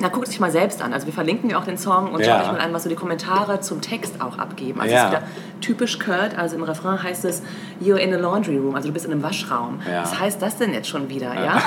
na, 0.00 0.08
guckt 0.08 0.26
sich 0.28 0.40
mal 0.40 0.50
selbst 0.50 0.80
an. 0.82 0.92
Also 0.94 1.06
wir 1.06 1.12
verlinken 1.12 1.50
ja 1.50 1.58
auch 1.58 1.64
den 1.64 1.76
Song 1.78 2.10
und 2.12 2.20
Ja. 2.20 2.38
schaut 2.38 2.46
euch 2.46 2.52
mal 2.52 2.60
an, 2.60 2.72
was 2.72 2.84
so 2.84 2.88
die 2.88 2.94
Kommentare 2.94 3.60
zum 3.60 3.80
Text 3.82 4.14
auch 4.20 4.38
abgeben. 4.38 4.80
Also 4.80 4.92
Ja. 4.94 5.00
es 5.00 5.04
ist 5.04 5.10
wieder 5.12 5.22
typisch 5.60 5.98
Kurt, 5.98 6.38
also 6.38 6.56
im 6.56 6.62
Refrain 6.62 7.02
heißt 7.02 7.24
es 7.26 7.42
You're 7.84 7.96
in 7.98 8.14
a 8.14 8.16
laundry 8.16 8.56
room, 8.56 8.74
also 8.74 8.88
du 8.88 8.94
bist 8.94 9.04
in 9.04 9.12
einem 9.12 9.22
Waschraum. 9.22 9.80
Ja. 9.90 10.02
Was 10.02 10.18
heißt 10.18 10.40
das 10.40 10.56
denn 10.56 10.72
jetzt 10.72 10.88
schon 10.88 11.08
wieder, 11.10 11.34
ja? 11.34 11.60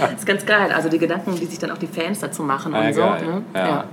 das 0.00 0.12
ist 0.18 0.26
ganz 0.26 0.44
geil. 0.46 0.70
Also 0.74 0.88
die 0.88 0.98
Gedanken, 0.98 1.36
die 1.36 1.46
sich 1.46 1.58
dann 1.60 1.70
auch 1.70 1.78
die 1.78 1.86
Fans 1.86 2.18
dazu 2.20 2.42
machen 2.42 2.72
Ja, 2.74 2.80
und 2.80 2.94
so. 2.94 3.00
Ne? 3.02 3.42
Ja. 3.54 3.66
Ja. 3.66 3.84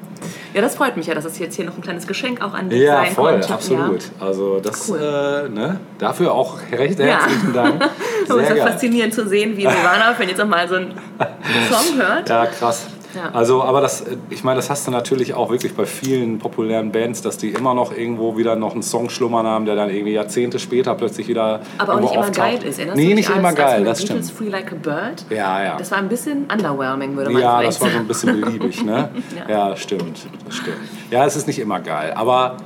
ja, 0.56 0.62
das 0.62 0.76
freut 0.76 0.98
mich 0.98 1.06
ja, 1.08 1.14
dass 1.14 1.26
es 1.26 1.38
jetzt 1.38 1.56
hier 1.56 1.66
noch 1.66 1.76
ein 1.76 1.82
kleines 1.82 2.08
Geschenk 2.08 2.42
auch 2.42 2.54
an 2.56 2.70
dich 2.70 2.82
Ja, 2.82 2.98
sein 3.04 3.12
voll, 3.14 3.32
konnte. 3.34 3.54
absolut. 3.54 4.04
Ja. 4.20 4.26
Also 4.26 4.60
das, 4.60 4.90
Cool. 4.90 4.98
äh, 5.00 5.50
ne, 5.50 5.80
dafür 6.00 6.34
auch 6.34 6.58
recht 6.72 6.98
Ja. 7.00 7.06
herzlichen 7.06 7.54
Dank. 7.54 7.84
So 8.28 8.38
ist 8.38 8.48
Sehr 8.48 8.58
ja 8.58 8.64
geil. 8.64 8.74
faszinierend 8.74 9.14
zu 9.14 9.28
sehen, 9.28 9.58
wie 9.58 9.64
Nirvana, 9.66 10.14
wenn 10.20 10.30
jetzt 10.30 10.40
auch 10.40 10.46
mal 10.48 10.68
so 10.68 10.76
ein 10.76 10.92
Song 11.72 11.98
hört. 12.00 12.30
Ja, 12.30 12.46
krass. 12.46 12.86
Ja. 13.16 13.32
Also, 13.34 13.64
aber 13.64 13.82
das, 13.82 14.02
äh, 14.02 14.18
ich 14.30 14.44
meine, 14.44 14.58
das 14.58 14.70
hast 14.70 14.86
du 14.88 14.92
natürlich 14.92 15.34
auch 15.34 15.50
wirklich 15.50 15.76
bei 15.76 15.86
vielen 15.86 16.38
populären 16.40 16.92
Bands, 16.92 17.22
dass 17.22 17.38
die 17.38 17.50
immer 17.50 17.74
noch 17.74 17.96
irgendwo 17.96 18.38
wieder 18.38 18.56
noch 18.56 18.74
einen 18.74 18.84
Song 18.84 19.10
schlummern 19.10 19.48
haben, 19.48 19.66
der 19.66 19.76
dann 19.76 19.90
irgendwie 19.90 20.14
Jahrzehnte 20.14 20.60
später 20.60 20.94
plötzlich 20.96 21.28
wieder 21.28 21.62
Aber 21.78 21.96
auch 21.96 22.00
nicht 22.02 22.14
immer 22.14 22.30
geil 22.30 22.60
ist. 22.64 22.78
Erinnerst 22.78 22.98
Nee, 22.98 23.14
nicht 23.16 23.30
als, 23.30 23.40
immer 23.40 23.54
geil, 23.54 23.84
das 23.84 24.00
Beatles 24.04 24.30
stimmt. 24.30 24.40
Free 24.40 24.50
Like 24.50 24.72
a 24.72 24.76
Bird? 24.76 25.26
Ja, 25.30 25.64
ja. 25.64 25.78
Das 25.78 25.92
war 25.92 25.98
ein 25.98 26.10
bisschen 26.10 26.46
underwhelming, 26.52 27.16
würde 27.16 27.32
man 27.32 27.42
Ja, 27.42 27.58
vielleicht 27.58 27.70
das 27.70 27.82
war 27.82 27.88
so 27.88 27.94
sagen. 27.94 28.06
ein 28.06 28.08
bisschen 28.08 28.42
beliebig, 28.42 28.84
ne? 28.84 29.10
Ja. 29.50 29.70
ja. 29.70 29.76
stimmt, 29.76 30.28
das 30.46 30.56
stimmt. 30.56 30.78
Ja, 31.10 31.26
es 31.26 31.36
ist 31.36 31.48
nicht 31.48 31.60
immer 31.60 31.80
geil, 31.80 32.14
aber 32.16 32.58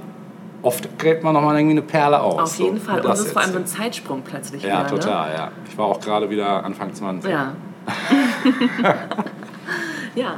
oft 0.61 0.97
gräbt 0.99 1.23
man 1.23 1.33
noch 1.33 1.41
mal 1.41 1.55
irgendwie 1.57 1.71
eine 1.73 1.81
Perle 1.81 2.21
aus. 2.21 2.41
Auf 2.53 2.59
jeden 2.59 2.79
so, 2.79 2.85
Fall. 2.85 2.99
Und 2.99 3.05
das 3.09 3.19
es 3.19 3.25
ist 3.27 3.33
vor 3.33 3.41
allem 3.41 3.51
so 3.51 3.59
ein. 3.59 3.65
Zeitsprung 3.65 4.21
plötzlich 4.23 4.63
Ja, 4.63 4.85
wieder. 4.85 4.99
total, 4.99 5.33
ja. 5.33 5.51
Ich 5.69 5.77
war 5.77 5.85
auch 5.85 5.99
gerade 5.99 6.29
wieder 6.29 6.63
Anfang 6.65 6.93
20. 6.93 7.29
Ne? 7.29 7.37
Ja. 7.37 7.53
ja. 10.15 10.35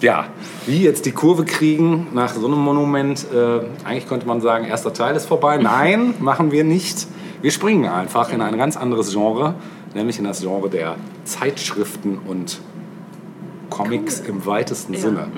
Ja, 0.00 0.26
wie 0.66 0.82
jetzt 0.82 1.06
die 1.06 1.10
Kurve 1.10 1.44
kriegen 1.44 2.08
nach 2.14 2.32
so 2.32 2.46
einem 2.46 2.58
Monument. 2.58 3.26
Äh, 3.34 3.60
eigentlich 3.84 4.08
könnte 4.08 4.28
man 4.28 4.40
sagen, 4.40 4.64
erster 4.64 4.92
Teil 4.92 5.16
ist 5.16 5.26
vorbei. 5.26 5.56
Nein, 5.62 6.14
machen 6.20 6.52
wir 6.52 6.62
nicht. 6.62 7.08
Wir 7.42 7.50
springen 7.50 7.86
einfach 7.86 8.32
in 8.32 8.40
ein 8.40 8.56
ganz 8.58 8.76
anderes 8.76 9.12
Genre, 9.12 9.54
nämlich 9.94 10.18
in 10.18 10.24
das 10.24 10.40
Genre 10.40 10.70
der 10.70 10.96
Zeitschriften 11.24 12.18
und 12.18 12.60
Comics 13.70 14.20
im 14.20 14.46
weitesten 14.46 14.94
Ja, 14.94 15.00
Sinne. 15.00 15.28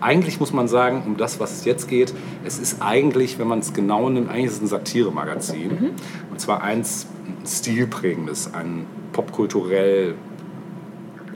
Eigentlich 0.00 0.40
muss 0.40 0.52
man 0.52 0.68
sagen, 0.68 1.02
um 1.06 1.16
das, 1.16 1.38
was 1.40 1.52
es 1.52 1.64
jetzt 1.64 1.88
geht, 1.88 2.12
es 2.44 2.58
ist 2.58 2.82
eigentlich, 2.82 3.38
wenn 3.38 3.48
man 3.48 3.60
es 3.60 3.72
genau 3.72 4.08
nimmt, 4.08 4.28
eigentlich 4.28 4.46
ist 4.46 4.56
es 4.56 4.62
ein 4.62 4.66
Satiremagazin. 4.66 5.94
Und 6.30 6.40
zwar 6.40 6.62
eins 6.62 7.06
ein 7.26 7.46
stilprägendes, 7.46 8.52
ein 8.52 8.86
popkulturell 9.12 10.14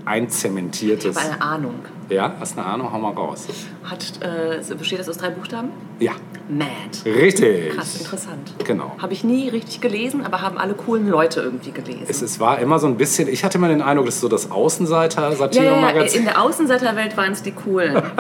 Ich 0.03 0.07
einzementiertes. 0.09 1.17
habe 1.17 1.33
eine 1.33 1.43
Ahnung. 1.43 1.75
Ja, 2.09 2.33
hast 2.41 2.59
eine 2.59 2.67
Ahnung? 2.67 2.93
Hau 2.93 2.99
mal 2.99 3.13
raus. 3.13 3.47
Hat, 3.85 4.05
äh, 4.21 4.75
besteht 4.75 4.99
das 4.99 5.09
aus 5.09 5.19
drei 5.19 5.31
Buchstaben? 5.31 5.69
Ja, 6.01 6.13
Mad. 6.49 6.69
richtig. 7.05 7.77
Krass, 7.77 8.01
interessant. 8.01 8.53
Genau. 8.65 8.91
Habe 9.01 9.13
ich 9.13 9.23
nie 9.23 9.49
richtig 9.49 9.81
gelesen, 9.81 10.25
aber 10.27 10.43
haben 10.43 10.59
alle 10.59 10.75
coolen 10.75 11.09
Leute 11.09 11.41
irgendwie 11.43 11.71
gelesen. 11.71 12.07
Es, 12.09 12.21
es 12.23 12.41
war 12.41 12.59
immer 12.59 12.81
so 12.81 12.89
ein 12.89 12.97
bisschen, 12.97 13.29
ich 13.29 13.45
hatte 13.45 13.59
immer 13.59 13.69
den 13.69 13.81
Eindruck, 13.83 14.07
das 14.07 14.17
ist 14.17 14.21
so 14.23 14.29
das 14.29 14.45
ja, 14.45 14.49
ja, 14.51 14.55
ja, 14.57 14.63
Außenseiter-Satire-Magazin. 14.65 16.19
in 16.21 16.25
der 16.27 16.43
Außenseiterwelt 16.43 17.17
waren 17.17 17.33
es 17.33 17.43
die 17.43 17.53
coolen. 17.53 18.03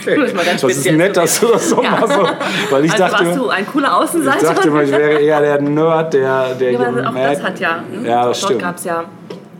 Okay. 0.00 0.16
Das 0.42 0.64
ist 0.64 0.90
nett, 0.92 1.14
dass 1.14 1.40
du 1.40 1.48
das 1.48 1.68
so 1.68 1.82
Ja. 1.82 1.90
mal 1.90 2.08
so. 2.08 2.26
Weil 2.70 2.86
ich 2.86 2.92
also 2.92 3.04
dachte, 3.04 3.26
warst 3.26 3.38
du 3.38 3.48
ein 3.50 3.66
cooler 3.66 3.88
ich 3.88 3.92
Außenseiter? 3.92 4.46
dachte 4.54 4.68
immer, 4.68 4.82
ich 4.82 4.90
wäre 4.90 5.20
eher 5.20 5.40
der 5.42 5.60
Nerd, 5.60 6.14
der, 6.14 6.54
der 6.54 6.72
ja, 6.72 6.78
aber 6.80 7.06
auch 7.06 7.12
Mad- 7.12 7.34
das 7.34 7.42
hat 7.42 7.60
ja. 7.60 7.84
hm? 7.92 8.06
Ja, 8.06 8.24
das 8.28 8.40
Dort 8.40 8.48
stimmt. 8.52 8.62
gab 8.62 8.76
es 8.78 8.84
ja 8.84 9.04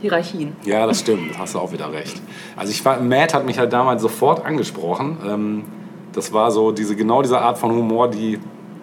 Hierarchien. 0.00 0.56
Ja, 0.64 0.86
das 0.86 1.00
stimmt. 1.00 1.38
Hast 1.38 1.54
du 1.54 1.58
auch 1.58 1.72
wieder 1.72 1.92
recht. 1.92 2.20
Also 2.56 2.72
ich 2.72 2.84
war, 2.84 3.00
Matt 3.00 3.34
hat 3.34 3.44
mich 3.44 3.58
halt 3.58 3.72
damals 3.72 4.02
sofort 4.02 4.44
angesprochen. 4.44 5.18
Ähm, 5.26 5.64
das 6.12 6.32
war 6.32 6.50
so 6.50 6.72
diese 6.72 6.96
genau 6.96 7.22
diese 7.22 7.40
Art 7.40 7.58
von 7.58 7.70
Humor, 7.70 8.08
die 8.08 8.38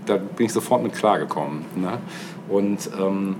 da 0.06 0.18
bin 0.18 0.46
ich 0.46 0.54
sofort 0.54 0.84
mit 0.84 0.94
klargekommen. 0.94 1.66
Ne? 1.76 2.00
Und 2.50 2.90
ähm, 2.98 3.36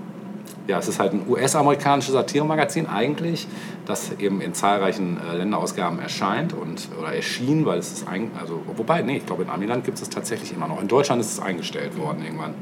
ja, 0.66 0.78
es 0.78 0.86
ist 0.86 1.00
halt 1.00 1.14
ein 1.14 1.22
US-amerikanisches 1.26 2.12
Satiremagazin 2.12 2.86
eigentlich, 2.86 3.48
das 3.86 4.12
eben 4.18 4.42
in 4.42 4.52
zahlreichen 4.52 5.18
äh, 5.18 5.36
Länderausgaben 5.36 5.98
erscheint 5.98 6.52
und 6.52 6.88
oder 6.98 7.14
erschien, 7.14 7.64
weil 7.64 7.78
es 7.78 7.90
ist 7.90 8.08
ein, 8.08 8.30
also 8.38 8.60
wobei 8.76 9.00
nee, 9.00 9.16
ich 9.16 9.26
glaube 9.26 9.44
in 9.44 9.50
Amiland 9.50 9.84
gibt 9.84 9.96
es 9.96 10.02
es 10.02 10.10
tatsächlich 10.10 10.52
immer 10.52 10.68
noch. 10.68 10.80
In 10.82 10.88
Deutschland 10.88 11.22
ist 11.22 11.32
es 11.32 11.40
eingestellt 11.40 11.98
worden 11.98 12.22
irgendwann. 12.22 12.54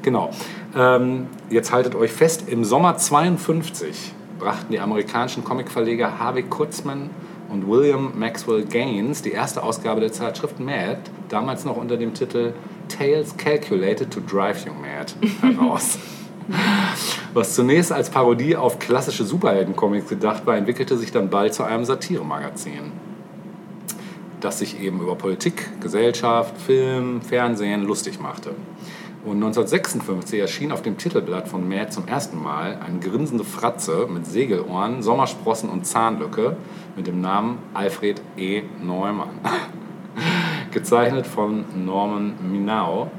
Genau. 0.00 0.30
Ähm, 0.74 1.28
jetzt 1.50 1.70
haltet 1.70 1.94
euch 1.94 2.12
fest, 2.12 2.44
im 2.48 2.64
Sommer 2.64 2.96
52 2.96 4.12
brachten 4.38 4.72
die 4.72 4.80
amerikanischen 4.80 5.44
Comicverleger 5.44 6.18
Harvey 6.18 6.42
Kurtzman 6.42 7.10
und 7.50 7.68
William 7.68 8.12
Maxwell 8.18 8.64
Gaines 8.64 9.22
die 9.22 9.32
erste 9.32 9.62
Ausgabe 9.62 10.00
der 10.00 10.12
Zeitschrift 10.12 10.60
Mad, 10.60 10.98
damals 11.28 11.64
noch 11.64 11.76
unter 11.76 11.96
dem 11.96 12.14
Titel 12.14 12.52
Tales 12.88 13.36
Calculated 13.36 14.10
to 14.10 14.20
Drive 14.20 14.66
You 14.66 14.72
Mad, 14.72 15.14
heraus. 15.40 15.98
Was 17.32 17.54
zunächst 17.54 17.90
als 17.90 18.10
Parodie 18.10 18.56
auf 18.56 18.78
klassische 18.78 19.24
Superhelden-Comics 19.24 20.08
gedacht 20.08 20.46
war, 20.46 20.56
entwickelte 20.56 20.96
sich 20.96 21.10
dann 21.10 21.30
bald 21.30 21.54
zu 21.54 21.62
einem 21.62 21.84
Satiremagazin, 21.84 22.92
das 24.40 24.58
sich 24.58 24.80
eben 24.80 25.00
über 25.00 25.16
Politik, 25.16 25.80
Gesellschaft, 25.80 26.60
Film, 26.60 27.22
Fernsehen 27.22 27.82
lustig 27.84 28.20
machte. 28.20 28.50
Und 29.24 29.36
1956 29.36 30.38
erschien 30.38 30.70
auf 30.70 30.82
dem 30.82 30.98
Titelblatt 30.98 31.48
von 31.48 31.66
Mad 31.66 31.88
zum 31.88 32.06
ersten 32.06 32.42
Mal 32.42 32.78
eine 32.86 32.98
grinsende 32.98 33.42
Fratze 33.42 34.06
mit 34.06 34.26
Segelohren, 34.26 35.02
Sommersprossen 35.02 35.70
und 35.70 35.86
Zahnlücke 35.86 36.56
mit 36.94 37.06
dem 37.06 37.22
Namen 37.22 37.58
Alfred 37.72 38.20
E. 38.36 38.64
Neumann. 38.82 39.30
Gezeichnet 40.72 41.26
von 41.26 41.64
Norman 41.74 42.34
Minau 42.52 43.10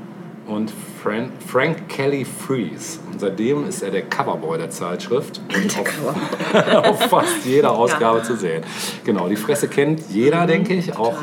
und 0.45 0.71
Frank, 1.01 1.31
Frank 1.43 1.89
Kelly 1.89 2.23
Freeze. 2.23 2.99
Und 3.11 3.19
seitdem 3.19 3.67
ist 3.67 3.81
er 3.81 3.89
der 3.89 4.03
Coverboy 4.03 4.59
der 4.59 4.69
Zeitschrift 4.69 5.41
und 5.55 5.79
auf, 5.79 6.85
auf 6.85 7.01
fast 7.09 7.45
jeder 7.45 7.71
Ausgabe 7.71 8.21
zu 8.21 8.35
sehen. 8.35 8.63
Genau, 9.03 9.27
die 9.27 9.35
Fresse 9.35 9.67
kennt 9.67 10.01
jeder, 10.11 10.45
denke 10.45 10.75
ich. 10.75 10.95
Auch 10.95 11.17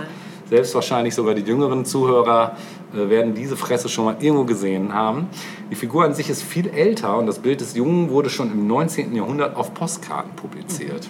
selbst 0.50 0.74
wahrscheinlich 0.74 1.14
sogar 1.14 1.34
die 1.34 1.42
jüngeren 1.42 1.84
Zuhörer 1.84 2.56
werden 2.92 3.34
diese 3.34 3.56
Fresse 3.56 3.88
schon 3.88 4.04
mal 4.04 4.16
irgendwo 4.20 4.44
gesehen 4.44 4.92
haben. 4.92 5.28
Die 5.70 5.74
Figur 5.74 6.04
an 6.04 6.14
sich 6.14 6.30
ist 6.30 6.42
viel 6.42 6.68
älter 6.68 7.16
und 7.18 7.26
das 7.26 7.38
Bild 7.38 7.60
des 7.60 7.74
Jungen 7.74 8.10
wurde 8.10 8.30
schon 8.30 8.50
im 8.52 8.66
19. 8.66 9.14
Jahrhundert 9.14 9.56
auf 9.56 9.74
Postkarten 9.74 10.34
publiziert. 10.36 11.08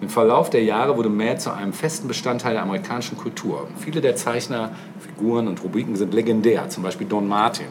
Im 0.00 0.08
Verlauf 0.08 0.50
der 0.50 0.64
Jahre 0.64 0.96
wurde 0.96 1.08
Mad 1.08 1.38
zu 1.38 1.52
einem 1.52 1.72
festen 1.72 2.08
Bestandteil 2.08 2.54
der 2.54 2.62
amerikanischen 2.64 3.16
Kultur. 3.16 3.68
Viele 3.78 4.00
der 4.00 4.16
Zeichner, 4.16 4.72
Figuren 4.98 5.46
und 5.46 5.62
Rubriken 5.62 5.94
sind 5.94 6.12
legendär, 6.12 6.68
zum 6.68 6.82
Beispiel 6.82 7.06
Don 7.06 7.28
Martin, 7.28 7.66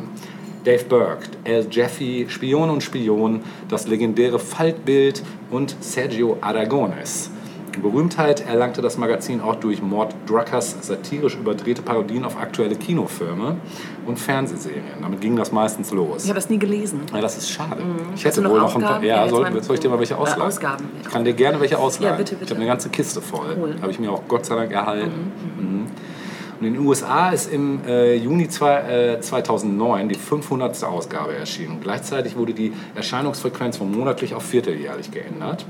Dave 0.64 0.86
Burke, 0.86 1.28
Al 1.46 1.68
Jeffy, 1.70 2.28
Spion 2.30 2.70
und 2.70 2.84
Spion, 2.84 3.42
das 3.68 3.88
legendäre 3.88 4.40
Faltbild 4.40 5.24
und 5.50 5.76
Sergio 5.82 6.38
Aragones. 6.40 7.32
Berühmtheit 7.82 8.46
erlangte 8.48 8.82
das 8.82 8.98
Magazin 8.98 9.42
auch 9.42 9.56
durch 9.56 9.82
Mort 9.82 10.16
Druckers 10.28 10.78
satirisch 10.82 11.36
überdrehte 11.36 11.82
Parodien 11.82 12.24
auf 12.24 12.38
aktuelle 12.38 12.76
Kinofilme 12.76 13.58
und 14.06 14.20
Fernsehserien. 14.20 14.84
Damit 15.02 15.22
ging 15.22 15.36
das 15.36 15.52
meistens 15.52 15.92
los. 15.92 16.24
Ich 16.24 16.30
habe 16.30 16.40
das 16.40 16.50
nie 16.50 16.60
gelesen. 16.60 17.02
Ja, 17.14 17.22
das 17.22 17.38
ist 17.38 17.50
schade. 17.50 17.82
Ich 18.16 18.26
Hast 18.26 18.38
hätte 18.38 18.50
wohl 18.50 18.60
noch 18.60 18.76
ein 18.76 18.82
paar. 18.82 19.04
Ja, 19.04 19.26
Ja, 19.26 19.30
soll, 19.30 19.64
soll 19.64 19.76
ich 19.76 19.82
dir 19.82 19.90
mal 19.90 20.00
welche 20.00 20.18
ausleihen? 20.18 20.42
Ausgaben, 20.42 20.86
ja. 20.96 21.02
Ich 21.02 21.10
kann 21.10 21.26
dir 21.26 21.34
gerne 21.34 21.60
welche 21.60 21.78
ausleihen. 21.78 22.14
Ja, 22.14 22.18
bitte, 22.18 22.36
bitte. 22.36 22.46
Ich 22.46 22.50
habe 22.52 22.62
eine 22.62 22.70
ganze 22.70 22.90
Kiste 22.90 23.22
voll. 23.22 23.58
Cool. 23.60 23.76
Habe 23.82 23.92
ich 23.92 24.00
mir 24.00 24.12
auch 24.12 24.24
Gott 24.28 24.46
sei 24.46 24.56
Dank 24.56 24.72
erhalten. 24.72 25.32
Mhm. 25.58 25.88
Und 26.60 26.68
in 26.68 26.74
den 26.76 26.86
USA 26.86 27.32
ist 27.32 27.52
im 27.52 27.80
äh, 27.88 28.14
Juni 28.16 28.48
zwei, 28.48 29.16
äh, 29.16 29.20
2009 29.20 30.10
die 30.10 30.16
500. 30.16 30.84
Ausgabe 30.84 31.36
erschienen. 31.36 31.80
Gleichzeitig 31.82 32.38
wurde 32.38 32.54
die 32.54 32.72
Erscheinungsfrequenz 32.94 33.78
von 33.78 33.92
monatlich 33.92 34.36
auf 34.36 34.44
vierteljährlich 34.44 35.10
geändert. 35.10 35.66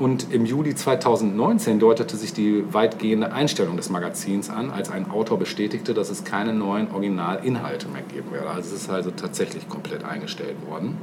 Und 0.00 0.32
im 0.32 0.46
Juli 0.46 0.74
2019 0.74 1.78
deutete 1.78 2.16
sich 2.16 2.32
die 2.32 2.64
weitgehende 2.72 3.34
Einstellung 3.34 3.76
des 3.76 3.90
Magazins 3.90 4.48
an, 4.48 4.70
als 4.70 4.90
ein 4.90 5.10
Autor 5.10 5.38
bestätigte, 5.38 5.92
dass 5.92 6.08
es 6.08 6.24
keine 6.24 6.54
neuen 6.54 6.90
Originalinhalte 6.90 7.86
mehr 7.86 8.00
geben 8.00 8.32
werde. 8.32 8.48
Also 8.48 8.74
es 8.74 8.84
ist 8.84 8.88
also 8.88 9.10
tatsächlich 9.10 9.68
komplett 9.68 10.02
eingestellt 10.02 10.56
worden. 10.66 10.96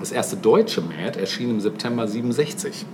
Das 0.00 0.10
erste 0.10 0.38
deutsche 0.38 0.80
Mad 0.80 1.20
erschien 1.20 1.50
im 1.50 1.60
September 1.60 2.08
67. 2.08 2.86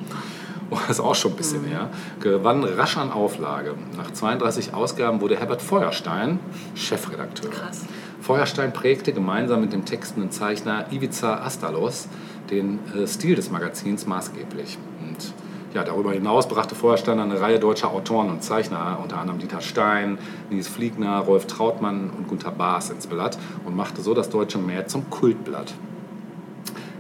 Oh, 0.69 0.79
das 0.89 0.99
ist 0.99 1.01
auch 1.01 1.15
schon 1.15 1.31
ein 1.31 1.37
bisschen 1.37 1.63
her. 1.63 1.91
Gewann 2.19 2.65
rasch 2.65 2.97
an 2.97 3.13
Auflage. 3.13 3.77
Nach 3.97 4.11
32 4.11 4.75
Ausgaben 4.75 5.21
wurde 5.21 5.39
Herbert 5.39 5.63
Feuerstein 5.63 6.41
Chefredakteur. 6.75 7.53
Krass. 7.53 7.85
Feuerstein 8.21 8.73
prägte 8.73 9.13
gemeinsam 9.13 9.61
mit 9.61 9.73
dem 9.73 9.85
textenden 9.85 10.33
Zeichner 10.33 10.87
Ivica 10.91 11.45
Astalos 11.45 12.09
den 12.51 12.81
äh, 12.97 13.07
Stil 13.07 13.37
des 13.37 13.53
Magazins 13.53 14.07
maßgeblich. 14.07 14.77
Und 15.11 15.35
ja, 15.75 15.85
darüber 15.85 16.13
hinaus 16.13 16.49
brachte 16.49 16.75
Feuerstein 16.75 17.21
eine 17.21 17.41
Reihe 17.41 17.59
deutscher 17.59 17.91
Autoren 17.91 18.31
und 18.31 18.43
Zeichner, 18.43 18.99
unter 19.03 19.19
anderem 19.19 19.39
Dieter 19.39 19.61
Stein, 19.61 20.19
Nies 20.51 20.69
Fliegner, 20.69 21.19
Rolf 21.21 21.47
Trautmann 21.47 22.11
und 22.17 22.29
Gunter 22.29 22.51
Baas 22.51 22.91
ins 22.91 23.07
Blatt 23.07 23.39
und 23.65 23.77
machte 23.77 24.03
so 24.03 24.15
das 24.15 24.31
deutsche 24.31 24.59
Mad 24.59 24.87
zum 24.87 25.09
Kultblatt. 25.11 25.75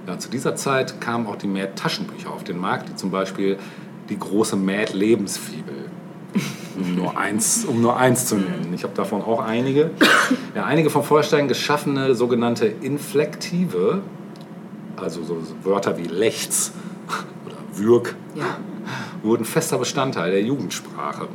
Ja, 0.06 0.18
zu 0.18 0.30
dieser 0.30 0.54
Zeit 0.56 1.00
kamen 1.00 1.26
auch 1.26 1.36
die 1.36 1.46
Mad-Taschenbücher 1.46 2.30
auf 2.30 2.44
den 2.44 2.58
Markt, 2.58 2.88
die 2.88 2.96
zum 2.96 3.10
Beispiel 3.10 3.58
die 4.08 4.18
große 4.18 4.56
Mad-Lebensfibel 4.56 5.90
um 6.76 6.94
nur 6.94 7.16
eins, 7.18 7.64
um 7.64 7.80
nur 7.80 7.96
eins 7.96 8.26
zu 8.26 8.36
nennen. 8.36 8.72
Ich 8.74 8.84
habe 8.84 8.94
davon 8.94 9.22
auch 9.22 9.40
einige. 9.40 9.90
Ja, 10.54 10.64
einige 10.64 10.90
von 10.90 11.02
Feuerstein 11.02 11.48
geschaffene 11.48 12.14
sogenannte 12.14 12.66
Inflektive, 12.66 14.02
also 14.96 15.22
so 15.22 15.42
Wörter 15.64 15.98
wie 15.98 16.04
Lechts 16.04 16.72
Würg, 17.80 18.14
Ja. 18.34 18.44
wurden 19.22 19.44
fester 19.44 19.78
Bestandteil 19.78 20.30
der 20.30 20.42
Jugendsprache. 20.42 21.28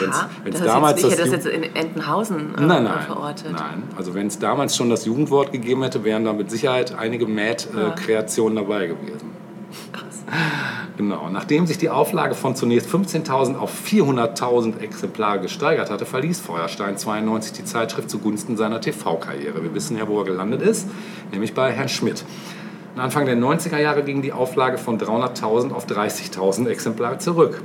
Wenn's- 0.00 0.16
Aha. 0.16 0.30
wenn's 0.44 0.58
das 0.58 0.66
damals 0.66 1.02
ist 1.02 1.10
jetzt, 1.10 1.12
ich 1.12 1.18
hätte 1.32 1.36
das 1.36 1.44
jetzt 1.44 1.54
in 1.54 1.76
Entenhausen 1.76 2.54
äh, 2.56 2.60
Nein, 2.60 2.84
nein, 2.84 3.00
verortet. 3.06 3.50
nein. 3.52 3.82
Also 3.96 4.14
wenn 4.14 4.28
es 4.28 4.38
damals 4.38 4.76
schon 4.76 4.88
das 4.90 5.04
Jugendwort 5.06 5.50
gegeben 5.50 5.82
hätte, 5.82 6.04
wären 6.04 6.24
da 6.24 6.32
mit 6.32 6.50
Sicherheit 6.52 6.94
einige 6.96 7.26
Mad-Kreationen 7.26 8.56
dabei 8.56 8.86
gewesen. 8.86 9.30
Krass. 9.92 10.22
Genau. 10.96 11.28
Nachdem 11.30 11.66
sich 11.66 11.78
die 11.78 11.90
Auflage 11.90 12.34
von 12.36 12.54
zunächst 12.54 12.88
15.000 12.88 13.56
auf 13.58 13.72
400.000 13.72 14.78
Exemplare 14.80 15.40
gesteigert 15.40 15.90
hatte, 15.90 16.06
verließ 16.06 16.38
Feuerstein 16.40 16.96
92 16.96 17.52
die 17.52 17.64
Zeitschrift 17.64 18.08
zugunsten 18.08 18.56
seiner 18.56 18.80
TV-Karriere. 18.80 19.62
Wir 19.64 19.74
wissen 19.74 19.96
ja, 19.98 20.06
wo 20.06 20.18
er 20.20 20.24
gelandet 20.26 20.62
ist, 20.62 20.86
nämlich 21.32 21.54
bei 21.54 21.72
Herrn 21.72 21.88
Schmidt. 21.88 22.24
Anfang 22.96 23.24
der 23.26 23.36
90er 23.36 23.78
Jahre 23.78 24.02
ging 24.02 24.22
die 24.22 24.32
Auflage 24.32 24.78
von 24.78 24.98
300.000 24.98 25.72
auf 25.72 25.86
30.000 25.86 26.68
Exemplare 26.68 27.18
zurück. 27.18 27.62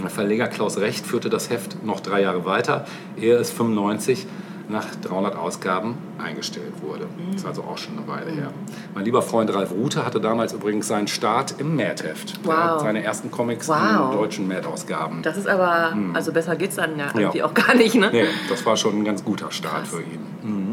Der 0.00 0.10
Verleger 0.10 0.46
Klaus 0.48 0.78
Recht 0.78 1.06
führte 1.06 1.28
das 1.28 1.50
Heft 1.50 1.84
noch 1.84 2.00
drei 2.00 2.22
Jahre 2.22 2.44
weiter, 2.44 2.86
ehe 3.20 3.34
es 3.34 3.50
95 3.50 4.26
nach 4.70 4.84
300 5.02 5.34
Ausgaben 5.34 5.96
eingestellt 6.22 6.72
wurde. 6.82 7.06
Das 7.32 7.40
ist 7.40 7.46
also 7.46 7.62
auch 7.62 7.78
schon 7.78 7.96
eine 7.98 8.06
Weile 8.06 8.30
her. 8.30 8.50
Mein 8.94 9.04
lieber 9.06 9.22
Freund 9.22 9.52
Ralf 9.52 9.70
Rute 9.72 10.04
hatte 10.04 10.20
damals 10.20 10.52
übrigens 10.52 10.86
seinen 10.88 11.08
Start 11.08 11.54
im 11.58 11.74
Mad-Heft. 11.74 12.40
Wow. 12.44 12.80
seine 12.82 13.02
ersten 13.02 13.30
Comics 13.30 13.66
in 13.68 13.74
Wow. 13.74 14.10
den 14.10 14.18
deutschen 14.18 14.46
Mad-Ausgaben. 14.48 15.22
Das 15.22 15.38
ist 15.38 15.48
aber, 15.48 15.94
also 16.12 16.32
besser 16.32 16.54
geht's 16.56 16.76
dann 16.76 16.98
ja 16.98 17.06
irgendwie 17.14 17.38
Ja. 17.38 17.46
auch 17.46 17.54
gar 17.54 17.74
nicht, 17.74 17.94
ne? 17.94 18.10
Nee, 18.12 18.24
das 18.50 18.64
war 18.66 18.76
schon 18.76 18.98
ein 18.98 19.04
ganz 19.04 19.24
guter 19.24 19.50
Start 19.50 19.84
Krass. 19.84 19.88
für 19.90 20.02
ihn. 20.02 20.20
Mhm. 20.42 20.67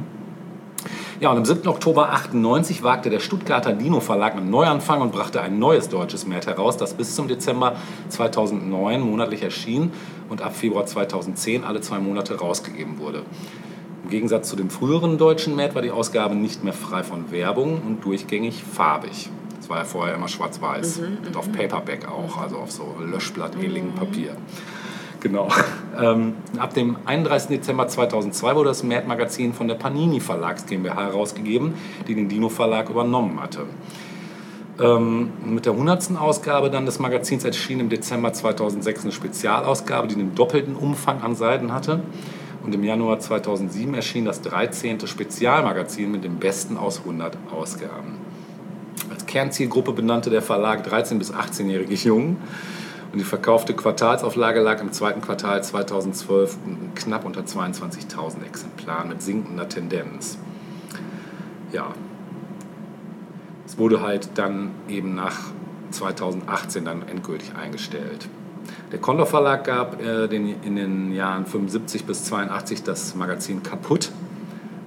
Ja, 1.21 1.31
und 1.31 1.37
am 1.37 1.45
7. 1.45 1.65
Oktober 1.69 2.11
98 2.11 2.83
wagte 2.83 3.09
der 3.09 3.21
Stuttgarter 3.21 3.71
Dino 3.71 4.01
Verlag 4.01 4.35
einen 4.35 4.49
Neuanfang 4.49 4.99
und 4.99 5.13
brachte 5.13 5.39
ein 5.39 5.59
neues 5.59 5.87
deutsches 5.87 6.27
Mad 6.27 6.45
heraus, 6.45 6.75
das 6.75 6.93
bis 6.93 7.15
zum 7.15 7.29
Dezember 7.29 7.77
2009 8.09 8.99
monatlich 8.99 9.41
erschien 9.41 9.93
und 10.27 10.41
ab 10.41 10.57
Februar 10.57 10.85
2010 10.85 11.63
alle 11.63 11.79
zwei 11.79 11.99
Monate 11.99 12.37
rausgegeben 12.37 12.99
wurde. 12.99 13.21
Im 14.03 14.09
Gegensatz 14.09 14.49
zu 14.49 14.57
dem 14.57 14.69
früheren 14.69 15.17
deutschen 15.17 15.55
Mad 15.55 15.73
war 15.73 15.81
die 15.81 15.91
Ausgabe 15.91 16.35
nicht 16.35 16.65
mehr 16.65 16.73
frei 16.73 17.01
von 17.01 17.31
Werbung 17.31 17.81
und 17.87 18.03
durchgängig 18.03 18.65
farbig. 18.65 19.29
Das 19.57 19.69
war 19.69 19.77
ja 19.77 19.85
vorher 19.85 20.15
immer 20.15 20.27
schwarz-weiß 20.27 21.01
und 21.25 21.37
auf 21.37 21.49
Paperback 21.49 22.09
auch, 22.09 22.37
also 22.37 22.57
auf 22.57 22.71
so 22.71 22.93
Löschblatt-ähnlichem 22.99 23.93
Papier. 23.93 24.35
Genau. 25.25 25.49
Ähm, 25.97 26.33
ab 26.57 26.73
dem 26.73 26.97
31. 27.05 27.47
Dezember 27.47 27.87
2002 27.87 28.53
wurde 28.53 28.67
das 28.67 28.83
Mad 28.83 29.07
Magazin 29.07 29.53
von 29.53 29.69
der 29.69 29.75
Panini 29.75 30.19
Verlags 30.19 30.65
GmbH 30.65 31.05
herausgegeben, 31.05 31.73
die 32.05 32.15
den 32.15 32.27
Dino 32.27 32.49
Verlag 32.49 32.89
übernommen 32.89 33.41
hatte. 33.41 33.61
Ähm, 34.77 35.31
mit 35.45 35.65
der 35.65 35.71
100. 35.71 36.17
Ausgabe 36.19 36.69
dann 36.69 36.85
des 36.85 36.99
Magazins 36.99 37.45
erschien 37.45 37.79
im 37.79 37.87
Dezember 37.87 38.33
2006 38.33 39.03
eine 39.03 39.13
Spezialausgabe, 39.13 40.09
die 40.09 40.15
den 40.15 40.35
doppelten 40.35 40.75
Umfang 40.75 41.21
an 41.21 41.33
Seiten 41.33 41.71
hatte. 41.71 42.01
Und 42.65 42.75
im 42.75 42.83
Januar 42.83 43.21
2007 43.21 43.93
erschien 43.93 44.25
das 44.25 44.41
13. 44.41 45.07
Spezialmagazin 45.07 46.11
mit 46.11 46.25
dem 46.25 46.39
besten 46.39 46.75
aus 46.75 46.99
100 46.99 47.37
Ausgaben. 47.57 48.17
Als 49.09 49.25
Kernzielgruppe 49.25 49.93
benannte 49.93 50.29
der 50.29 50.41
Verlag 50.41 50.85
13- 50.85 51.19
bis 51.19 51.33
18-jährige 51.33 51.93
Jungen. 51.93 52.35
Und 53.15 53.19
die 53.19 53.23
verkaufte 53.23 53.73
Quartalsauflage 53.73 54.59
lag 54.59 54.81
im 54.81 54.91
zweiten 54.91 55.21
Quartal 55.21 55.63
2012 55.63 56.57
knapp 56.95 57.23
unter 57.23 57.43
22.000 57.43 58.43
Exemplaren 58.45 59.07
mit 59.07 59.21
sinkender 59.21 59.69
Tendenz. 59.69 60.37
Ja, 61.71 61.93
es 63.65 63.77
wurde 63.77 64.01
halt 64.01 64.31
dann 64.35 64.71
eben 64.89 65.15
nach 65.15 65.39
2018 65.91 66.83
dann 66.83 67.07
endgültig 67.07 67.55
eingestellt. 67.55 68.27
Der 68.91 68.99
Condor 68.99 69.27
Verlag 69.27 69.63
gab 69.63 70.01
äh, 70.01 70.27
den, 70.27 70.61
in 70.63 70.75
den 70.75 71.13
Jahren 71.13 71.45
75 71.45 72.03
bis 72.03 72.25
82 72.25 72.83
das 72.83 73.15
Magazin 73.15 73.63
Kaputt, 73.63 74.11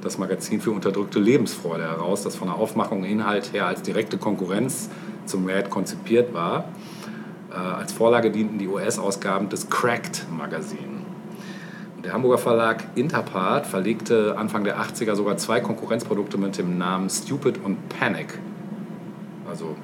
das 0.03 0.19
Magazin 0.19 0.61
für 0.61 0.73
unterdrückte 0.73 1.19
Lebensfreude 1.19 1.85
heraus, 1.85 2.25
das 2.25 2.37
von 2.37 2.49
der 2.49 2.59
Aufmachung 2.59 2.99
und 2.99 3.05
Inhalt 3.05 3.55
her 3.55 3.65
als 3.65 3.81
direkte 3.81 4.19
Konkurrenz 4.19 4.91
zum 5.25 5.47
Mad 5.47 5.71
konzipiert 5.71 6.35
war. 6.35 6.67
Äh, 7.59 7.81
als 7.81 7.93
Vorlage 7.93 8.31
dienten 8.31 8.59
die 8.59 8.69
US-Ausgaben 8.69 9.49
des 9.49 9.69
Cracked 9.69 10.27
Magazin. 10.31 11.05
Und 11.97 12.05
der 12.05 12.13
Hamburger 12.13 12.39
Verlag 12.39 12.85
Interpart 12.95 13.67
verlegte 13.67 14.37
Anfang 14.39 14.65
der 14.65 14.79
80er 14.79 15.15
sogar 15.15 15.37
zwei 15.37 15.61
Konkurrenzprodukte 15.61 16.39
mit 16.39 16.57
dem 16.59 16.79
Namen 16.79 17.11
Stupid 17.11 17.59
und 17.65 17.89
Panic. 17.89 18.39
Also, 19.49 19.75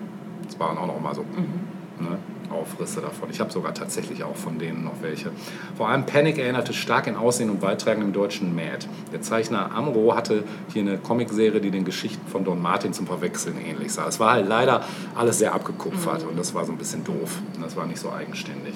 das 0.44 0.58
waren 0.60 0.78
auch 0.78 0.86
noch 0.86 1.00
mal 1.00 1.14
so 1.14 1.22
ne, 1.22 2.18
Aufrisse 2.54 3.00
davon. 3.00 3.28
Ich 3.30 3.40
habe 3.40 3.52
sogar 3.52 3.74
tatsächlich 3.74 4.24
auch 4.24 4.36
von 4.36 4.58
denen 4.58 4.84
noch 4.84 5.02
welche. 5.02 5.30
Vor 5.76 5.88
allem 5.88 6.06
Panic 6.06 6.38
erinnerte 6.38 6.72
stark 6.72 7.06
in 7.06 7.16
Aussehen 7.16 7.50
und 7.50 7.60
Beiträgen 7.60 8.02
im 8.02 8.12
deutschen 8.12 8.54
Mad. 8.54 8.86
Der 9.12 9.20
Zeichner 9.20 9.72
Amro 9.72 10.14
hatte 10.14 10.44
hier 10.72 10.82
eine 10.82 10.98
Comicserie, 10.98 11.60
die 11.60 11.70
den 11.70 11.84
Geschichten 11.84 12.26
von 12.28 12.44
Don 12.44 12.62
Martin 12.62 12.92
zum 12.92 13.06
Verwechseln 13.06 13.56
ähnlich 13.64 13.92
sah. 13.92 14.06
Es 14.06 14.20
war 14.20 14.32
halt 14.32 14.48
leider 14.48 14.84
alles 15.14 15.38
sehr 15.38 15.54
abgekupfert 15.54 16.24
und 16.24 16.38
das 16.38 16.54
war 16.54 16.64
so 16.64 16.72
ein 16.72 16.78
bisschen 16.78 17.04
doof. 17.04 17.40
Das 17.60 17.76
war 17.76 17.86
nicht 17.86 17.98
so 17.98 18.12
eigenständig. 18.12 18.74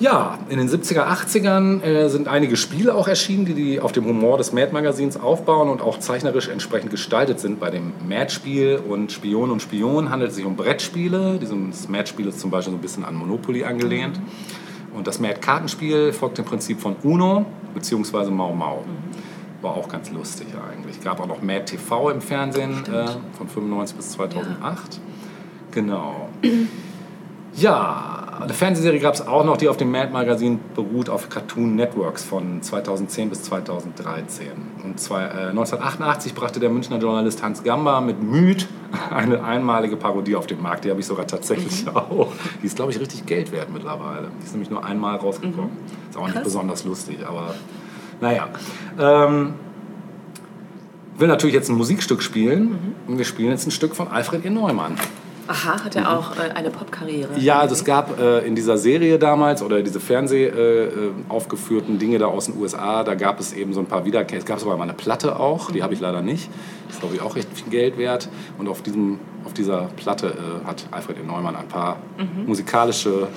Ja, 0.00 0.40
in 0.48 0.58
den 0.58 0.68
70er, 0.68 1.06
80ern 1.06 1.82
äh, 1.82 2.08
sind 2.08 2.26
einige 2.26 2.56
Spiele 2.56 2.94
auch 2.94 3.06
erschienen, 3.06 3.44
die, 3.44 3.54
die 3.54 3.80
auf 3.80 3.92
dem 3.92 4.04
Humor 4.06 4.38
des 4.38 4.52
Mad-Magazins 4.52 5.16
aufbauen 5.16 5.68
und 5.68 5.82
auch 5.82 6.00
zeichnerisch 6.00 6.48
entsprechend 6.48 6.90
gestaltet 6.90 7.38
sind. 7.38 7.60
Bei 7.60 7.70
dem 7.70 7.92
Mad-Spiel 8.08 8.80
und 8.88 9.12
Spion 9.12 9.52
und 9.52 9.62
Spion 9.62 10.10
handelt 10.10 10.30
es 10.30 10.36
sich 10.36 10.44
um 10.44 10.56
Brettspiele. 10.56 11.38
Dieses 11.40 11.88
Mad-Spiel 11.88 12.26
ist 12.26 12.40
zum 12.40 12.50
Beispiel 12.50 12.72
so 12.72 12.78
ein 12.78 12.82
bisschen 12.82 13.04
an 13.04 13.14
Monopoly 13.14 13.62
angelehnt. 13.62 14.18
Und 14.96 15.06
das 15.06 15.20
Mad-Kartenspiel 15.20 16.12
folgt 16.12 16.38
dem 16.38 16.44
Prinzip 16.44 16.80
von 16.80 16.96
Uno 17.04 17.46
bzw. 17.74 18.30
Mau 18.30 18.52
Mau. 18.52 18.84
War 19.62 19.76
auch 19.76 19.88
ganz 19.88 20.10
lustig 20.10 20.48
eigentlich. 20.70 21.00
Gab 21.02 21.20
auch 21.20 21.28
noch 21.28 21.40
Mad 21.40 21.66
TV 21.66 22.10
im 22.10 22.20
Fernsehen 22.20 22.84
äh, 22.92 23.06
von 23.36 23.48
95 23.48 23.96
bis 23.96 24.10
2008. 24.10 25.00
Genau. 25.70 26.28
Ja, 27.56 28.38
eine 28.40 28.52
Fernsehserie 28.52 28.98
gab 28.98 29.14
es 29.14 29.26
auch 29.26 29.44
noch, 29.44 29.56
die 29.56 29.68
auf 29.68 29.76
dem 29.76 29.90
Mad 29.92 30.12
Magazin 30.12 30.58
beruht, 30.74 31.08
auf 31.08 31.28
Cartoon 31.28 31.76
Networks 31.76 32.24
von 32.24 32.60
2010 32.60 33.30
bis 33.30 33.44
2013. 33.44 34.48
Und 34.82 34.98
zwei, 34.98 35.22
äh, 35.22 35.50
1988 35.50 36.34
brachte 36.34 36.58
der 36.58 36.70
Münchner 36.70 36.98
Journalist 36.98 37.44
Hans 37.44 37.62
Gamba 37.62 38.00
mit 38.00 38.20
Müd 38.20 38.66
eine 39.10 39.44
einmalige 39.44 39.96
Parodie 39.96 40.34
auf 40.34 40.48
den 40.48 40.60
Markt. 40.60 40.84
Die 40.84 40.90
habe 40.90 40.98
ich 40.98 41.06
sogar 41.06 41.28
tatsächlich 41.28 41.86
auch. 41.88 42.32
Die 42.60 42.66
ist, 42.66 42.74
glaube 42.74 42.90
ich, 42.90 42.98
richtig 42.98 43.24
Geld 43.24 43.52
wert 43.52 43.68
mittlerweile. 43.72 44.28
Die 44.40 44.44
ist 44.44 44.52
nämlich 44.52 44.70
nur 44.70 44.84
einmal 44.84 45.16
rausgekommen. 45.16 45.70
Ist 46.10 46.18
auch 46.18 46.26
nicht 46.26 46.42
besonders 46.42 46.84
lustig, 46.84 47.18
aber 47.24 47.54
naja. 48.20 48.48
Ähm, 48.98 49.54
will 51.18 51.28
natürlich 51.28 51.54
jetzt 51.54 51.68
ein 51.68 51.76
Musikstück 51.76 52.20
spielen. 52.20 52.96
Und 53.06 53.18
wir 53.18 53.24
spielen 53.24 53.50
jetzt 53.50 53.66
ein 53.66 53.70
Stück 53.70 53.94
von 53.94 54.08
Alfred 54.08 54.44
E. 54.44 54.50
Neumann. 54.50 54.96
Aha, 55.46 55.84
hat 55.84 55.94
er 55.94 56.10
auch 56.10 56.36
äh, 56.36 56.50
eine 56.54 56.70
Popkarriere? 56.70 57.38
Ja, 57.38 57.58
also 57.58 57.74
es 57.74 57.84
gab 57.84 58.18
äh, 58.18 58.46
in 58.46 58.54
dieser 58.54 58.78
Serie 58.78 59.18
damals 59.18 59.62
oder 59.62 59.82
diese 59.82 60.00
Fernseh 60.00 60.46
äh, 60.46 60.84
äh, 60.84 61.10
aufgeführten 61.28 61.98
Dinge 61.98 62.18
da 62.18 62.26
aus 62.26 62.46
den 62.46 62.56
USA, 62.58 63.04
da 63.04 63.14
gab 63.14 63.40
es 63.40 63.52
eben 63.52 63.74
so 63.74 63.80
ein 63.80 63.86
paar 63.86 64.06
Wiederkehr. 64.06 64.38
Es 64.38 64.46
gab 64.46 64.58
sogar 64.58 64.76
mal 64.78 64.84
eine 64.84 64.94
Platte 64.94 65.38
auch, 65.38 65.70
die 65.70 65.82
habe 65.82 65.92
ich 65.92 66.00
leider 66.00 66.22
nicht. 66.22 66.48
Das 66.86 66.96
ist, 66.96 67.00
glaube 67.00 67.16
ich, 67.16 67.20
auch 67.20 67.36
recht 67.36 67.48
viel 67.52 67.70
Geld 67.70 67.98
wert. 67.98 68.28
Und 68.58 68.68
auf, 68.68 68.82
diesem, 68.82 69.20
auf 69.44 69.52
dieser 69.52 69.88
Platte 69.96 70.28
äh, 70.28 70.66
hat 70.66 70.86
Alfred 70.90 71.18
E. 71.18 71.22
Neumann 71.26 71.56
ein 71.56 71.68
paar 71.68 71.98
musikalische 72.46 73.28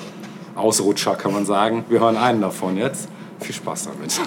Ausrutscher, 0.56 1.16
kann 1.16 1.34
man 1.34 1.46
sagen. 1.46 1.84
Wir 1.90 2.00
hören 2.00 2.18
einen 2.18 2.42
davon 2.42 2.78
jetzt. 2.78 3.10
Viel 3.40 3.54
Spaß 3.56 3.90
damit. 3.90 4.20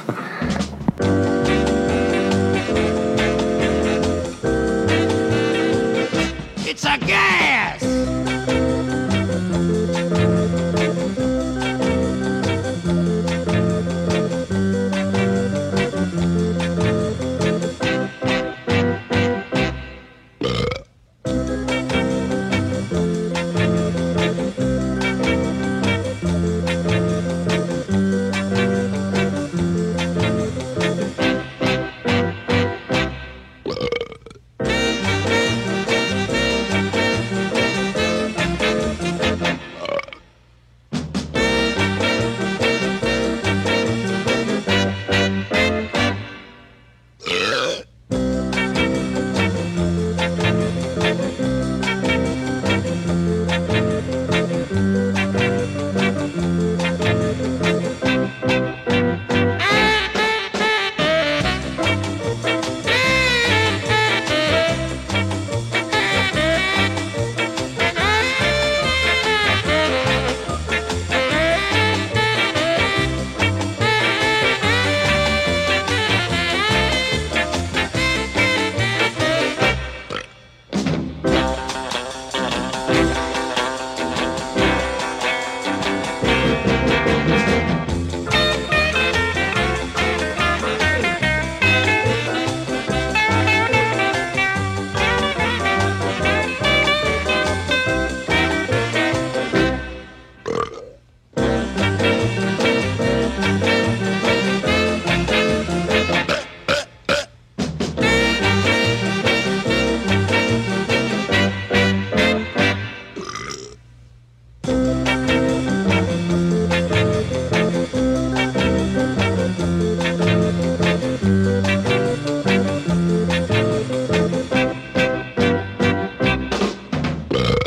It's 6.67 6.85
a 6.85 6.97
gas! 6.99 7.50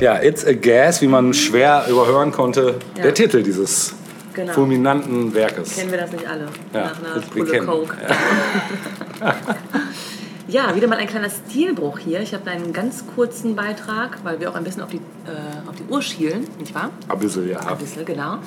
Ja, 0.04 0.22
It's 0.22 0.46
a 0.46 0.52
Gas, 0.52 1.02
wie 1.02 1.08
man 1.08 1.34
schwer 1.34 1.86
überhören 1.90 2.34
konnte, 2.34 2.76
Ja. 2.98 3.04
der 3.04 3.14
Titel 3.14 3.42
dieses 3.42 3.94
Genau. 4.34 4.52
fulminanten 4.52 5.34
Werkes. 5.34 5.78
Kennen 5.78 5.92
wir 5.92 5.98
das 6.00 6.12
nicht 6.12 6.28
alle? 6.28 6.48
Ja, 6.74 6.92
Nach 6.92 7.00
einer 7.16 7.22
Pulle 7.22 7.60
Coke. 7.66 7.96
Ja. 10.50 10.76
wieder 10.76 10.88
mal 10.88 10.98
ein 10.98 11.08
kleiner 11.08 11.30
Stilbruch 11.30 12.00
hier. 12.00 12.20
Ich 12.20 12.34
habe 12.34 12.52
einen 12.52 12.74
ganz 12.74 13.06
kurzen 13.16 13.56
Beitrag, 13.56 14.18
weil 14.26 14.42
wir 14.42 14.50
auch 14.52 14.56
ein 14.56 14.66
bisschen 14.66 14.82
auf 14.84 14.90
die, 14.90 14.98
äh, 14.98 15.70
auf 15.70 15.76
die 15.78 15.86
Uhr 15.90 16.02
schielen, 16.02 16.48
nicht 16.60 16.76
wahr? 16.76 16.90
Ein 17.08 17.20
bisschen, 17.20 17.48
ja. 17.50 17.60
Ein 17.62 17.78
bisschen, 17.78 18.04
genau. 18.04 18.40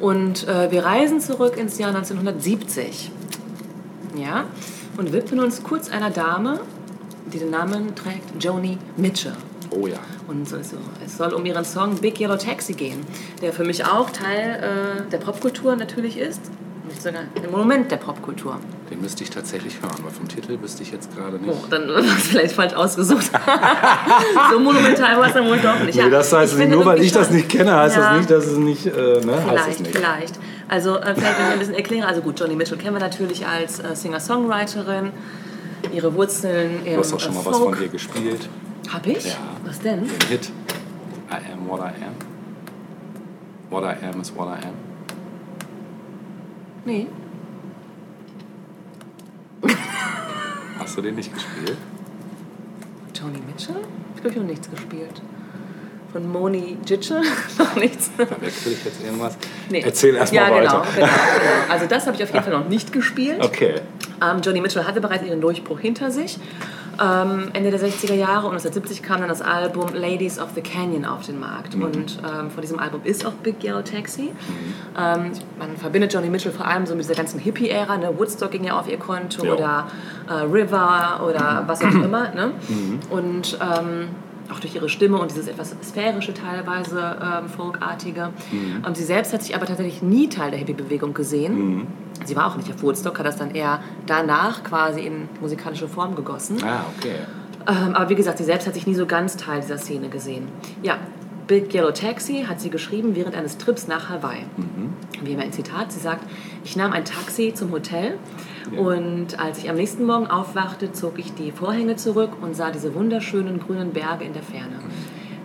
Und 0.00 0.48
äh, 0.48 0.70
wir 0.70 0.86
reisen 0.86 1.20
zurück 1.20 1.58
ins 1.58 1.76
Jahr 1.78 1.90
1970. 1.94 3.10
Ja, 4.16 4.44
und 4.96 5.12
widmen 5.12 5.40
uns 5.40 5.62
kurz 5.62 5.90
einer 5.90 6.08
Dame, 6.08 6.60
die 7.30 7.38
den 7.40 7.50
Namen 7.50 7.94
trägt 7.94 8.42
Joni 8.42 8.78
Mitchell. 8.96 9.34
Oh 9.70 9.86
ja. 9.86 9.98
Und 10.28 10.46
so, 10.48 10.56
so, 10.62 10.76
es 11.04 11.16
soll 11.16 11.32
um 11.32 11.44
ihren 11.46 11.64
Song 11.64 11.96
Big 11.96 12.20
Yellow 12.20 12.36
Taxi 12.36 12.74
gehen, 12.74 13.00
der 13.40 13.52
für 13.52 13.64
mich 13.64 13.84
auch 13.86 14.10
Teil 14.10 14.62
äh, 15.06 15.10
der 15.10 15.18
Popkultur 15.18 15.74
natürlich 15.74 16.18
ist. 16.18 16.40
Nicht 16.86 17.02
sogar 17.02 17.20
ein 17.22 17.50
Monument 17.50 17.90
der 17.90 17.96
Popkultur. 17.96 18.58
Den 18.90 19.00
müsste 19.02 19.22
ich 19.24 19.30
tatsächlich 19.30 19.80
hören, 19.82 19.96
weil 20.02 20.10
vom 20.10 20.26
Titel 20.28 20.58
wüsste 20.62 20.82
ich 20.82 20.90
jetzt 20.92 21.14
gerade 21.14 21.36
nicht. 21.38 21.48
Oh, 21.50 21.66
dann 21.68 21.88
war 21.88 21.98
es 22.00 22.28
vielleicht 22.28 22.54
falsch 22.54 22.72
ausgesucht. 22.74 23.30
so 24.50 24.58
monumental 24.60 25.18
war 25.18 25.26
es 25.28 25.34
dann 25.34 25.46
wohl 25.48 25.58
doch 25.58 25.78
nicht. 25.80 25.96
Nee, 25.98 26.08
das 26.10 26.32
heißt, 26.32 26.52
ich 26.54 26.58
finde 26.58 26.76
nur 26.76 26.86
weil 26.86 27.02
ich 27.02 27.12
das 27.12 27.26
schon- 27.26 27.36
nicht 27.36 27.48
kenne, 27.50 27.74
heißt 27.74 27.96
Ja. 27.96 28.08
das 28.10 28.16
nicht, 28.18 28.30
dass 28.30 28.46
es 28.46 28.56
nicht, 28.58 28.86
äh, 28.86 28.90
ne, 29.24 29.32
heißt 29.34 29.48
Vielleicht, 29.48 29.80
nicht. 29.80 29.96
vielleicht. 29.96 30.38
Also 30.68 30.96
äh, 30.96 31.14
vielleicht, 31.14 31.38
wenn 31.38 31.46
ich 31.46 31.52
ein 31.52 31.58
bisschen 31.58 31.74
erkläre. 31.74 32.06
Also 32.06 32.20
gut, 32.22 32.38
Johnny 32.40 32.54
Mitchell 32.56 32.78
kennen 32.78 32.94
wir 32.96 33.00
natürlich 33.00 33.46
als 33.46 33.80
äh, 33.80 33.94
Singer-Songwriterin. 33.94 35.10
Ihre 35.92 36.14
Wurzeln 36.14 36.84
im 36.84 36.94
Du 36.94 37.00
hast 37.00 37.12
doch 37.12 37.20
schon 37.20 37.34
mal 37.34 37.40
äh, 37.42 37.46
was 37.46 37.56
Folk. 37.58 37.74
von 37.76 37.84
ihr 37.84 37.88
gespielt. 37.90 38.48
Hab 38.92 39.06
ich? 39.06 39.26
Ja. 39.26 39.34
Was 39.64 39.80
denn? 39.80 40.00
Den 40.00 40.28
Hit 40.28 40.50
I 41.30 41.52
am 41.52 41.68
what 41.68 41.80
I 41.80 41.92
am. 42.02 42.14
What 43.70 43.84
I 43.84 44.06
am 44.06 44.20
is 44.20 44.34
what 44.34 44.48
I 44.48 44.66
am. 44.66 44.74
Nee. 46.84 47.06
Hast 50.78 50.96
du 50.96 51.02
den 51.02 51.16
nicht 51.16 51.34
gespielt? 51.34 51.76
Johnny 53.14 53.40
Mitchell? 53.46 53.76
Ich 54.14 54.22
glaube, 54.22 54.30
ich 54.30 54.36
habe 54.36 54.40
noch 54.40 54.50
nichts 54.52 54.70
gespielt. 54.70 55.20
Von 56.12 56.32
Moni 56.32 56.78
Jitsche? 56.86 57.20
noch 57.58 57.76
nichts. 57.76 58.10
Verwechsel 58.16 58.72
ich 58.72 58.84
jetzt 58.84 59.04
irgendwas? 59.04 59.36
Nee. 59.68 59.82
Erzähl 59.84 60.14
erst 60.14 60.32
ja, 60.32 60.48
mal 60.48 60.60
genau, 60.60 60.78
weiter. 60.78 60.86
Genau, 60.94 61.06
genau. 61.06 61.72
Also 61.72 61.86
das 61.86 62.06
habe 62.06 62.16
ich 62.16 62.22
auf 62.22 62.32
jeden 62.32 62.44
Fall 62.44 62.54
noch 62.54 62.68
nicht 62.68 62.90
gespielt. 62.90 63.44
Okay. 63.44 63.82
Ähm, 64.22 64.40
Johnny 64.40 64.62
Mitchell 64.62 64.84
hatte 64.84 65.02
bereits 65.02 65.24
ihren 65.24 65.42
Durchbruch 65.42 65.80
hinter 65.80 66.10
sich. 66.10 66.38
Ähm, 67.00 67.50
Ende 67.52 67.70
der 67.70 67.80
60er 67.80 68.14
Jahre 68.14 68.46
und 68.46 68.52
1970 68.54 69.02
kam 69.02 69.20
dann 69.20 69.28
das 69.28 69.40
Album 69.40 69.94
Ladies 69.94 70.38
of 70.38 70.48
the 70.54 70.60
Canyon 70.60 71.04
auf 71.04 71.24
den 71.26 71.38
Markt. 71.38 71.76
Mhm. 71.76 71.82
Und 71.82 72.18
ähm, 72.18 72.50
von 72.50 72.60
diesem 72.60 72.78
Album 72.78 73.02
ist 73.04 73.24
auch 73.24 73.32
Big 73.34 73.62
Yellow 73.62 73.82
Taxi. 73.82 74.30
Ähm, 74.98 75.30
man 75.58 75.76
verbindet 75.76 76.12
Johnny 76.12 76.28
Mitchell 76.28 76.52
vor 76.52 76.66
allem 76.66 76.86
so 76.86 76.94
mit 76.94 77.04
dieser 77.04 77.14
ganzen 77.14 77.38
Hippie-Ära. 77.38 77.96
Ne? 77.98 78.12
Woodstock 78.16 78.50
ging 78.50 78.64
ja 78.64 78.78
auf 78.78 78.88
ihr 78.88 78.98
Konto 78.98 79.44
Ja. 79.44 79.52
oder 79.52 79.86
äh, 80.28 80.32
River 80.44 81.20
oder 81.28 81.64
was 81.66 81.82
auch 81.82 81.94
immer. 81.94 82.30
Ne? 82.34 82.52
Mhm. 82.68 82.98
Und 83.10 83.58
ähm, 83.60 84.08
auch 84.52 84.60
durch 84.60 84.74
ihre 84.74 84.88
Stimme 84.88 85.18
und 85.18 85.30
dieses 85.30 85.46
etwas 85.46 85.76
sphärische 85.82 86.32
teilweise 86.34 87.16
ähm, 87.22 87.48
folkartige. 87.48 88.30
Mhm. 88.50 88.82
Und 88.86 88.96
sie 88.96 89.04
selbst 89.04 89.32
hat 89.32 89.42
sich 89.42 89.54
aber 89.54 89.66
tatsächlich 89.66 90.02
nie 90.02 90.28
Teil 90.28 90.50
der 90.50 90.58
Hippie-Bewegung 90.58 91.14
gesehen. 91.14 91.86
Mhm. 92.18 92.26
Sie 92.26 92.36
war 92.36 92.46
auch 92.46 92.56
nicht 92.56 92.70
auf 92.72 92.82
Woodstock, 92.82 93.18
hat 93.18 93.26
das 93.26 93.36
dann 93.36 93.54
eher 93.54 93.80
danach 94.06 94.62
quasi 94.64 95.00
in 95.00 95.28
musikalische 95.40 95.88
Form 95.88 96.14
gegossen. 96.14 96.62
Ah, 96.64 96.84
okay. 96.96 97.16
Ähm, 97.66 97.94
aber 97.94 98.08
wie 98.08 98.14
gesagt, 98.14 98.38
sie 98.38 98.44
selbst 98.44 98.66
hat 98.66 98.74
sich 98.74 98.86
nie 98.86 98.94
so 98.94 99.06
ganz 99.06 99.36
Teil 99.36 99.60
dieser 99.60 99.78
Szene 99.78 100.08
gesehen. 100.08 100.48
Ja, 100.82 100.98
Big 101.46 101.74
Yellow 101.74 101.92
Taxi 101.92 102.44
hat 102.46 102.60
sie 102.60 102.68
geschrieben 102.68 103.16
während 103.16 103.34
eines 103.34 103.56
Trips 103.56 103.88
nach 103.88 104.10
Hawaii. 104.10 104.44
Wie 105.22 105.32
immer 105.32 105.42
ein 105.42 105.52
Zitat, 105.52 105.90
sie 105.90 105.98
sagt, 105.98 106.28
ich 106.62 106.76
nahm 106.76 106.92
ein 106.92 107.06
Taxi 107.06 107.54
zum 107.54 107.72
Hotel 107.72 108.18
und 108.76 109.40
als 109.40 109.58
ich 109.58 109.70
am 109.70 109.76
nächsten 109.76 110.04
Morgen 110.04 110.26
aufwachte, 110.26 110.92
zog 110.92 111.18
ich 111.18 111.32
die 111.34 111.50
Vorhänge 111.50 111.96
zurück 111.96 112.32
und 112.42 112.54
sah 112.54 112.70
diese 112.70 112.94
wunderschönen 112.94 113.60
grünen 113.60 113.92
Berge 113.94 114.24
in 114.24 114.34
der 114.34 114.42
Ferne. 114.42 114.78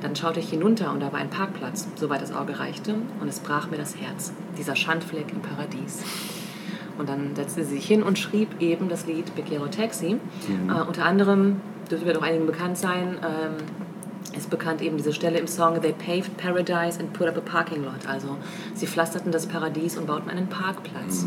Dann 0.01 0.13
schaute 0.17 0.41
ich 0.41 0.49
hinunter 0.49 0.91
und 0.91 0.99
da 0.99 1.13
war 1.13 1.19
ein 1.19 1.29
Parkplatz, 1.29 1.87
soweit 1.95 2.21
das 2.21 2.35
Auge 2.35 2.59
reichte, 2.59 2.95
und 3.21 3.29
es 3.29 3.39
brach 3.39 3.71
mir 3.71 3.77
das 3.77 3.95
Herz, 3.95 4.33
dieser 4.57 4.75
Schandfleck 4.75 5.31
im 5.31 5.41
Paradies. 5.41 6.03
Und 6.97 7.09
dann 7.09 7.35
setzte 7.35 7.63
sie 7.63 7.75
sich 7.75 7.85
hin 7.85 8.03
und 8.03 8.19
schrieb 8.19 8.61
eben 8.61 8.89
das 8.89 9.05
Lied 9.05 9.33
Big 9.35 9.51
Yellow 9.51 9.67
Taxi. 9.67 10.17
Äh, 10.47 10.87
unter 10.87 11.05
anderem 11.05 11.61
dürfte 11.89 12.05
mir 12.05 12.13
doch 12.13 12.21
einigen 12.21 12.45
bekannt 12.45 12.77
sein, 12.77 13.17
ähm, 13.23 13.55
ist 14.35 14.49
bekannt 14.49 14.81
eben 14.81 14.97
diese 14.97 15.13
Stelle 15.13 15.37
im 15.37 15.47
Song 15.47 15.81
They 15.81 15.93
paved 15.93 16.37
paradise 16.37 16.99
and 16.99 17.13
put 17.13 17.27
up 17.27 17.37
a 17.37 17.41
parking 17.41 17.83
lot. 17.83 18.07
Also 18.07 18.37
sie 18.73 18.87
pflasterten 18.87 19.31
das 19.31 19.45
Paradies 19.45 19.97
und 19.97 20.07
bauten 20.07 20.29
einen 20.29 20.47
Parkplatz. 20.47 21.25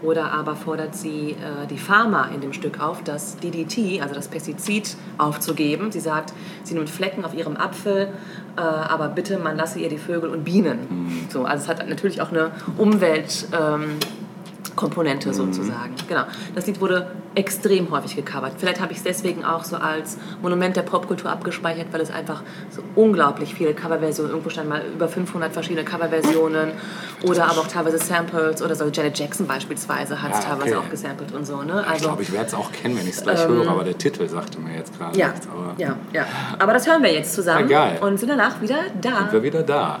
Oder 0.00 0.32
aber 0.32 0.54
fordert 0.54 0.94
sie 0.94 1.32
äh, 1.32 1.66
die 1.68 1.78
Farmer 1.78 2.30
in 2.32 2.40
dem 2.40 2.52
Stück 2.52 2.80
auf, 2.80 3.02
das 3.02 3.36
DDT, 3.36 4.00
also 4.00 4.14
das 4.14 4.28
Pestizid, 4.28 4.96
aufzugeben. 5.18 5.90
Sie 5.90 6.00
sagt, 6.00 6.32
sie 6.62 6.74
nimmt 6.74 6.88
Flecken 6.88 7.24
auf 7.24 7.34
ihrem 7.34 7.56
Apfel, 7.56 8.08
äh, 8.56 8.60
aber 8.60 9.08
bitte, 9.08 9.38
man 9.38 9.56
lasse 9.56 9.80
ihr 9.80 9.88
die 9.88 9.98
Vögel 9.98 10.30
und 10.30 10.44
Bienen. 10.44 11.26
So, 11.28 11.44
also 11.44 11.64
es 11.64 11.68
hat 11.68 11.86
natürlich 11.88 12.20
auch 12.20 12.30
eine 12.30 12.52
Umwelt... 12.76 13.48
Ähm, 13.52 13.96
Komponente 14.76 15.32
sozusagen. 15.34 15.94
Genau. 16.08 16.22
Das 16.54 16.66
Lied 16.66 16.80
wurde 16.80 17.10
extrem 17.34 17.90
häufig 17.90 18.16
gecovert. 18.16 18.54
Vielleicht 18.58 18.80
habe 18.80 18.92
ich 18.92 18.98
es 18.98 19.04
deswegen 19.04 19.44
auch 19.44 19.64
so 19.64 19.76
als 19.76 20.18
Monument 20.42 20.76
der 20.76 20.82
Popkultur 20.82 21.30
abgespeichert, 21.30 21.86
weil 21.92 22.00
es 22.00 22.10
einfach 22.10 22.42
so 22.70 22.82
unglaublich 22.96 23.54
viele 23.54 23.74
Coverversionen, 23.74 24.30
irgendwo 24.32 24.50
stand 24.50 24.68
mal 24.68 24.82
über 24.94 25.08
500 25.08 25.52
verschiedene 25.52 25.84
Coverversionen 25.84 26.70
oder 27.22 27.44
aber 27.44 27.60
auch 27.60 27.66
teilweise 27.68 27.98
Samples 27.98 28.62
oder 28.62 28.74
so. 28.74 28.86
Janet 28.88 29.18
Jackson 29.18 29.46
beispielsweise 29.46 30.20
hat 30.22 30.32
es 30.32 30.38
Ja, 30.38 30.50
teilweise 30.50 30.76
okay. 30.78 30.86
auch 30.86 30.90
gesampelt 30.90 31.32
und 31.32 31.46
so. 31.46 31.62
Ne? 31.62 31.82
Ich 31.84 31.90
Also, 31.90 32.04
glaube, 32.06 32.22
ich 32.22 32.32
werde 32.32 32.46
es 32.46 32.54
auch 32.54 32.72
kennen, 32.72 32.96
wenn 32.98 33.06
ich 33.06 33.14
es 33.16 33.22
gleich 33.22 33.46
höre, 33.46 33.68
aber 33.68 33.84
der 33.84 33.96
Titel 33.96 34.28
sagte 34.28 34.58
mir 34.60 34.74
jetzt 34.76 34.96
gerade 34.98 35.18
ja, 35.18 35.28
nichts. 35.28 35.48
Aber 35.48 35.74
ja, 35.78 35.96
ja. 36.12 36.26
Aber 36.58 36.72
das 36.72 36.86
hören 36.86 37.02
wir 37.02 37.12
jetzt 37.12 37.34
zusammen 37.34 37.68
Ja, 37.68 37.92
und 38.00 38.18
sind 38.18 38.28
danach 38.28 38.60
wieder 38.60 38.78
da. 39.00 39.18
sind 39.18 39.32
wir 39.32 39.42
wieder 39.42 39.62
da. 39.62 40.00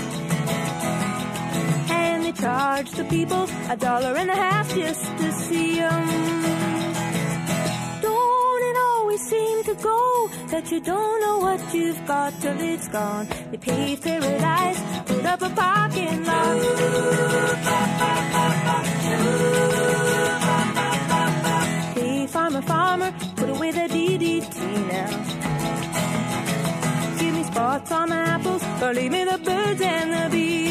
Charge 2.61 2.91
the 2.91 3.05
people 3.05 3.43
a 3.73 3.75
dollar 3.75 4.13
and 4.21 4.29
a 4.29 4.35
half 4.35 4.67
just 4.75 5.03
to 5.19 5.27
see 5.45 5.79
'em. 5.79 6.05
Don't 8.05 8.61
it 8.69 8.77
always 8.89 9.21
seem 9.31 9.57
to 9.69 9.73
go 9.91 9.99
that 10.51 10.65
you 10.71 10.79
don't 10.79 11.17
know 11.23 11.37
what 11.45 11.59
you've 11.73 12.01
got 12.05 12.29
till 12.41 12.59
it's 12.71 12.87
gone? 12.97 13.25
They 13.49 13.59
paved 13.69 14.03
paradise, 14.03 14.79
put 15.09 15.25
up 15.33 15.41
a 15.49 15.51
parking 15.61 16.19
lot. 16.29 16.57
Hey, 21.97 22.27
farmer, 22.35 22.63
farmer, 22.73 23.11
put 23.37 23.49
away 23.55 23.71
the 23.79 23.87
DDT 23.95 24.57
now. 24.93 25.11
Give 27.19 27.33
me 27.37 27.43
spots 27.51 27.91
on 27.91 28.09
my 28.09 28.21
apples, 28.35 28.63
or 28.83 28.93
leave 28.93 29.11
me 29.17 29.23
the 29.31 29.39
birds 29.49 29.81
and 29.95 30.09
the 30.15 30.25
bees. 30.35 30.70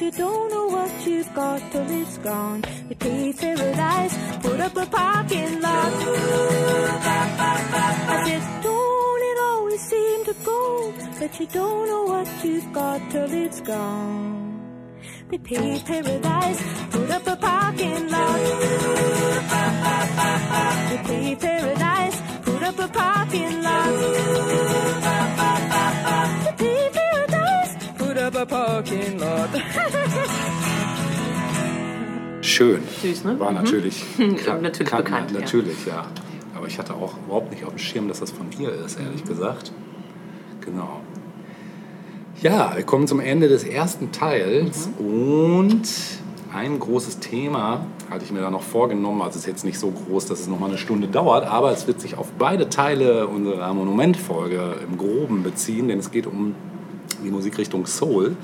You 0.00 0.10
don't 0.12 0.50
know 0.50 0.66
what 0.66 1.06
you've 1.06 1.34
got 1.34 1.60
till 1.72 1.90
it's 1.90 2.18
gone? 2.18 2.62
We 2.88 2.94
paved 2.94 3.40
paradise, 3.40 4.16
put 4.42 4.60
up 4.60 4.76
a 4.76 4.86
parking 4.86 5.60
lot. 5.60 5.92
I 8.10 8.22
said, 8.26 8.62
don't 8.62 9.22
it 9.30 9.38
always 9.40 9.80
seem 9.80 10.24
to 10.26 10.34
go 10.44 10.94
but 11.18 11.40
you 11.40 11.46
don't 11.46 11.88
know 11.88 12.04
what 12.04 12.44
you've 12.44 12.72
got 12.72 13.10
till 13.10 13.32
it's 13.32 13.60
gone? 13.60 14.60
They 15.30 15.38
paved 15.38 15.86
paradise, 15.86 16.62
put 16.90 17.10
up 17.10 17.26
a 17.26 17.36
parking 17.36 18.08
lot. 18.08 18.40
They 20.90 20.98
paved 21.08 21.40
paradise, 21.40 22.20
put 22.42 22.62
up 22.62 22.78
a 22.78 22.88
parking 22.88 23.62
lot. 23.62 23.98
They 26.44 26.52
paradise, 26.58 26.97
a 28.38 28.44
parking 28.46 29.18
lot. 29.18 29.48
Schön. 32.40 32.80
Süß, 33.02 33.24
ne? 33.24 33.38
War 33.40 33.52
natürlich, 33.52 34.04
kan- 34.44 34.62
Natürlich 34.62 34.90
kan- 34.90 35.04
bekannt, 35.04 35.30
ja. 35.32 35.40
Natürlich, 35.40 35.86
ja. 35.86 36.06
Aber 36.54 36.66
ich 36.66 36.78
hatte 36.78 36.94
auch 36.94 37.14
überhaupt 37.26 37.50
nicht 37.50 37.64
auf 37.64 37.70
dem 37.70 37.78
Schirm, 37.78 38.08
dass 38.08 38.20
das 38.20 38.30
von 38.30 38.46
ihr 38.58 38.70
ist, 38.72 38.98
ehrlich 38.98 39.24
gesagt. 39.24 39.72
Genau. 40.64 41.00
Ja, 42.42 42.72
wir 42.76 42.84
kommen 42.84 43.06
zum 43.08 43.20
Ende 43.20 43.48
des 43.48 43.64
ersten 43.64 44.12
Teils 44.12 44.88
und 44.98 45.82
ein 46.54 46.78
großes 46.78 47.18
Thema 47.18 47.86
hatte 48.10 48.24
ich 48.24 48.32
mir 48.32 48.40
da 48.40 48.50
noch 48.50 48.62
vorgenommen. 48.62 49.20
Also 49.22 49.32
es 49.32 49.42
ist 49.42 49.46
jetzt 49.46 49.64
nicht 49.64 49.78
so 49.78 49.90
groß, 49.90 50.26
dass 50.26 50.40
es 50.40 50.46
noch 50.48 50.58
mal 50.58 50.68
eine 50.68 50.78
Stunde 50.78 51.08
dauert, 51.08 51.46
aber 51.46 51.72
es 51.72 51.86
wird 51.86 52.00
sich 52.00 52.16
auf 52.16 52.28
beide 52.38 52.68
Teile 52.68 53.26
unserer 53.26 53.72
Monumentfolge 53.74 54.76
im 54.88 54.96
Groben 54.96 55.42
beziehen, 55.42 55.88
denn 55.88 55.98
es 55.98 56.10
geht 56.10 56.26
um 56.26 56.54
die 57.24 57.30
Musikrichtung 57.30 57.86
Soul. 57.86 58.36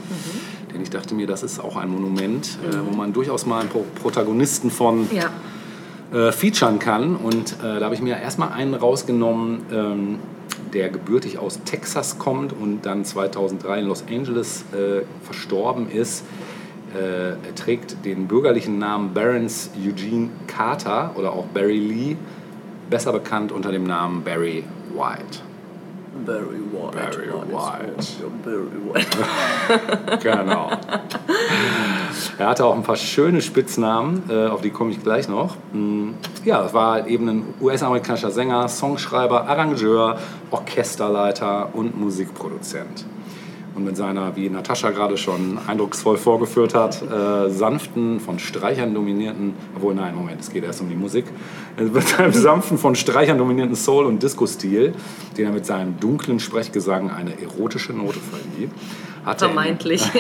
Denn 0.73 0.83
ich 0.83 0.91
dachte 0.91 1.15
mir, 1.15 1.27
das 1.27 1.43
ist 1.43 1.61
auch 1.61 1.77
ein 1.77 1.89
Monument, 1.91 2.59
äh, 2.69 2.77
wo 2.91 2.95
man 2.97 3.13
durchaus 3.13 3.47
mal 3.47 3.61
einen 3.61 3.69
Pro 3.69 3.85
Protagonisten 4.03 4.71
von 4.71 5.07
Ja. 5.13 5.31
äh, 6.29 6.33
featuren 6.33 6.79
kann. 6.79 7.17
Und 7.17 7.55
äh, 7.63 7.79
da 7.79 7.85
habe 7.87 7.95
ich 7.95 8.03
mir 8.03 8.17
erstmal 8.19 8.53
einen 8.53 8.75
rausgenommen, 8.75 9.61
ähm, 9.73 10.19
der 10.73 10.89
gebürtig 10.89 11.39
aus 11.39 11.61
Texas 11.65 12.19
kommt 12.19 12.53
und 12.53 12.85
dann 12.87 13.05
2003 13.05 13.81
in 13.81 13.87
Los 13.87 14.05
Angeles 14.11 14.65
äh, 14.73 15.03
verstorben 15.25 15.89
ist. 15.91 16.25
Äh, 16.95 17.31
er 17.31 17.55
trägt 17.57 18.05
den 18.05 18.27
bürgerlichen 18.27 18.79
Namen 18.79 19.15
Barons 19.15 19.71
Eugene 19.77 20.31
Carter 20.49 21.13
oder 21.17 21.33
auch 21.33 21.47
Barry 21.47 21.79
Lee, 21.79 22.17
besser 22.91 23.13
bekannt 23.13 23.53
unter 23.53 23.71
dem 23.73 23.85
Namen 23.85 24.23
Barry 24.25 24.65
White. 24.95 25.41
Barry 26.25 26.61
White. 26.73 26.97
Barry 26.97 27.29
White. 27.53 28.07
Barry 28.45 28.95
White. 28.95 29.17
Genau. 30.23 30.71
er 32.39 32.47
hatte 32.47 32.65
auch 32.65 32.75
ein 32.75 32.83
paar 32.83 32.97
schöne 32.97 33.41
Spitznamen, 33.43 34.23
äh, 34.29 34.47
auf 34.47 34.61
die 34.61 34.71
komme 34.71 34.91
ich 34.93 35.03
gleich 35.03 35.29
noch. 35.29 35.57
Mm, 35.73 36.11
Ja, 36.45 36.65
es 36.65 36.75
war 36.75 36.93
halt 36.93 37.07
eben 37.07 37.29
ein 37.29 37.55
US-amerikanischer 37.61 38.31
Sänger, 38.31 38.69
Songschreiber, 38.69 39.49
Arrangeur, 39.49 40.19
Orchesterleiter 40.51 41.71
und 41.75 41.99
Musikproduzent. 41.99 43.05
Und 43.75 43.85
mit 43.85 43.97
seiner, 43.97 44.37
wie 44.37 44.49
Natascha 44.49 44.91
gerade 44.91 45.17
schon 45.17 45.59
eindrucksvoll 45.67 46.17
vorgeführt 46.17 46.75
hat, 46.75 47.03
äh, 47.03 47.51
sanften, 47.51 48.21
von 48.21 48.39
Streichern 48.39 48.95
dominierten, 48.95 49.55
obwohl 49.75 49.97
nein, 49.97 50.15
Moment, 50.15 50.41
es 50.43 50.51
geht 50.53 50.63
erst 50.63 50.81
um 50.81 50.89
die 50.89 50.95
Musik, 50.95 51.25
mit 51.77 52.07
seinem 52.07 52.33
sanften, 52.49 52.79
von 52.79 52.95
Streichern 52.95 53.37
dominierten 53.37 53.75
Soul- 53.75 54.05
und 54.07 54.23
Disco-Stil, 54.23 54.95
den 55.37 55.45
er 55.47 55.51
mit 55.51 55.67
seinem 55.67 55.99
dunklen 55.99 56.39
Sprechgesang 56.39 57.11
eine 57.11 57.33
erotische 57.43 57.93
Note 57.93 58.21
verlieh, 58.21 58.69
hat 59.25 59.43
er 59.43 59.49
in- 59.49 59.55
Vermeintlich. 59.55 60.09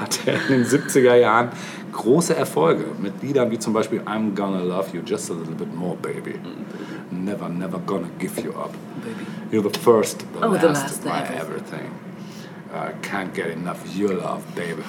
hatte 0.00 0.18
er 0.30 0.34
in 0.50 0.62
den 0.62 0.64
70er 0.64 1.14
Jahren 1.14 1.48
große 1.92 2.34
Erfolge 2.36 2.84
mit 3.00 3.22
Liedern 3.22 3.50
wie 3.50 3.58
zum 3.58 3.72
Beispiel 3.72 4.00
I'm 4.02 4.34
Gonna 4.34 4.60
Love 4.62 4.88
You 4.96 5.00
Just 5.04 5.30
a 5.30 5.34
Little 5.34 5.54
Bit 5.54 5.74
More, 5.74 5.96
Baby. 5.96 6.34
Never, 7.10 7.48
never 7.48 7.78
gonna 7.86 8.08
give 8.18 8.40
you 8.42 8.50
up. 8.50 8.74
You're 9.50 9.62
the 9.62 9.78
first, 9.78 10.20
the 10.20 10.44
Oh, 10.46 10.50
last, 10.50 10.60
the 10.60 10.66
last, 10.68 11.04
my 11.04 11.10
everything. 11.20 11.40
everything. 11.40 11.90
I 12.74 12.92
can't 13.02 13.32
get 13.34 13.46
enough 13.46 13.82
of 13.84 13.96
your 13.96 14.12
love, 14.14 14.42
baby. 14.54 14.82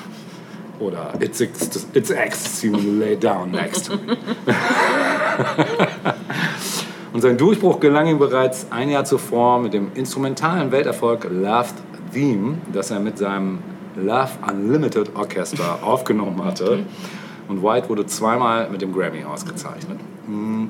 Oder 0.79 1.13
it's, 1.19 1.41
ex- 1.41 1.87
it's 1.93 2.09
ecstasy 2.11 2.69
when 2.69 2.83
you 2.83 2.91
lay 2.99 3.15
down 3.15 3.51
next 3.51 3.85
to 3.85 3.95
me. 3.97 4.17
Und 7.13 7.21
sein 7.21 7.37
Durchbruch 7.37 7.79
gelang 7.79 8.07
ihm 8.07 8.19
bereits 8.19 8.67
ein 8.69 8.89
Jahr 8.89 9.03
zuvor 9.05 9.59
mit 9.59 9.73
dem 9.73 9.91
instrumentalen 9.95 10.71
Welterfolg 10.71 11.25
Loved 11.29 11.73
Theme, 12.13 12.57
das 12.71 12.91
er 12.91 12.99
mit 12.99 13.17
seinem 13.17 13.59
Love 14.03 14.31
Unlimited 14.49 15.15
Orchestra 15.15 15.79
aufgenommen 15.81 16.43
hatte. 16.43 16.85
Und 17.47 17.63
White 17.63 17.89
wurde 17.89 18.05
zweimal 18.05 18.69
mit 18.69 18.81
dem 18.81 18.93
Grammy 18.93 19.23
ausgezeichnet. 19.23 19.99
Mm. 20.27 20.67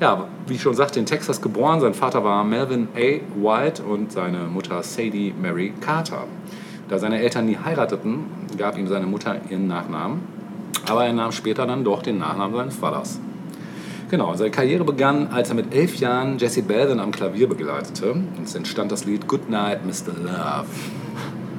Ja, 0.00 0.26
wie 0.48 0.54
ich 0.54 0.62
schon 0.62 0.74
sagte, 0.74 0.98
in 0.98 1.06
Texas 1.06 1.40
geboren. 1.40 1.80
Sein 1.80 1.94
Vater 1.94 2.24
war 2.24 2.42
Melvin 2.42 2.88
A. 2.96 3.20
White 3.40 3.84
und 3.84 4.10
seine 4.10 4.40
Mutter 4.40 4.82
Sadie 4.82 5.32
Mary 5.40 5.72
Carter. 5.80 6.24
Da 6.88 6.98
seine 6.98 7.20
Eltern 7.20 7.46
nie 7.46 7.56
heirateten, 7.56 8.24
gab 8.58 8.76
ihm 8.76 8.88
seine 8.88 9.06
Mutter 9.06 9.36
ihren 9.48 9.68
Nachnamen. 9.68 10.20
Aber 10.88 11.04
er 11.04 11.12
nahm 11.12 11.30
später 11.30 11.66
dann 11.66 11.84
doch 11.84 12.02
den 12.02 12.18
Nachnamen 12.18 12.56
seines 12.56 12.76
Vaters. 12.76 13.20
Genau, 14.10 14.34
seine 14.34 14.50
Karriere 14.50 14.84
begann, 14.84 15.28
als 15.28 15.48
er 15.48 15.54
mit 15.54 15.72
elf 15.72 15.94
Jahren 15.96 16.36
Jesse 16.36 16.62
Belvin 16.62 17.00
am 17.00 17.12
Klavier 17.12 17.48
begleitete. 17.48 18.12
Und 18.12 18.40
es 18.44 18.54
entstand 18.54 18.90
das 18.90 19.04
Lied 19.04 19.28
Goodnight, 19.28 19.86
Mr. 19.86 20.12
Love. 20.22 20.66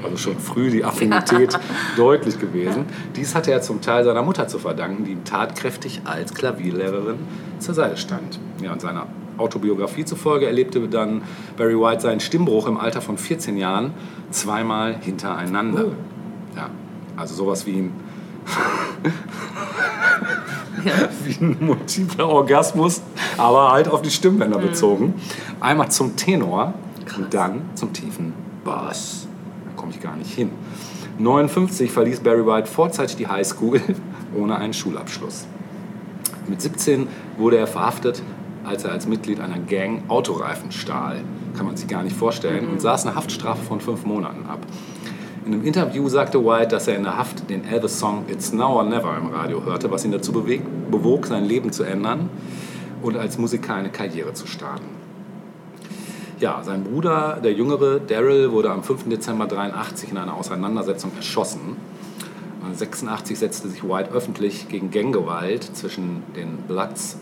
Also 0.03 0.17
schon 0.17 0.39
früh 0.39 0.69
die 0.69 0.83
Affinität 0.83 1.57
deutlich 1.97 2.39
gewesen. 2.39 2.85
Dies 3.15 3.35
hatte 3.35 3.51
er 3.51 3.61
zum 3.61 3.81
Teil 3.81 4.03
seiner 4.03 4.21
Mutter 4.21 4.47
zu 4.47 4.59
verdanken, 4.59 5.05
die 5.05 5.11
ihm 5.11 5.23
tatkräftig 5.23 6.01
als 6.05 6.33
Klavierlehrerin 6.33 7.17
zur 7.59 7.73
Seite 7.73 7.97
stand. 7.97 8.39
Ja, 8.61 8.73
und 8.73 8.81
seiner 8.81 9.07
Autobiografie 9.37 10.05
zufolge 10.05 10.45
erlebte 10.45 10.87
dann 10.87 11.21
Barry 11.57 11.79
White 11.79 12.01
seinen 12.01 12.19
Stimmbruch 12.19 12.67
im 12.67 12.77
Alter 12.77 13.01
von 13.01 13.17
14 13.17 13.57
Jahren 13.57 13.93
zweimal 14.29 14.95
hintereinander. 14.99 15.85
Ja, 16.55 16.69
also 17.15 17.33
sowas 17.33 17.65
wie 17.65 17.77
ein 17.77 17.91
wie 21.23 21.43
ein 21.43 21.57
multipler 21.59 22.27
Orgasmus, 22.27 23.01
aber 23.37 23.71
halt 23.71 23.87
auf 23.87 24.01
die 24.01 24.11
Stimmbänder 24.11 24.59
bezogen. 24.59 25.15
Einmal 25.59 25.89
zum 25.89 26.15
Tenor 26.15 26.73
und 27.17 27.33
dann 27.33 27.61
zum 27.75 27.93
tiefen 27.93 28.33
Bass. 28.63 29.27
Ich 29.93 30.01
gar 30.01 30.15
nicht 30.15 30.33
hin. 30.33 30.49
59 31.19 31.91
verließ 31.91 32.21
Barry 32.21 32.45
White 32.45 32.67
vorzeitig 32.67 33.15
die 33.15 33.27
High 33.27 33.45
School 33.45 33.79
ohne 34.35 34.55
einen 34.55 34.73
Schulabschluss. 34.73 35.45
Mit 36.47 36.61
17 36.61 37.07
wurde 37.37 37.57
er 37.57 37.67
verhaftet, 37.67 38.21
als 38.65 38.83
er 38.83 38.91
als 38.91 39.07
Mitglied 39.07 39.39
einer 39.39 39.59
Gang 39.59 40.09
Autoreifen 40.09 40.71
stahl. 40.71 41.21
Kann 41.55 41.65
man 41.65 41.77
sich 41.77 41.87
gar 41.87 42.03
nicht 42.03 42.15
vorstellen. 42.15 42.67
Und 42.67 42.81
saß 42.81 43.05
eine 43.05 43.15
Haftstrafe 43.15 43.63
von 43.63 43.79
fünf 43.79 44.05
Monaten 44.05 44.45
ab. 44.47 44.59
In 45.45 45.53
einem 45.53 45.65
Interview 45.65 46.07
sagte 46.09 46.43
White, 46.43 46.69
dass 46.69 46.87
er 46.87 46.95
in 46.95 47.03
der 47.03 47.17
Haft 47.17 47.49
den 47.49 47.65
Elvis-Song 47.65 48.25
It's 48.29 48.53
Now 48.53 48.77
or 48.77 48.83
Never 48.83 49.15
im 49.17 49.27
Radio 49.27 49.63
hörte, 49.63 49.91
was 49.91 50.05
ihn 50.05 50.11
dazu 50.11 50.31
bewog, 50.31 51.27
sein 51.27 51.43
Leben 51.43 51.71
zu 51.71 51.83
ändern 51.83 52.29
und 53.01 53.17
als 53.17 53.37
Musiker 53.37 53.75
eine 53.75 53.89
Karriere 53.89 54.33
zu 54.33 54.47
starten. 54.47 55.02
Ja, 56.43 56.61
sein 56.61 56.83
Bruder, 56.83 57.39
der 57.41 57.53
Jüngere 57.53 58.01
Daryl, 58.01 58.51
wurde 58.51 58.69
am 58.69 58.83
5. 58.83 59.07
Dezember 59.07 59.47
83 59.47 60.11
in 60.11 60.17
einer 60.17 60.35
Auseinandersetzung 60.35 61.13
erschossen. 61.15 61.77
86 62.73 63.39
setzte 63.39 63.69
sich 63.69 63.81
White 63.81 64.11
öffentlich 64.11 64.67
gegen 64.67 64.91
Ganggewalt 64.91 65.63
zwischen 65.63 66.21
den 66.35 66.57
Bloods 66.67 67.17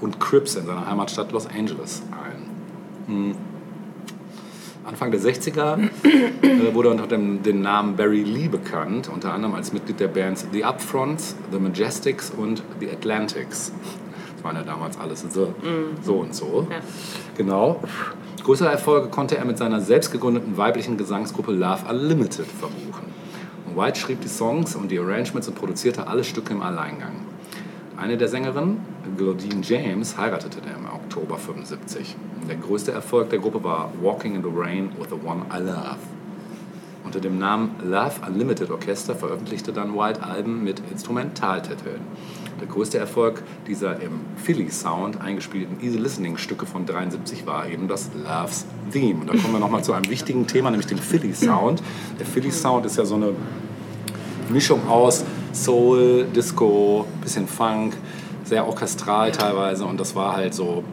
und 0.00 0.20
Crips 0.20 0.54
in 0.54 0.66
seiner 0.66 0.86
Heimatstadt 0.86 1.32
Los 1.32 1.48
Angeles 1.48 2.04
ein. 2.12 3.12
Hm. 3.12 3.34
Anfang 4.84 5.10
der 5.10 5.20
60er 5.20 5.80
äh, 6.42 6.72
wurde 6.72 6.90
er 6.90 6.92
unter 6.92 7.08
dem 7.08 7.42
den 7.42 7.62
Namen 7.62 7.96
Barry 7.96 8.22
Lee 8.22 8.46
bekannt, 8.46 9.10
unter 9.12 9.34
anderem 9.34 9.56
als 9.56 9.72
Mitglied 9.72 9.98
der 9.98 10.06
Bands 10.06 10.46
The 10.52 10.64
Upfronts, 10.64 11.34
The 11.50 11.58
Majestics 11.58 12.30
und 12.30 12.62
The 12.78 12.90
Atlantics. 12.90 13.72
Das 14.36 14.44
waren 14.44 14.54
ja 14.54 14.62
damals 14.62 15.00
alles 15.00 15.22
so, 15.28 15.52
so 16.04 16.14
und 16.18 16.32
so. 16.32 16.68
Ja. 16.70 16.76
Genau. 17.36 17.80
Größere 18.42 18.70
Erfolge 18.70 19.06
konnte 19.06 19.38
er 19.38 19.44
mit 19.44 19.56
seiner 19.56 19.80
selbst 19.80 20.10
gegründeten 20.10 20.56
weiblichen 20.56 20.96
Gesangsgruppe 20.96 21.52
Love 21.52 21.88
Unlimited 21.88 22.46
verbuchen. 22.46 23.06
White 23.76 24.00
schrieb 24.00 24.20
die 24.20 24.28
Songs 24.28 24.74
und 24.74 24.90
die 24.90 24.98
Arrangements 24.98 25.46
und 25.46 25.54
produzierte 25.54 26.08
alle 26.08 26.24
Stücke 26.24 26.52
im 26.52 26.60
Alleingang. 26.60 27.12
Eine 27.96 28.16
der 28.16 28.26
Sängerinnen, 28.26 28.80
Claudine 29.16 29.62
James, 29.62 30.18
heiratete 30.18 30.58
er 30.66 30.76
im 30.76 30.86
Oktober 30.86 31.38
75. 31.38 32.16
Der 32.48 32.56
größte 32.56 32.90
Erfolg 32.90 33.30
der 33.30 33.38
Gruppe 33.38 33.62
war 33.62 33.92
Walking 34.02 34.34
in 34.34 34.42
the 34.42 34.50
Rain 34.52 34.90
with 34.98 35.10
the 35.10 35.24
One 35.24 35.42
I 35.54 35.62
Love. 35.62 35.98
Unter 37.04 37.20
dem 37.20 37.38
Namen 37.38 37.76
Love 37.84 38.26
Unlimited 38.26 38.72
Orchester 38.72 39.14
veröffentlichte 39.14 39.72
dann 39.72 39.94
White 39.94 40.20
Alben 40.20 40.64
mit 40.64 40.82
Instrumentaltiteln. 40.90 42.00
Der 42.62 42.68
größte 42.70 42.96
Erfolg 42.96 43.42
dieser 43.66 44.00
im 44.00 44.20
Philly 44.36 44.70
Sound 44.70 45.20
eingespielten 45.20 45.82
Easy 45.82 45.98
Listening 45.98 46.36
Stücke 46.36 46.64
von 46.64 46.86
73 46.86 47.44
war 47.44 47.68
eben 47.68 47.88
das 47.88 48.10
Love's 48.14 48.66
Theme. 48.92 49.22
Und 49.22 49.26
da 49.26 49.32
kommen 49.32 49.52
wir 49.52 49.58
nochmal 49.58 49.82
zu 49.82 49.92
einem 49.92 50.08
wichtigen 50.08 50.46
Thema, 50.46 50.70
nämlich 50.70 50.86
dem 50.86 50.98
Philly 50.98 51.34
Sound. 51.34 51.82
Der 52.20 52.24
Philly 52.24 52.52
Sound 52.52 52.86
ist 52.86 52.96
ja 52.96 53.04
so 53.04 53.16
eine 53.16 53.30
Mischung 54.48 54.88
aus 54.88 55.24
Soul, 55.52 56.28
Disco, 56.36 57.04
bisschen 57.20 57.48
Funk, 57.48 57.96
sehr 58.44 58.64
orchestral 58.64 59.32
teilweise 59.32 59.84
und 59.84 59.98
das 59.98 60.14
war 60.14 60.36
halt 60.36 60.54
so 60.54 60.84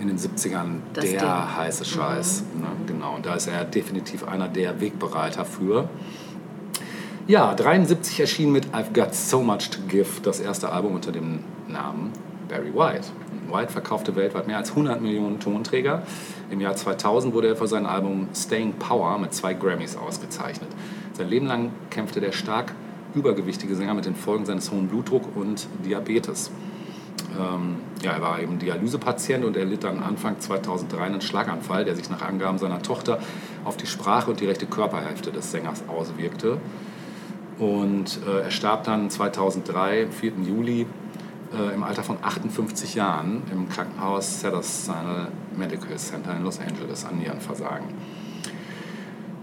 in 0.00 0.08
den 0.08 0.16
70ern 0.16 0.78
Das 0.94 1.04
der 1.04 1.20
Ding. 1.20 1.56
heiße 1.58 1.84
Scheiß. 1.84 2.44
Ne? 2.58 2.68
Genau, 2.86 3.16
und 3.16 3.26
da 3.26 3.34
ist 3.34 3.48
er 3.48 3.66
definitiv 3.66 4.26
einer 4.26 4.48
der 4.48 4.80
Wegbereiter 4.80 5.44
für. 5.44 5.90
Ja, 7.28 7.54
73 7.54 8.18
erschien 8.18 8.50
mit 8.50 8.74
I've 8.74 8.92
Got 8.92 9.14
So 9.14 9.42
Much 9.42 9.70
to 9.70 9.80
Give 9.86 10.08
das 10.24 10.40
erste 10.40 10.70
Album 10.70 10.96
unter 10.96 11.12
dem 11.12 11.38
Namen 11.68 12.10
Barry 12.48 12.74
White. 12.74 13.06
White 13.48 13.70
verkaufte 13.70 14.16
weltweit 14.16 14.48
mehr 14.48 14.56
als 14.56 14.70
100 14.70 15.00
Millionen 15.00 15.38
Tonträger. 15.38 16.02
Im 16.50 16.60
Jahr 16.60 16.74
2000 16.74 17.32
wurde 17.32 17.46
er 17.46 17.56
für 17.56 17.68
sein 17.68 17.86
Album 17.86 18.26
Staying 18.34 18.72
Power 18.72 19.18
mit 19.18 19.32
zwei 19.34 19.54
Grammys 19.54 19.96
ausgezeichnet. 19.96 20.68
Sein 21.12 21.28
Leben 21.28 21.46
lang 21.46 21.70
kämpfte 21.90 22.20
der 22.20 22.32
stark 22.32 22.74
übergewichtige 23.14 23.76
Sänger 23.76 23.94
mit 23.94 24.04
den 24.04 24.16
Folgen 24.16 24.44
seines 24.44 24.72
hohen 24.72 24.88
Blutdruck 24.88 25.36
und 25.36 25.68
Diabetes. 25.84 26.50
Ähm, 27.38 27.76
ja, 28.02 28.14
er 28.14 28.20
war 28.20 28.40
eben 28.40 28.58
Dialysepatient 28.58 29.44
und 29.44 29.56
er 29.56 29.64
litt 29.64 29.84
dann 29.84 30.02
Anfang 30.02 30.40
2003 30.40 31.00
einen 31.00 31.20
Schlaganfall, 31.20 31.84
der 31.84 31.94
sich 31.94 32.10
nach 32.10 32.22
Angaben 32.22 32.58
seiner 32.58 32.82
Tochter 32.82 33.20
auf 33.64 33.76
die 33.76 33.86
Sprache 33.86 34.28
und 34.28 34.40
die 34.40 34.46
rechte 34.46 34.66
Körperhälfte 34.66 35.30
des 35.30 35.52
Sängers 35.52 35.84
auswirkte. 35.86 36.58
Und 37.58 38.18
äh, 38.26 38.42
er 38.42 38.50
starb 38.50 38.84
dann 38.84 39.10
2003, 39.10 40.04
am 40.04 40.10
4. 40.10 40.32
Juli, 40.46 40.86
äh, 41.52 41.74
im 41.74 41.82
Alter 41.82 42.02
von 42.02 42.16
58 42.22 42.94
Jahren 42.94 43.42
im 43.52 43.68
Krankenhaus 43.68 44.40
Cedars-Sinai 44.40 45.28
Medical 45.56 45.96
Center 45.96 46.34
in 46.36 46.44
Los 46.44 46.58
Angeles 46.60 47.04
an 47.04 47.18
Nierenversagen. 47.18 47.86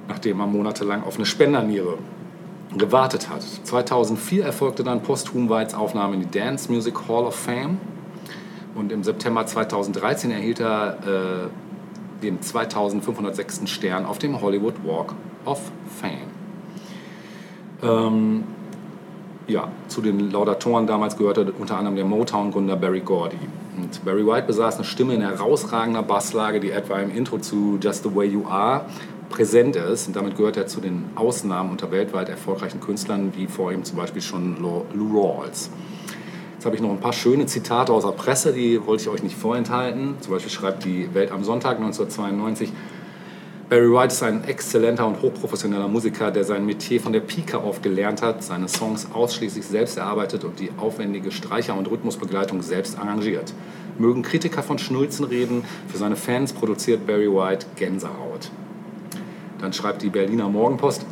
Nachdem 0.07 0.39
er 0.39 0.47
monatelang 0.47 1.03
auf 1.03 1.17
eine 1.17 1.25
Spenderniere 1.25 1.97
gewartet 2.77 3.29
hat. 3.29 3.43
2004 3.43 4.43
erfolgte 4.43 4.83
dann 4.83 5.01
posthum 5.01 5.49
Whites 5.49 5.73
Aufnahme 5.73 6.15
in 6.15 6.21
die 6.21 6.39
Dance 6.39 6.71
Music 6.71 6.95
Hall 7.07 7.25
of 7.25 7.35
Fame. 7.35 7.77
Und 8.75 8.91
im 8.91 9.03
September 9.03 9.45
2013 9.45 10.31
erhielt 10.31 10.59
er 10.59 10.97
äh, 11.05 12.23
den 12.23 12.41
2506. 12.41 13.69
Stern 13.69 14.05
auf 14.05 14.19
dem 14.19 14.39
Hollywood 14.41 14.75
Walk 14.83 15.13
of 15.45 15.59
Fame. 15.99 16.38
Ähm, 17.81 18.43
ja, 19.47 19.69
zu 19.87 20.01
den 20.01 20.31
Laudatoren 20.31 20.85
damals 20.85 21.17
gehörte 21.17 21.51
unter 21.57 21.77
anderem 21.77 21.95
der 21.95 22.05
Motown-Gründer 22.05 22.75
Barry 22.75 23.01
Gordy. 23.01 23.37
Und 23.77 24.03
Barry 24.05 24.25
White 24.25 24.47
besaß 24.47 24.75
eine 24.75 24.83
Stimme 24.83 25.15
in 25.15 25.21
herausragender 25.21 26.03
Basslage, 26.03 26.59
die 26.59 26.71
etwa 26.71 26.99
im 26.99 27.15
Intro 27.15 27.39
zu 27.39 27.79
Just 27.81 28.03
the 28.03 28.13
Way 28.13 28.27
You 28.27 28.45
Are 28.47 28.85
präsent 29.29 29.75
ist. 29.75 30.07
Und 30.07 30.15
damit 30.15 30.35
gehört 30.35 30.57
er 30.57 30.67
zu 30.67 30.81
den 30.81 31.05
Ausnahmen 31.15 31.71
unter 31.71 31.91
weltweit 31.91 32.29
erfolgreichen 32.29 32.79
Künstlern, 32.79 33.33
wie 33.35 33.47
vor 33.47 33.71
ihm 33.71 33.83
zum 33.83 33.97
Beispiel 33.97 34.21
schon 34.21 34.57
Lou 34.61 34.85
Rawls. 34.93 35.69
Jetzt 36.53 36.65
habe 36.65 36.75
ich 36.75 36.81
noch 36.81 36.89
ein 36.89 36.99
paar 36.99 37.13
schöne 37.13 37.45
Zitate 37.45 37.93
aus 37.93 38.03
der 38.03 38.11
Presse, 38.11 38.51
die 38.51 38.85
wollte 38.85 39.03
ich 39.03 39.09
euch 39.09 39.23
nicht 39.23 39.37
vorenthalten. 39.37 40.15
Zum 40.19 40.33
Beispiel 40.33 40.51
schreibt 40.51 40.83
die 40.83 41.13
Welt 41.13 41.31
am 41.31 41.45
Sonntag 41.45 41.77
1992, 41.77 42.73
Barry 43.69 43.91
White 43.91 44.13
ist 44.13 44.23
ein 44.23 44.45
exzellenter 44.45 45.05
und 45.05 45.21
hochprofessioneller 45.21 45.87
Musiker, 45.87 46.31
der 46.31 46.43
sein 46.43 46.65
Metier 46.65 46.99
von 46.99 47.13
der 47.13 47.19
Pike 47.19 47.59
auf 47.59 47.83
gelernt 47.83 48.23
hat, 48.23 48.43
seine 48.43 48.67
Songs 48.67 49.09
ausschließlich 49.13 49.63
selbst 49.63 49.97
erarbeitet 49.97 50.43
und 50.43 50.59
die 50.59 50.71
aufwendige 50.77 51.31
Streicher- 51.31 51.77
und 51.77 51.85
Rhythmusbegleitung 51.87 52.63
selbst 52.63 52.97
arrangiert. 52.97 53.53
Mögen 53.99 54.23
Kritiker 54.23 54.63
von 54.63 54.79
Schnulzen 54.79 55.23
reden, 55.23 55.63
für 55.87 55.99
seine 55.99 56.15
Fans 56.15 56.51
produziert 56.51 57.05
Barry 57.05 57.31
White 57.31 57.67
Gänsehaut. 57.75 58.49
Dann 59.59 59.71
schreibt 59.71 60.01
die 60.01 60.09
Berliner 60.09 60.49
Morgenpost, 60.49 61.05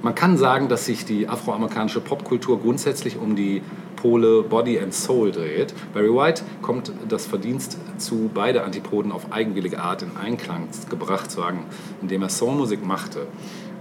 man 0.00 0.14
kann 0.14 0.38
sagen, 0.38 0.70
dass 0.70 0.86
sich 0.86 1.04
die 1.04 1.28
afroamerikanische 1.28 2.00
Popkultur 2.00 2.62
grundsätzlich 2.62 3.18
um 3.18 3.36
die 3.36 3.60
Pole 4.00 4.44
Body 4.44 4.78
and 4.78 4.94
Soul 4.94 5.32
dreht. 5.32 5.74
Barry 5.92 6.14
White 6.14 6.42
kommt 6.62 6.92
das 7.08 7.26
Verdienst 7.26 7.78
zu, 7.96 8.30
beide 8.32 8.62
Antipoden 8.62 9.10
auf 9.10 9.32
eigenwillige 9.32 9.80
Art 9.80 10.02
in 10.02 10.16
Einklang 10.16 10.68
gebracht 10.88 11.30
zu 11.30 11.44
haben, 11.44 11.64
indem 12.00 12.22
er 12.22 12.28
Soulmusik 12.28 12.84
machte 12.86 13.26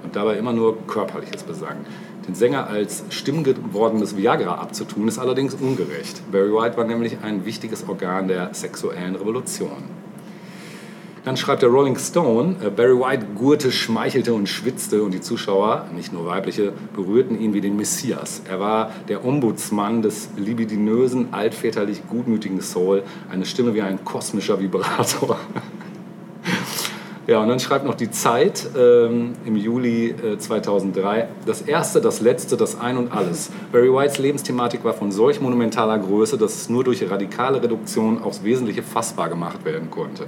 und 0.03 0.15
dabei 0.15 0.37
immer 0.37 0.53
nur 0.53 0.87
Körperliches 0.87 1.43
besang. 1.43 1.85
Den 2.27 2.33
Sänger 2.33 2.67
als 2.67 3.03
stimmgewordenes 3.09 4.17
Viagra 4.17 4.55
abzutun, 4.55 5.07
ist 5.07 5.19
allerdings 5.19 5.53
ungerecht. 5.53 6.21
Barry 6.31 6.51
White 6.51 6.77
war 6.77 6.85
nämlich 6.85 7.17
ein 7.21 7.45
wichtiges 7.45 7.87
Organ 7.87 8.27
der 8.27 8.53
sexuellen 8.53 9.15
Revolution. 9.15 9.96
Dann 11.27 11.35
schreibt 11.35 11.61
der 11.61 11.67
Rolling 11.67 11.97
Stone, 11.97 12.55
äh, 12.63 12.69
Barry 12.69 12.97
White 12.97 13.25
gurte, 13.35 13.69
schmeichelte 13.69 14.33
und 14.33 14.47
schwitzte 14.47 15.03
und 15.03 15.13
die 15.13 15.19
Zuschauer, 15.19 15.87
nicht 15.93 16.13
nur 16.13 16.25
weibliche, 16.25 16.71
berührten 16.95 17.37
ihn 17.37 17.53
wie 17.53 17.59
den 17.59 17.75
Messias. 17.75 18.43
Er 18.49 18.61
war 18.61 18.91
der 19.09 19.25
Ombudsmann 19.25 20.01
des 20.01 20.29
libidinösen, 20.37 21.33
altväterlich 21.33 22.07
gutmütigen 22.07 22.61
Soul, 22.61 23.03
eine 23.29 23.45
Stimme 23.45 23.73
wie 23.73 23.81
ein 23.81 24.05
kosmischer 24.05 24.61
Vibrator. 24.61 25.37
Ja, 27.27 27.41
und 27.41 27.49
dann 27.49 27.59
schreibt 27.59 27.85
noch 27.85 27.95
die 27.95 28.09
Zeit 28.09 28.69
ähm, 28.77 29.33
im 29.43 29.57
Juli 29.57 30.11
äh, 30.11 30.37
2003. 30.37 31.27
Das 31.45 31.61
Erste, 31.61 31.99
das 31.99 32.21
Letzte, 32.21 32.55
das 32.55 32.79
Ein 32.79 32.95
und 32.95 33.11
Alles. 33.11 33.51
Barry 33.73 33.93
Whites 33.93 34.17
Lebensthematik 34.17 34.85
war 34.85 34.93
von 34.93 35.11
solch 35.11 35.41
monumentaler 35.41 35.99
Größe, 35.99 36.37
dass 36.37 36.55
es 36.55 36.69
nur 36.69 36.85
durch 36.85 37.03
radikale 37.11 37.61
Reduktion 37.61 38.21
aufs 38.21 38.45
Wesentliche 38.45 38.81
fassbar 38.81 39.27
gemacht 39.27 39.65
werden 39.65 39.91
konnte. 39.91 40.25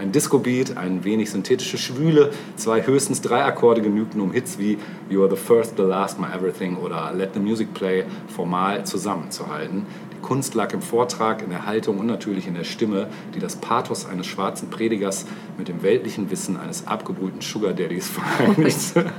Ein 0.00 0.12
Disco-Beat, 0.12 0.78
ein 0.78 1.04
wenig 1.04 1.30
synthetische 1.30 1.76
Schwüle, 1.76 2.30
zwei 2.56 2.86
höchstens 2.86 3.20
drei 3.20 3.44
Akkorde 3.44 3.82
genügten, 3.82 4.22
um 4.22 4.32
Hits 4.32 4.58
wie 4.58 4.78
You 5.10 5.22
are 5.22 5.28
the 5.28 5.36
first, 5.36 5.76
the 5.76 5.82
last, 5.82 6.18
my 6.18 6.26
everything 6.34 6.78
oder 6.78 7.12
Let 7.14 7.34
the 7.34 7.40
music 7.40 7.74
play 7.74 8.04
formal 8.34 8.86
zusammenzuhalten. 8.86 9.84
Die 10.14 10.20
Kunst 10.22 10.54
lag 10.54 10.72
im 10.72 10.80
Vortrag, 10.80 11.42
in 11.42 11.50
der 11.50 11.66
Haltung 11.66 11.98
und 11.98 12.06
natürlich 12.06 12.46
in 12.46 12.54
der 12.54 12.64
Stimme, 12.64 13.08
die 13.34 13.40
das 13.40 13.56
Pathos 13.56 14.06
eines 14.06 14.26
schwarzen 14.26 14.70
Predigers 14.70 15.26
mit 15.58 15.68
dem 15.68 15.82
weltlichen 15.82 16.30
Wissen 16.30 16.56
eines 16.56 16.86
abgebrühten 16.86 17.42
Sugar 17.42 17.74
Daddys 17.74 18.08
vereinigte. 18.08 19.04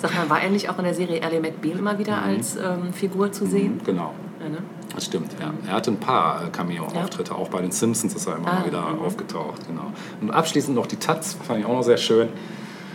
Sag 0.00 0.12
mal, 0.16 0.28
war 0.28 0.42
er 0.42 0.50
nicht 0.50 0.68
auch 0.70 0.78
in 0.78 0.86
der 0.86 0.94
Serie 0.94 1.22
Ally 1.22 1.38
McBeal 1.38 1.78
immer 1.78 2.00
wieder 2.00 2.20
als 2.20 2.56
ähm, 2.56 2.92
Figur 2.92 3.30
zu 3.30 3.46
sehen? 3.46 3.80
Genau. 3.86 4.12
Ja, 4.40 4.48
ne? 4.48 4.58
Das 5.00 5.06
stimmt, 5.06 5.32
ja. 5.40 5.54
Er 5.66 5.72
hatte 5.72 5.92
ein 5.92 5.96
paar 5.96 6.44
äh, 6.44 6.50
Cameo-Auftritte, 6.50 7.34
auch 7.34 7.48
bei 7.48 7.62
den 7.62 7.72
Simpsons 7.72 8.14
ist 8.14 8.26
er 8.26 8.36
immer 8.36 8.48
Ah, 8.48 8.58
mal 8.60 8.66
wieder 8.66 8.82
mhm. 8.82 9.00
aufgetaucht, 9.00 9.66
genau. 9.66 9.92
Und 10.20 10.30
abschließend 10.30 10.76
noch 10.76 10.86
die 10.86 10.96
Taz, 10.96 11.38
fand 11.42 11.60
ich 11.60 11.64
auch 11.64 11.72
noch 11.72 11.82
sehr 11.82 11.96
schön. 11.96 12.28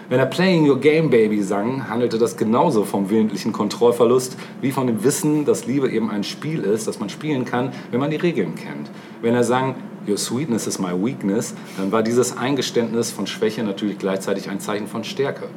Wenn 0.07 0.19
er 0.19 0.27
Playing 0.27 0.69
Your 0.69 0.79
Game 0.79 1.09
Baby 1.09 1.41
sang, 1.41 1.89
handelte 1.89 2.19
das 2.19 2.37
genauso 2.37 2.83
vom 2.83 3.09
willentlichen 3.09 3.53
Kontrollverlust 3.53 4.37
wie 4.61 4.71
von 4.71 4.85
dem 4.85 5.03
Wissen, 5.03 5.45
dass 5.45 5.65
Liebe 5.65 5.89
eben 5.89 6.11
ein 6.11 6.23
Spiel 6.23 6.61
ist, 6.61 6.87
das 6.87 6.99
man 6.99 7.09
spielen 7.09 7.43
kann, 7.43 7.71
wenn 7.89 7.99
man 7.99 8.11
die 8.11 8.17
Regeln 8.17 8.53
kennt. 8.53 8.91
Wenn 9.23 9.33
er 9.33 9.43
sang 9.43 9.73
Your 10.07 10.19
sweetness 10.19 10.67
is 10.67 10.77
my 10.77 10.91
weakness, 10.91 11.55
dann 11.77 11.91
war 11.91 12.03
dieses 12.03 12.37
Eingeständnis 12.37 13.09
von 13.09 13.25
Schwäche 13.25 13.63
natürlich 13.63 13.97
gleichzeitig 13.97 14.47
ein 14.51 14.59
Zeichen 14.59 14.85
von 14.85 15.03
Stärke. 15.03 15.47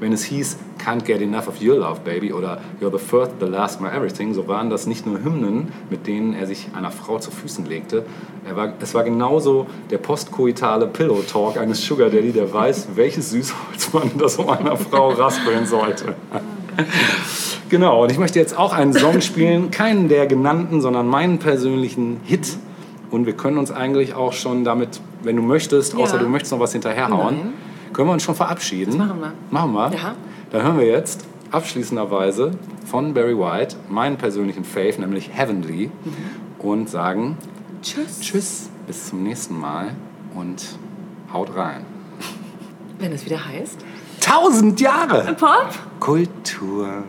Wenn 0.00 0.12
es 0.12 0.24
hieß 0.24 0.56
Can't 0.82 1.04
get 1.04 1.20
enough 1.20 1.46
of 1.46 1.60
your 1.62 1.76
love, 1.76 2.00
baby 2.04 2.32
oder 2.32 2.58
You're 2.80 2.90
the 2.90 2.98
first, 2.98 3.32
the 3.38 3.46
last, 3.46 3.80
my 3.82 3.88
everything, 3.88 4.32
so 4.32 4.48
waren 4.48 4.70
das 4.70 4.86
nicht 4.86 5.06
nur 5.06 5.22
Hymnen, 5.22 5.72
mit 5.90 6.06
denen 6.06 6.32
er 6.34 6.46
sich 6.46 6.68
einer 6.74 6.90
Frau 6.90 7.18
zu 7.18 7.30
Füßen 7.30 7.66
legte. 7.66 8.04
Er 8.48 8.56
war, 8.56 8.72
es 8.80 8.94
war 8.94 9.04
genauso 9.04 9.66
der 9.90 9.98
postkoitale 9.98 10.86
Pillow 10.86 11.20
Talk 11.30 11.58
eines 11.58 11.84
Sugar 11.84 12.08
Daddy, 12.08 12.32
der 12.32 12.50
weiß, 12.50 12.88
welches 12.94 13.30
Süßholz 13.30 13.92
man 13.92 14.10
das 14.18 14.36
um 14.36 14.48
einer 14.48 14.76
Frau 14.78 15.10
raspeln 15.10 15.66
sollte. 15.66 16.14
Genau, 17.68 18.02
und 18.02 18.10
ich 18.10 18.18
möchte 18.18 18.38
jetzt 18.38 18.56
auch 18.56 18.72
einen 18.72 18.92
Song 18.92 19.20
spielen, 19.20 19.70
keinen 19.70 20.08
der 20.08 20.26
genannten, 20.26 20.80
sondern 20.80 21.06
meinen 21.06 21.38
persönlichen 21.38 22.20
Hit. 22.24 22.56
Und 23.10 23.26
wir 23.26 23.34
können 23.34 23.58
uns 23.58 23.70
eigentlich 23.70 24.14
auch 24.14 24.32
schon 24.32 24.64
damit, 24.64 25.00
wenn 25.22 25.36
du 25.36 25.42
möchtest, 25.42 25.94
außer 25.94 26.16
Ja. 26.16 26.22
du 26.22 26.28
möchtest 26.28 26.52
noch 26.52 26.60
was 26.60 26.72
hinterherhauen, 26.72 27.36
Nein. 27.36 27.52
Können 28.00 28.08
wir 28.08 28.14
uns 28.14 28.22
schon 28.22 28.34
verabschieden. 28.34 28.96
Das 28.96 29.08
machen 29.08 29.20
wir. 29.20 29.32
Machen 29.50 29.72
wir? 29.74 29.92
Ja. 29.92 30.14
Dann 30.50 30.62
hören 30.62 30.78
wir 30.78 30.86
jetzt 30.86 31.26
abschließenderweise 31.50 32.52
von 32.86 33.12
Barry 33.12 33.36
White 33.36 33.76
meinen 33.90 34.16
persönlichen 34.16 34.64
Fave, 34.64 35.02
nämlich 35.02 35.28
Heavenly, 35.34 35.90
und 36.60 36.88
sagen 36.88 37.36
Tschüss. 37.82 38.20
Tschüss, 38.20 38.70
bis 38.86 39.08
zum 39.10 39.22
nächsten 39.22 39.60
Mal 39.60 39.94
und 40.34 40.78
haut 41.30 41.54
rein. 41.54 41.84
Wenn 42.98 43.12
es 43.12 43.26
wieder 43.26 43.46
heißt. 43.46 43.84
Tausend 44.22 44.80
Jahre 44.80 45.34
Pop? 45.34 45.68
Kultur. 46.00 47.04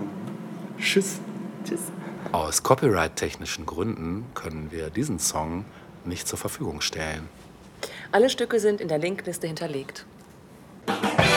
Tschüss. 0.77 1.21
Tschüss. 1.65 1.83
Aus 2.33 2.63
copyright-technischen 2.63 3.65
Gründen 3.65 4.25
können 4.33 4.71
wir 4.71 4.89
diesen 4.89 5.19
Song 5.19 5.63
nicht 6.03 6.27
zur 6.27 6.37
Verfügung 6.37 6.81
stellen. 6.81 7.29
Alle 8.11 8.29
Stücke 8.29 8.59
sind 8.59 8.81
in 8.81 8.89
der 8.89 8.97
Linkliste 8.97 9.47
hinterlegt. 9.47 10.05
Thank 10.87 11.25
you. 11.25 11.30